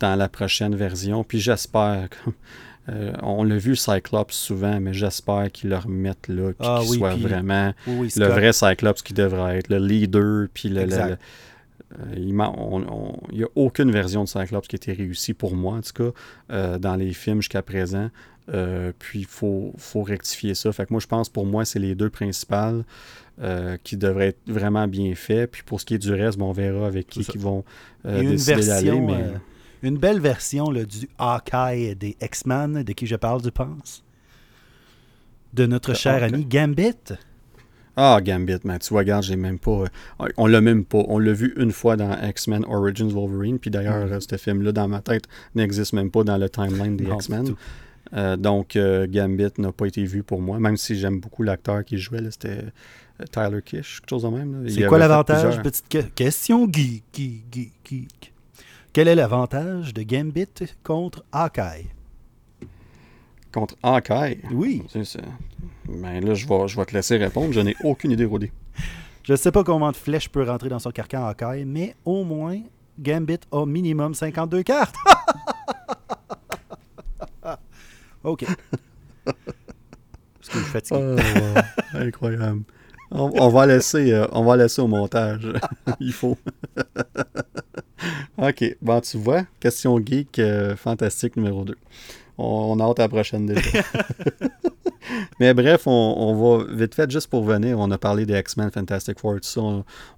dans 0.00 0.16
la 0.16 0.28
prochaine 0.28 0.74
version. 0.74 1.22
Puis 1.24 1.38
j'espère, 1.40 2.08
on 3.22 3.44
l'a 3.44 3.56
vu 3.56 3.76
Cyclops 3.76 4.34
souvent, 4.34 4.80
mais 4.80 4.92
j'espère 4.92 5.50
qu'ils 5.52 5.70
le 5.70 5.76
remettent 5.76 6.26
là, 6.28 6.48
puis 6.58 6.68
Ah 6.68 6.78
qu'il 6.80 6.90
oui, 6.90 6.98
soit 6.98 7.10
puis 7.10 7.22
vraiment 7.22 7.72
Oui, 7.86 7.94
oui, 8.00 8.12
le 8.16 8.26
vrai 8.26 8.52
Cyclops 8.52 9.02
qui 9.02 9.14
devrait 9.14 9.58
être, 9.58 9.68
le 9.68 9.78
leader, 9.78 10.48
puis 10.52 10.68
le, 10.68 10.76
le- 10.76 10.82
Exact. 10.82 11.08
le- 11.10 11.16
il 12.16 12.34
on- 12.40 13.18
il 13.32 13.38
n'y 13.38 13.44
a 13.44 13.48
aucune 13.54 13.90
version 13.90 14.24
de 14.24 14.28
Cyclops 14.28 14.68
qui 14.68 14.76
a 14.76 14.78
été 14.78 14.92
réussie 14.92 15.34
pour 15.34 15.54
moi, 15.56 15.76
en 15.76 15.80
tout 15.80 15.92
cas, 15.92 16.10
euh, 16.52 16.78
dans 16.78 16.96
les 16.96 17.12
films 17.12 17.40
jusqu'à 17.42 17.62
présent. 17.62 18.10
Euh, 18.52 18.92
puis 18.98 19.20
il 19.20 19.26
faut, 19.26 19.72
faut 19.76 20.02
rectifier 20.02 20.54
ça. 20.54 20.72
Fait 20.72 20.86
que 20.86 20.92
moi, 20.92 21.00
je 21.00 21.06
pense 21.06 21.28
pour 21.28 21.46
moi, 21.46 21.64
c'est 21.64 21.78
les 21.78 21.94
deux 21.94 22.10
principales 22.10 22.84
euh, 23.40 23.76
qui 23.84 23.96
devraient 23.96 24.28
être 24.28 24.40
vraiment 24.46 24.88
bien 24.88 25.14
faits. 25.14 25.50
Puis 25.52 25.62
pour 25.62 25.80
ce 25.80 25.84
qui 25.86 25.94
est 25.94 25.98
du 25.98 26.12
reste, 26.12 26.38
bon, 26.38 26.50
on 26.50 26.52
verra 26.52 26.86
avec 26.86 27.06
qui, 27.06 27.24
qui 27.24 27.38
vont 27.38 27.64
euh, 28.06 28.22
une 28.22 28.30
décider 28.30 28.66
d'aller. 28.66 29.00
Mais... 29.00 29.12
euh, 29.12 29.32
une 29.82 29.98
belle 29.98 30.20
version 30.20 30.70
là, 30.70 30.84
du 30.84 31.08
Hawkeye 31.18 31.94
des 31.94 32.16
X-Men, 32.20 32.82
de 32.82 32.92
qui 32.92 33.06
je 33.06 33.16
parle, 33.16 33.40
tu 33.42 33.50
penses? 33.50 34.04
De 35.52 35.66
notre 35.66 35.94
cher 35.94 36.22
ami 36.22 36.44
Gambit? 36.44 37.14
Ah, 38.02 38.18
Gambit, 38.22 38.60
mais 38.64 38.78
tu 38.78 38.88
vois, 38.90 39.00
regarde, 39.00 39.24
j'ai 39.24 39.36
même 39.36 39.58
pas. 39.58 39.84
euh, 40.20 40.28
on 40.38 40.46
l'a 40.46 40.60
même 40.62 40.84
pas. 40.84 41.02
On 41.08 41.18
l'a 41.18 41.32
vu 41.32 41.52
une 41.58 41.70
fois 41.70 41.96
dans 41.96 42.16
X-Men 42.22 42.64
Origins 42.66 43.10
Wolverine. 43.10 43.58
Puis 43.58 43.70
d'ailleurs, 43.70 44.06
Mhm. 44.06 44.12
euh, 44.12 44.20
ce 44.20 44.36
film-là, 44.38 44.72
dans 44.72 44.88
ma 44.88 45.00
tête, 45.02 45.24
n'existe 45.54 45.92
même 45.92 46.10
pas 46.10 46.24
dans 46.24 46.38
le 46.38 46.48
timeline 46.48 46.96
des 46.96 47.04
X-Men. 47.04 47.54
Euh, 48.14 48.36
donc, 48.36 48.74
euh, 48.76 49.06
Gambit 49.06 49.52
n'a 49.58 49.70
pas 49.72 49.86
été 49.86 50.02
vu 50.04 50.22
pour 50.22 50.40
moi, 50.40 50.58
même 50.58 50.76
si 50.78 50.96
j'aime 50.96 51.20
beaucoup 51.20 51.42
l'acteur 51.42 51.84
qui 51.84 51.98
jouait. 51.98 52.22
C'était 52.30 52.64
Tyler 53.30 53.60
Kish, 53.62 54.00
quelque 54.00 54.08
chose 54.10 54.22
de 54.22 54.28
même. 54.28 54.66
C'est 54.68 54.84
quoi 54.86 54.98
l'avantage? 54.98 55.60
Petite 55.62 55.84
que- 55.90 55.98
question 56.14 56.66
geek, 56.72 57.04
geek, 57.12 57.42
geek, 57.52 57.72
geek. 57.84 58.32
Quel 58.94 59.08
est 59.08 59.14
l'avantage 59.14 59.92
de 59.94 60.02
Gambit 60.02 60.46
contre 60.82 61.22
Hawkeye? 61.30 61.86
Contre 63.52 63.74
Hawkeye. 63.82 64.40
Oui. 64.52 64.82
C'est 64.88 65.04
ça. 65.04 65.20
Ben 65.88 66.24
là, 66.24 66.34
je 66.34 66.46
vais, 66.46 66.68
je 66.68 66.76
vais 66.76 66.84
te 66.84 66.94
laisser 66.94 67.16
répondre. 67.16 67.52
Je 67.52 67.60
n'ai 67.60 67.74
aucune 67.82 68.12
idée, 68.12 68.24
Rodé. 68.24 68.52
Je 69.24 69.32
ne 69.32 69.36
sais 69.36 69.52
pas 69.52 69.64
combien 69.64 69.90
de 69.90 69.96
flèches 69.96 70.28
peut 70.28 70.42
rentrer 70.44 70.68
dans 70.68 70.78
son 70.78 70.90
carcan 70.90 71.26
Hawkeye, 71.26 71.64
mais 71.64 71.94
au 72.04 72.24
moins, 72.24 72.60
Gambit 72.98 73.40
a 73.52 73.66
minimum 73.66 74.14
52 74.14 74.62
cartes. 74.62 74.94
OK. 78.24 78.44
Parce 79.24 79.36
que 80.48 80.58
je 80.58 80.58
suis 80.58 80.70
fatigué. 80.70 81.16
Oh, 81.94 81.96
incroyable. 81.96 82.62
On, 83.10 83.30
on 83.34 83.48
va 83.48 83.66
laisser, 83.66 84.12
euh, 84.12 84.26
on 84.32 84.44
va 84.44 84.56
laisser 84.56 84.80
au 84.80 84.86
montage. 84.86 85.48
Il 86.00 86.12
faut. 86.12 86.38
ok. 88.38 88.76
Bon, 88.80 89.00
tu 89.00 89.16
vois, 89.18 89.44
question 89.58 89.98
geek 89.98 90.38
euh, 90.38 90.76
fantastique 90.76 91.36
numéro 91.36 91.64
2. 91.64 91.76
On, 92.40 92.80
a 92.80 92.84
hâte 92.84 93.00
à 93.00 93.02
la 93.02 93.08
prochaine 93.08 93.46
déjà. 93.46 93.82
Mais 95.40 95.54
bref, 95.54 95.86
on, 95.86 96.34
va 96.34 96.64
vite 96.72 96.94
fait, 96.94 97.10
juste 97.10 97.28
pour 97.28 97.42
venir, 97.44 97.78
on 97.78 97.90
a 97.90 97.98
parlé 97.98 98.26
des 98.26 98.38
X-Men, 98.38 98.70
Fantastic 98.70 99.18
Four, 99.18 99.34
tout 99.36 99.40
ça. 99.42 99.60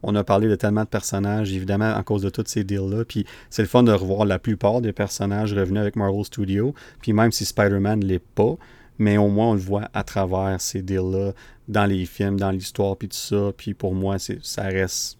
On, 0.02 0.14
a 0.14 0.24
parlé 0.24 0.48
de 0.48 0.54
tellement 0.54 0.82
de 0.82 0.88
personnages, 0.88 1.52
évidemment, 1.52 1.94
en 1.94 2.02
cause 2.02 2.22
de 2.22 2.30
tous 2.30 2.44
ces 2.46 2.64
deals-là. 2.64 3.04
Puis 3.04 3.24
c'est 3.48 3.62
le 3.62 3.68
fun 3.68 3.82
de 3.82 3.92
revoir 3.92 4.24
la 4.24 4.38
plupart 4.38 4.80
des 4.80 4.92
personnages 4.92 5.54
revenus 5.54 5.80
avec 5.80 5.96
Marvel 5.96 6.24
Studios. 6.24 6.74
Puis 7.00 7.12
même 7.12 7.32
si 7.32 7.44
Spider-Man 7.44 8.00
ne 8.00 8.06
l'est 8.06 8.18
pas, 8.18 8.56
mais 8.98 9.16
au 9.16 9.28
moins 9.28 9.50
on 9.50 9.54
le 9.54 9.60
voit 9.60 9.88
à 9.94 10.02
travers 10.02 10.60
ces 10.60 10.82
deals-là, 10.82 11.32
dans 11.68 11.86
les 11.86 12.04
films, 12.04 12.38
dans 12.38 12.50
l'histoire, 12.50 12.96
puis 12.96 13.08
tout 13.08 13.16
ça. 13.16 13.52
Puis 13.56 13.74
pour 13.74 13.94
moi, 13.94 14.16
ça 14.18 14.62
reste. 14.64 15.18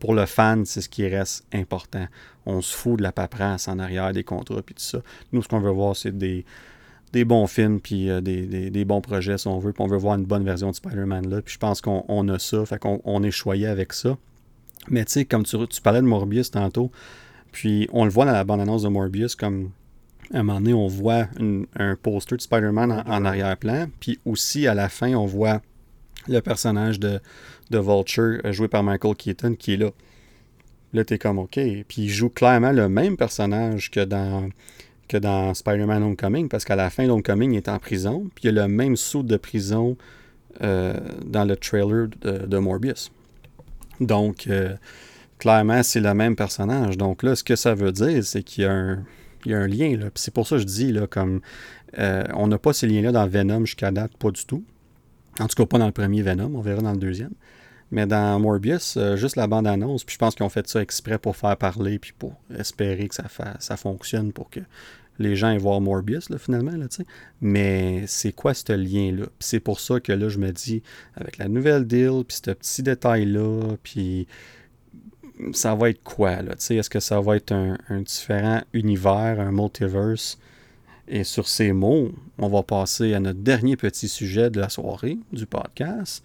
Pour 0.00 0.14
le 0.14 0.26
fan, 0.26 0.64
c'est 0.66 0.80
ce 0.80 0.88
qui 0.88 1.06
reste 1.08 1.46
important. 1.52 2.06
On 2.46 2.60
se 2.60 2.74
fout 2.74 2.98
de 2.98 3.02
la 3.02 3.12
paperasse 3.12 3.68
en 3.68 3.78
arrière 3.78 4.12
des 4.12 4.24
contrats, 4.24 4.62
puis 4.62 4.74
tout 4.74 4.82
ça. 4.82 4.98
Nous, 5.32 5.42
ce 5.42 5.48
qu'on 5.48 5.60
veut 5.60 5.70
voir, 5.70 5.96
c'est 5.96 6.16
des 6.16 6.44
des 7.14 7.24
bons 7.24 7.46
films, 7.46 7.80
puis 7.80 8.10
euh, 8.10 8.20
des, 8.20 8.84
bons 8.84 9.00
projets, 9.00 9.38
si 9.38 9.46
on 9.46 9.60
veut, 9.60 9.72
puis 9.72 9.82
on 9.82 9.86
veut 9.86 9.96
voir 9.96 10.16
une 10.16 10.24
bonne 10.24 10.44
version 10.44 10.70
de 10.70 10.74
Spider-Man 10.74 11.30
là. 11.30 11.42
Puis 11.42 11.54
je 11.54 11.58
pense 11.58 11.80
qu'on 11.80 12.28
a 12.28 12.38
ça, 12.40 12.66
fait 12.66 12.78
qu'on 12.78 13.00
on 13.04 13.22
est 13.22 13.30
choyé 13.30 13.68
avec 13.68 13.92
ça. 13.92 14.18
Mais 14.90 15.04
tu 15.04 15.12
sais, 15.12 15.24
comme 15.24 15.44
tu, 15.44 15.56
parlais 15.80 16.02
de 16.02 16.06
Morbius 16.06 16.50
tantôt, 16.50 16.90
puis 17.52 17.88
on 17.92 18.04
le 18.04 18.10
voit 18.10 18.26
dans 18.26 18.32
la 18.32 18.42
bande-annonce 18.42 18.82
de 18.82 18.88
Morbius, 18.88 19.36
comme 19.36 19.70
à 20.32 20.38
un 20.38 20.42
moment 20.42 20.60
donné, 20.60 20.74
on 20.74 20.88
voit 20.88 21.28
un 21.76 21.94
poster 21.94 22.36
de 22.36 22.42
Spider-Man 22.42 23.04
en, 23.06 23.24
arrière-plan, 23.24 23.86
puis 24.00 24.18
aussi 24.24 24.66
à 24.66 24.74
la 24.74 24.88
fin, 24.88 25.14
on 25.14 25.26
voit 25.26 25.62
le 26.26 26.40
personnage 26.40 26.98
de, 26.98 27.20
de 27.70 27.78
Vulture, 27.78 28.40
euh, 28.44 28.52
joué 28.52 28.66
par 28.66 28.82
Michael 28.82 29.14
Keaton, 29.14 29.54
qui 29.54 29.74
est 29.74 29.76
là. 29.76 29.90
Là, 30.94 31.04
t'es 31.04 31.18
comme, 31.18 31.38
OK. 31.38 31.54
Puis 31.54 31.84
il 31.98 32.08
joue 32.08 32.30
clairement 32.30 32.72
le 32.72 32.88
même 32.88 33.16
personnage 33.16 33.90
que 33.90 34.00
dans 34.04 34.48
que 35.06 35.18
dans 35.18 35.52
Spider-Man 35.52 36.02
Homecoming, 36.02 36.48
parce 36.48 36.64
qu'à 36.64 36.76
la 36.76 36.88
fin, 36.88 37.06
Homecoming 37.08 37.52
il 37.52 37.56
est 37.58 37.68
en 37.68 37.78
prison, 37.78 38.30
puis 38.34 38.44
il 38.44 38.54
y 38.54 38.58
a 38.58 38.62
le 38.62 38.68
même 38.68 38.96
saut 38.96 39.22
de 39.22 39.36
prison 39.36 39.98
euh, 40.62 40.94
dans 41.26 41.44
le 41.44 41.56
trailer 41.56 42.08
de, 42.22 42.58
Morbius. 42.58 43.12
Donc, 44.00 44.46
euh, 44.46 44.74
clairement, 45.38 45.82
c'est 45.82 46.00
le 46.00 46.14
même 46.14 46.36
personnage. 46.36 46.96
Donc 46.96 47.22
là, 47.22 47.36
ce 47.36 47.44
que 47.44 47.54
ça 47.54 47.74
veut 47.74 47.92
dire, 47.92 48.24
c'est 48.24 48.42
qu'il 48.42 48.64
y 48.64 48.66
a 48.66 48.72
un, 48.72 49.04
un 49.46 49.66
lien. 49.66 49.98
C'est 50.14 50.32
pour 50.32 50.46
ça 50.46 50.56
que 50.56 50.62
je 50.62 50.66
dis, 50.66 50.90
là, 50.90 51.06
comme 51.06 51.40
euh, 51.98 52.24
on 52.34 52.46
n'a 52.46 52.58
pas 52.58 52.72
ces 52.72 52.86
liens-là 52.86 53.12
dans 53.12 53.26
Venom 53.26 53.66
jusqu'à 53.66 53.90
date, 53.90 54.16
pas 54.16 54.30
du 54.30 54.44
tout. 54.46 54.64
En 55.38 55.48
tout 55.48 55.56
cas, 55.56 55.66
pas 55.66 55.78
dans 55.78 55.86
le 55.86 55.92
premier 55.92 56.22
Venom, 56.22 56.54
on 56.54 56.60
verra 56.60 56.80
dans 56.80 56.92
le 56.92 56.98
deuxième. 56.98 57.32
Mais 57.94 58.06
dans 58.06 58.40
Morbius, 58.40 58.98
juste 59.14 59.36
la 59.36 59.46
bande-annonce, 59.46 60.02
puis 60.02 60.14
je 60.14 60.18
pense 60.18 60.34
qu'ils 60.34 60.44
ont 60.44 60.48
fait 60.48 60.66
ça 60.66 60.82
exprès 60.82 61.16
pour 61.16 61.36
faire 61.36 61.56
parler, 61.56 62.00
puis 62.00 62.12
pour 62.18 62.34
espérer 62.58 63.06
que 63.06 63.14
ça, 63.14 63.24
ça 63.60 63.76
fonctionne, 63.76 64.32
pour 64.32 64.50
que 64.50 64.58
les 65.20 65.36
gens 65.36 65.50
aient 65.50 65.58
voir 65.58 65.80
Morbius, 65.80 66.28
là, 66.28 66.38
finalement. 66.38 66.72
Là, 66.72 66.86
Mais 67.40 68.04
c'est 68.08 68.32
quoi 68.32 68.52
ce 68.52 68.72
lien-là? 68.72 69.26
c'est 69.38 69.60
pour 69.60 69.78
ça 69.78 70.00
que 70.00 70.10
là, 70.10 70.28
je 70.28 70.38
me 70.38 70.50
dis, 70.50 70.82
avec 71.14 71.38
la 71.38 71.46
nouvelle 71.46 71.86
deal, 71.86 72.24
puis 72.26 72.38
ce 72.44 72.50
petit 72.50 72.82
détail-là, 72.82 73.76
puis 73.84 74.26
ça 75.52 75.76
va 75.76 75.90
être 75.90 76.02
quoi? 76.02 76.42
Là, 76.42 76.54
Est-ce 76.54 76.90
que 76.90 76.98
ça 76.98 77.20
va 77.20 77.36
être 77.36 77.52
un, 77.52 78.00
différent 78.00 78.60
univers, 78.72 79.38
un 79.38 79.52
multiverse? 79.52 80.36
Et 81.06 81.22
sur 81.22 81.46
ces 81.46 81.72
mots, 81.72 82.10
on 82.38 82.48
va 82.48 82.64
passer 82.64 83.14
à 83.14 83.20
notre 83.20 83.38
dernier 83.38 83.76
petit 83.76 84.08
sujet 84.08 84.50
de 84.50 84.58
la 84.58 84.68
soirée 84.68 85.16
du 85.32 85.46
podcast. 85.46 86.24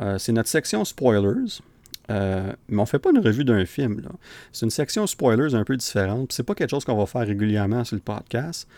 Euh, 0.00 0.18
c'est 0.18 0.32
notre 0.32 0.48
section 0.48 0.84
spoilers. 0.84 1.60
Euh, 2.08 2.52
mais 2.68 2.80
on 2.80 2.86
fait 2.86 2.98
pas 2.98 3.10
une 3.10 3.18
revue 3.18 3.44
d'un 3.44 3.64
film. 3.66 4.00
C'est 4.52 4.64
une 4.64 4.70
section 4.70 5.06
spoilers 5.06 5.54
un 5.54 5.64
peu 5.64 5.76
différente. 5.76 6.32
C'est 6.32 6.44
pas 6.44 6.54
quelque 6.54 6.70
chose 6.70 6.84
qu'on 6.84 6.96
va 6.96 7.06
faire 7.06 7.26
régulièrement 7.26 7.84
sur 7.84 7.96
le 7.96 8.02
podcast. 8.02 8.68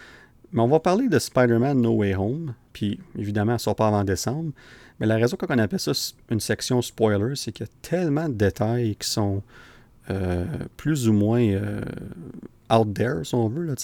Mais 0.53 0.63
on 0.63 0.69
va 0.69 0.81
parler 0.81 1.09
de 1.09 1.19
Spider-Man 1.19 1.81
No 1.81 1.93
Way 1.97 2.15
Home. 2.15 2.55
Puis 2.73 3.01
évidemment, 3.19 3.59
ça 3.59 3.65
sort 3.65 3.77
pas 3.77 3.89
avant 3.89 4.05
décembre. 4.05 4.53
Mais 4.99 5.07
la 5.07 5.17
raison 5.17 5.37
qu'on 5.37 5.59
appelle 5.59 5.79
ça 5.79 5.93
une 6.31 6.41
section 6.41 6.81
spoilers, 6.81 7.37
c'est 7.37 7.53
qu'il 7.53 7.67
y 7.67 7.69
a 7.69 7.73
tellement 7.83 8.29
de 8.29 8.35
détails 8.35 8.97
qui 8.97 9.09
sont 9.09 9.43
euh, 10.11 10.47
plus 10.77 11.09
ou 11.09 11.13
moins 11.13 11.59
out 12.71 12.95
there, 12.95 13.25
si 13.25 13.35
on 13.35 13.49
veut, 13.49 13.65
là, 13.65 13.75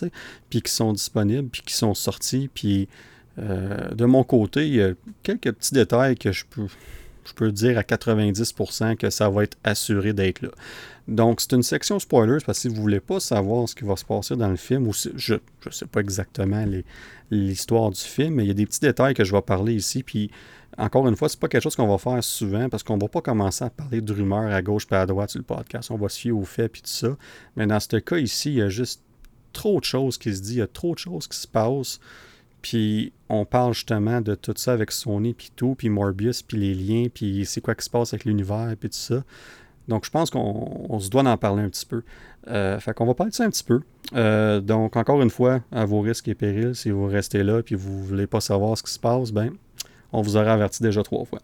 puis 0.48 0.62
qui 0.62 0.72
sont 0.72 0.92
disponibles, 0.92 1.48
puis 1.50 1.62
qui 1.62 1.74
sont 1.74 1.94
sortis. 1.94 2.48
Puis 2.52 2.88
de 3.36 4.04
mon 4.04 4.24
côté, 4.24 4.66
il 4.66 4.74
y 4.74 4.82
a 4.82 4.94
quelques 5.22 5.52
petits 5.52 5.74
détails 5.74 6.16
que 6.16 6.32
je 6.32 6.44
peux 6.48 6.66
je 7.24 7.32
peux 7.32 7.52
dire 7.52 7.78
à 7.78 7.82
90% 7.82 8.96
que 8.96 9.10
ça 9.10 9.28
va 9.28 9.44
être 9.44 9.56
assuré 9.64 10.12
d'être 10.12 10.42
là. 10.42 10.50
Donc, 11.06 11.40
c'est 11.40 11.52
une 11.52 11.62
section 11.62 11.98
spoilers 11.98 12.38
parce 12.44 12.58
que 12.58 12.62
si 12.62 12.68
vous 12.68 12.76
ne 12.76 12.80
voulez 12.80 13.00
pas 13.00 13.20
savoir 13.20 13.68
ce 13.68 13.74
qui 13.74 13.84
va 13.84 13.96
se 13.96 14.04
passer 14.04 14.36
dans 14.36 14.48
le 14.48 14.56
film, 14.56 14.86
ou 14.88 14.92
je 14.92 15.34
ne 15.34 15.70
sais 15.70 15.86
pas 15.86 16.00
exactement 16.00 16.64
l'histoire 17.30 17.90
du 17.90 18.00
film, 18.00 18.34
mais 18.34 18.44
il 18.44 18.48
y 18.48 18.50
a 18.50 18.54
des 18.54 18.66
petits 18.66 18.80
détails 18.80 19.14
que 19.14 19.24
je 19.24 19.32
vais 19.32 19.42
parler 19.42 19.74
ici. 19.74 20.02
Puis, 20.02 20.30
encore 20.78 21.06
une 21.06 21.16
fois, 21.16 21.28
c'est 21.28 21.38
pas 21.38 21.48
quelque 21.48 21.62
chose 21.62 21.76
qu'on 21.76 21.86
va 21.86 21.98
faire 21.98 22.24
souvent 22.24 22.68
parce 22.68 22.82
qu'on 22.82 22.96
ne 22.96 23.02
va 23.02 23.08
pas 23.08 23.20
commencer 23.20 23.64
à 23.64 23.70
parler 23.70 24.00
de 24.00 24.12
rumeurs 24.12 24.52
à 24.52 24.62
gauche 24.62 24.86
et 24.90 24.94
à 24.94 25.06
droite 25.06 25.30
sur 25.30 25.38
le 25.38 25.44
podcast. 25.44 25.90
On 25.90 25.98
va 25.98 26.08
se 26.08 26.18
fier 26.18 26.32
aux 26.32 26.44
faits 26.44 26.72
puis 26.72 26.82
tout 26.82 26.88
ça. 26.88 27.16
Mais 27.56 27.66
dans 27.66 27.80
ce 27.80 27.96
cas 27.96 28.16
ici, 28.16 28.50
il 28.50 28.56
y 28.56 28.62
a 28.62 28.68
juste 28.68 29.02
trop 29.52 29.78
de 29.78 29.84
choses 29.84 30.18
qui 30.18 30.34
se 30.34 30.40
disent, 30.40 30.56
il 30.56 30.58
y 30.58 30.62
a 30.62 30.66
trop 30.66 30.94
de 30.94 30.98
choses 30.98 31.28
qui 31.28 31.38
se 31.38 31.46
passent. 31.46 32.00
Puis 32.64 33.12
on 33.28 33.44
parle 33.44 33.74
justement 33.74 34.22
de 34.22 34.34
tout 34.34 34.54
ça 34.56 34.72
avec 34.72 34.90
Sony, 34.90 35.34
puis 35.34 35.50
tout, 35.54 35.74
puis 35.74 35.90
Morbius, 35.90 36.40
puis 36.40 36.56
les 36.56 36.72
liens, 36.72 37.08
puis 37.12 37.44
c'est 37.44 37.60
quoi 37.60 37.74
qui 37.74 37.84
se 37.84 37.90
passe 37.90 38.14
avec 38.14 38.24
l'univers, 38.24 38.74
puis 38.80 38.88
tout 38.88 38.96
ça. 38.96 39.22
Donc 39.86 40.06
je 40.06 40.10
pense 40.10 40.30
qu'on 40.30 40.98
se 40.98 41.10
doit 41.10 41.24
en 41.24 41.36
parler 41.36 41.62
un 41.62 41.68
petit 41.68 41.84
peu. 41.84 42.02
Euh, 42.48 42.80
fait 42.80 42.94
qu'on 42.94 43.04
va 43.04 43.12
parler 43.12 43.32
de 43.32 43.36
ça 43.36 43.44
un 43.44 43.50
petit 43.50 43.64
peu. 43.64 43.82
Euh, 44.14 44.62
donc 44.62 44.96
encore 44.96 45.20
une 45.20 45.28
fois, 45.28 45.60
à 45.70 45.84
vos 45.84 46.00
risques 46.00 46.26
et 46.28 46.34
périls, 46.34 46.74
si 46.74 46.88
vous 46.88 47.04
restez 47.04 47.42
là 47.42 47.62
puis 47.62 47.74
vous 47.74 47.98
ne 47.98 48.02
voulez 48.02 48.26
pas 48.26 48.40
savoir 48.40 48.78
ce 48.78 48.82
qui 48.82 48.92
se 48.92 48.98
passe, 48.98 49.30
ben 49.30 49.52
on 50.10 50.22
vous 50.22 50.38
aura 50.38 50.54
averti 50.54 50.82
déjà 50.82 51.02
trois 51.02 51.26
fois. 51.26 51.40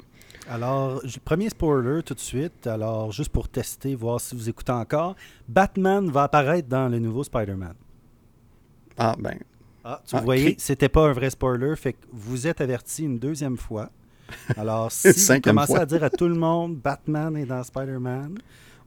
Alors, 0.48 1.02
premier 1.26 1.50
spoiler 1.50 2.02
tout 2.02 2.14
de 2.14 2.18
suite. 2.18 2.66
Alors, 2.66 3.12
juste 3.12 3.30
pour 3.30 3.50
tester, 3.50 3.94
voir 3.94 4.22
si 4.22 4.34
vous 4.34 4.48
écoutez 4.48 4.72
encore, 4.72 5.16
Batman 5.46 6.10
va 6.10 6.22
apparaître 6.22 6.66
dans 6.66 6.88
le 6.88 6.98
nouveau 6.98 7.24
Spider-Man. 7.24 7.74
Ah, 8.96 9.14
ben, 9.18 9.36
ah, 9.84 10.02
tu 10.06 10.16
ah, 10.16 10.20
voyez, 10.20 10.56
c'était 10.58 10.88
pas 10.88 11.08
un 11.08 11.12
vrai 11.12 11.30
spoiler, 11.30 11.74
fait 11.76 11.94
que 11.94 12.06
vous 12.12 12.46
êtes 12.46 12.60
averti 12.60 13.04
une 13.04 13.18
deuxième 13.18 13.56
fois. 13.56 13.90
Alors, 14.56 14.92
si 14.92 15.08
vous 15.08 15.40
commencez 15.40 15.76
à 15.76 15.86
dire 15.86 16.04
à 16.04 16.10
tout 16.10 16.28
le 16.28 16.34
monde 16.34 16.76
Batman 16.76 17.36
est 17.36 17.46
dans 17.46 17.62
Spider-Man, 17.62 18.38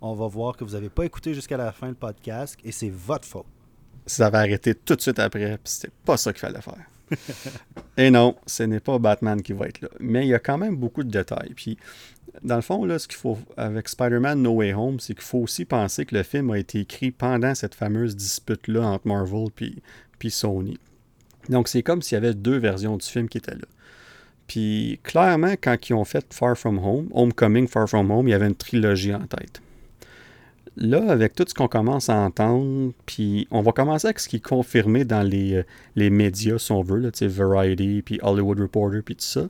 on 0.02 0.14
va 0.14 0.28
voir 0.28 0.56
que 0.56 0.64
vous 0.64 0.74
n'avez 0.74 0.90
pas 0.90 1.06
écouté 1.06 1.34
jusqu'à 1.34 1.58
la 1.58 1.72
fin 1.72 1.88
le 1.88 1.96
podcast 1.96 2.58
et 2.64 2.72
c'est 2.72 2.92
votre 2.92 3.28
faute. 3.28 3.46
Ça 4.06 4.30
va 4.30 4.40
arrêter 4.40 4.76
tout 4.76 4.96
de 4.96 5.02
suite 5.02 5.20
après, 5.20 5.58
puis 5.64 5.74
c'était 5.74 5.94
pas 6.04 6.18
ça 6.18 6.34
qu'il 6.34 6.42
fallait 6.42 6.62
faire. 6.62 6.86
et 7.98 8.10
non, 8.12 8.36
ce 8.46 8.64
n'est 8.64 8.80
pas 8.80 9.00
Batman 9.00 9.42
qui 9.42 9.54
va 9.54 9.68
être 9.68 9.82
là. 9.82 9.90
Mais 10.00 10.26
il 10.26 10.30
y 10.30 10.34
a 10.34 10.40
quand 10.40 10.58
même 10.58 10.76
beaucoup 10.76 11.04
de 11.04 11.10
détails. 11.10 11.54
Puis, 11.56 11.78
dans 12.44 12.56
le 12.56 12.62
fond, 12.62 12.86
là, 12.86 13.00
ce 13.00 13.08
qu'il 13.08 13.18
faut 13.18 13.38
avec 13.56 13.88
Spider-Man 13.88 14.42
No 14.42 14.52
Way 14.52 14.74
Home, 14.74 15.00
c'est 15.00 15.14
qu'il 15.14 15.24
faut 15.24 15.40
aussi 15.40 15.66
penser 15.66 16.06
que 16.06 16.16
le 16.16 16.24
film 16.24 16.52
a 16.52 16.58
été 16.58 16.80
écrit 16.80 17.12
pendant 17.12 17.56
cette 17.56 17.76
fameuse 17.76 18.16
dispute-là 18.16 18.82
entre 18.82 19.08
Marvel 19.08 19.48
puis 19.56 19.82
Sony. 20.30 20.78
Donc, 21.50 21.68
c'est 21.68 21.84
comme 21.84 22.02
s'il 22.02 22.16
y 22.16 22.18
avait 22.18 22.34
deux 22.34 22.58
versions 22.58 22.98
du 22.98 23.06
film 23.06 23.28
qui 23.28 23.38
étaient 23.38 23.56
là. 23.56 23.68
Puis, 24.48 25.00
clairement, 25.04 25.54
quand 25.62 25.78
ils 25.90 25.94
ont 25.94 26.06
fait 26.06 26.26
Far 26.34 26.58
From 26.58 26.78
Home, 26.80 27.08
Homecoming, 27.12 27.68
Far 27.68 27.88
From 27.88 28.12
Home, 28.12 28.28
il 28.28 28.32
y 28.32 28.34
avait 28.34 28.48
une 28.48 28.56
trilogie 28.56 29.14
en 29.14 29.26
tête. 29.26 29.62
Là, 30.76 31.04
avec 31.10 31.36
tout 31.36 31.46
ce 31.48 31.54
qu'on 31.54 31.68
commence 31.68 32.10
à 32.10 32.16
entendre, 32.16 32.94
puis 33.06 33.48
on 33.52 33.62
va 33.62 33.72
commencer 33.72 34.08
avec 34.08 34.20
ce 34.20 34.28
qui 34.28 34.38
est 34.38 34.46
confirmé 34.46 35.06
dans 35.06 35.22
les, 35.22 35.56
euh, 35.56 35.64
les 35.96 36.10
médias, 36.10 36.58
si 36.58 36.72
on 36.72 36.82
veut, 36.82 36.98
là, 36.98 37.12
Variety, 37.22 38.02
puis 38.02 38.20
Hollywood 38.24 38.60
Reporter, 38.60 39.04
puis 39.04 39.16
tout 39.16 39.24
ça. 39.24 39.48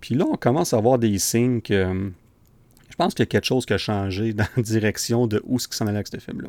Puis 0.00 0.14
là, 0.14 0.24
on 0.30 0.36
commence 0.36 0.72
à 0.72 0.78
avoir 0.78 0.98
des 0.98 1.18
signes 1.18 1.60
que 1.60 1.74
euh, 1.74 2.10
je 2.88 2.96
pense 2.96 3.12
qu'il 3.12 3.22
y 3.22 3.24
a 3.24 3.26
quelque 3.26 3.44
chose 3.44 3.66
qui 3.66 3.72
a 3.72 3.78
changé 3.78 4.32
dans 4.32 4.46
la 4.56 4.62
direction 4.62 5.26
de 5.26 5.42
où 5.44 5.58
ce 5.58 5.68
qui 5.68 5.76
s'en 5.76 5.86
allait 5.86 5.96
avec 5.96 6.08
ce 6.08 6.18
film-là. 6.18 6.48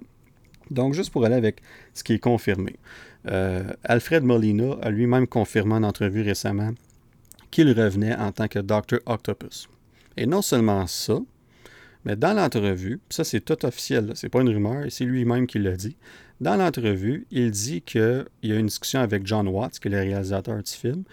Donc, 0.71 0.93
juste 0.93 1.11
pour 1.11 1.25
aller 1.25 1.35
avec 1.35 1.61
ce 1.93 2.03
qui 2.03 2.13
est 2.13 2.19
confirmé. 2.19 2.75
Euh, 3.27 3.63
Alfred 3.83 4.23
Molina 4.23 4.75
a 4.81 4.89
lui-même 4.89 5.27
confirmé 5.27 5.75
en 5.75 5.83
entrevue 5.83 6.21
récemment 6.21 6.71
qu'il 7.51 7.71
revenait 7.71 8.15
en 8.15 8.31
tant 8.31 8.47
que 8.47 8.59
Dr. 8.59 8.99
Octopus. 9.05 9.67
Et 10.17 10.25
non 10.25 10.41
seulement 10.41 10.85
ça, 10.87 11.19
mais 12.03 12.15
dans 12.15 12.33
l'entrevue, 12.33 12.99
ça 13.09 13.23
c'est 13.23 13.41
tout 13.41 13.65
officiel, 13.65 14.11
c'est 14.15 14.29
pas 14.29 14.41
une 14.41 14.49
rumeur, 14.49 14.85
c'est 14.89 15.05
lui-même 15.05 15.47
qui 15.47 15.59
l'a 15.59 15.75
dit. 15.75 15.97
Dans 16.39 16.55
l'entrevue, 16.55 17.25
il 17.31 17.51
dit 17.51 17.81
qu'il 17.81 18.25
y 18.43 18.51
a 18.51 18.59
une 18.59 18.67
discussion 18.67 18.99
avec 18.99 19.25
John 19.25 19.47
Watts, 19.47 19.79
qui 19.79 19.87
est 19.87 19.91
le 19.91 19.99
réalisateur 19.99 20.61
du 20.61 20.71
film. 20.71 21.03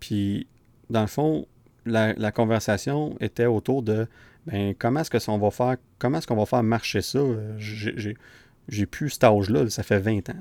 Puis, 0.00 0.46
dans 0.90 1.02
le 1.02 1.06
fond, 1.06 1.46
la, 1.86 2.32
conversation 2.32 3.16
était 3.20 3.46
autour 3.46 3.82
de 3.82 4.06
ben, 4.46 4.74
comment 4.76 5.00
est-ce 5.00 5.24
qu'on 5.24 5.38
va 5.38 5.50
faire, 5.50 5.76
comment 5.98 6.18
est-ce 6.18 6.26
qu'on 6.26 6.36
va 6.36 6.44
faire 6.44 6.62
marcher 6.62 7.00
ça? 7.02 7.20
J'ai 7.58 8.16
j'ai 8.68 8.86
plus 8.86 9.10
cet 9.10 9.24
âge-là, 9.24 9.68
ça 9.68 9.82
fait 9.82 9.98
20 9.98 10.30
ans. 10.30 10.40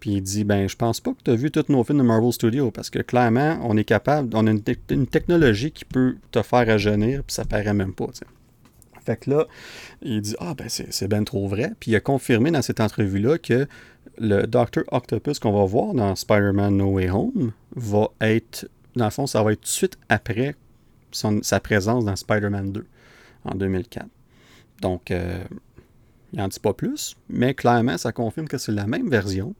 Puis 0.00 0.10
il 0.10 0.22
dit 0.22 0.44
ben 0.44 0.68
je 0.68 0.76
pense 0.76 1.00
pas 1.00 1.12
que 1.12 1.22
tu 1.24 1.30
as 1.30 1.34
vu 1.34 1.50
tous 1.50 1.64
nos 1.68 1.82
films 1.82 1.98
de 1.98 2.04
Marvel 2.04 2.32
Studios 2.32 2.70
parce 2.70 2.90
que 2.90 3.00
clairement, 3.00 3.58
on 3.62 3.76
est 3.76 3.84
capable, 3.84 4.34
on 4.34 4.46
a 4.46 4.50
une, 4.50 5.06
technologie 5.06 5.72
qui 5.72 5.84
peut 5.84 6.16
te 6.30 6.42
faire 6.42 6.66
rajeunir, 6.66 7.22
puis 7.24 7.34
ça 7.34 7.44
paraît 7.44 7.74
même 7.74 7.92
pas. 7.92 8.06
Fait 9.04 9.16
que 9.16 9.30
là, 9.30 9.46
il 10.02 10.20
dit 10.20 10.36
Ah, 10.38 10.54
ben 10.54 10.68
c'est 10.68 11.08
bien 11.08 11.24
trop 11.24 11.48
vrai. 11.48 11.72
Puis 11.80 11.90
il 11.90 11.96
a 11.96 12.00
confirmé 12.00 12.50
dans 12.50 12.62
cette 12.62 12.80
entrevue-là 12.80 13.38
que 13.38 13.66
le 14.18 14.46
Dr. 14.46 14.82
Octopus 14.90 15.38
qu'on 15.38 15.52
va 15.52 15.64
voir 15.64 15.94
dans 15.94 16.14
Spider-Man 16.14 16.76
No 16.76 16.92
Way 16.92 17.10
Home 17.10 17.52
va 17.74 18.08
être, 18.20 18.68
dans 18.96 19.04
le 19.06 19.10
fond, 19.10 19.26
ça 19.26 19.42
va 19.42 19.52
être 19.52 19.60
tout 19.60 19.66
de 19.66 19.68
suite 19.68 19.98
après 20.08 20.54
sa 21.10 21.60
présence 21.60 22.04
dans 22.04 22.16
Spider-Man 22.16 22.72
2 22.72 22.86
en 23.44 23.54
2004. 23.54 24.06
Donc, 24.80 25.10
euh, 25.10 25.42
il 26.32 26.38
n'en 26.38 26.48
dit 26.48 26.60
pas 26.60 26.74
plus, 26.74 27.16
mais 27.28 27.54
clairement, 27.54 27.96
ça 27.96 28.12
confirme 28.12 28.48
que 28.48 28.58
c'est 28.58 28.72
la 28.72 28.86
même 28.86 29.08
version 29.08 29.54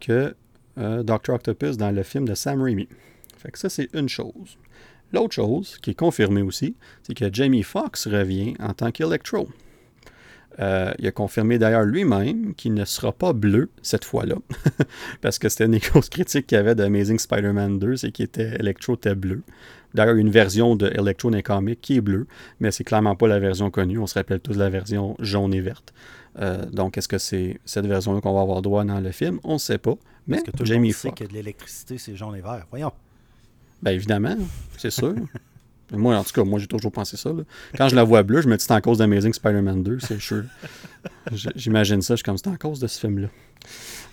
que 0.00 0.34
euh, 0.78 1.02
Dr. 1.02 1.30
Octopus 1.34 1.76
dans 1.76 1.90
le 1.90 2.02
film 2.02 2.26
de 2.26 2.34
Sam 2.34 2.62
Raimi. 2.62 2.88
Fait 3.36 3.50
que 3.50 3.58
ça, 3.58 3.68
c'est 3.68 3.88
une 3.94 4.08
chose. 4.08 4.58
L'autre 5.12 5.34
chose 5.34 5.78
qui 5.80 5.90
est 5.90 5.94
confirmée 5.94 6.42
aussi, 6.42 6.76
c'est 7.02 7.14
que 7.14 7.32
Jamie 7.32 7.62
Foxx 7.62 8.06
revient 8.06 8.54
en 8.60 8.74
tant 8.74 8.90
qu'Electro. 8.90 9.48
Euh, 10.60 10.92
il 10.98 11.06
a 11.06 11.12
confirmé 11.12 11.58
d'ailleurs 11.58 11.84
lui-même 11.84 12.54
qu'il 12.54 12.74
ne 12.74 12.84
sera 12.84 13.12
pas 13.12 13.32
bleu 13.32 13.70
cette 13.80 14.04
fois-là. 14.04 14.36
Parce 15.20 15.38
que 15.38 15.48
c'était 15.48 15.66
une 15.66 15.78
grosse 15.78 16.08
critique 16.08 16.48
qu'il 16.48 16.56
y 16.56 16.58
avait 16.58 16.74
d'Amazing 16.74 17.18
Spider-Man 17.18 17.78
2, 17.78 17.96
c'est 17.96 18.10
qu'Electro 18.10 18.42
Electro 18.58 18.94
était 18.94 19.14
bleu. 19.14 19.42
D'ailleurs, 19.94 20.16
une 20.16 20.30
version 20.30 20.76
de 20.76 20.88
Electro 20.88 21.30
dans 21.30 21.76
qui 21.80 21.96
est 21.96 22.00
bleu, 22.00 22.26
mais 22.60 22.70
c'est 22.70 22.84
clairement 22.84 23.16
pas 23.16 23.28
la 23.28 23.38
version 23.38 23.70
connue. 23.70 23.98
On 23.98 24.06
se 24.06 24.14
rappelle 24.14 24.40
tous 24.40 24.56
la 24.56 24.68
version 24.68 25.16
jaune 25.20 25.54
et 25.54 25.60
verte. 25.60 25.94
Euh, 26.40 26.64
donc, 26.66 26.98
est-ce 26.98 27.08
que 27.08 27.18
c'est 27.18 27.58
cette 27.64 27.86
version-là 27.86 28.20
qu'on 28.20 28.34
va 28.34 28.42
avoir 28.42 28.62
droit 28.62 28.84
dans 28.84 29.00
le 29.00 29.10
film? 29.10 29.40
On 29.44 29.54
ne 29.54 29.58
sait 29.58 29.78
pas. 29.78 29.94
Mais 30.26 30.42
que 30.42 30.50
tout 30.50 30.64
Jamie 30.64 30.92
sait 30.92 31.10
que 31.10 31.24
de 31.24 31.32
l'électricité, 31.32 31.98
c'est 31.98 32.14
jaune 32.14 32.36
et 32.36 32.40
vert. 32.40 32.66
Voyons. 32.70 32.92
Bien 33.82 33.92
évidemment, 33.92 34.36
c'est 34.76 34.90
sûr. 34.90 35.14
moi, 35.92 36.16
en 36.16 36.24
tout 36.24 36.32
cas, 36.32 36.44
moi, 36.44 36.58
j'ai 36.58 36.66
toujours 36.66 36.92
pensé 36.92 37.16
ça. 37.16 37.30
Quand 37.76 37.88
je 37.88 37.96
la 37.96 38.04
vois 38.04 38.22
bleue, 38.22 38.42
je 38.42 38.48
me 38.48 38.56
dis 38.56 38.64
c'est 38.64 38.72
en 38.72 38.80
cause 38.80 38.98
d'Amazing 38.98 39.32
Spider-Man 39.32 39.82
2, 39.82 39.98
c'est 40.00 40.20
sûr. 40.20 40.44
J'imagine 41.54 42.02
ça, 42.02 42.14
je 42.14 42.18
suis 42.18 42.24
comme 42.24 42.36
c'est 42.36 42.48
en 42.48 42.56
cause 42.56 42.80
de 42.80 42.86
ce 42.86 43.00
film-là. 43.00 43.28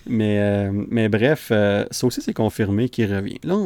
Mais, 0.06 0.38
euh, 0.40 0.70
mais 0.72 1.08
bref, 1.08 1.48
euh, 1.50 1.84
ça 1.90 2.06
aussi, 2.06 2.22
c'est 2.22 2.34
confirmé 2.34 2.88
qu'il 2.88 3.12
revient. 3.12 3.38
Là, 3.42 3.56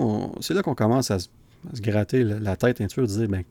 c'est 0.41 0.55
là 0.55 0.62
qu'on 0.62 0.74
commence 0.74 1.11
à 1.11 1.19
se, 1.19 1.28
gratter 1.74 2.24
la, 2.24 2.57
tête 2.57 2.81
un 2.81 2.87
peu, 2.87 3.07
dire 3.07 3.28
ben, 3.28 3.45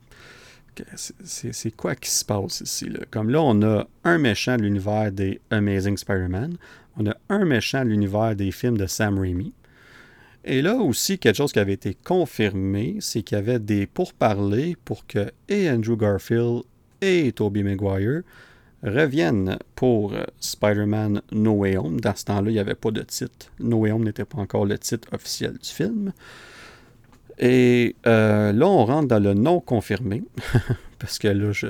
c'est 0.96 1.72
quoi 1.76 1.96
qui 1.96 2.10
se 2.10 2.26
passe 2.26 2.62
ici? 2.62 2.90
Comme 3.12 3.30
là, 3.30 3.42
on 3.42 3.62
a 3.62 3.88
un 4.04 4.18
méchant 4.18 4.58
de 4.58 4.64
l'univers 4.64 5.12
des 5.12 5.40
Amazing 5.50 5.98
Spider-Man, 5.98 6.58
on 6.98 7.08
a 7.08 7.16
un 7.30 7.46
méchant 7.46 7.84
de 7.84 7.90
l'univers 7.90 8.36
des 8.36 8.52
films 8.52 8.78
de 8.78 8.86
Sam 8.86 9.20
Raimi, 9.20 9.54
et 10.46 10.62
là 10.62 10.76
aussi, 10.76 11.20
quelque 11.20 11.36
chose 11.36 11.52
qui 11.52 11.60
avait 11.60 11.74
été 11.74 11.94
confirmé, 11.94 12.98
c'est 13.02 13.24
qu'il 13.24 13.38
y 13.38 13.40
avait 13.40 13.60
des 13.60 13.86
pourparlers 13.86 14.78
pour 14.86 15.06
que 15.06 15.32
et 15.50 15.70
Andrew 15.70 15.98
Garfield 15.98 16.64
et 17.02 17.32
Tobey 17.34 17.62
Maguire 17.62 18.22
reviennent 18.82 19.58
pour 19.76 20.14
Spider-Man 20.40 21.22
No 21.32 21.52
Way 21.52 21.78
Home. 21.78 22.00
Dans 22.00 22.16
ce 22.16 22.26
temps-là, 22.26 22.50
il 22.50 22.54
n'y 22.54 22.60
avait 22.60 22.76
pas 22.76 22.92
de 22.92 23.02
titre. 23.02 23.52
No 23.60 23.80
Way 23.80 23.92
Home 23.92 24.06
n'était 24.06 24.26
pas 24.26 24.38
encore 24.38 24.66
le 24.66 24.78
titre 24.78 25.10
officiel 25.12 25.54
du 25.54 25.70
film. 25.70 26.14
Et 27.40 27.96
euh, 28.06 28.52
là, 28.52 28.68
on 28.68 28.86
rentre 28.86 29.08
dans 29.08 29.24
le 29.24 29.34
non 29.34 29.60
confirmé, 29.62 30.24
parce 31.00 31.18
que 31.18 31.30
là, 31.30 31.52
je, 31.52 31.68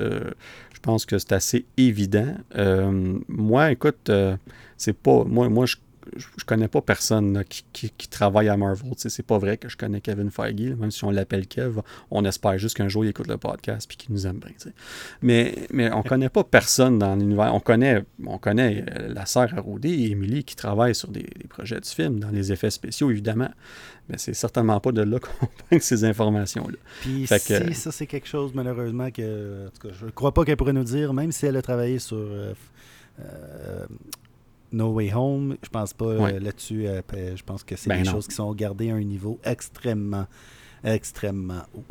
pense 0.82 1.04
que 1.04 1.18
c'est 1.18 1.32
assez 1.32 1.66
évident. 1.76 2.34
Euh, 2.56 3.18
moi, 3.28 3.70
écoute, 3.70 4.08
euh, 4.08 4.36
c'est 4.76 4.96
pas. 4.96 5.24
Moi, 5.24 5.48
moi 5.48 5.66
je 5.66 5.76
je, 6.16 6.44
connais 6.44 6.68
pas 6.68 6.80
personne 6.80 7.44
qui, 7.44 7.90
travaille 8.08 8.48
à 8.48 8.56
Marvel. 8.56 8.92
C'est 8.96 9.26
pas 9.26 9.38
vrai 9.38 9.56
que 9.56 9.68
je 9.68 9.76
connais 9.76 10.00
Kevin 10.00 10.30
Feige, 10.30 10.74
même 10.76 10.90
si 10.90 11.04
on 11.04 11.10
l'appelle 11.10 11.46
Kev. 11.46 11.80
On 12.10 12.24
espère 12.24 12.58
juste 12.58 12.76
qu'un 12.76 12.88
jour 12.88 13.04
il 13.04 13.08
écoute 13.08 13.28
le 13.28 13.36
podcast 13.36 13.90
et 13.92 13.96
qu'il 13.96 14.12
nous 14.12 14.26
aime 14.26 14.38
bien. 14.38 14.50
Mais, 15.22 15.54
mais 15.72 15.92
on 15.92 16.02
connaît 16.02 16.28
pas 16.28 16.44
personne 16.44 16.98
dans 16.98 17.14
l'univers. 17.16 17.54
On 17.54 17.60
connaît, 17.60 18.04
on 18.24 18.38
connaît 18.38 18.84
euh, 18.90 19.12
la 19.12 19.26
sœur 19.26 19.48
Arrodé 19.56 19.88
et 19.88 20.10
Emily 20.10 20.44
qui 20.44 20.56
travaillent 20.56 20.94
sur 20.94 21.08
des, 21.08 21.26
projets 21.48 21.80
du 21.80 21.88
film, 21.88 22.20
dans 22.20 22.30
les 22.30 22.52
effets 22.52 22.70
spéciaux, 22.70 23.10
évidemment. 23.10 23.50
Mais 24.08 24.18
c'est 24.18 24.34
certainement 24.34 24.80
pas 24.80 24.92
de 24.92 25.02
là 25.02 25.18
qu'on 25.20 25.46
prend 25.46 25.78
ces 25.80 26.04
informations-là. 26.04 26.76
Puis 27.00 27.26
si 27.26 27.74
ça, 27.74 27.92
c'est 27.92 28.06
quelque 28.06 28.28
chose, 28.28 28.52
malheureusement, 28.54 29.10
que 29.10 29.66
en 29.66 29.70
tout 29.70 29.88
cas, 29.88 29.94
je 29.98 30.06
ne 30.06 30.10
crois 30.10 30.32
pas 30.32 30.44
qu'elle 30.44 30.56
pourrait 30.56 30.72
nous 30.72 30.84
dire, 30.84 31.12
même 31.12 31.32
si 31.32 31.46
elle 31.46 31.56
a 31.56 31.62
travaillé 31.62 31.98
sur. 31.98 32.16
Euh, 32.16 32.54
euh, 33.20 33.86
No 34.72 34.92
Way 34.92 35.12
Home, 35.14 35.56
je 35.62 35.68
pense 35.68 35.92
pas 35.92 36.06
euh, 36.06 36.40
là-dessus. 36.40 36.86
Euh, 36.86 37.02
je 37.34 37.42
pense 37.42 37.64
que 37.64 37.76
c'est 37.76 37.88
ben 37.88 38.02
des 38.02 38.08
choses 38.08 38.26
qui 38.26 38.34
sont 38.34 38.52
gardées 38.54 38.90
à 38.90 38.94
un 38.94 39.02
niveau 39.02 39.38
extrêmement, 39.44 40.26
extrêmement 40.84 41.62
haut. 41.74 41.84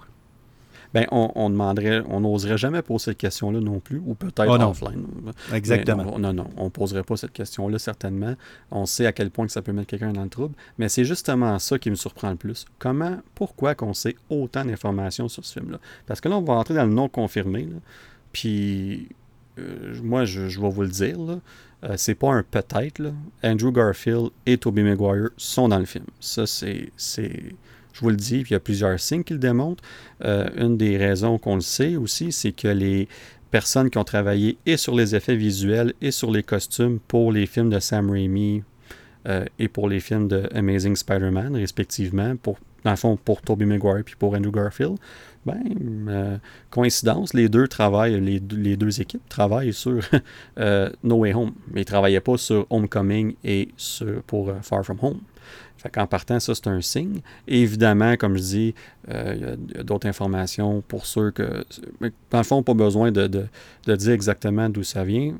Ben, 0.94 1.06
on, 1.12 1.52
demanderait, 1.52 2.02
on 2.10 2.22
n'oserait 2.22 2.58
jamais 2.58 2.82
poser 2.82 3.06
cette 3.06 3.18
question-là 3.20 3.60
non 3.60 3.80
plus, 3.80 4.02
ou 4.04 4.16
peut-être 4.16 4.48
oh 4.50 4.70
offline. 4.70 5.06
Exactement. 5.54 6.18
non, 6.18 6.34
non, 6.34 6.50
on 6.58 6.66
ne 6.66 6.70
poserait 6.70 7.04
pas 7.04 7.16
cette 7.16 7.32
question-là, 7.32 7.78
certainement. 7.78 8.34
On 8.72 8.88
sait 8.88 9.06
à 9.06 9.12
quel 9.12 9.30
point 9.30 9.46
que 9.46 9.52
ça 9.52 9.62
peut 9.62 9.72
mettre 9.72 9.88
quelqu'un 9.88 10.14
dans 10.14 10.24
le 10.24 10.30
trouble, 10.30 10.56
mais 10.80 10.90
c'est 10.90 11.06
justement 11.06 11.60
ça 11.60 11.78
qui 11.78 11.92
me 11.92 11.96
surprend 11.96 12.32
le 12.32 12.38
plus. 12.38 12.66
Comment, 12.80 13.20
pourquoi 13.36 13.76
qu'on 13.76 13.94
sait 13.94 14.16
autant 14.32 14.66
d'informations 14.66 15.30
sur 15.30 15.46
ce 15.46 15.60
film-là? 15.60 15.78
Parce 16.08 16.22
que 16.22 16.30
là, 16.30 16.38
on 16.38 16.42
va 16.42 16.54
entrer 16.54 16.74
dans 16.74 16.86
le 16.86 16.94
non 16.94 17.08
confirmé, 17.08 17.68
puis 18.32 19.10
moi, 20.04 20.26
je, 20.26 20.42
vais 20.42 20.70
vous 20.70 20.82
le 20.82 20.88
dire, 20.88 21.18
euh, 21.84 21.94
c'est 21.98 22.16
pas 22.16 22.34
un 22.34 22.44
peut-être. 22.44 23.14
Andrew 23.44 23.72
Garfield 23.72 24.30
et 24.46 24.58
Tobey 24.58 24.84
Maguire 24.84 25.30
sont 25.38 25.68
dans 25.68 25.80
le 25.80 25.86
film. 25.86 26.06
Ça, 26.20 26.46
c'est. 26.46 26.92
Je 27.94 28.02
vous 28.02 28.10
le 28.10 28.16
dis, 28.16 28.44
puis 28.44 28.52
il 28.52 28.54
y 28.54 28.56
a 28.56 28.60
plusieurs 28.60 29.00
signes 29.00 29.24
qui 29.24 29.34
le 29.34 29.40
démontrent. 29.40 29.84
Euh, 30.24 30.48
une 30.56 30.78
des 30.78 30.98
raisons 30.98 31.38
qu'on 31.38 31.56
le 31.56 31.62
sait 31.62 31.96
aussi, 31.96 32.32
c'est 32.32 32.52
que 32.52 32.68
les 32.68 33.08
personnes 33.52 33.90
qui 33.90 33.98
ont 33.98 34.04
travaillé 34.04 34.58
et 34.66 34.78
sur 34.78 34.96
les 34.96 35.16
effets 35.16 35.36
visuels 35.36 35.94
et 36.02 36.12
sur 36.12 36.32
les 36.32 36.44
costumes 36.44 37.00
pour 37.08 37.32
les 37.32 37.46
films 37.46 37.70
de 37.70 37.80
Sam 37.80 38.10
Raimi 38.10 38.64
euh, 39.28 39.44
et 39.58 39.68
pour 39.68 39.90
les 39.90 40.00
films 40.00 40.28
de 40.28 40.48
Amazing 40.54 40.96
Spider-Man, 40.96 41.56
respectivement, 41.56 42.36
dans 42.84 42.92
le 42.92 42.96
fond, 42.96 43.18
pour 43.18 43.42
Tobey 43.42 43.66
Maguire 43.66 44.04
puis 44.06 44.16
pour 44.18 44.34
Andrew 44.34 44.52
Garfield, 44.52 44.98
euh, 46.08 46.38
coïncidence, 46.70 47.34
les 47.34 47.50
deux 47.50 47.68
travaillent, 47.68 48.20
les, 48.20 48.40
deux 48.40 49.02
équipes 49.02 49.28
travaillent 49.30 49.74
sur 49.74 50.00
euh, 50.60 50.90
No 51.04 51.18
Way 51.18 51.34
Home, 51.34 51.52
mais 51.72 51.82
ils 51.82 51.84
ne 51.84 51.86
travaillaient 51.86 52.20
pas 52.20 52.38
sur 52.38 52.66
Homecoming 52.70 53.36
et 53.44 53.70
pour 54.28 54.50
euh, 54.50 54.56
Far 54.62 54.84
From 54.84 54.98
Home. 55.02 55.20
Fait 55.78 55.90
partant, 56.10 56.42
ça, 56.42 56.54
c'est 56.56 56.68
un 56.68 56.82
signe. 56.82 57.22
évidemment, 57.48 58.18
comme 58.18 58.36
je 58.36 58.42
dis, 58.42 58.76
il 59.08 59.14
y 59.74 59.78
a, 59.80 59.84
d'autres 59.84 60.10
informations 60.10 60.84
pour 60.86 61.06
ceux 61.06 61.32
que. 61.32 61.64
Dans 62.32 62.40
le 62.40 62.44
fond, 62.44 62.64
pas 62.64 62.74
besoin 62.74 63.14
de, 63.14 63.48
dire 63.88 64.12
exactement 64.12 64.68
d'où 64.68 64.84
ça 64.84 65.06
vient. 65.06 65.36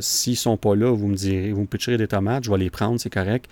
S'ils 0.00 0.32
ne 0.32 0.36
sont 0.36 0.56
pas 0.56 0.74
là, 0.74 0.92
vous 0.92 1.06
me 1.06 1.14
direz, 1.14 1.52
vous 1.52 1.60
me 1.60 1.66
pitcherez 1.66 1.96
des 1.96 2.08
tomates, 2.08 2.42
je 2.42 2.50
vais 2.50 2.58
les 2.58 2.70
prendre, 2.70 2.98
c'est 2.98 3.08
correct. 3.08 3.48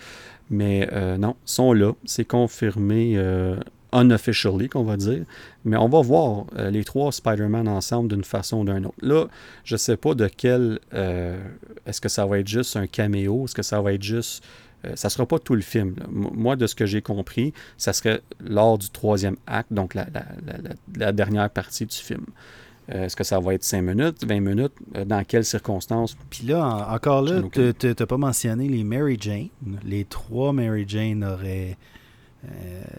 Mais 0.51 0.89
non, 1.17 1.37
ils 1.47 1.51
sont 1.51 1.73
là. 1.73 1.93
C'est 2.05 2.25
confirmé 2.25 3.17
unofficially, 3.93 4.69
qu'on 4.69 4.85
va 4.85 4.97
dire. 4.97 5.24
Mais 5.64 5.77
on 5.77 5.89
va 5.89 6.01
voir 6.01 6.47
euh, 6.56 6.70
les 6.70 6.85
trois 6.85 7.12
Spider-Man 7.12 7.69
ensemble 7.69 8.09
d'une 8.09 8.24
façon 8.24 8.60
ou 8.60 8.64
d'une 8.64 8.86
autre. 8.86 8.97
Là, 9.01 9.27
je 9.64 9.74
ne 9.74 9.78
sais 9.78 9.97
pas 9.97 10.14
de 10.14 10.28
quel. 10.28 10.81
Euh, 10.94 11.39
est-ce 11.86 12.01
que 12.01 12.09
ça 12.09 12.27
va 12.27 12.39
être 12.39 12.48
juste 12.48 12.77
un 12.77 12.86
caméo 12.86 13.44
Est-ce 13.44 13.55
que 13.55 13.62
ça 13.62 13.81
va 13.81 13.93
être 13.93 14.02
juste. 14.02 14.44
Euh, 14.85 14.93
ça 14.97 15.09
ne 15.09 15.10
sera 15.10 15.27
pas 15.27 15.39
tout 15.39 15.55
le 15.55 15.62
film. 15.62 15.94
Moi, 16.10 16.56
de 16.56 16.66
ce 16.66 16.74
que 16.74 16.86
j'ai 16.86 17.02
compris, 17.02 17.52
ça 17.77 17.93
serait 17.93 18.20
lors 18.40 18.78
du 18.78 18.90
troisième 18.90 19.36
acte, 19.47 19.73
donc 19.73 19.94
la, 19.94 20.06
la, 20.97 21.12
dernière 21.12 21.48
partie 21.51 21.86
du 21.86 21.94
film. 21.94 22.24
Est-ce 22.89 23.14
que 23.14 23.23
ça 23.23 23.39
va 23.39 23.55
être 23.55 23.62
5 23.62 23.81
minutes, 23.81 24.27
20 24.27 24.40
minutes? 24.40 24.73
Dans 25.06 25.23
quelles 25.24 25.44
circonstances? 25.44 26.16
Puis 26.31 26.48
là, 26.48 26.89
encore 26.93 27.23
là, 27.23 27.40
tu 27.52 27.86
n'as 27.86 28.06
pas 28.06 28.16
mentionné 28.16 28.69
les 28.69 28.82
Mary 28.82 29.16
Jane. 29.20 29.48
Les 29.85 30.05
trois 30.05 30.52
Mary 30.52 30.85
Jane 30.86 31.23
auraient 31.23 31.78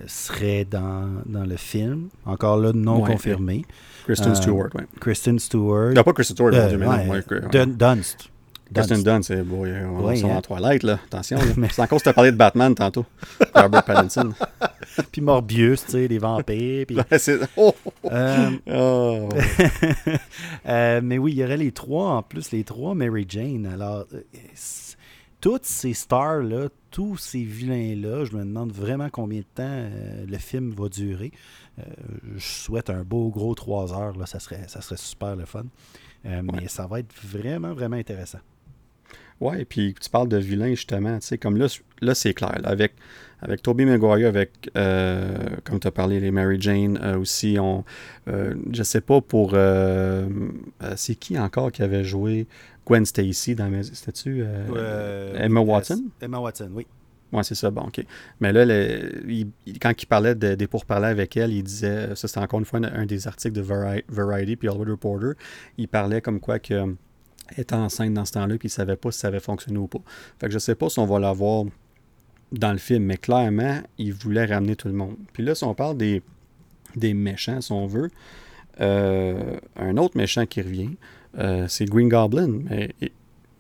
serait 0.08 0.66
dans, 0.66 1.10
dans, 1.26 1.44
le 1.44 1.58
film. 1.58 2.10
Encore 2.26 2.58
là, 2.58 2.72
non 2.74 3.02
confirmé. 3.02 3.66
Kristen 4.06 4.32
euh, 4.32 4.36
Stewart, 4.36 4.70
oui. 4.76 4.84
Kristen 5.00 5.40
Stewart. 5.40 5.94
Non, 5.94 6.04
pas 6.04 6.14
Kristen 6.14 6.36
Stewart, 6.36 6.54
euh, 6.54 7.10
ouais, 7.10 7.66
Dunst. 7.68 8.30
Kristen 8.74 9.04
Dunst, 9.04 9.28
c'est 9.28 9.44
beau. 9.44 9.66
On 9.66 10.16
sont 10.16 10.32
hein. 10.32 10.38
en 10.38 10.42
toilette, 10.42 10.84
là. 10.84 11.00
Attention. 11.06 11.38
C'est 11.72 11.82
encore 11.82 12.00
si 12.00 12.04
tu 12.04 12.10
as 12.10 12.14
parlé 12.14 12.32
de 12.32 12.38
Batman 12.38 12.74
tantôt. 12.74 13.06
Robert 13.54 13.84
Pattinson. 13.84 14.34
puis 15.12 15.22
Morbius, 15.22 15.86
tu 15.86 15.92
sais, 15.92 16.08
les 16.08 16.18
vampires. 16.18 16.86
Puis... 16.88 16.98
oh. 17.58 17.76
oh. 18.68 19.30
mais 20.66 21.18
oui, 21.18 21.34
il 21.34 21.38
y 21.38 21.44
aurait 21.44 21.58
les 21.58 21.72
trois 21.72 22.14
en 22.14 22.24
plus, 22.24 22.52
les 22.52 22.64
trois 22.64 22.96
Mary 22.96 23.26
Jane. 23.30 23.70
Alors, 23.72 24.06
toutes 25.40 25.66
ces 25.66 25.94
stars-là, 25.94 26.70
tous 26.94 27.18
ces 27.18 27.44
vilains-là, 27.44 28.24
je 28.24 28.38
me 28.38 28.44
demande 28.44 28.72
vraiment 28.72 29.10
combien 29.10 29.40
de 29.40 29.46
temps 29.56 29.64
euh, 29.68 30.26
le 30.28 30.38
film 30.38 30.70
va 30.70 30.90
durer. 30.90 31.32
Euh, 31.80 31.84
je 32.36 32.46
souhaite 32.46 32.92
un 32.92 33.02
beau 33.04 33.30
gros 33.30 33.56
trois 33.56 33.92
heures, 34.00 34.16
là, 34.16 34.28
ça, 34.28 34.40
serait, 34.40 34.68
ça 34.68 34.80
serait 34.80 34.98
super 34.98 35.36
le 35.36 35.46
fun. 35.46 35.66
Euh, 36.26 36.44
mais 36.44 36.68
ça 36.68 36.86
va 36.86 37.00
être 37.00 37.12
vraiment, 37.26 37.74
vraiment 37.74 37.96
intéressant. 37.96 38.38
Ouais, 39.42 39.62
et 39.64 39.66
puis 39.66 39.96
tu 40.00 40.08
parles 40.08 40.30
de 40.30 40.38
vilain, 40.38 40.70
justement. 40.70 41.18
Tu 41.18 41.26
sais, 41.26 41.38
comme 41.40 41.58
là, 41.58 41.66
là 42.02 42.14
c'est 42.14 42.36
clair. 42.36 42.62
avec, 42.64 42.94
avec 43.42 43.64
Tobey 43.64 43.86
Maguire, 43.86 44.28
avec, 44.28 44.70
comme 45.64 45.80
tu 45.80 45.88
as 45.88 45.92
parlé, 45.92 46.20
les 46.20 46.30
Mary 46.30 46.62
Jane 46.62 46.98
aussi, 47.16 47.58
on, 47.60 47.84
je 48.28 48.84
sais 48.84 49.02
pas 49.02 49.20
pour. 49.20 49.58
c'est 50.96 51.16
qui 51.16 51.40
encore 51.40 51.72
qui 51.72 51.82
avait 51.82 52.04
joué 52.04 52.48
Gwen 52.86 53.06
Stacy 53.06 53.56
dans 53.56 53.70
mes. 53.70 53.84
C'était-tu 53.84 54.44
Emma 55.36 55.62
Watson? 55.62 56.04
Emma 56.22 56.40
Watson, 56.40 56.70
oui. 56.74 56.86
Oui, 57.34 57.44
c'est 57.44 57.56
ça, 57.56 57.72
bon, 57.72 57.82
OK. 57.82 58.06
Mais 58.40 58.54
là, 58.54 58.64
quand 59.82 59.92
il 60.04 60.06
parlait 60.06 60.36
des 60.36 60.68
pourparlers 60.68 61.08
avec 61.08 61.36
elle, 61.36 61.52
il 61.52 61.64
disait, 61.64 62.16
ça 62.16 62.28
c'était 62.28 62.40
encore 62.40 62.60
une 62.60 62.66
fois 62.66 62.80
un, 62.84 63.08
des 63.08 63.28
articles 63.28 63.56
de 63.56 63.62
Variety 63.62 64.56
puis 64.56 64.70
Hollywood 64.70 64.90
Reporter, 64.90 65.34
il 65.80 65.88
parlait 65.88 66.22
comme 66.22 66.40
quoi 66.40 66.60
que 66.60 66.96
était 67.58 67.76
enceinte 67.76 68.14
dans 68.14 68.26
ce 68.26 68.34
temps-là, 68.34 68.58
puis 68.58 68.68
il 68.68 68.72
ne 68.72 68.74
savait 68.76 68.96
pas 68.96 69.12
si 69.12 69.20
ça 69.20 69.28
avait 69.28 69.40
fonctionné 69.40 69.78
ou 69.78 69.88
pas. 69.88 70.00
Fait 70.40 70.46
que 70.46 70.52
je 70.52 70.58
ne 70.58 70.60
sais 70.60 70.76
pas 70.76 70.90
si 70.90 71.00
on 71.00 71.06
va 71.06 71.20
l'avoir 71.20 71.66
dans 72.52 72.72
le 72.72 72.78
film, 72.78 73.04
mais 73.04 73.18
clairement, 73.18 73.82
il 73.98 74.14
voulait 74.14 74.46
ramener 74.46 74.76
tout 74.76 74.88
le 74.88 74.94
monde. 74.94 75.18
Puis 75.34 75.44
là, 75.44 75.56
si 75.56 75.64
on 75.64 75.74
parle 75.74 75.98
des, 75.98 76.22
des 76.96 77.14
méchants, 77.14 77.62
si 77.62 77.72
on 77.72 77.88
veut, 77.88 78.10
euh, 78.80 79.58
un 79.76 79.98
autre 79.98 80.18
méchant 80.18 80.46
qui 80.46 80.62
revient, 80.62 80.96
euh, 81.38 81.66
c'est 81.68 81.86
Green 81.86 82.10
Goblin. 82.10 82.62
Mais, 82.70 82.94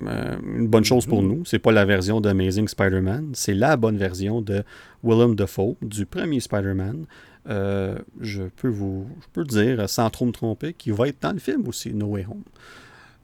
euh, 0.04 0.36
une 0.44 0.68
bonne 0.68 0.84
chose 0.84 1.06
pour 1.06 1.22
mhm. 1.22 1.30
nous, 1.30 1.45
c'est 1.45 1.60
pas 1.60 1.72
la 1.72 1.86
version 1.86 2.20
d'Amazing 2.20 2.68
Spider-Man, 2.68 3.32
c'est 3.34 3.54
la 3.54 3.78
bonne 3.78 3.98
version 3.98 4.41
de 4.41 4.64
Willem 5.04 5.36
Dafoe, 5.36 5.78
du 5.82 6.06
premier 6.06 6.40
Spider-Man. 6.40 7.06
je 7.48 8.44
peux 8.56 8.68
vous 8.70 9.08
je 9.22 9.28
peux 9.32 9.45
dire, 9.45 9.90
sans 9.90 10.10
trop 10.10 10.26
me 10.26 10.32
tromper, 10.32 10.74
qu'il 10.74 10.94
va 10.94 11.08
être 11.08 11.22
dans 11.22 11.32
le 11.32 11.40
film 11.40 11.68
aussi, 11.68 11.94
No 11.94 12.08
Way 12.08 12.26
Home. 12.30 12.44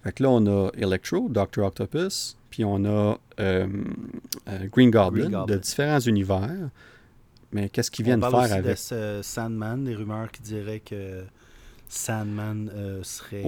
Fait 0.04 0.14
que 0.14 0.24
là, 0.24 0.30
on 0.30 0.46
a 0.48 0.70
Electro, 0.78 1.28
Doctor 1.30 1.68
Octopus, 1.68 2.38
puis 2.50 2.64
on 2.64 2.86
a 2.86 3.20
euh, 3.40 3.68
euh, 4.48 4.68
Green, 4.72 4.92
Goblin, 4.92 5.46
de 5.46 5.56
différents 5.58 6.00
univers. 6.00 6.70
Mais 7.52 7.70
qu'est-ce 7.70 7.92
qu'ils 7.92 8.06
viennent 8.06 8.22
faire 8.22 8.54
avec? 8.54 8.78
de 8.92 9.20
Sandman, 9.22 9.84
des 9.84 9.96
rumeurs 9.96 10.32
qui 10.32 10.42
diraient 10.42 10.80
que 10.80 11.24
Sandman 11.92 12.70
euh, 12.72 13.02
serait 13.02 13.44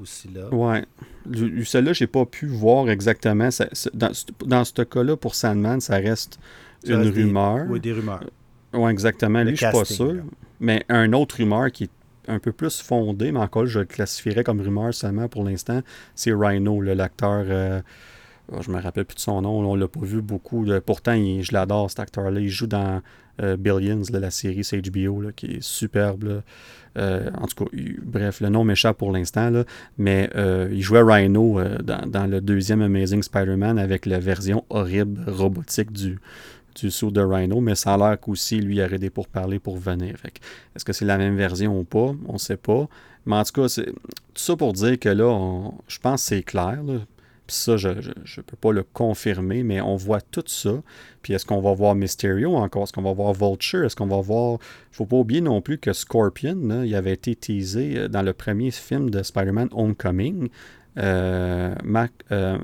aussi 0.00 0.28
là. 0.28 0.48
Ouais. 0.54 0.86
Celui-là, 1.34 1.92
j'ai 1.92 2.06
pas 2.06 2.24
pu 2.24 2.46
voir 2.46 2.88
exactement. 2.88 3.48
dans, 3.92 4.64
ce 4.64 4.82
cas-là, 4.82 5.16
pour 5.16 5.34
Sandman, 5.34 5.80
ça 5.80 5.96
reste 5.96 6.38
une 6.86 7.02
rumeur. 7.08 7.66
oui, 7.68 7.80
des 7.80 7.92
rumeurs. 7.92 8.24
Oui, 8.72 8.90
exactement. 8.90 9.42
Lui, 9.42 9.56
je 9.56 9.66
suis 9.66 9.72
pas 9.72 9.84
sûr. 9.84 10.22
Mais 10.60 10.84
un 10.88 11.12
autre 11.12 11.36
rumeur 11.36 11.72
qui 11.72 11.84
est 11.84 11.90
un 12.28 12.38
peu 12.38 12.52
plus 12.52 12.80
fondé, 12.80 13.32
mais 13.32 13.40
encore, 13.40 13.66
je 13.66 13.80
le 13.80 13.84
classifierais 13.84 14.44
comme 14.44 14.60
rumeur 14.60 14.94
seulement 14.94 15.28
pour 15.28 15.42
l'instant, 15.42 15.80
c'est 16.14 16.32
Rhino, 16.32 16.80
l'acteur. 16.80 17.44
Euh, 17.48 17.82
oh, 18.52 18.62
je 18.62 18.70
me 18.70 18.80
rappelle 18.80 19.06
plus 19.06 19.16
de 19.16 19.20
son 19.20 19.42
nom, 19.42 19.58
on 19.68 19.74
l'a 19.74 19.88
pas 19.88 20.00
vu 20.00 20.22
beaucoup. 20.22 20.64
pourtant, 20.86 21.16
je 21.16 21.52
l'adore, 21.52 21.90
cet 21.90 21.98
acteur-là. 21.98 22.38
Il 22.38 22.48
joue 22.48 22.68
dans 22.68 23.02
euh, 23.42 23.56
Billions, 23.56 24.02
la 24.12 24.30
série 24.30 24.62
HBO, 24.62 25.30
qui 25.34 25.46
est 25.46 25.62
superbe. 25.62 26.42
Euh, 26.98 27.30
en 27.38 27.46
tout 27.46 27.64
cas, 27.64 27.70
bref, 28.02 28.40
le 28.40 28.48
nom 28.48 28.64
m'échappe 28.64 28.98
pour 28.98 29.12
l'instant, 29.12 29.64
mais 29.98 30.30
il 30.70 30.82
jouait 30.82 31.02
Rhino 31.02 31.60
dans, 31.82 32.30
le 32.30 32.40
deuxième 32.40 32.82
Amazing 32.82 33.22
Spider-Man 33.22 33.78
avec 33.78 34.06
la 34.06 34.18
version 34.18 34.64
horrible 34.70 35.24
robotique 35.28 35.92
du, 35.92 36.18
saut 36.90 37.10
de 37.10 37.20
Rhino, 37.20 37.60
mais 37.60 37.74
ça 37.74 37.94
a 37.94 37.96
l'air 37.96 38.20
qu'aussi, 38.20 38.60
lui, 38.60 38.76
il 38.76 38.82
aurait 38.82 38.98
des 38.98 39.10
pourparlers 39.10 39.58
pour 39.58 39.76
venir. 39.76 40.16
Est-ce 40.74 40.84
que 40.84 40.92
c'est 40.92 41.04
la 41.04 41.18
même 41.18 41.36
version 41.36 41.78
ou 41.78 41.84
pas? 41.84 42.14
On 42.26 42.34
ne 42.34 42.38
sait 42.38 42.56
pas. 42.56 42.88
Mais 43.24 43.36
en 43.36 43.44
tout 43.44 43.62
cas, 43.62 43.68
c'est 43.68 43.86
tout 43.86 43.92
ça 44.34 44.56
pour 44.56 44.72
dire 44.72 44.98
que 44.98 45.08
là, 45.08 45.70
je 45.88 45.98
pense 45.98 46.22
que 46.22 46.28
c'est 46.28 46.42
clair. 46.42 46.80
Ça, 47.52 47.76
je 47.76 47.88
ne 47.88 48.42
peux 48.42 48.56
pas 48.56 48.72
le 48.72 48.82
confirmer, 48.82 49.62
mais 49.62 49.80
on 49.80 49.96
voit 49.96 50.20
tout 50.20 50.44
ça. 50.46 50.82
Puis 51.22 51.32
est-ce 51.34 51.46
qu'on 51.46 51.60
va 51.60 51.72
voir 51.72 51.94
Mysterio 51.94 52.54
encore? 52.56 52.84
Est-ce 52.84 52.92
qu'on 52.92 53.02
va 53.02 53.12
voir 53.12 53.32
Vulture? 53.32 53.84
Est-ce 53.84 53.96
qu'on 53.96 54.06
va 54.06 54.20
voir... 54.20 54.58
Il 54.92 54.96
faut 54.96 55.06
pas 55.06 55.16
oublier 55.16 55.40
non 55.40 55.60
plus 55.60 55.78
que 55.78 55.92
Scorpion, 55.92 56.82
il 56.82 56.94
avait 56.94 57.12
été 57.12 57.34
teasé 57.34 57.96
euh, 57.96 58.08
dans 58.08 58.22
le 58.22 58.32
premier 58.32 58.70
film 58.70 59.10
de 59.10 59.22
Spider-Man 59.22 59.68
Homecoming. 59.72 60.48
Euh, 60.98 61.74
Mac, 61.84 62.12
euh, 62.32 62.58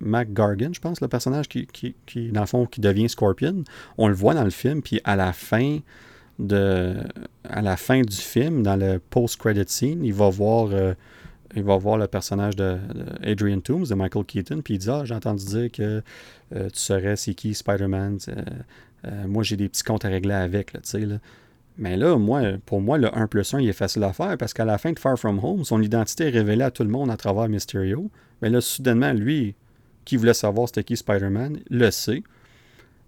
Mac, 0.00 0.32
Gargan, 0.32 0.72
je 0.72 0.80
pense, 0.80 1.00
le 1.00 1.08
personnage 1.08 1.48
qui, 1.48 1.66
qui, 1.66 1.94
qui, 2.06 2.30
dans 2.30 2.40
le 2.40 2.46
fond, 2.46 2.66
qui 2.66 2.80
devient 2.80 3.08
Scorpion. 3.08 3.64
On 3.98 4.08
le 4.08 4.14
voit 4.14 4.34
dans 4.34 4.44
le 4.44 4.50
film, 4.50 4.82
puis 4.82 5.00
à 5.04 5.16
la 5.16 5.32
fin 5.32 5.78
de 6.38 6.94
à 7.44 7.62
la 7.62 7.76
fin 7.76 8.02
du 8.02 8.16
film, 8.16 8.62
dans 8.62 8.76
le 8.76 8.98
post-credit 8.98 9.64
scene, 9.66 10.04
il 10.04 10.12
va 10.12 10.28
voir 10.28 10.68
il 11.56 11.64
va 11.64 11.76
voir 11.76 11.98
le 11.98 12.06
personnage 12.06 12.54
de, 12.54 12.78
Adrian 13.22 13.60
Toomes, 13.60 13.86
de 13.86 13.94
Michael 13.94 14.24
Keaton, 14.24 14.60
puis 14.62 14.74
il 14.74 14.78
dit 14.78 14.90
Ah, 14.90 15.02
j'ai 15.04 15.14
entendu 15.14 15.44
dire 15.44 15.72
que 15.72 16.02
tu 16.52 16.68
serais 16.74 17.16
c'est 17.16 17.34
qui 17.34 17.54
Spider-Man. 17.54 18.18
moi 19.26 19.42
j'ai 19.42 19.56
des 19.56 19.68
petits 19.68 19.82
comptes 19.82 20.04
à 20.04 20.08
régler 20.08 20.34
avec, 20.34 20.72
tu 20.72 20.78
sais. 20.84 21.00
Là. 21.00 21.16
Mais 21.78 21.96
là, 21.96 22.16
moi, 22.16 22.42
pour 22.64 22.80
moi, 22.80 22.96
le 22.96 23.16
1 23.16 23.26
plus 23.26 23.52
1, 23.52 23.60
il 23.60 23.68
est 23.68 23.74
facile 23.74 24.02
à 24.04 24.12
faire 24.12 24.36
parce 24.38 24.54
qu'à 24.54 24.64
la 24.64 24.78
fin 24.78 24.92
de 24.92 24.98
Far 24.98 25.18
From 25.18 25.38
Home, 25.42 25.64
son 25.64 25.82
identité 25.82 26.24
est 26.24 26.30
révélée 26.30 26.64
à 26.64 26.70
tout 26.70 26.82
le 26.82 26.88
monde 26.88 27.10
à 27.10 27.16
travers 27.16 27.48
Mysterio. 27.48 28.10
Mais 28.40 28.48
là, 28.48 28.60
soudainement, 28.60 29.12
lui, 29.12 29.54
qui 30.04 30.16
voulait 30.16 30.34
savoir 30.34 30.68
c'était 30.68 30.84
qui 30.84 30.96
Spider-Man, 30.96 31.60
le 31.68 31.90
sait. 31.90 32.22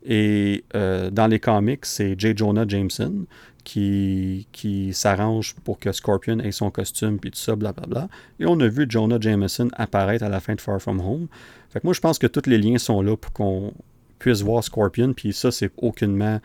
Et 0.05 0.65
euh, 0.75 1.11
dans 1.11 1.27
les 1.27 1.41
comics, 1.41 1.87
c'est 1.87 2.19
J. 2.19 2.35
Jonah 2.37 2.67
Jameson 2.69 3.25
qui, 3.69 4.91
s'arrange 4.93 5.55
pour 5.65 5.79
que 5.79 5.93
Scorpion 5.93 6.39
ait 6.41 6.53
son 6.53 6.71
costume, 6.71 7.19
puis 7.19 7.31
tout 7.31 7.39
ça, 7.39 7.55
blablabla. 7.57 8.09
Et 8.41 8.47
on 8.47 8.59
a 8.61 8.69
vu 8.69 8.87
Jonah 8.89 9.19
Jameson 9.21 9.69
apparaître 9.75 10.25
à 10.25 10.29
la 10.29 10.41
fin 10.41 10.55
de 10.55 10.61
Far 10.61 10.81
From 10.81 11.01
Home. 11.01 11.29
Fait 11.71 11.81
que 11.81 11.87
moi, 11.87 11.95
je 11.95 12.01
pense 12.01 12.19
que 12.19 12.27
tous 12.27 12.49
les 12.49 12.59
liens 12.59 12.79
sont 12.79 13.03
là 13.03 13.17
pour 13.17 13.33
qu'on 13.33 13.73
puisse 14.19 14.43
voir 14.43 14.65
Scorpion, 14.65 15.13
puis 15.13 15.33
ça, 15.33 15.51
c'est 15.51 15.71
aucunement 15.77 16.41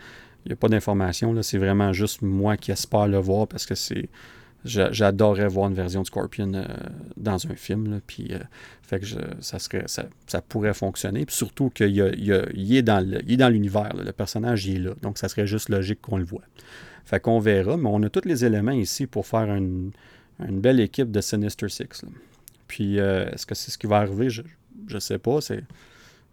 il 0.45 0.50
n'y 0.50 0.54
a 0.54 0.56
pas 0.58 0.68
d'information. 0.68 1.41
C'est 1.41 1.58
vraiment 1.58 1.94
juste 1.94 2.22
moi 2.22 2.58
qui 2.58 2.72
espère 2.72 3.08
le 3.08 3.18
voir 3.18 3.48
parce 3.48 3.66
que 3.66 3.76
c'est. 3.76 4.10
J'adorerais 4.66 5.50
voir 5.50 5.68
une 5.68 5.74
version 5.74 6.04
de 6.04 6.08
Scorpion 6.08 6.54
euh, 6.54 6.64
dans 7.18 7.45
un 7.48 7.56
film. 7.56 8.00
puis, 8.08 8.30
euh, 8.32 8.40
fait 8.82 9.02
que 9.02 9.06
ça, 9.41 9.60
serait, 9.60 9.84
ça, 9.88 10.41
pourrait 10.41 10.74
fonctionner. 10.74 11.26
Puis 11.26 11.36
surtout 11.36 11.70
qu'il 11.70 12.00
est 12.00 12.82
dans 12.82 13.50
l'univers. 13.50 13.94
Le 13.94 14.12
personnage 14.14 14.66
il 14.66 14.76
est 14.78 14.80
là. 14.80 14.91
Donc, 15.02 15.18
ça 15.18 15.28
serait 15.28 15.48
juste 15.48 15.68
logique 15.68 16.00
qu'on 16.02 16.18
le 16.18 16.24
voit. 16.24 16.44
Fait 17.06 17.20
qu'on 17.20 17.40
verra. 17.40 17.78
Mais 17.78 17.90
on 17.92 18.02
a 18.04 18.10
tous 18.10 18.26
les 18.26 18.46
éléments 18.46 18.72
ici 18.72 19.08
pour 19.08 19.26
faire 19.28 19.54
une, 19.54 19.92
belle 20.40 20.80
équipe 20.80 21.12
de 21.12 21.22
Sinister 21.22 21.70
Six. 21.70 22.06
Puis, 22.68 23.00
euh, 23.00 23.30
est-ce 23.32 23.46
que 23.46 23.56
c'est 23.56 23.72
ce 23.72 23.78
qui 23.78 23.88
va 23.88 23.98
arriver? 23.98 24.30
Je 24.30 24.44
ne 24.94 25.00
sais 25.00 25.20
pas. 25.20 25.42
C'est 25.42 25.64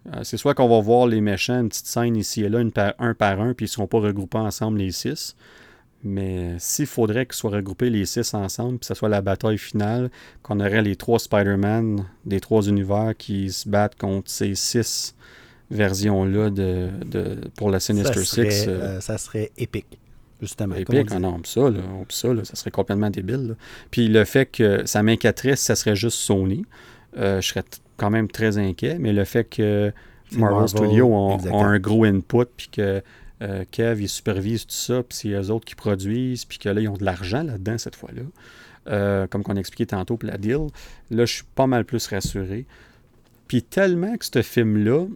euh, 0.08 0.20
c'est 0.22 0.36
soit 0.36 0.54
qu'on 0.54 0.68
va 0.68 0.80
voir 0.80 1.06
les 1.06 1.20
méchants, 1.20 1.60
une 1.60 1.68
petite 1.68 1.86
scène 1.86 2.16
ici 2.16 2.42
et 2.42 2.48
là, 2.48 2.62
un 2.98 3.14
par 3.14 3.40
un, 3.40 3.52
puis 3.52 3.66
ils 3.66 3.68
ne 3.68 3.72
seront 3.72 3.86
pas 3.86 3.98
regroupés 3.98 4.38
ensemble 4.38 4.78
les 4.78 4.92
six. 4.92 5.36
Mais 6.02 6.54
s'il 6.58 6.86
faudrait 6.86 7.26
qu'ils 7.26 7.34
soient 7.34 7.50
regroupés 7.50 7.90
les 7.90 8.06
six 8.06 8.32
ensemble, 8.32 8.78
puis 8.78 8.80
que 8.80 8.86
ce 8.86 8.94
soit 8.94 9.10
la 9.10 9.20
bataille 9.20 9.58
finale, 9.58 10.10
qu'on 10.42 10.58
aurait 10.60 10.80
les 10.80 10.96
trois 10.96 11.18
Spider-Man 11.18 12.06
des 12.24 12.40
trois 12.40 12.62
univers 12.62 13.12
qui 13.18 13.52
se 13.52 13.68
battent 13.68 13.96
contre 13.96 14.30
ces 14.30 14.54
six 14.54 15.14
versions-là 15.70 16.48
de, 16.48 16.88
pour 17.56 17.70
la 17.70 17.80
Sinister 17.80 18.24
Six. 18.24 18.64
Euh, 18.66 19.00
ça 19.00 19.18
serait 19.18 19.52
épique, 19.58 19.98
justement. 20.40 20.74
Non, 21.20 21.40
ça, 21.44 21.70
là, 21.70 21.80
ça, 22.08 22.44
ça 22.44 22.56
serait 22.56 22.70
complètement 22.70 23.10
débile. 23.10 23.56
Puis 23.90 24.08
le 24.08 24.24
fait 24.24 24.46
que 24.46 24.86
ça 24.86 25.02
m'inquiéterait 25.02 25.56
si 25.56 25.64
ça 25.64 25.76
serait 25.76 25.96
juste 25.96 26.18
Sony, 26.18 26.64
je 27.16 27.40
serais 27.40 27.64
quand 27.96 28.10
même 28.10 28.28
très 28.28 28.56
inquiet, 28.58 28.96
mais 28.98 29.12
le 29.12 29.24
fait 29.24 29.44
que 29.44 29.92
Marvel, 30.32 30.68
Studios 30.68 31.06
ont, 31.06 31.64
un 31.64 31.78
gros 31.78 32.04
input, 32.04 32.46
puis 32.56 32.68
que 32.72 33.02
euh, 33.42 33.64
Kev, 33.70 34.02
il 34.02 34.08
supervise 34.08 34.66
tout 34.66 34.74
ça, 34.74 35.02
puis 35.02 35.18
c'est 35.18 35.28
eux 35.30 35.50
autres 35.50 35.64
qui 35.64 35.74
produisent, 35.74 36.44
puis 36.44 36.58
que 36.58 36.68
là, 36.68 36.80
ils 36.80 36.88
ont 36.88 36.96
de 36.96 37.04
l'argent 37.04 37.42
là-dedans 37.42 37.78
cette 37.78 37.96
fois-là. 37.96 38.22
Euh, 38.88 39.26
comme 39.26 39.42
qu'on 39.42 39.56
a 39.56 39.60
expliqué 39.60 39.86
tantôt 39.86 40.16
pour 40.16 40.28
la 40.28 40.38
deal, 40.38 40.68
là, 41.10 41.24
je 41.24 41.34
suis 41.34 41.44
pas 41.54 41.66
mal 41.66 41.84
plus 41.84 42.06
rassuré. 42.06 42.66
Puis 43.48 43.62
tellement 43.62 44.16
que 44.16 44.24
ce 44.24 44.42
film-là, 44.42 45.06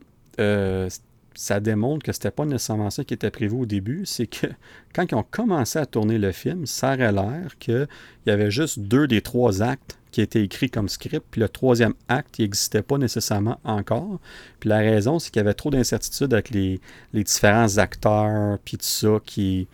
euh, 0.41 0.89
ça 1.35 1.61
démontre 1.61 2.05
que 2.05 2.13
c'était 2.13 2.31
pas 2.31 2.45
nécessairement 2.45 2.91
ça 2.91 3.05
qui 3.05 3.15
était 3.15 3.31
prévu 3.31 3.57
au 3.57 3.67
début, 3.67 4.07
c'est 4.07 4.27
que 4.27 4.47
quand 4.95 5.11
ils 5.11 5.15
ont 5.15 5.25
commencé 5.29 5.79
à 5.79 5.87
tourner 5.87 6.19
le 6.19 6.33
film, 6.33 6.67
ça 6.67 6.95
aurait 6.95 7.13
l'air 7.13 7.59
qu'il 7.59 7.89
y 8.27 8.31
avait 8.31 8.51
juste 8.51 8.79
deux 8.79 9.07
des 9.07 9.21
trois 9.21 9.63
actes 9.63 9.99
qui 10.15 10.21
était 10.21 10.45
écrit 10.45 10.71
comme 10.71 10.89
script, 10.89 11.27
puis 11.29 11.41
le 11.41 11.49
troisième 11.49 11.95
acte, 12.07 12.39
n'existait 12.39 12.83
pas 12.83 12.99
nécessairement 12.99 13.59
encore. 13.65 14.21
Puis 14.61 14.69
la 14.69 14.79
raison, 14.79 15.19
c'est 15.19 15.33
qu'il 15.33 15.41
y 15.41 15.45
avait 15.45 15.55
trop 15.55 15.71
d'incertitudes 15.71 16.33
avec 16.33 16.51
les, 16.51 16.81
différents 17.13 17.79
acteurs, 17.79 18.59
puis 18.65 18.77
tout 18.77 18.85
ça, 18.85 19.19
qui 19.27 19.67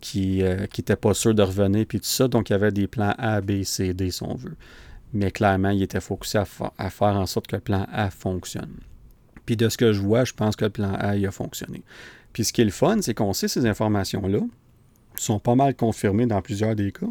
qui 0.00 0.42
n'étaient 0.42 0.92
euh, 0.92 0.96
pas 0.96 1.14
sûrs 1.14 1.34
de 1.34 1.42
revenir, 1.42 1.86
puis 1.86 2.00
tout 2.00 2.06
ça. 2.06 2.28
Donc, 2.28 2.50
il 2.50 2.52
y 2.52 2.54
avait 2.54 2.70
des 2.70 2.86
plans 2.86 3.14
A, 3.18 3.40
B, 3.40 3.62
C, 3.64 3.94
D, 3.94 4.10
si 4.10 4.22
on 4.22 4.34
veut. 4.34 4.56
Mais 5.12 5.30
clairement, 5.30 5.70
il 5.70 5.82
était 5.82 6.00
focusé 6.00 6.38
à, 6.38 6.46
à 6.76 6.90
faire 6.90 7.16
en 7.16 7.26
sorte 7.26 7.46
que 7.48 7.56
le 7.56 7.62
plan 7.62 7.86
A 7.90 8.10
fonctionne. 8.10 8.76
Puis 9.48 9.56
de 9.56 9.70
ce 9.70 9.78
que 9.78 9.94
je 9.94 10.02
vois, 10.02 10.26
je 10.26 10.34
pense 10.34 10.56
que 10.56 10.66
le 10.66 10.70
plan 10.70 10.92
A, 10.92 11.12
a 11.12 11.30
fonctionné. 11.30 11.82
Puis 12.34 12.44
ce 12.44 12.52
qui 12.52 12.60
est 12.60 12.66
le 12.66 12.70
fun, 12.70 13.00
c'est 13.00 13.14
qu'on 13.14 13.32
sait 13.32 13.48
ces 13.48 13.64
informations-là, 13.64 14.40
sont 15.14 15.38
pas 15.38 15.54
mal 15.54 15.74
confirmées 15.74 16.26
dans 16.26 16.42
plusieurs 16.42 16.76
des 16.76 16.92
cas, 16.92 17.06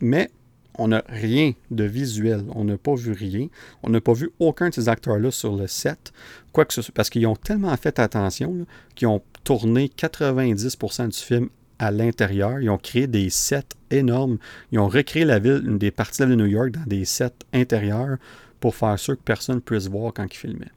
mais 0.00 0.30
on 0.78 0.88
n'a 0.88 1.04
rien 1.06 1.52
de 1.70 1.84
visuel. 1.84 2.46
On 2.54 2.64
n'a 2.64 2.78
pas 2.78 2.94
vu 2.94 3.12
rien. 3.12 3.48
On 3.82 3.90
n'a 3.90 4.00
pas 4.00 4.14
vu 4.14 4.30
aucun 4.38 4.70
de 4.70 4.74
ces 4.74 4.88
acteurs-là 4.88 5.30
sur 5.30 5.56
le 5.56 5.66
set. 5.66 6.14
Quoi 6.52 6.64
que 6.64 6.72
ce 6.72 6.80
soit, 6.80 6.94
parce 6.94 7.10
qu'ils 7.10 7.26
ont 7.26 7.36
tellement 7.36 7.76
fait 7.76 7.98
attention 7.98 8.64
qu'ils 8.94 9.08
ont 9.08 9.20
tourné 9.44 9.90
90% 9.94 11.08
du 11.08 11.18
film 11.18 11.50
à 11.78 11.90
l'intérieur. 11.90 12.60
Ils 12.60 12.70
ont 12.70 12.78
créé 12.78 13.06
des 13.06 13.28
sets 13.28 13.76
énormes. 13.90 14.38
Ils 14.72 14.78
ont 14.78 14.88
recréé 14.88 15.26
la 15.26 15.38
ville, 15.38 15.62
une 15.66 15.76
des 15.76 15.90
parties 15.90 16.22
de 16.22 16.34
New 16.34 16.46
York 16.46 16.70
dans 16.70 16.86
des 16.86 17.04
sets 17.04 17.44
intérieurs 17.52 18.16
pour 18.58 18.74
faire 18.74 18.98
sûr 18.98 19.18
que 19.18 19.22
personne 19.22 19.60
puisse 19.60 19.88
voir 19.88 20.14
quand 20.14 20.24
ils 20.24 20.38
filmaient. 20.38 20.72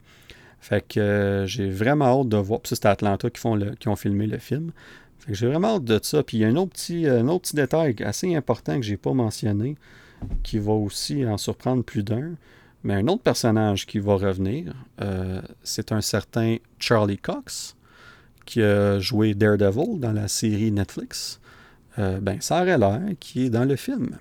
Fait 0.67 0.85
que 0.85 0.99
euh, 0.99 1.45
j'ai 1.45 1.69
vraiment 1.69 2.19
hâte 2.19 2.27
de 2.27 2.35
voir. 2.35 2.59
Puis 2.59 2.69
ça, 2.69 2.75
c'était 2.75 2.89
Atlanta 2.89 3.29
qui, 3.29 3.39
font 3.39 3.55
le, 3.55 3.71
qui 3.75 3.87
ont 3.87 3.95
filmé 3.95 4.27
le 4.27 4.37
film. 4.37 4.71
Fait 5.19 5.31
que 5.31 5.37
j'ai 5.37 5.47
vraiment 5.47 5.75
hâte 5.75 5.85
de 5.85 5.97
ça. 6.03 6.23
Puis 6.23 6.37
il 6.37 6.39
y 6.41 6.43
a 6.43 6.49
un 6.49 6.57
autre 6.57 6.73
petit, 6.73 7.07
un 7.07 7.27
autre 7.29 7.43
petit 7.43 7.55
détail 7.55 7.95
assez 8.03 8.35
important 8.35 8.75
que 8.75 8.81
j'ai 8.85 8.97
pas 8.97 9.13
mentionné 9.13 9.77
qui 10.43 10.59
va 10.59 10.73
aussi 10.73 11.25
en 11.25 11.37
surprendre 11.37 11.83
plus 11.83 12.03
d'un. 12.03 12.31
Mais 12.83 12.95
un 12.95 13.07
autre 13.07 13.23
personnage 13.23 13.85
qui 13.85 13.99
va 13.99 14.15
revenir, 14.15 14.73
euh, 15.01 15.41
c'est 15.63 15.93
un 15.93 16.01
certain 16.01 16.57
Charlie 16.79 17.17
Cox 17.17 17.77
qui 18.45 18.61
a 18.61 18.99
joué 18.99 19.35
Daredevil 19.35 19.99
dans 19.99 20.11
la 20.11 20.27
série 20.27 20.71
Netflix. 20.71 21.39
Euh, 21.97 22.19
ben, 22.19 22.41
ça 22.41 22.61
aurait 22.61 22.77
l'air 22.77 23.01
qui 23.21 23.45
est 23.45 23.49
dans 23.49 23.65
le 23.65 23.77
film. 23.77 24.17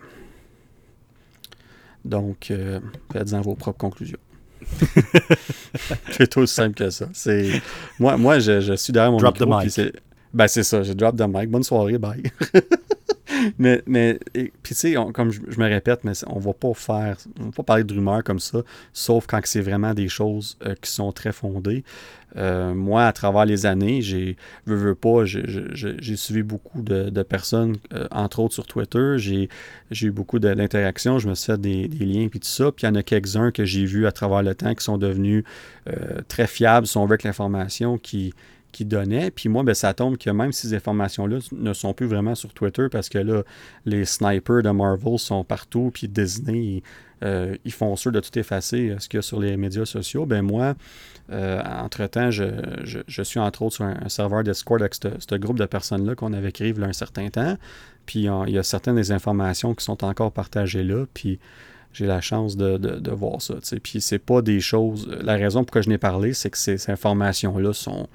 Donc, 2.05 2.53
euh, 2.53 2.79
faites-en 3.13 3.41
vos 3.41 3.57
propres 3.57 3.79
conclusions. 3.79 4.19
c'est 6.11 6.37
aussi 6.37 6.55
simple 6.55 6.75
que 6.75 6.91
ça. 6.91 7.09
C'est 7.13 7.61
moi, 7.99 8.17
moi 8.17 8.39
je, 8.39 8.75
suis 8.77 8.93
derrière 8.93 9.13
mon 9.13 9.19
drop 9.19 9.39
micro. 9.41 9.61
The 9.63 9.79
mic. 9.79 9.97
Ben 10.37 10.49
c'est 10.49 10.65
ça, 10.65 10.83
j'ai 10.83 10.95
drop 10.95 11.17
the 11.17 11.25
mic. 11.27 11.51
Bonne 11.51 11.63
soirée, 11.63 11.97
bye. 11.97 12.23
mais, 13.59 13.83
mais 13.87 14.19
puis 14.35 14.53
tu 14.63 14.75
sais, 14.75 14.95
comme 15.15 15.31
je, 15.31 15.41
me 15.41 15.65
répète, 15.65 16.05
mais 16.05 16.13
on 16.27 16.39
va 16.39 16.53
pas 16.53 16.75
faire, 16.75 17.17
on 17.41 17.45
va 17.45 17.51
pas 17.53 17.63
parler 17.63 17.85
de 17.85 17.95
rumeurs 17.95 18.23
comme 18.23 18.39
ça, 18.39 18.59
sauf 18.93 19.27
quand 19.27 19.41
c'est 19.45 19.63
vraiment 19.63 19.95
des 19.95 20.09
choses 20.09 20.59
euh, 20.67 20.75
qui 20.83 20.91
sont 20.91 21.11
très 21.11 21.33
fondées. 21.33 21.85
Euh, 22.37 22.75
moi, 22.75 23.07
à 23.07 23.15
travers 23.15 23.47
les 23.47 23.65
années, 23.65 24.03
j'ai, 24.03 24.37
veux, 24.67 24.77
veux 24.77 24.95
pas, 24.95 25.25
j'ai 25.25 26.17
suivi 26.17 26.43
beaucoup 26.43 26.83
de, 26.83 27.23
personnes, 27.23 27.77
euh, 27.95 28.07
entre 28.11 28.41
autres 28.41 28.53
sur 28.53 28.67
Twitter. 28.67 29.15
J'ai 29.17 29.49
eu 30.03 30.11
beaucoup 30.11 30.39
d'interactions, 30.39 31.19
je 31.19 31.31
me 31.31 31.35
suis 31.35 31.47
fait 31.47 31.59
des, 31.59 31.89
liens 31.89 32.29
puis 32.29 32.41
tout 32.41 32.49
ça. 32.49 32.71
Puis 32.73 32.85
il 32.85 32.91
y 32.91 32.93
en 32.93 32.95
a 32.95 33.03
quelques-uns 33.03 33.53
que 33.53 33.65
j'ai 33.65 33.87
vus 33.87 34.07
à 34.07 34.13
travers 34.13 34.43
le 34.43 34.55
temps 34.55 34.75
qui 34.75 34.85
sont 34.85 34.99
devenus 34.99 35.45
très 36.29 36.47
fiables, 36.47 36.87
si 36.87 36.99
on 36.99 37.07
veut, 37.07 37.13
avec 37.13 37.23
l'information 37.23 37.97
qui, 37.97 38.35
qui 38.77 38.85
donnait. 38.85 39.31
Puis 39.31 39.49
moi, 39.49 39.63
ben, 39.63 39.75
ça 39.75 39.95
tombe 39.95 40.19
que 40.19 40.29
même 40.29 40.53
ces 40.53 40.75
informations-là 40.75 41.39
ne 41.51 41.73
sont 41.73 41.95
plus 41.95 42.07
vraiment 42.07 42.35
sur 42.35 42.53
Twitter 42.53 42.89
parce 42.93 43.09
que 43.09 43.17
là, 43.17 43.43
les 43.87 44.05
snipers 44.05 44.63
de 44.63 44.69
Marvel 44.69 45.19
sont 45.19 45.45
partout, 45.45 45.91
puis 45.95 46.09
Disney, 46.09 46.83
euh, 47.25 47.57
ils 47.65 47.73
font 47.73 47.97
sûr 47.97 48.13
de 48.13 48.21
tout 48.21 48.39
effacer 48.39 48.91
euh, 48.91 48.99
ce 48.99 49.09
qu'il 49.09 49.17
y 49.17 49.21
a 49.21 49.23
sur 49.23 49.41
les 49.41 49.57
médias 49.57 49.87
sociaux. 49.87 50.27
Ben 50.27 50.43
moi, 50.43 50.75
euh, 51.33 51.63
entre-temps, 51.65 52.31
je, 52.31 53.23
suis 53.23 53.41
entre 53.41 53.63
autres 53.63 53.77
sur 53.77 53.87
un, 53.87 54.11
serveur 54.11 54.45
Discord 54.45 54.83
avec 54.83 54.95
ce 54.95 55.35
groupe 55.37 55.59
de 55.59 55.65
personnes-là 55.65 56.15
qu'on 56.15 56.35
avait 56.35 56.53
créé 56.53 56.69
il 56.69 56.79
y 56.79 56.83
a 56.83 56.87
un 56.87 56.93
certain 56.93 57.31
temps. 57.31 57.57
Puis 58.05 58.29
il 58.47 58.53
y 58.53 58.59
a 58.59 58.63
certaines 58.63 58.97
des 58.97 59.11
informations 59.11 59.75
qui 59.75 59.85
sont 59.87 60.05
encore 60.05 60.33
partagées 60.33 60.85
là. 60.85 61.07
Puis 61.15 61.39
j'ai 61.95 62.07
la 62.07 62.21
chance 62.21 62.59
de, 62.59 62.77
de, 62.77 63.11
voir 63.11 63.41
ça. 63.41 63.55
Puis 63.83 64.03
c'est 64.03 64.19
pas 64.19 64.43
des 64.43 64.61
choses. 64.61 65.09
La 65.23 65.37
raison 65.37 65.65
pour 65.65 65.75
laquelle 65.75 65.85
je 65.85 65.89
n'ai 65.89 65.99
parlé, 65.99 66.35
c'est 66.35 66.51
que 66.51 66.59
ces 66.59 66.91
informations-là 66.91 67.73
sont, 67.73 68.07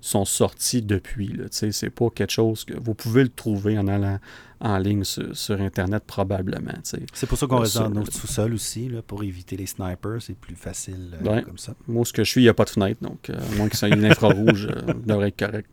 sont 0.00 0.24
sortis 0.24 0.82
depuis. 0.82 1.38
Ce 1.50 1.66
n'est 1.66 1.90
pas 1.90 2.10
quelque 2.10 2.32
chose 2.32 2.64
que 2.64 2.74
vous 2.74 2.94
pouvez 2.94 3.22
le 3.22 3.28
trouver 3.28 3.78
en 3.78 3.88
allant 3.88 4.18
en 4.60 4.78
ligne 4.78 5.04
sur, 5.04 5.60
Internet 5.60 6.04
probablement. 6.06 6.74
C'est 6.82 7.26
pour 7.26 7.38
ça 7.38 7.46
qu'on 7.46 7.58
reste 7.58 7.78
dans 7.78 7.90
notre 7.90 8.12
sous-sol 8.12 8.52
aussi, 8.52 8.88
là, 8.88 9.00
pour 9.02 9.22
éviter 9.22 9.56
les 9.56 9.66
snipers. 9.66 10.20
C'est 10.20 10.36
plus 10.36 10.54
facile 10.54 11.16
euh, 11.24 11.40
comme 11.42 11.58
ça. 11.58 11.74
Moi, 11.88 12.04
ce 12.04 12.12
que 12.12 12.24
je 12.24 12.30
suis, 12.30 12.42
il 12.42 12.44
n'y 12.44 12.50
a 12.50 12.54
pas 12.54 12.64
de 12.64 12.70
fenêtre, 12.70 13.02
donc 13.02 13.30
euh, 13.30 13.38
à 13.38 13.56
moins 13.56 13.68
y 13.68 13.84
ait 13.84 13.88
une 13.88 14.04
infrarouge, 14.04 14.68
euh, 14.70 14.92
devrait 15.06 15.28
être 15.28 15.38
correct. 15.38 15.70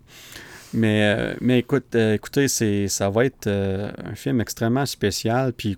Mais, 0.74 1.36
mais 1.40 1.60
écoute, 1.60 1.95
écoutez, 1.95 2.48
ça 2.49 3.10
va 3.10 3.26
être 3.26 3.48
un 3.48 4.16
film 4.16 4.41
extrêmement 4.41 4.86
spécial. 4.86 5.54
Puis 5.54 5.78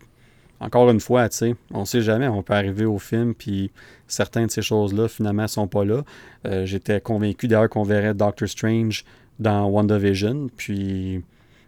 encore 0.60 0.90
une 0.90 1.00
fois, 1.00 1.30
tu 1.30 1.38
sais, 1.38 1.56
on 1.74 1.86
sait 1.86 2.02
jamais, 2.02 2.28
on 2.28 2.44
peut 2.44 2.54
arriver 2.54 2.86
au 2.86 3.00
film, 3.00 3.34
puis 3.34 3.72
certaines 4.08 4.48
de 4.48 4.52
ces 4.52 4.62
choses-là, 4.62 5.08
finalement, 5.08 5.48
sont 5.48 5.68
pas 5.68 5.86
là. 5.86 6.04
Euh, 6.46 6.66
j'étais 6.66 7.00
convaincu 7.00 7.48
d'ailleurs 7.48 7.70
qu'on 7.70 7.84
verrait 7.84 8.14
Doctor 8.14 8.48
Strange 8.48 9.06
dans 9.40 9.68
WandaVision, 9.68 10.50
puis 10.58 11.24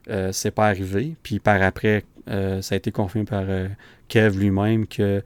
euh, 0.09 0.31
c'est 0.33 0.51
pas 0.51 0.67
arrivé. 0.67 1.15
Puis 1.23 1.39
par 1.39 1.61
après, 1.61 2.03
euh, 2.29 2.61
ça 2.61 2.75
a 2.75 2.77
été 2.77 2.91
confirmé 2.91 3.25
par 3.25 3.45
Kev 4.09 4.37
lui-même 4.37 4.85
que 4.87 5.23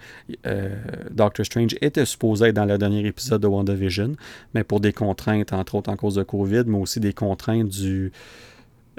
Doctor 1.10 1.44
Strange 1.44 1.76
était 1.82 2.06
supposé 2.06 2.48
être 2.48 2.56
dans 2.56 2.66
le 2.66 2.78
dernier 2.78 3.06
épisode 3.08 3.42
de 3.42 3.48
WandaVision, 3.48 4.16
mais 4.54 4.64
pour 4.64 4.80
des 4.80 4.94
contraintes, 4.94 5.54
entre 5.54 5.76
autres 5.76 5.92
en 5.92 5.96
cause 5.96 6.16
de 6.16 6.24
COVID, 6.24 6.64
mais 6.68 6.78
aussi 6.78 7.00
des 7.00 7.14
contraintes 7.14 7.70
du 7.70 8.12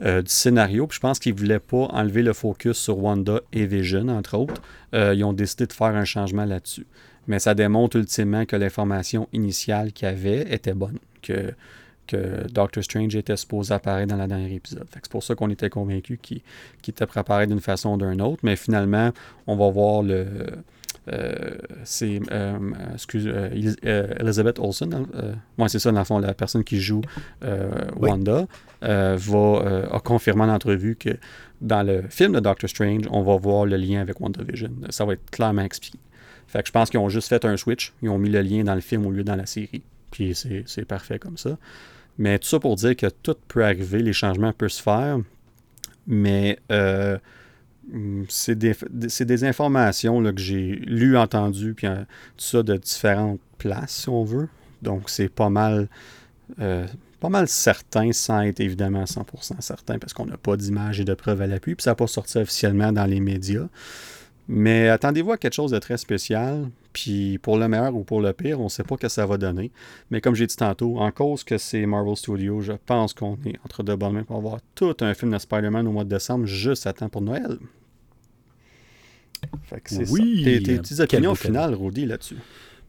euh, 0.03 0.23
du 0.23 0.31
scénario. 0.31 0.87
Puis 0.87 0.97
je 0.97 1.01
pense 1.01 1.19
qu'ils 1.19 1.35
ne 1.35 1.39
voulaient 1.39 1.59
pas 1.59 1.87
enlever 1.87 2.23
le 2.23 2.33
focus 2.33 2.77
sur 2.77 2.99
Wanda 2.99 3.41
et 3.53 3.67
Vision, 3.67 4.09
entre 4.09 4.37
autres. 4.37 4.61
Euh, 4.95 5.15
ils 5.15 5.25
ont 5.25 5.33
décidé 5.33 5.67
de 5.67 5.73
faire 5.73 5.89
un 5.89 6.05
changement 6.05 6.45
là-dessus. 6.45 6.87
Mais 7.29 7.39
ça 7.39 7.55
démontre 7.55 7.97
ultimement 7.97 8.45
que 8.45 8.57
l'information 8.57 9.29
initiale 9.33 9.93
qu'il 9.93 10.07
y 10.07 10.11
avait 10.11 10.53
était 10.53 10.75
bonne, 10.75 10.99
que, 11.23 11.55
que 12.07 12.47
Doctor 12.53 12.85
Strange 12.85 13.17
était 13.17 13.37
supposé 13.37 13.75
apparaître 13.75 14.15
dans 14.15 14.21
le 14.21 14.29
dernier 14.29 14.55
épisode. 14.55 14.87
C'est 14.93 15.11
pour 15.11 15.23
ça 15.23 15.35
qu'on 15.35 15.51
était 15.51 15.71
convaincus 15.71 16.19
qu'il 16.23 16.43
était 16.87 17.07
préparé 17.07 17.47
d'une 17.47 17.61
façon 17.61 17.95
ou 17.95 17.97
d'une 17.97 18.23
autre. 18.23 18.41
Mais 18.43 18.55
finalement, 18.55 19.13
on 19.47 19.57
va 19.57 19.71
voir 19.71 20.03
le, 20.03 20.27
c'est 21.85 22.21
euh, 22.33 22.59
excuse, 22.95 23.27
euh, 23.29 24.15
Elizabeth 24.19 24.59
Olsen, 24.59 25.07
moi 25.57 25.69
c'est 25.69 25.79
ça 25.79 25.93
dans 25.93 26.01
le 26.01 26.05
fond, 26.05 26.19
la 26.19 26.35
personne 26.35 26.65
qui 26.65 26.81
joue 26.81 27.03
Wanda, 27.97 28.47
va, 28.83 29.87
a 29.93 30.01
confirmé 30.01 30.43
en 30.43 30.49
entrevue 30.49 30.97
que 30.97 31.11
dans 31.61 31.83
le 31.83 32.03
film 32.11 32.33
de 32.33 32.41
Doctor 32.41 32.69
Strange, 32.69 33.05
on 33.11 33.23
va 33.23 33.37
voir 33.37 33.65
le 33.65 33.77
lien 33.77 34.01
avec 34.01 34.21
WandaVision. 34.21 34.71
Ça 34.91 35.05
va 35.05 35.15
être 35.15 35.31
clairement 35.31 35.63
expliqué. 35.63 35.99
Fait 36.47 36.61
que 36.61 36.69
je 36.69 36.73
pense 36.73 36.91
qu'ils 36.91 37.01
ont 37.01 37.09
juste 37.09 37.29
fait 37.29 37.45
un 37.45 37.57
switch, 37.57 37.93
ils 38.03 38.11
ont 38.11 38.19
mis 38.19 38.29
le 38.29 38.43
lien 38.43 38.63
dans 38.63 38.75
le 38.75 38.81
film 38.81 39.07
au 39.07 39.11
lieu 39.11 39.25
dans 39.25 39.37
la 39.37 39.47
série. 39.47 39.83
Puis 40.11 40.35
c'est 40.35 40.85
parfait 40.85 41.19
comme 41.19 41.37
ça. 41.37 41.57
Mais 42.19 42.39
tout 42.39 42.49
ça 42.49 42.59
pour 42.61 42.77
dire 42.77 42.97
que 42.97 43.07
tout 43.07 43.37
peut 43.49 43.65
arriver, 43.65 44.01
les 44.03 44.13
changements 44.13 44.53
peuvent 44.53 44.71
se 44.71 44.83
faire, 44.83 45.19
mais 46.07 46.59
c'est 48.29 48.59
des, 48.59 49.45
informations 49.45 50.23
que 50.23 50.41
j'ai 50.41 50.77
lues, 50.87 51.17
entendues, 51.17 51.75
puis 51.75 51.87
euh, 51.87 52.01
tout 52.37 52.45
ça 52.45 52.63
de 52.63 52.77
différentes 52.77 53.41
places, 53.59 53.93
si 53.93 54.09
on 54.09 54.25
veut. 54.25 54.49
Donc, 54.83 55.09
c'est 55.09 55.29
pas 55.29 55.51
mal, 55.51 55.89
euh, 56.61 56.87
pas 57.21 57.29
mal 57.29 57.49
certain, 57.49 58.13
sans 58.13 58.43
être 58.43 58.61
évidemment 58.61 59.05
100% 59.05 59.61
certain, 59.61 59.99
parce 59.99 60.13
qu'on 60.13 60.27
n'a 60.27 60.37
pas 60.37 60.57
d'image 60.57 61.01
et 61.01 61.05
de 61.05 61.15
preuves 61.15 61.43
à 61.43 61.47
l'appui, 61.47 61.75
puis 61.75 61.85
ça 61.85 61.93
n'a 61.93 61.95
pas 61.95 62.07
sorti 62.07 62.39
officiellement 62.39 62.93
dans 62.93 63.07
les 63.07 63.21
médias. 63.21 63.69
Mais 64.49 64.89
attendez-vous 64.89 65.33
à 65.33 65.39
quelque 65.39 65.55
chose 65.55 65.73
de 65.73 65.79
très 65.79 65.97
spécial, 65.97 66.69
puis 66.97 67.37
pour 67.37 67.59
le 67.59 67.69
meilleur 67.69 67.95
ou 67.95 68.05
pour 68.05 68.23
le 68.23 68.33
pire, 68.33 68.59
on 68.59 68.65
ne 68.65 68.69
sait 68.71 68.83
pas 68.83 68.95
ce 68.95 69.01
que 69.03 69.09
ça 69.09 69.27
va 69.27 69.37
donner. 69.37 69.71
Mais 70.11 70.23
comme 70.23 70.35
j'ai 70.35 70.47
dit 70.47 70.57
tantôt, 70.57 70.99
en 70.99 71.11
cause 71.11 71.45
que 71.45 71.59
c'est 71.59 71.85
Marvel 71.85 72.17
Studios, 72.17 72.63
je 72.63 72.73
pense 72.73 73.13
qu'on 73.13 73.35
est 73.45 73.59
entre 73.67 73.83
deux 73.83 73.97
bonnes 73.97 74.15
mains 74.15 74.23
pour 74.23 74.37
avoir 74.39 74.61
tout 74.75 74.97
un 75.01 75.13
film 75.13 75.31
de 75.33 75.39
Spider-Man 75.39 75.87
au 75.87 75.93
mois 75.93 76.05
de 76.05 76.09
décembre, 76.09 76.47
juste 76.47 76.87
à 76.87 76.95
temps 76.95 77.11
pour 77.11 77.21
Noël. 77.21 77.59
Fait 79.65 79.83
que 79.83 79.91
c'est 79.91 80.11
oui, 80.11 80.41
Tes, 80.43 80.63
tes 80.63 80.79
petites 80.79 81.01
opinions 81.01 81.35
finales, 81.35 81.75
Rudy, 81.75 82.07
là-dessus? 82.07 82.39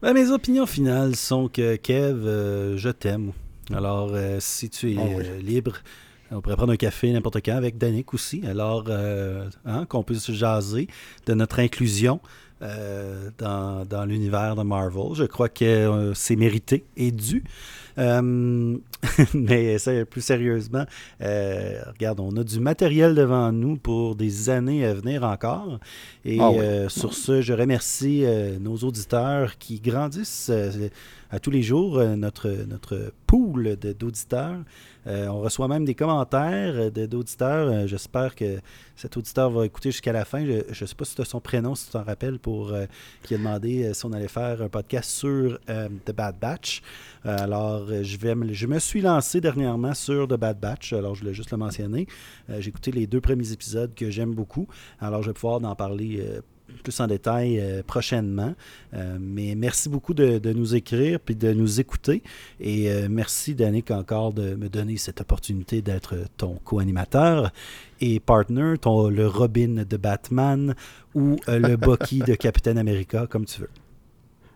Ben, 0.00 0.14
mes 0.14 0.30
opinions 0.30 0.64
finales 0.64 1.14
sont 1.14 1.48
que 1.48 1.76
Kev, 1.76 2.26
euh, 2.26 2.78
je 2.78 2.88
t'aime. 2.88 3.32
Alors, 3.74 4.12
euh, 4.14 4.38
si 4.40 4.70
tu 4.70 4.92
es 4.92 4.96
ah 4.98 5.02
euh, 5.02 5.38
libre, 5.38 5.82
on 6.30 6.40
pourrait 6.40 6.56
prendre 6.56 6.72
un 6.72 6.76
café 6.76 7.12
n'importe 7.12 7.44
quand 7.44 7.56
avec 7.56 7.76
Danick 7.76 8.14
aussi. 8.14 8.42
Alors, 8.46 8.86
hein, 8.88 9.84
qu'on 9.84 10.02
puisse 10.02 10.30
jaser 10.30 10.88
de 11.26 11.34
notre 11.34 11.58
inclusion 11.60 12.20
euh, 12.60 13.30
dans, 13.38 13.84
dans 13.84 14.04
l'univers 14.04 14.56
de 14.56 14.62
Marvel. 14.62 15.14
Je 15.14 15.22
crois 15.22 15.48
que 15.48 15.64
euh, 15.64 16.14
c'est 16.14 16.34
mérité 16.34 16.84
et 16.96 17.12
dû. 17.12 17.44
Euh, 17.98 18.76
mais 19.34 19.78
ça, 19.78 20.04
plus 20.04 20.22
sérieusement, 20.22 20.84
regarde, 21.20 22.18
on 22.18 22.36
a 22.36 22.42
du 22.42 22.58
matériel 22.58 23.14
devant 23.14 23.52
nous 23.52 23.76
pour 23.76 24.16
des 24.16 24.50
années 24.50 24.84
à 24.84 24.92
venir 24.92 25.22
encore. 25.22 25.78
Et 26.24 26.38
ah 26.40 26.88
sur 26.88 27.14
ce, 27.14 27.42
je 27.42 27.52
remercie 27.52 28.24
nos 28.60 28.76
auditeurs 28.78 29.58
qui 29.58 29.78
grandissent 29.78 30.50
à 31.30 31.38
tous 31.38 31.50
les 31.50 31.62
jours, 31.62 32.02
notre, 32.16 32.48
notre 32.66 33.12
pool 33.26 33.76
d'auditeurs. 33.76 34.58
Euh, 35.08 35.26
on 35.28 35.40
reçoit 35.40 35.68
même 35.68 35.84
des 35.84 35.94
commentaires 35.94 36.74
euh, 36.74 37.06
d'auditeurs. 37.06 37.68
Euh, 37.68 37.86
j'espère 37.86 38.34
que 38.34 38.60
cet 38.94 39.16
auditeur 39.16 39.50
va 39.50 39.64
écouter 39.64 39.90
jusqu'à 39.90 40.12
la 40.12 40.24
fin. 40.24 40.44
Je 40.44 40.62
ne 40.68 40.86
sais 40.86 40.94
pas 40.94 41.04
si 41.04 41.14
tu 41.14 41.22
as 41.22 41.24
son 41.24 41.40
prénom, 41.40 41.74
si 41.74 41.86
tu 41.86 41.92
t'en 41.92 42.04
rappelles, 42.04 42.38
pour 42.38 42.72
qui 43.22 43.34
a 43.34 43.38
demandé 43.38 43.94
si 43.94 44.04
on 44.04 44.12
allait 44.12 44.28
faire 44.28 44.60
un 44.60 44.68
podcast 44.68 45.10
sur 45.10 45.58
The 45.68 46.12
Bad 46.12 46.36
Batch. 46.40 46.82
alors, 47.24 47.86
je, 47.86 48.16
vais 48.16 48.34
je 48.52 48.66
me 48.66 48.78
suis 48.78 49.00
lancé 49.00 49.40
dernièrement 49.40 49.94
sur 49.94 50.26
The 50.26 50.34
Bad 50.34 50.58
Batch. 50.58 50.92
Alors, 50.92 51.14
je 51.14 51.20
voulais 51.20 51.34
juste 51.34 51.52
le 51.52 51.58
mentionner. 51.58 52.06
J'ai 52.48 52.68
écouté 52.68 52.90
les 52.90 53.06
deux 53.06 53.20
premiers 53.20 53.52
épisodes 53.52 53.94
que 53.94 54.10
j'aime 54.10 54.34
beaucoup. 54.34 54.66
Alors, 55.00 55.22
je 55.22 55.28
vais 55.28 55.34
pouvoir 55.34 55.62
en 55.62 55.76
parler 55.76 56.40
plus 56.82 57.00
en 57.00 57.06
détail 57.06 57.62
prochainement. 57.86 58.54
mais 59.20 59.54
merci 59.54 59.88
beaucoup 59.88 60.14
de, 60.14 60.52
nous 60.52 60.74
écrire 60.74 61.20
puis 61.20 61.34
de 61.34 61.52
nous 61.52 61.80
écouter. 61.80 62.22
Et 62.60 62.90
merci, 63.08 63.54
Danick, 63.54 63.90
encore 63.90 64.32
de 64.32 64.54
me 64.54 64.68
donner 64.68 64.96
cette 64.96 65.20
opportunité 65.20 65.82
d'être 65.82 66.16
ton 66.36 66.56
co-animateur 66.64 67.50
et 68.00 68.20
partner, 68.20 68.74
ton, 68.80 69.08
le 69.08 69.26
Robin 69.26 69.84
de 69.88 69.96
Batman 69.96 70.74
ou 71.14 71.36
le 71.46 71.76
Bucky 71.76 72.20
de 72.20 72.34
Captain 72.34 72.76
America, 72.76 73.26
comme 73.26 73.44
tu 73.44 73.62
veux. 73.62 73.70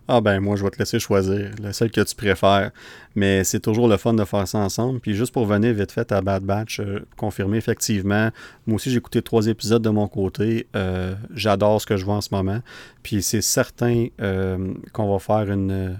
Ah 0.07 0.19
ben 0.19 0.41
moi 0.41 0.57
je 0.57 0.63
vais 0.63 0.69
te 0.69 0.79
laisser 0.79 0.99
choisir, 0.99 1.51
le 1.61 1.71
seul 1.71 1.89
que 1.89 2.01
tu 2.01 2.13
préfères. 2.15 2.71
Mais 3.15 3.43
c'est 3.45 3.61
toujours 3.61 3.87
le 3.87 3.95
fun 3.97 4.13
de 4.13 4.25
faire 4.25 4.47
ça 4.47 4.57
ensemble. 4.57 4.99
Puis 4.99 5.15
juste 5.15 5.31
pour 5.31 5.45
venir 5.45 5.73
vite 5.73 5.91
fait 5.91 6.11
à 6.11 6.21
Bad 6.21 6.43
Batch, 6.43 6.79
euh, 6.79 6.99
confirmer 7.15 7.57
effectivement, 7.57 8.29
moi 8.67 8.75
aussi 8.75 8.91
j'ai 8.91 8.97
écouté 8.97 9.21
trois 9.21 9.47
épisodes 9.47 9.81
de 9.81 9.89
mon 9.89 10.07
côté. 10.07 10.67
Euh, 10.75 11.15
j'adore 11.33 11.79
ce 11.79 11.85
que 11.85 11.95
je 11.95 12.03
vois 12.03 12.15
en 12.15 12.21
ce 12.21 12.29
moment. 12.33 12.59
Puis 13.01 13.23
c'est 13.23 13.41
certain 13.41 14.07
euh, 14.21 14.73
qu'on 14.91 15.11
va 15.11 15.19
faire 15.19 15.49
une 15.49 15.99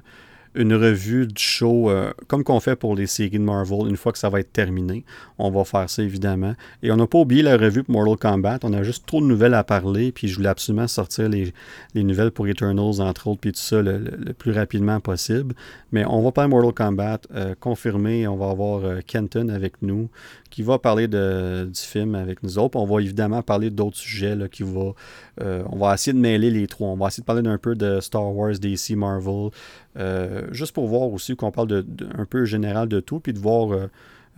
une 0.55 0.73
revue 0.73 1.27
du 1.27 1.41
show, 1.41 1.89
euh, 1.89 2.11
comme 2.27 2.43
qu'on 2.43 2.59
fait 2.59 2.75
pour 2.75 2.95
les 2.95 3.07
séries 3.07 3.31
de 3.31 3.39
Marvel, 3.39 3.87
une 3.87 3.97
fois 3.97 4.11
que 4.11 4.17
ça 4.17 4.29
va 4.29 4.39
être 4.39 4.51
terminé. 4.51 5.03
On 5.37 5.49
va 5.49 5.63
faire 5.63 5.89
ça 5.89 6.03
évidemment. 6.03 6.53
Et 6.81 6.91
on 6.91 6.95
n'a 6.95 7.07
pas 7.07 7.19
oublié 7.19 7.41
la 7.41 7.57
revue 7.57 7.83
pour 7.83 7.93
Mortal 7.95 8.17
Kombat. 8.17 8.59
On 8.63 8.73
a 8.73 8.83
juste 8.83 9.05
trop 9.05 9.21
de 9.21 9.25
nouvelles 9.25 9.53
à 9.53 9.63
parler, 9.63 10.11
puis 10.11 10.27
je 10.27 10.35
voulais 10.35 10.49
absolument 10.49 10.87
sortir 10.87 11.29
les, 11.29 11.53
nouvelles 11.95 12.31
pour 12.31 12.47
Eternals, 12.47 13.01
entre 13.01 13.27
autres, 13.27 13.41
puis 13.41 13.51
tout 13.51 13.59
ça 13.59 13.81
le, 13.81 14.33
plus 14.37 14.51
rapidement 14.51 14.99
possible. 14.99 15.55
Mais 15.91 16.05
on 16.05 16.21
va 16.21 16.31
parler 16.31 16.49
Mortal 16.49 16.73
Kombat, 16.73 17.21
euh, 17.33 17.55
confirmé. 17.59 18.27
On 18.27 18.35
va 18.35 18.49
avoir 18.49 18.83
euh, 18.85 18.99
Kenton 19.05 19.49
avec 19.49 19.81
nous, 19.81 20.09
qui 20.53 20.61
va 20.61 20.77
parler 20.77 21.07
de, 21.07 21.65
du 21.65 21.81
film 21.81 22.13
avec 22.13 22.43
nous 22.43 22.59
autres. 22.59 22.77
On 22.77 22.85
va 22.85 23.01
évidemment 23.01 23.41
parler 23.41 23.71
d'autres 23.71 23.97
sujets 23.97 24.35
là, 24.35 24.47
qui 24.47 24.61
va, 24.61 24.93
euh, 25.41 25.63
on 25.71 25.77
va 25.77 25.95
essayer 25.95 26.13
de 26.13 26.19
mêler 26.19 26.51
les 26.51 26.67
trois. 26.67 26.89
On 26.89 26.95
va 26.95 27.07
essayer 27.07 27.21
de 27.21 27.25
parler 27.25 27.41
d'un 27.41 27.57
peu 27.57 27.73
de 27.73 27.99
Star 28.01 28.31
Wars, 28.35 28.53
DC, 28.59 28.91
Marvel, 28.91 29.49
euh, 29.97 30.43
juste 30.51 30.73
pour 30.73 30.85
voir 30.85 31.11
aussi 31.11 31.35
qu'on 31.35 31.49
parle 31.49 31.69
de, 31.69 31.85
un 32.15 32.25
peu 32.25 32.45
général 32.45 32.87
de 32.87 32.99
tout, 32.99 33.19
puis 33.19 33.33
de 33.33 33.39
voir 33.39 33.89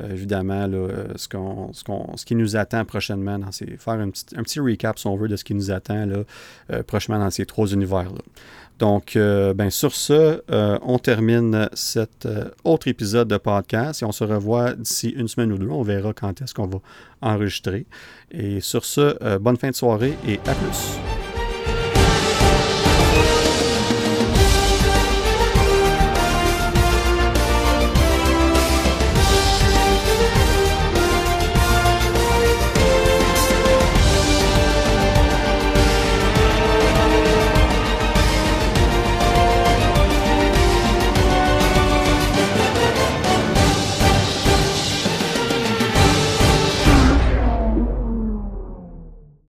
euh, 0.01 0.11
évidemment 0.11 0.67
ce, 1.15 1.27
qu'on, 1.27 1.72
ce, 1.73 1.84
qu'on, 1.84 2.15
ce, 2.17 2.26
qui 2.26 2.35
nous 2.35 2.55
attend 2.55 2.84
prochainement 2.85 3.39
dans 3.39 3.51
ces, 3.51 3.77
faire 3.77 3.93
un 3.93 4.09
petit, 4.09 4.26
un 4.35 4.43
petit 4.43 4.59
recap 4.59 4.99
si 4.99 5.07
on 5.07 5.15
veut 5.15 5.27
de 5.27 5.35
ce 5.35 5.43
qui 5.43 5.53
nous 5.53 5.72
attend 5.72 6.05
là, 6.05 6.84
prochainement 6.84 7.19
dans 7.19 7.30
ces 7.30 7.45
trois 7.45 7.67
univers-là. 7.67 8.22
Donc, 8.80 9.15
euh, 9.15 9.53
ben, 9.53 9.69
sur 9.69 9.93
ce, 9.93 10.41
euh, 10.51 10.77
on 10.81 10.99
termine 10.99 11.69
cet 11.73 12.26
euh, 12.26 12.49
autre 12.65 12.88
épisode 12.88 13.27
de 13.27 13.38
podcast 13.38 14.01
et 14.01 14.05
on 14.05 14.11
se 14.11 14.23
revoit 14.23 14.73
d'ici 14.73 15.09
une 15.09 15.27
semaine 15.27 15.53
ou 15.53 15.57
deux. 15.57 15.69
On 15.69 15.84
verra 15.84 16.13
quand 16.13 16.41
est-ce 16.41 16.53
qu'on 16.53 16.67
va 16.67 16.80
enregistrer. 17.22 17.85
Et 18.31 18.59
sur 18.59 18.84
ce, 18.84 19.38
bonne 19.38 19.57
fin 19.57 19.69
de 19.69 19.76
soirée 19.76 20.17
et 20.27 20.39
à 20.45 20.53
plus. 20.53 21.24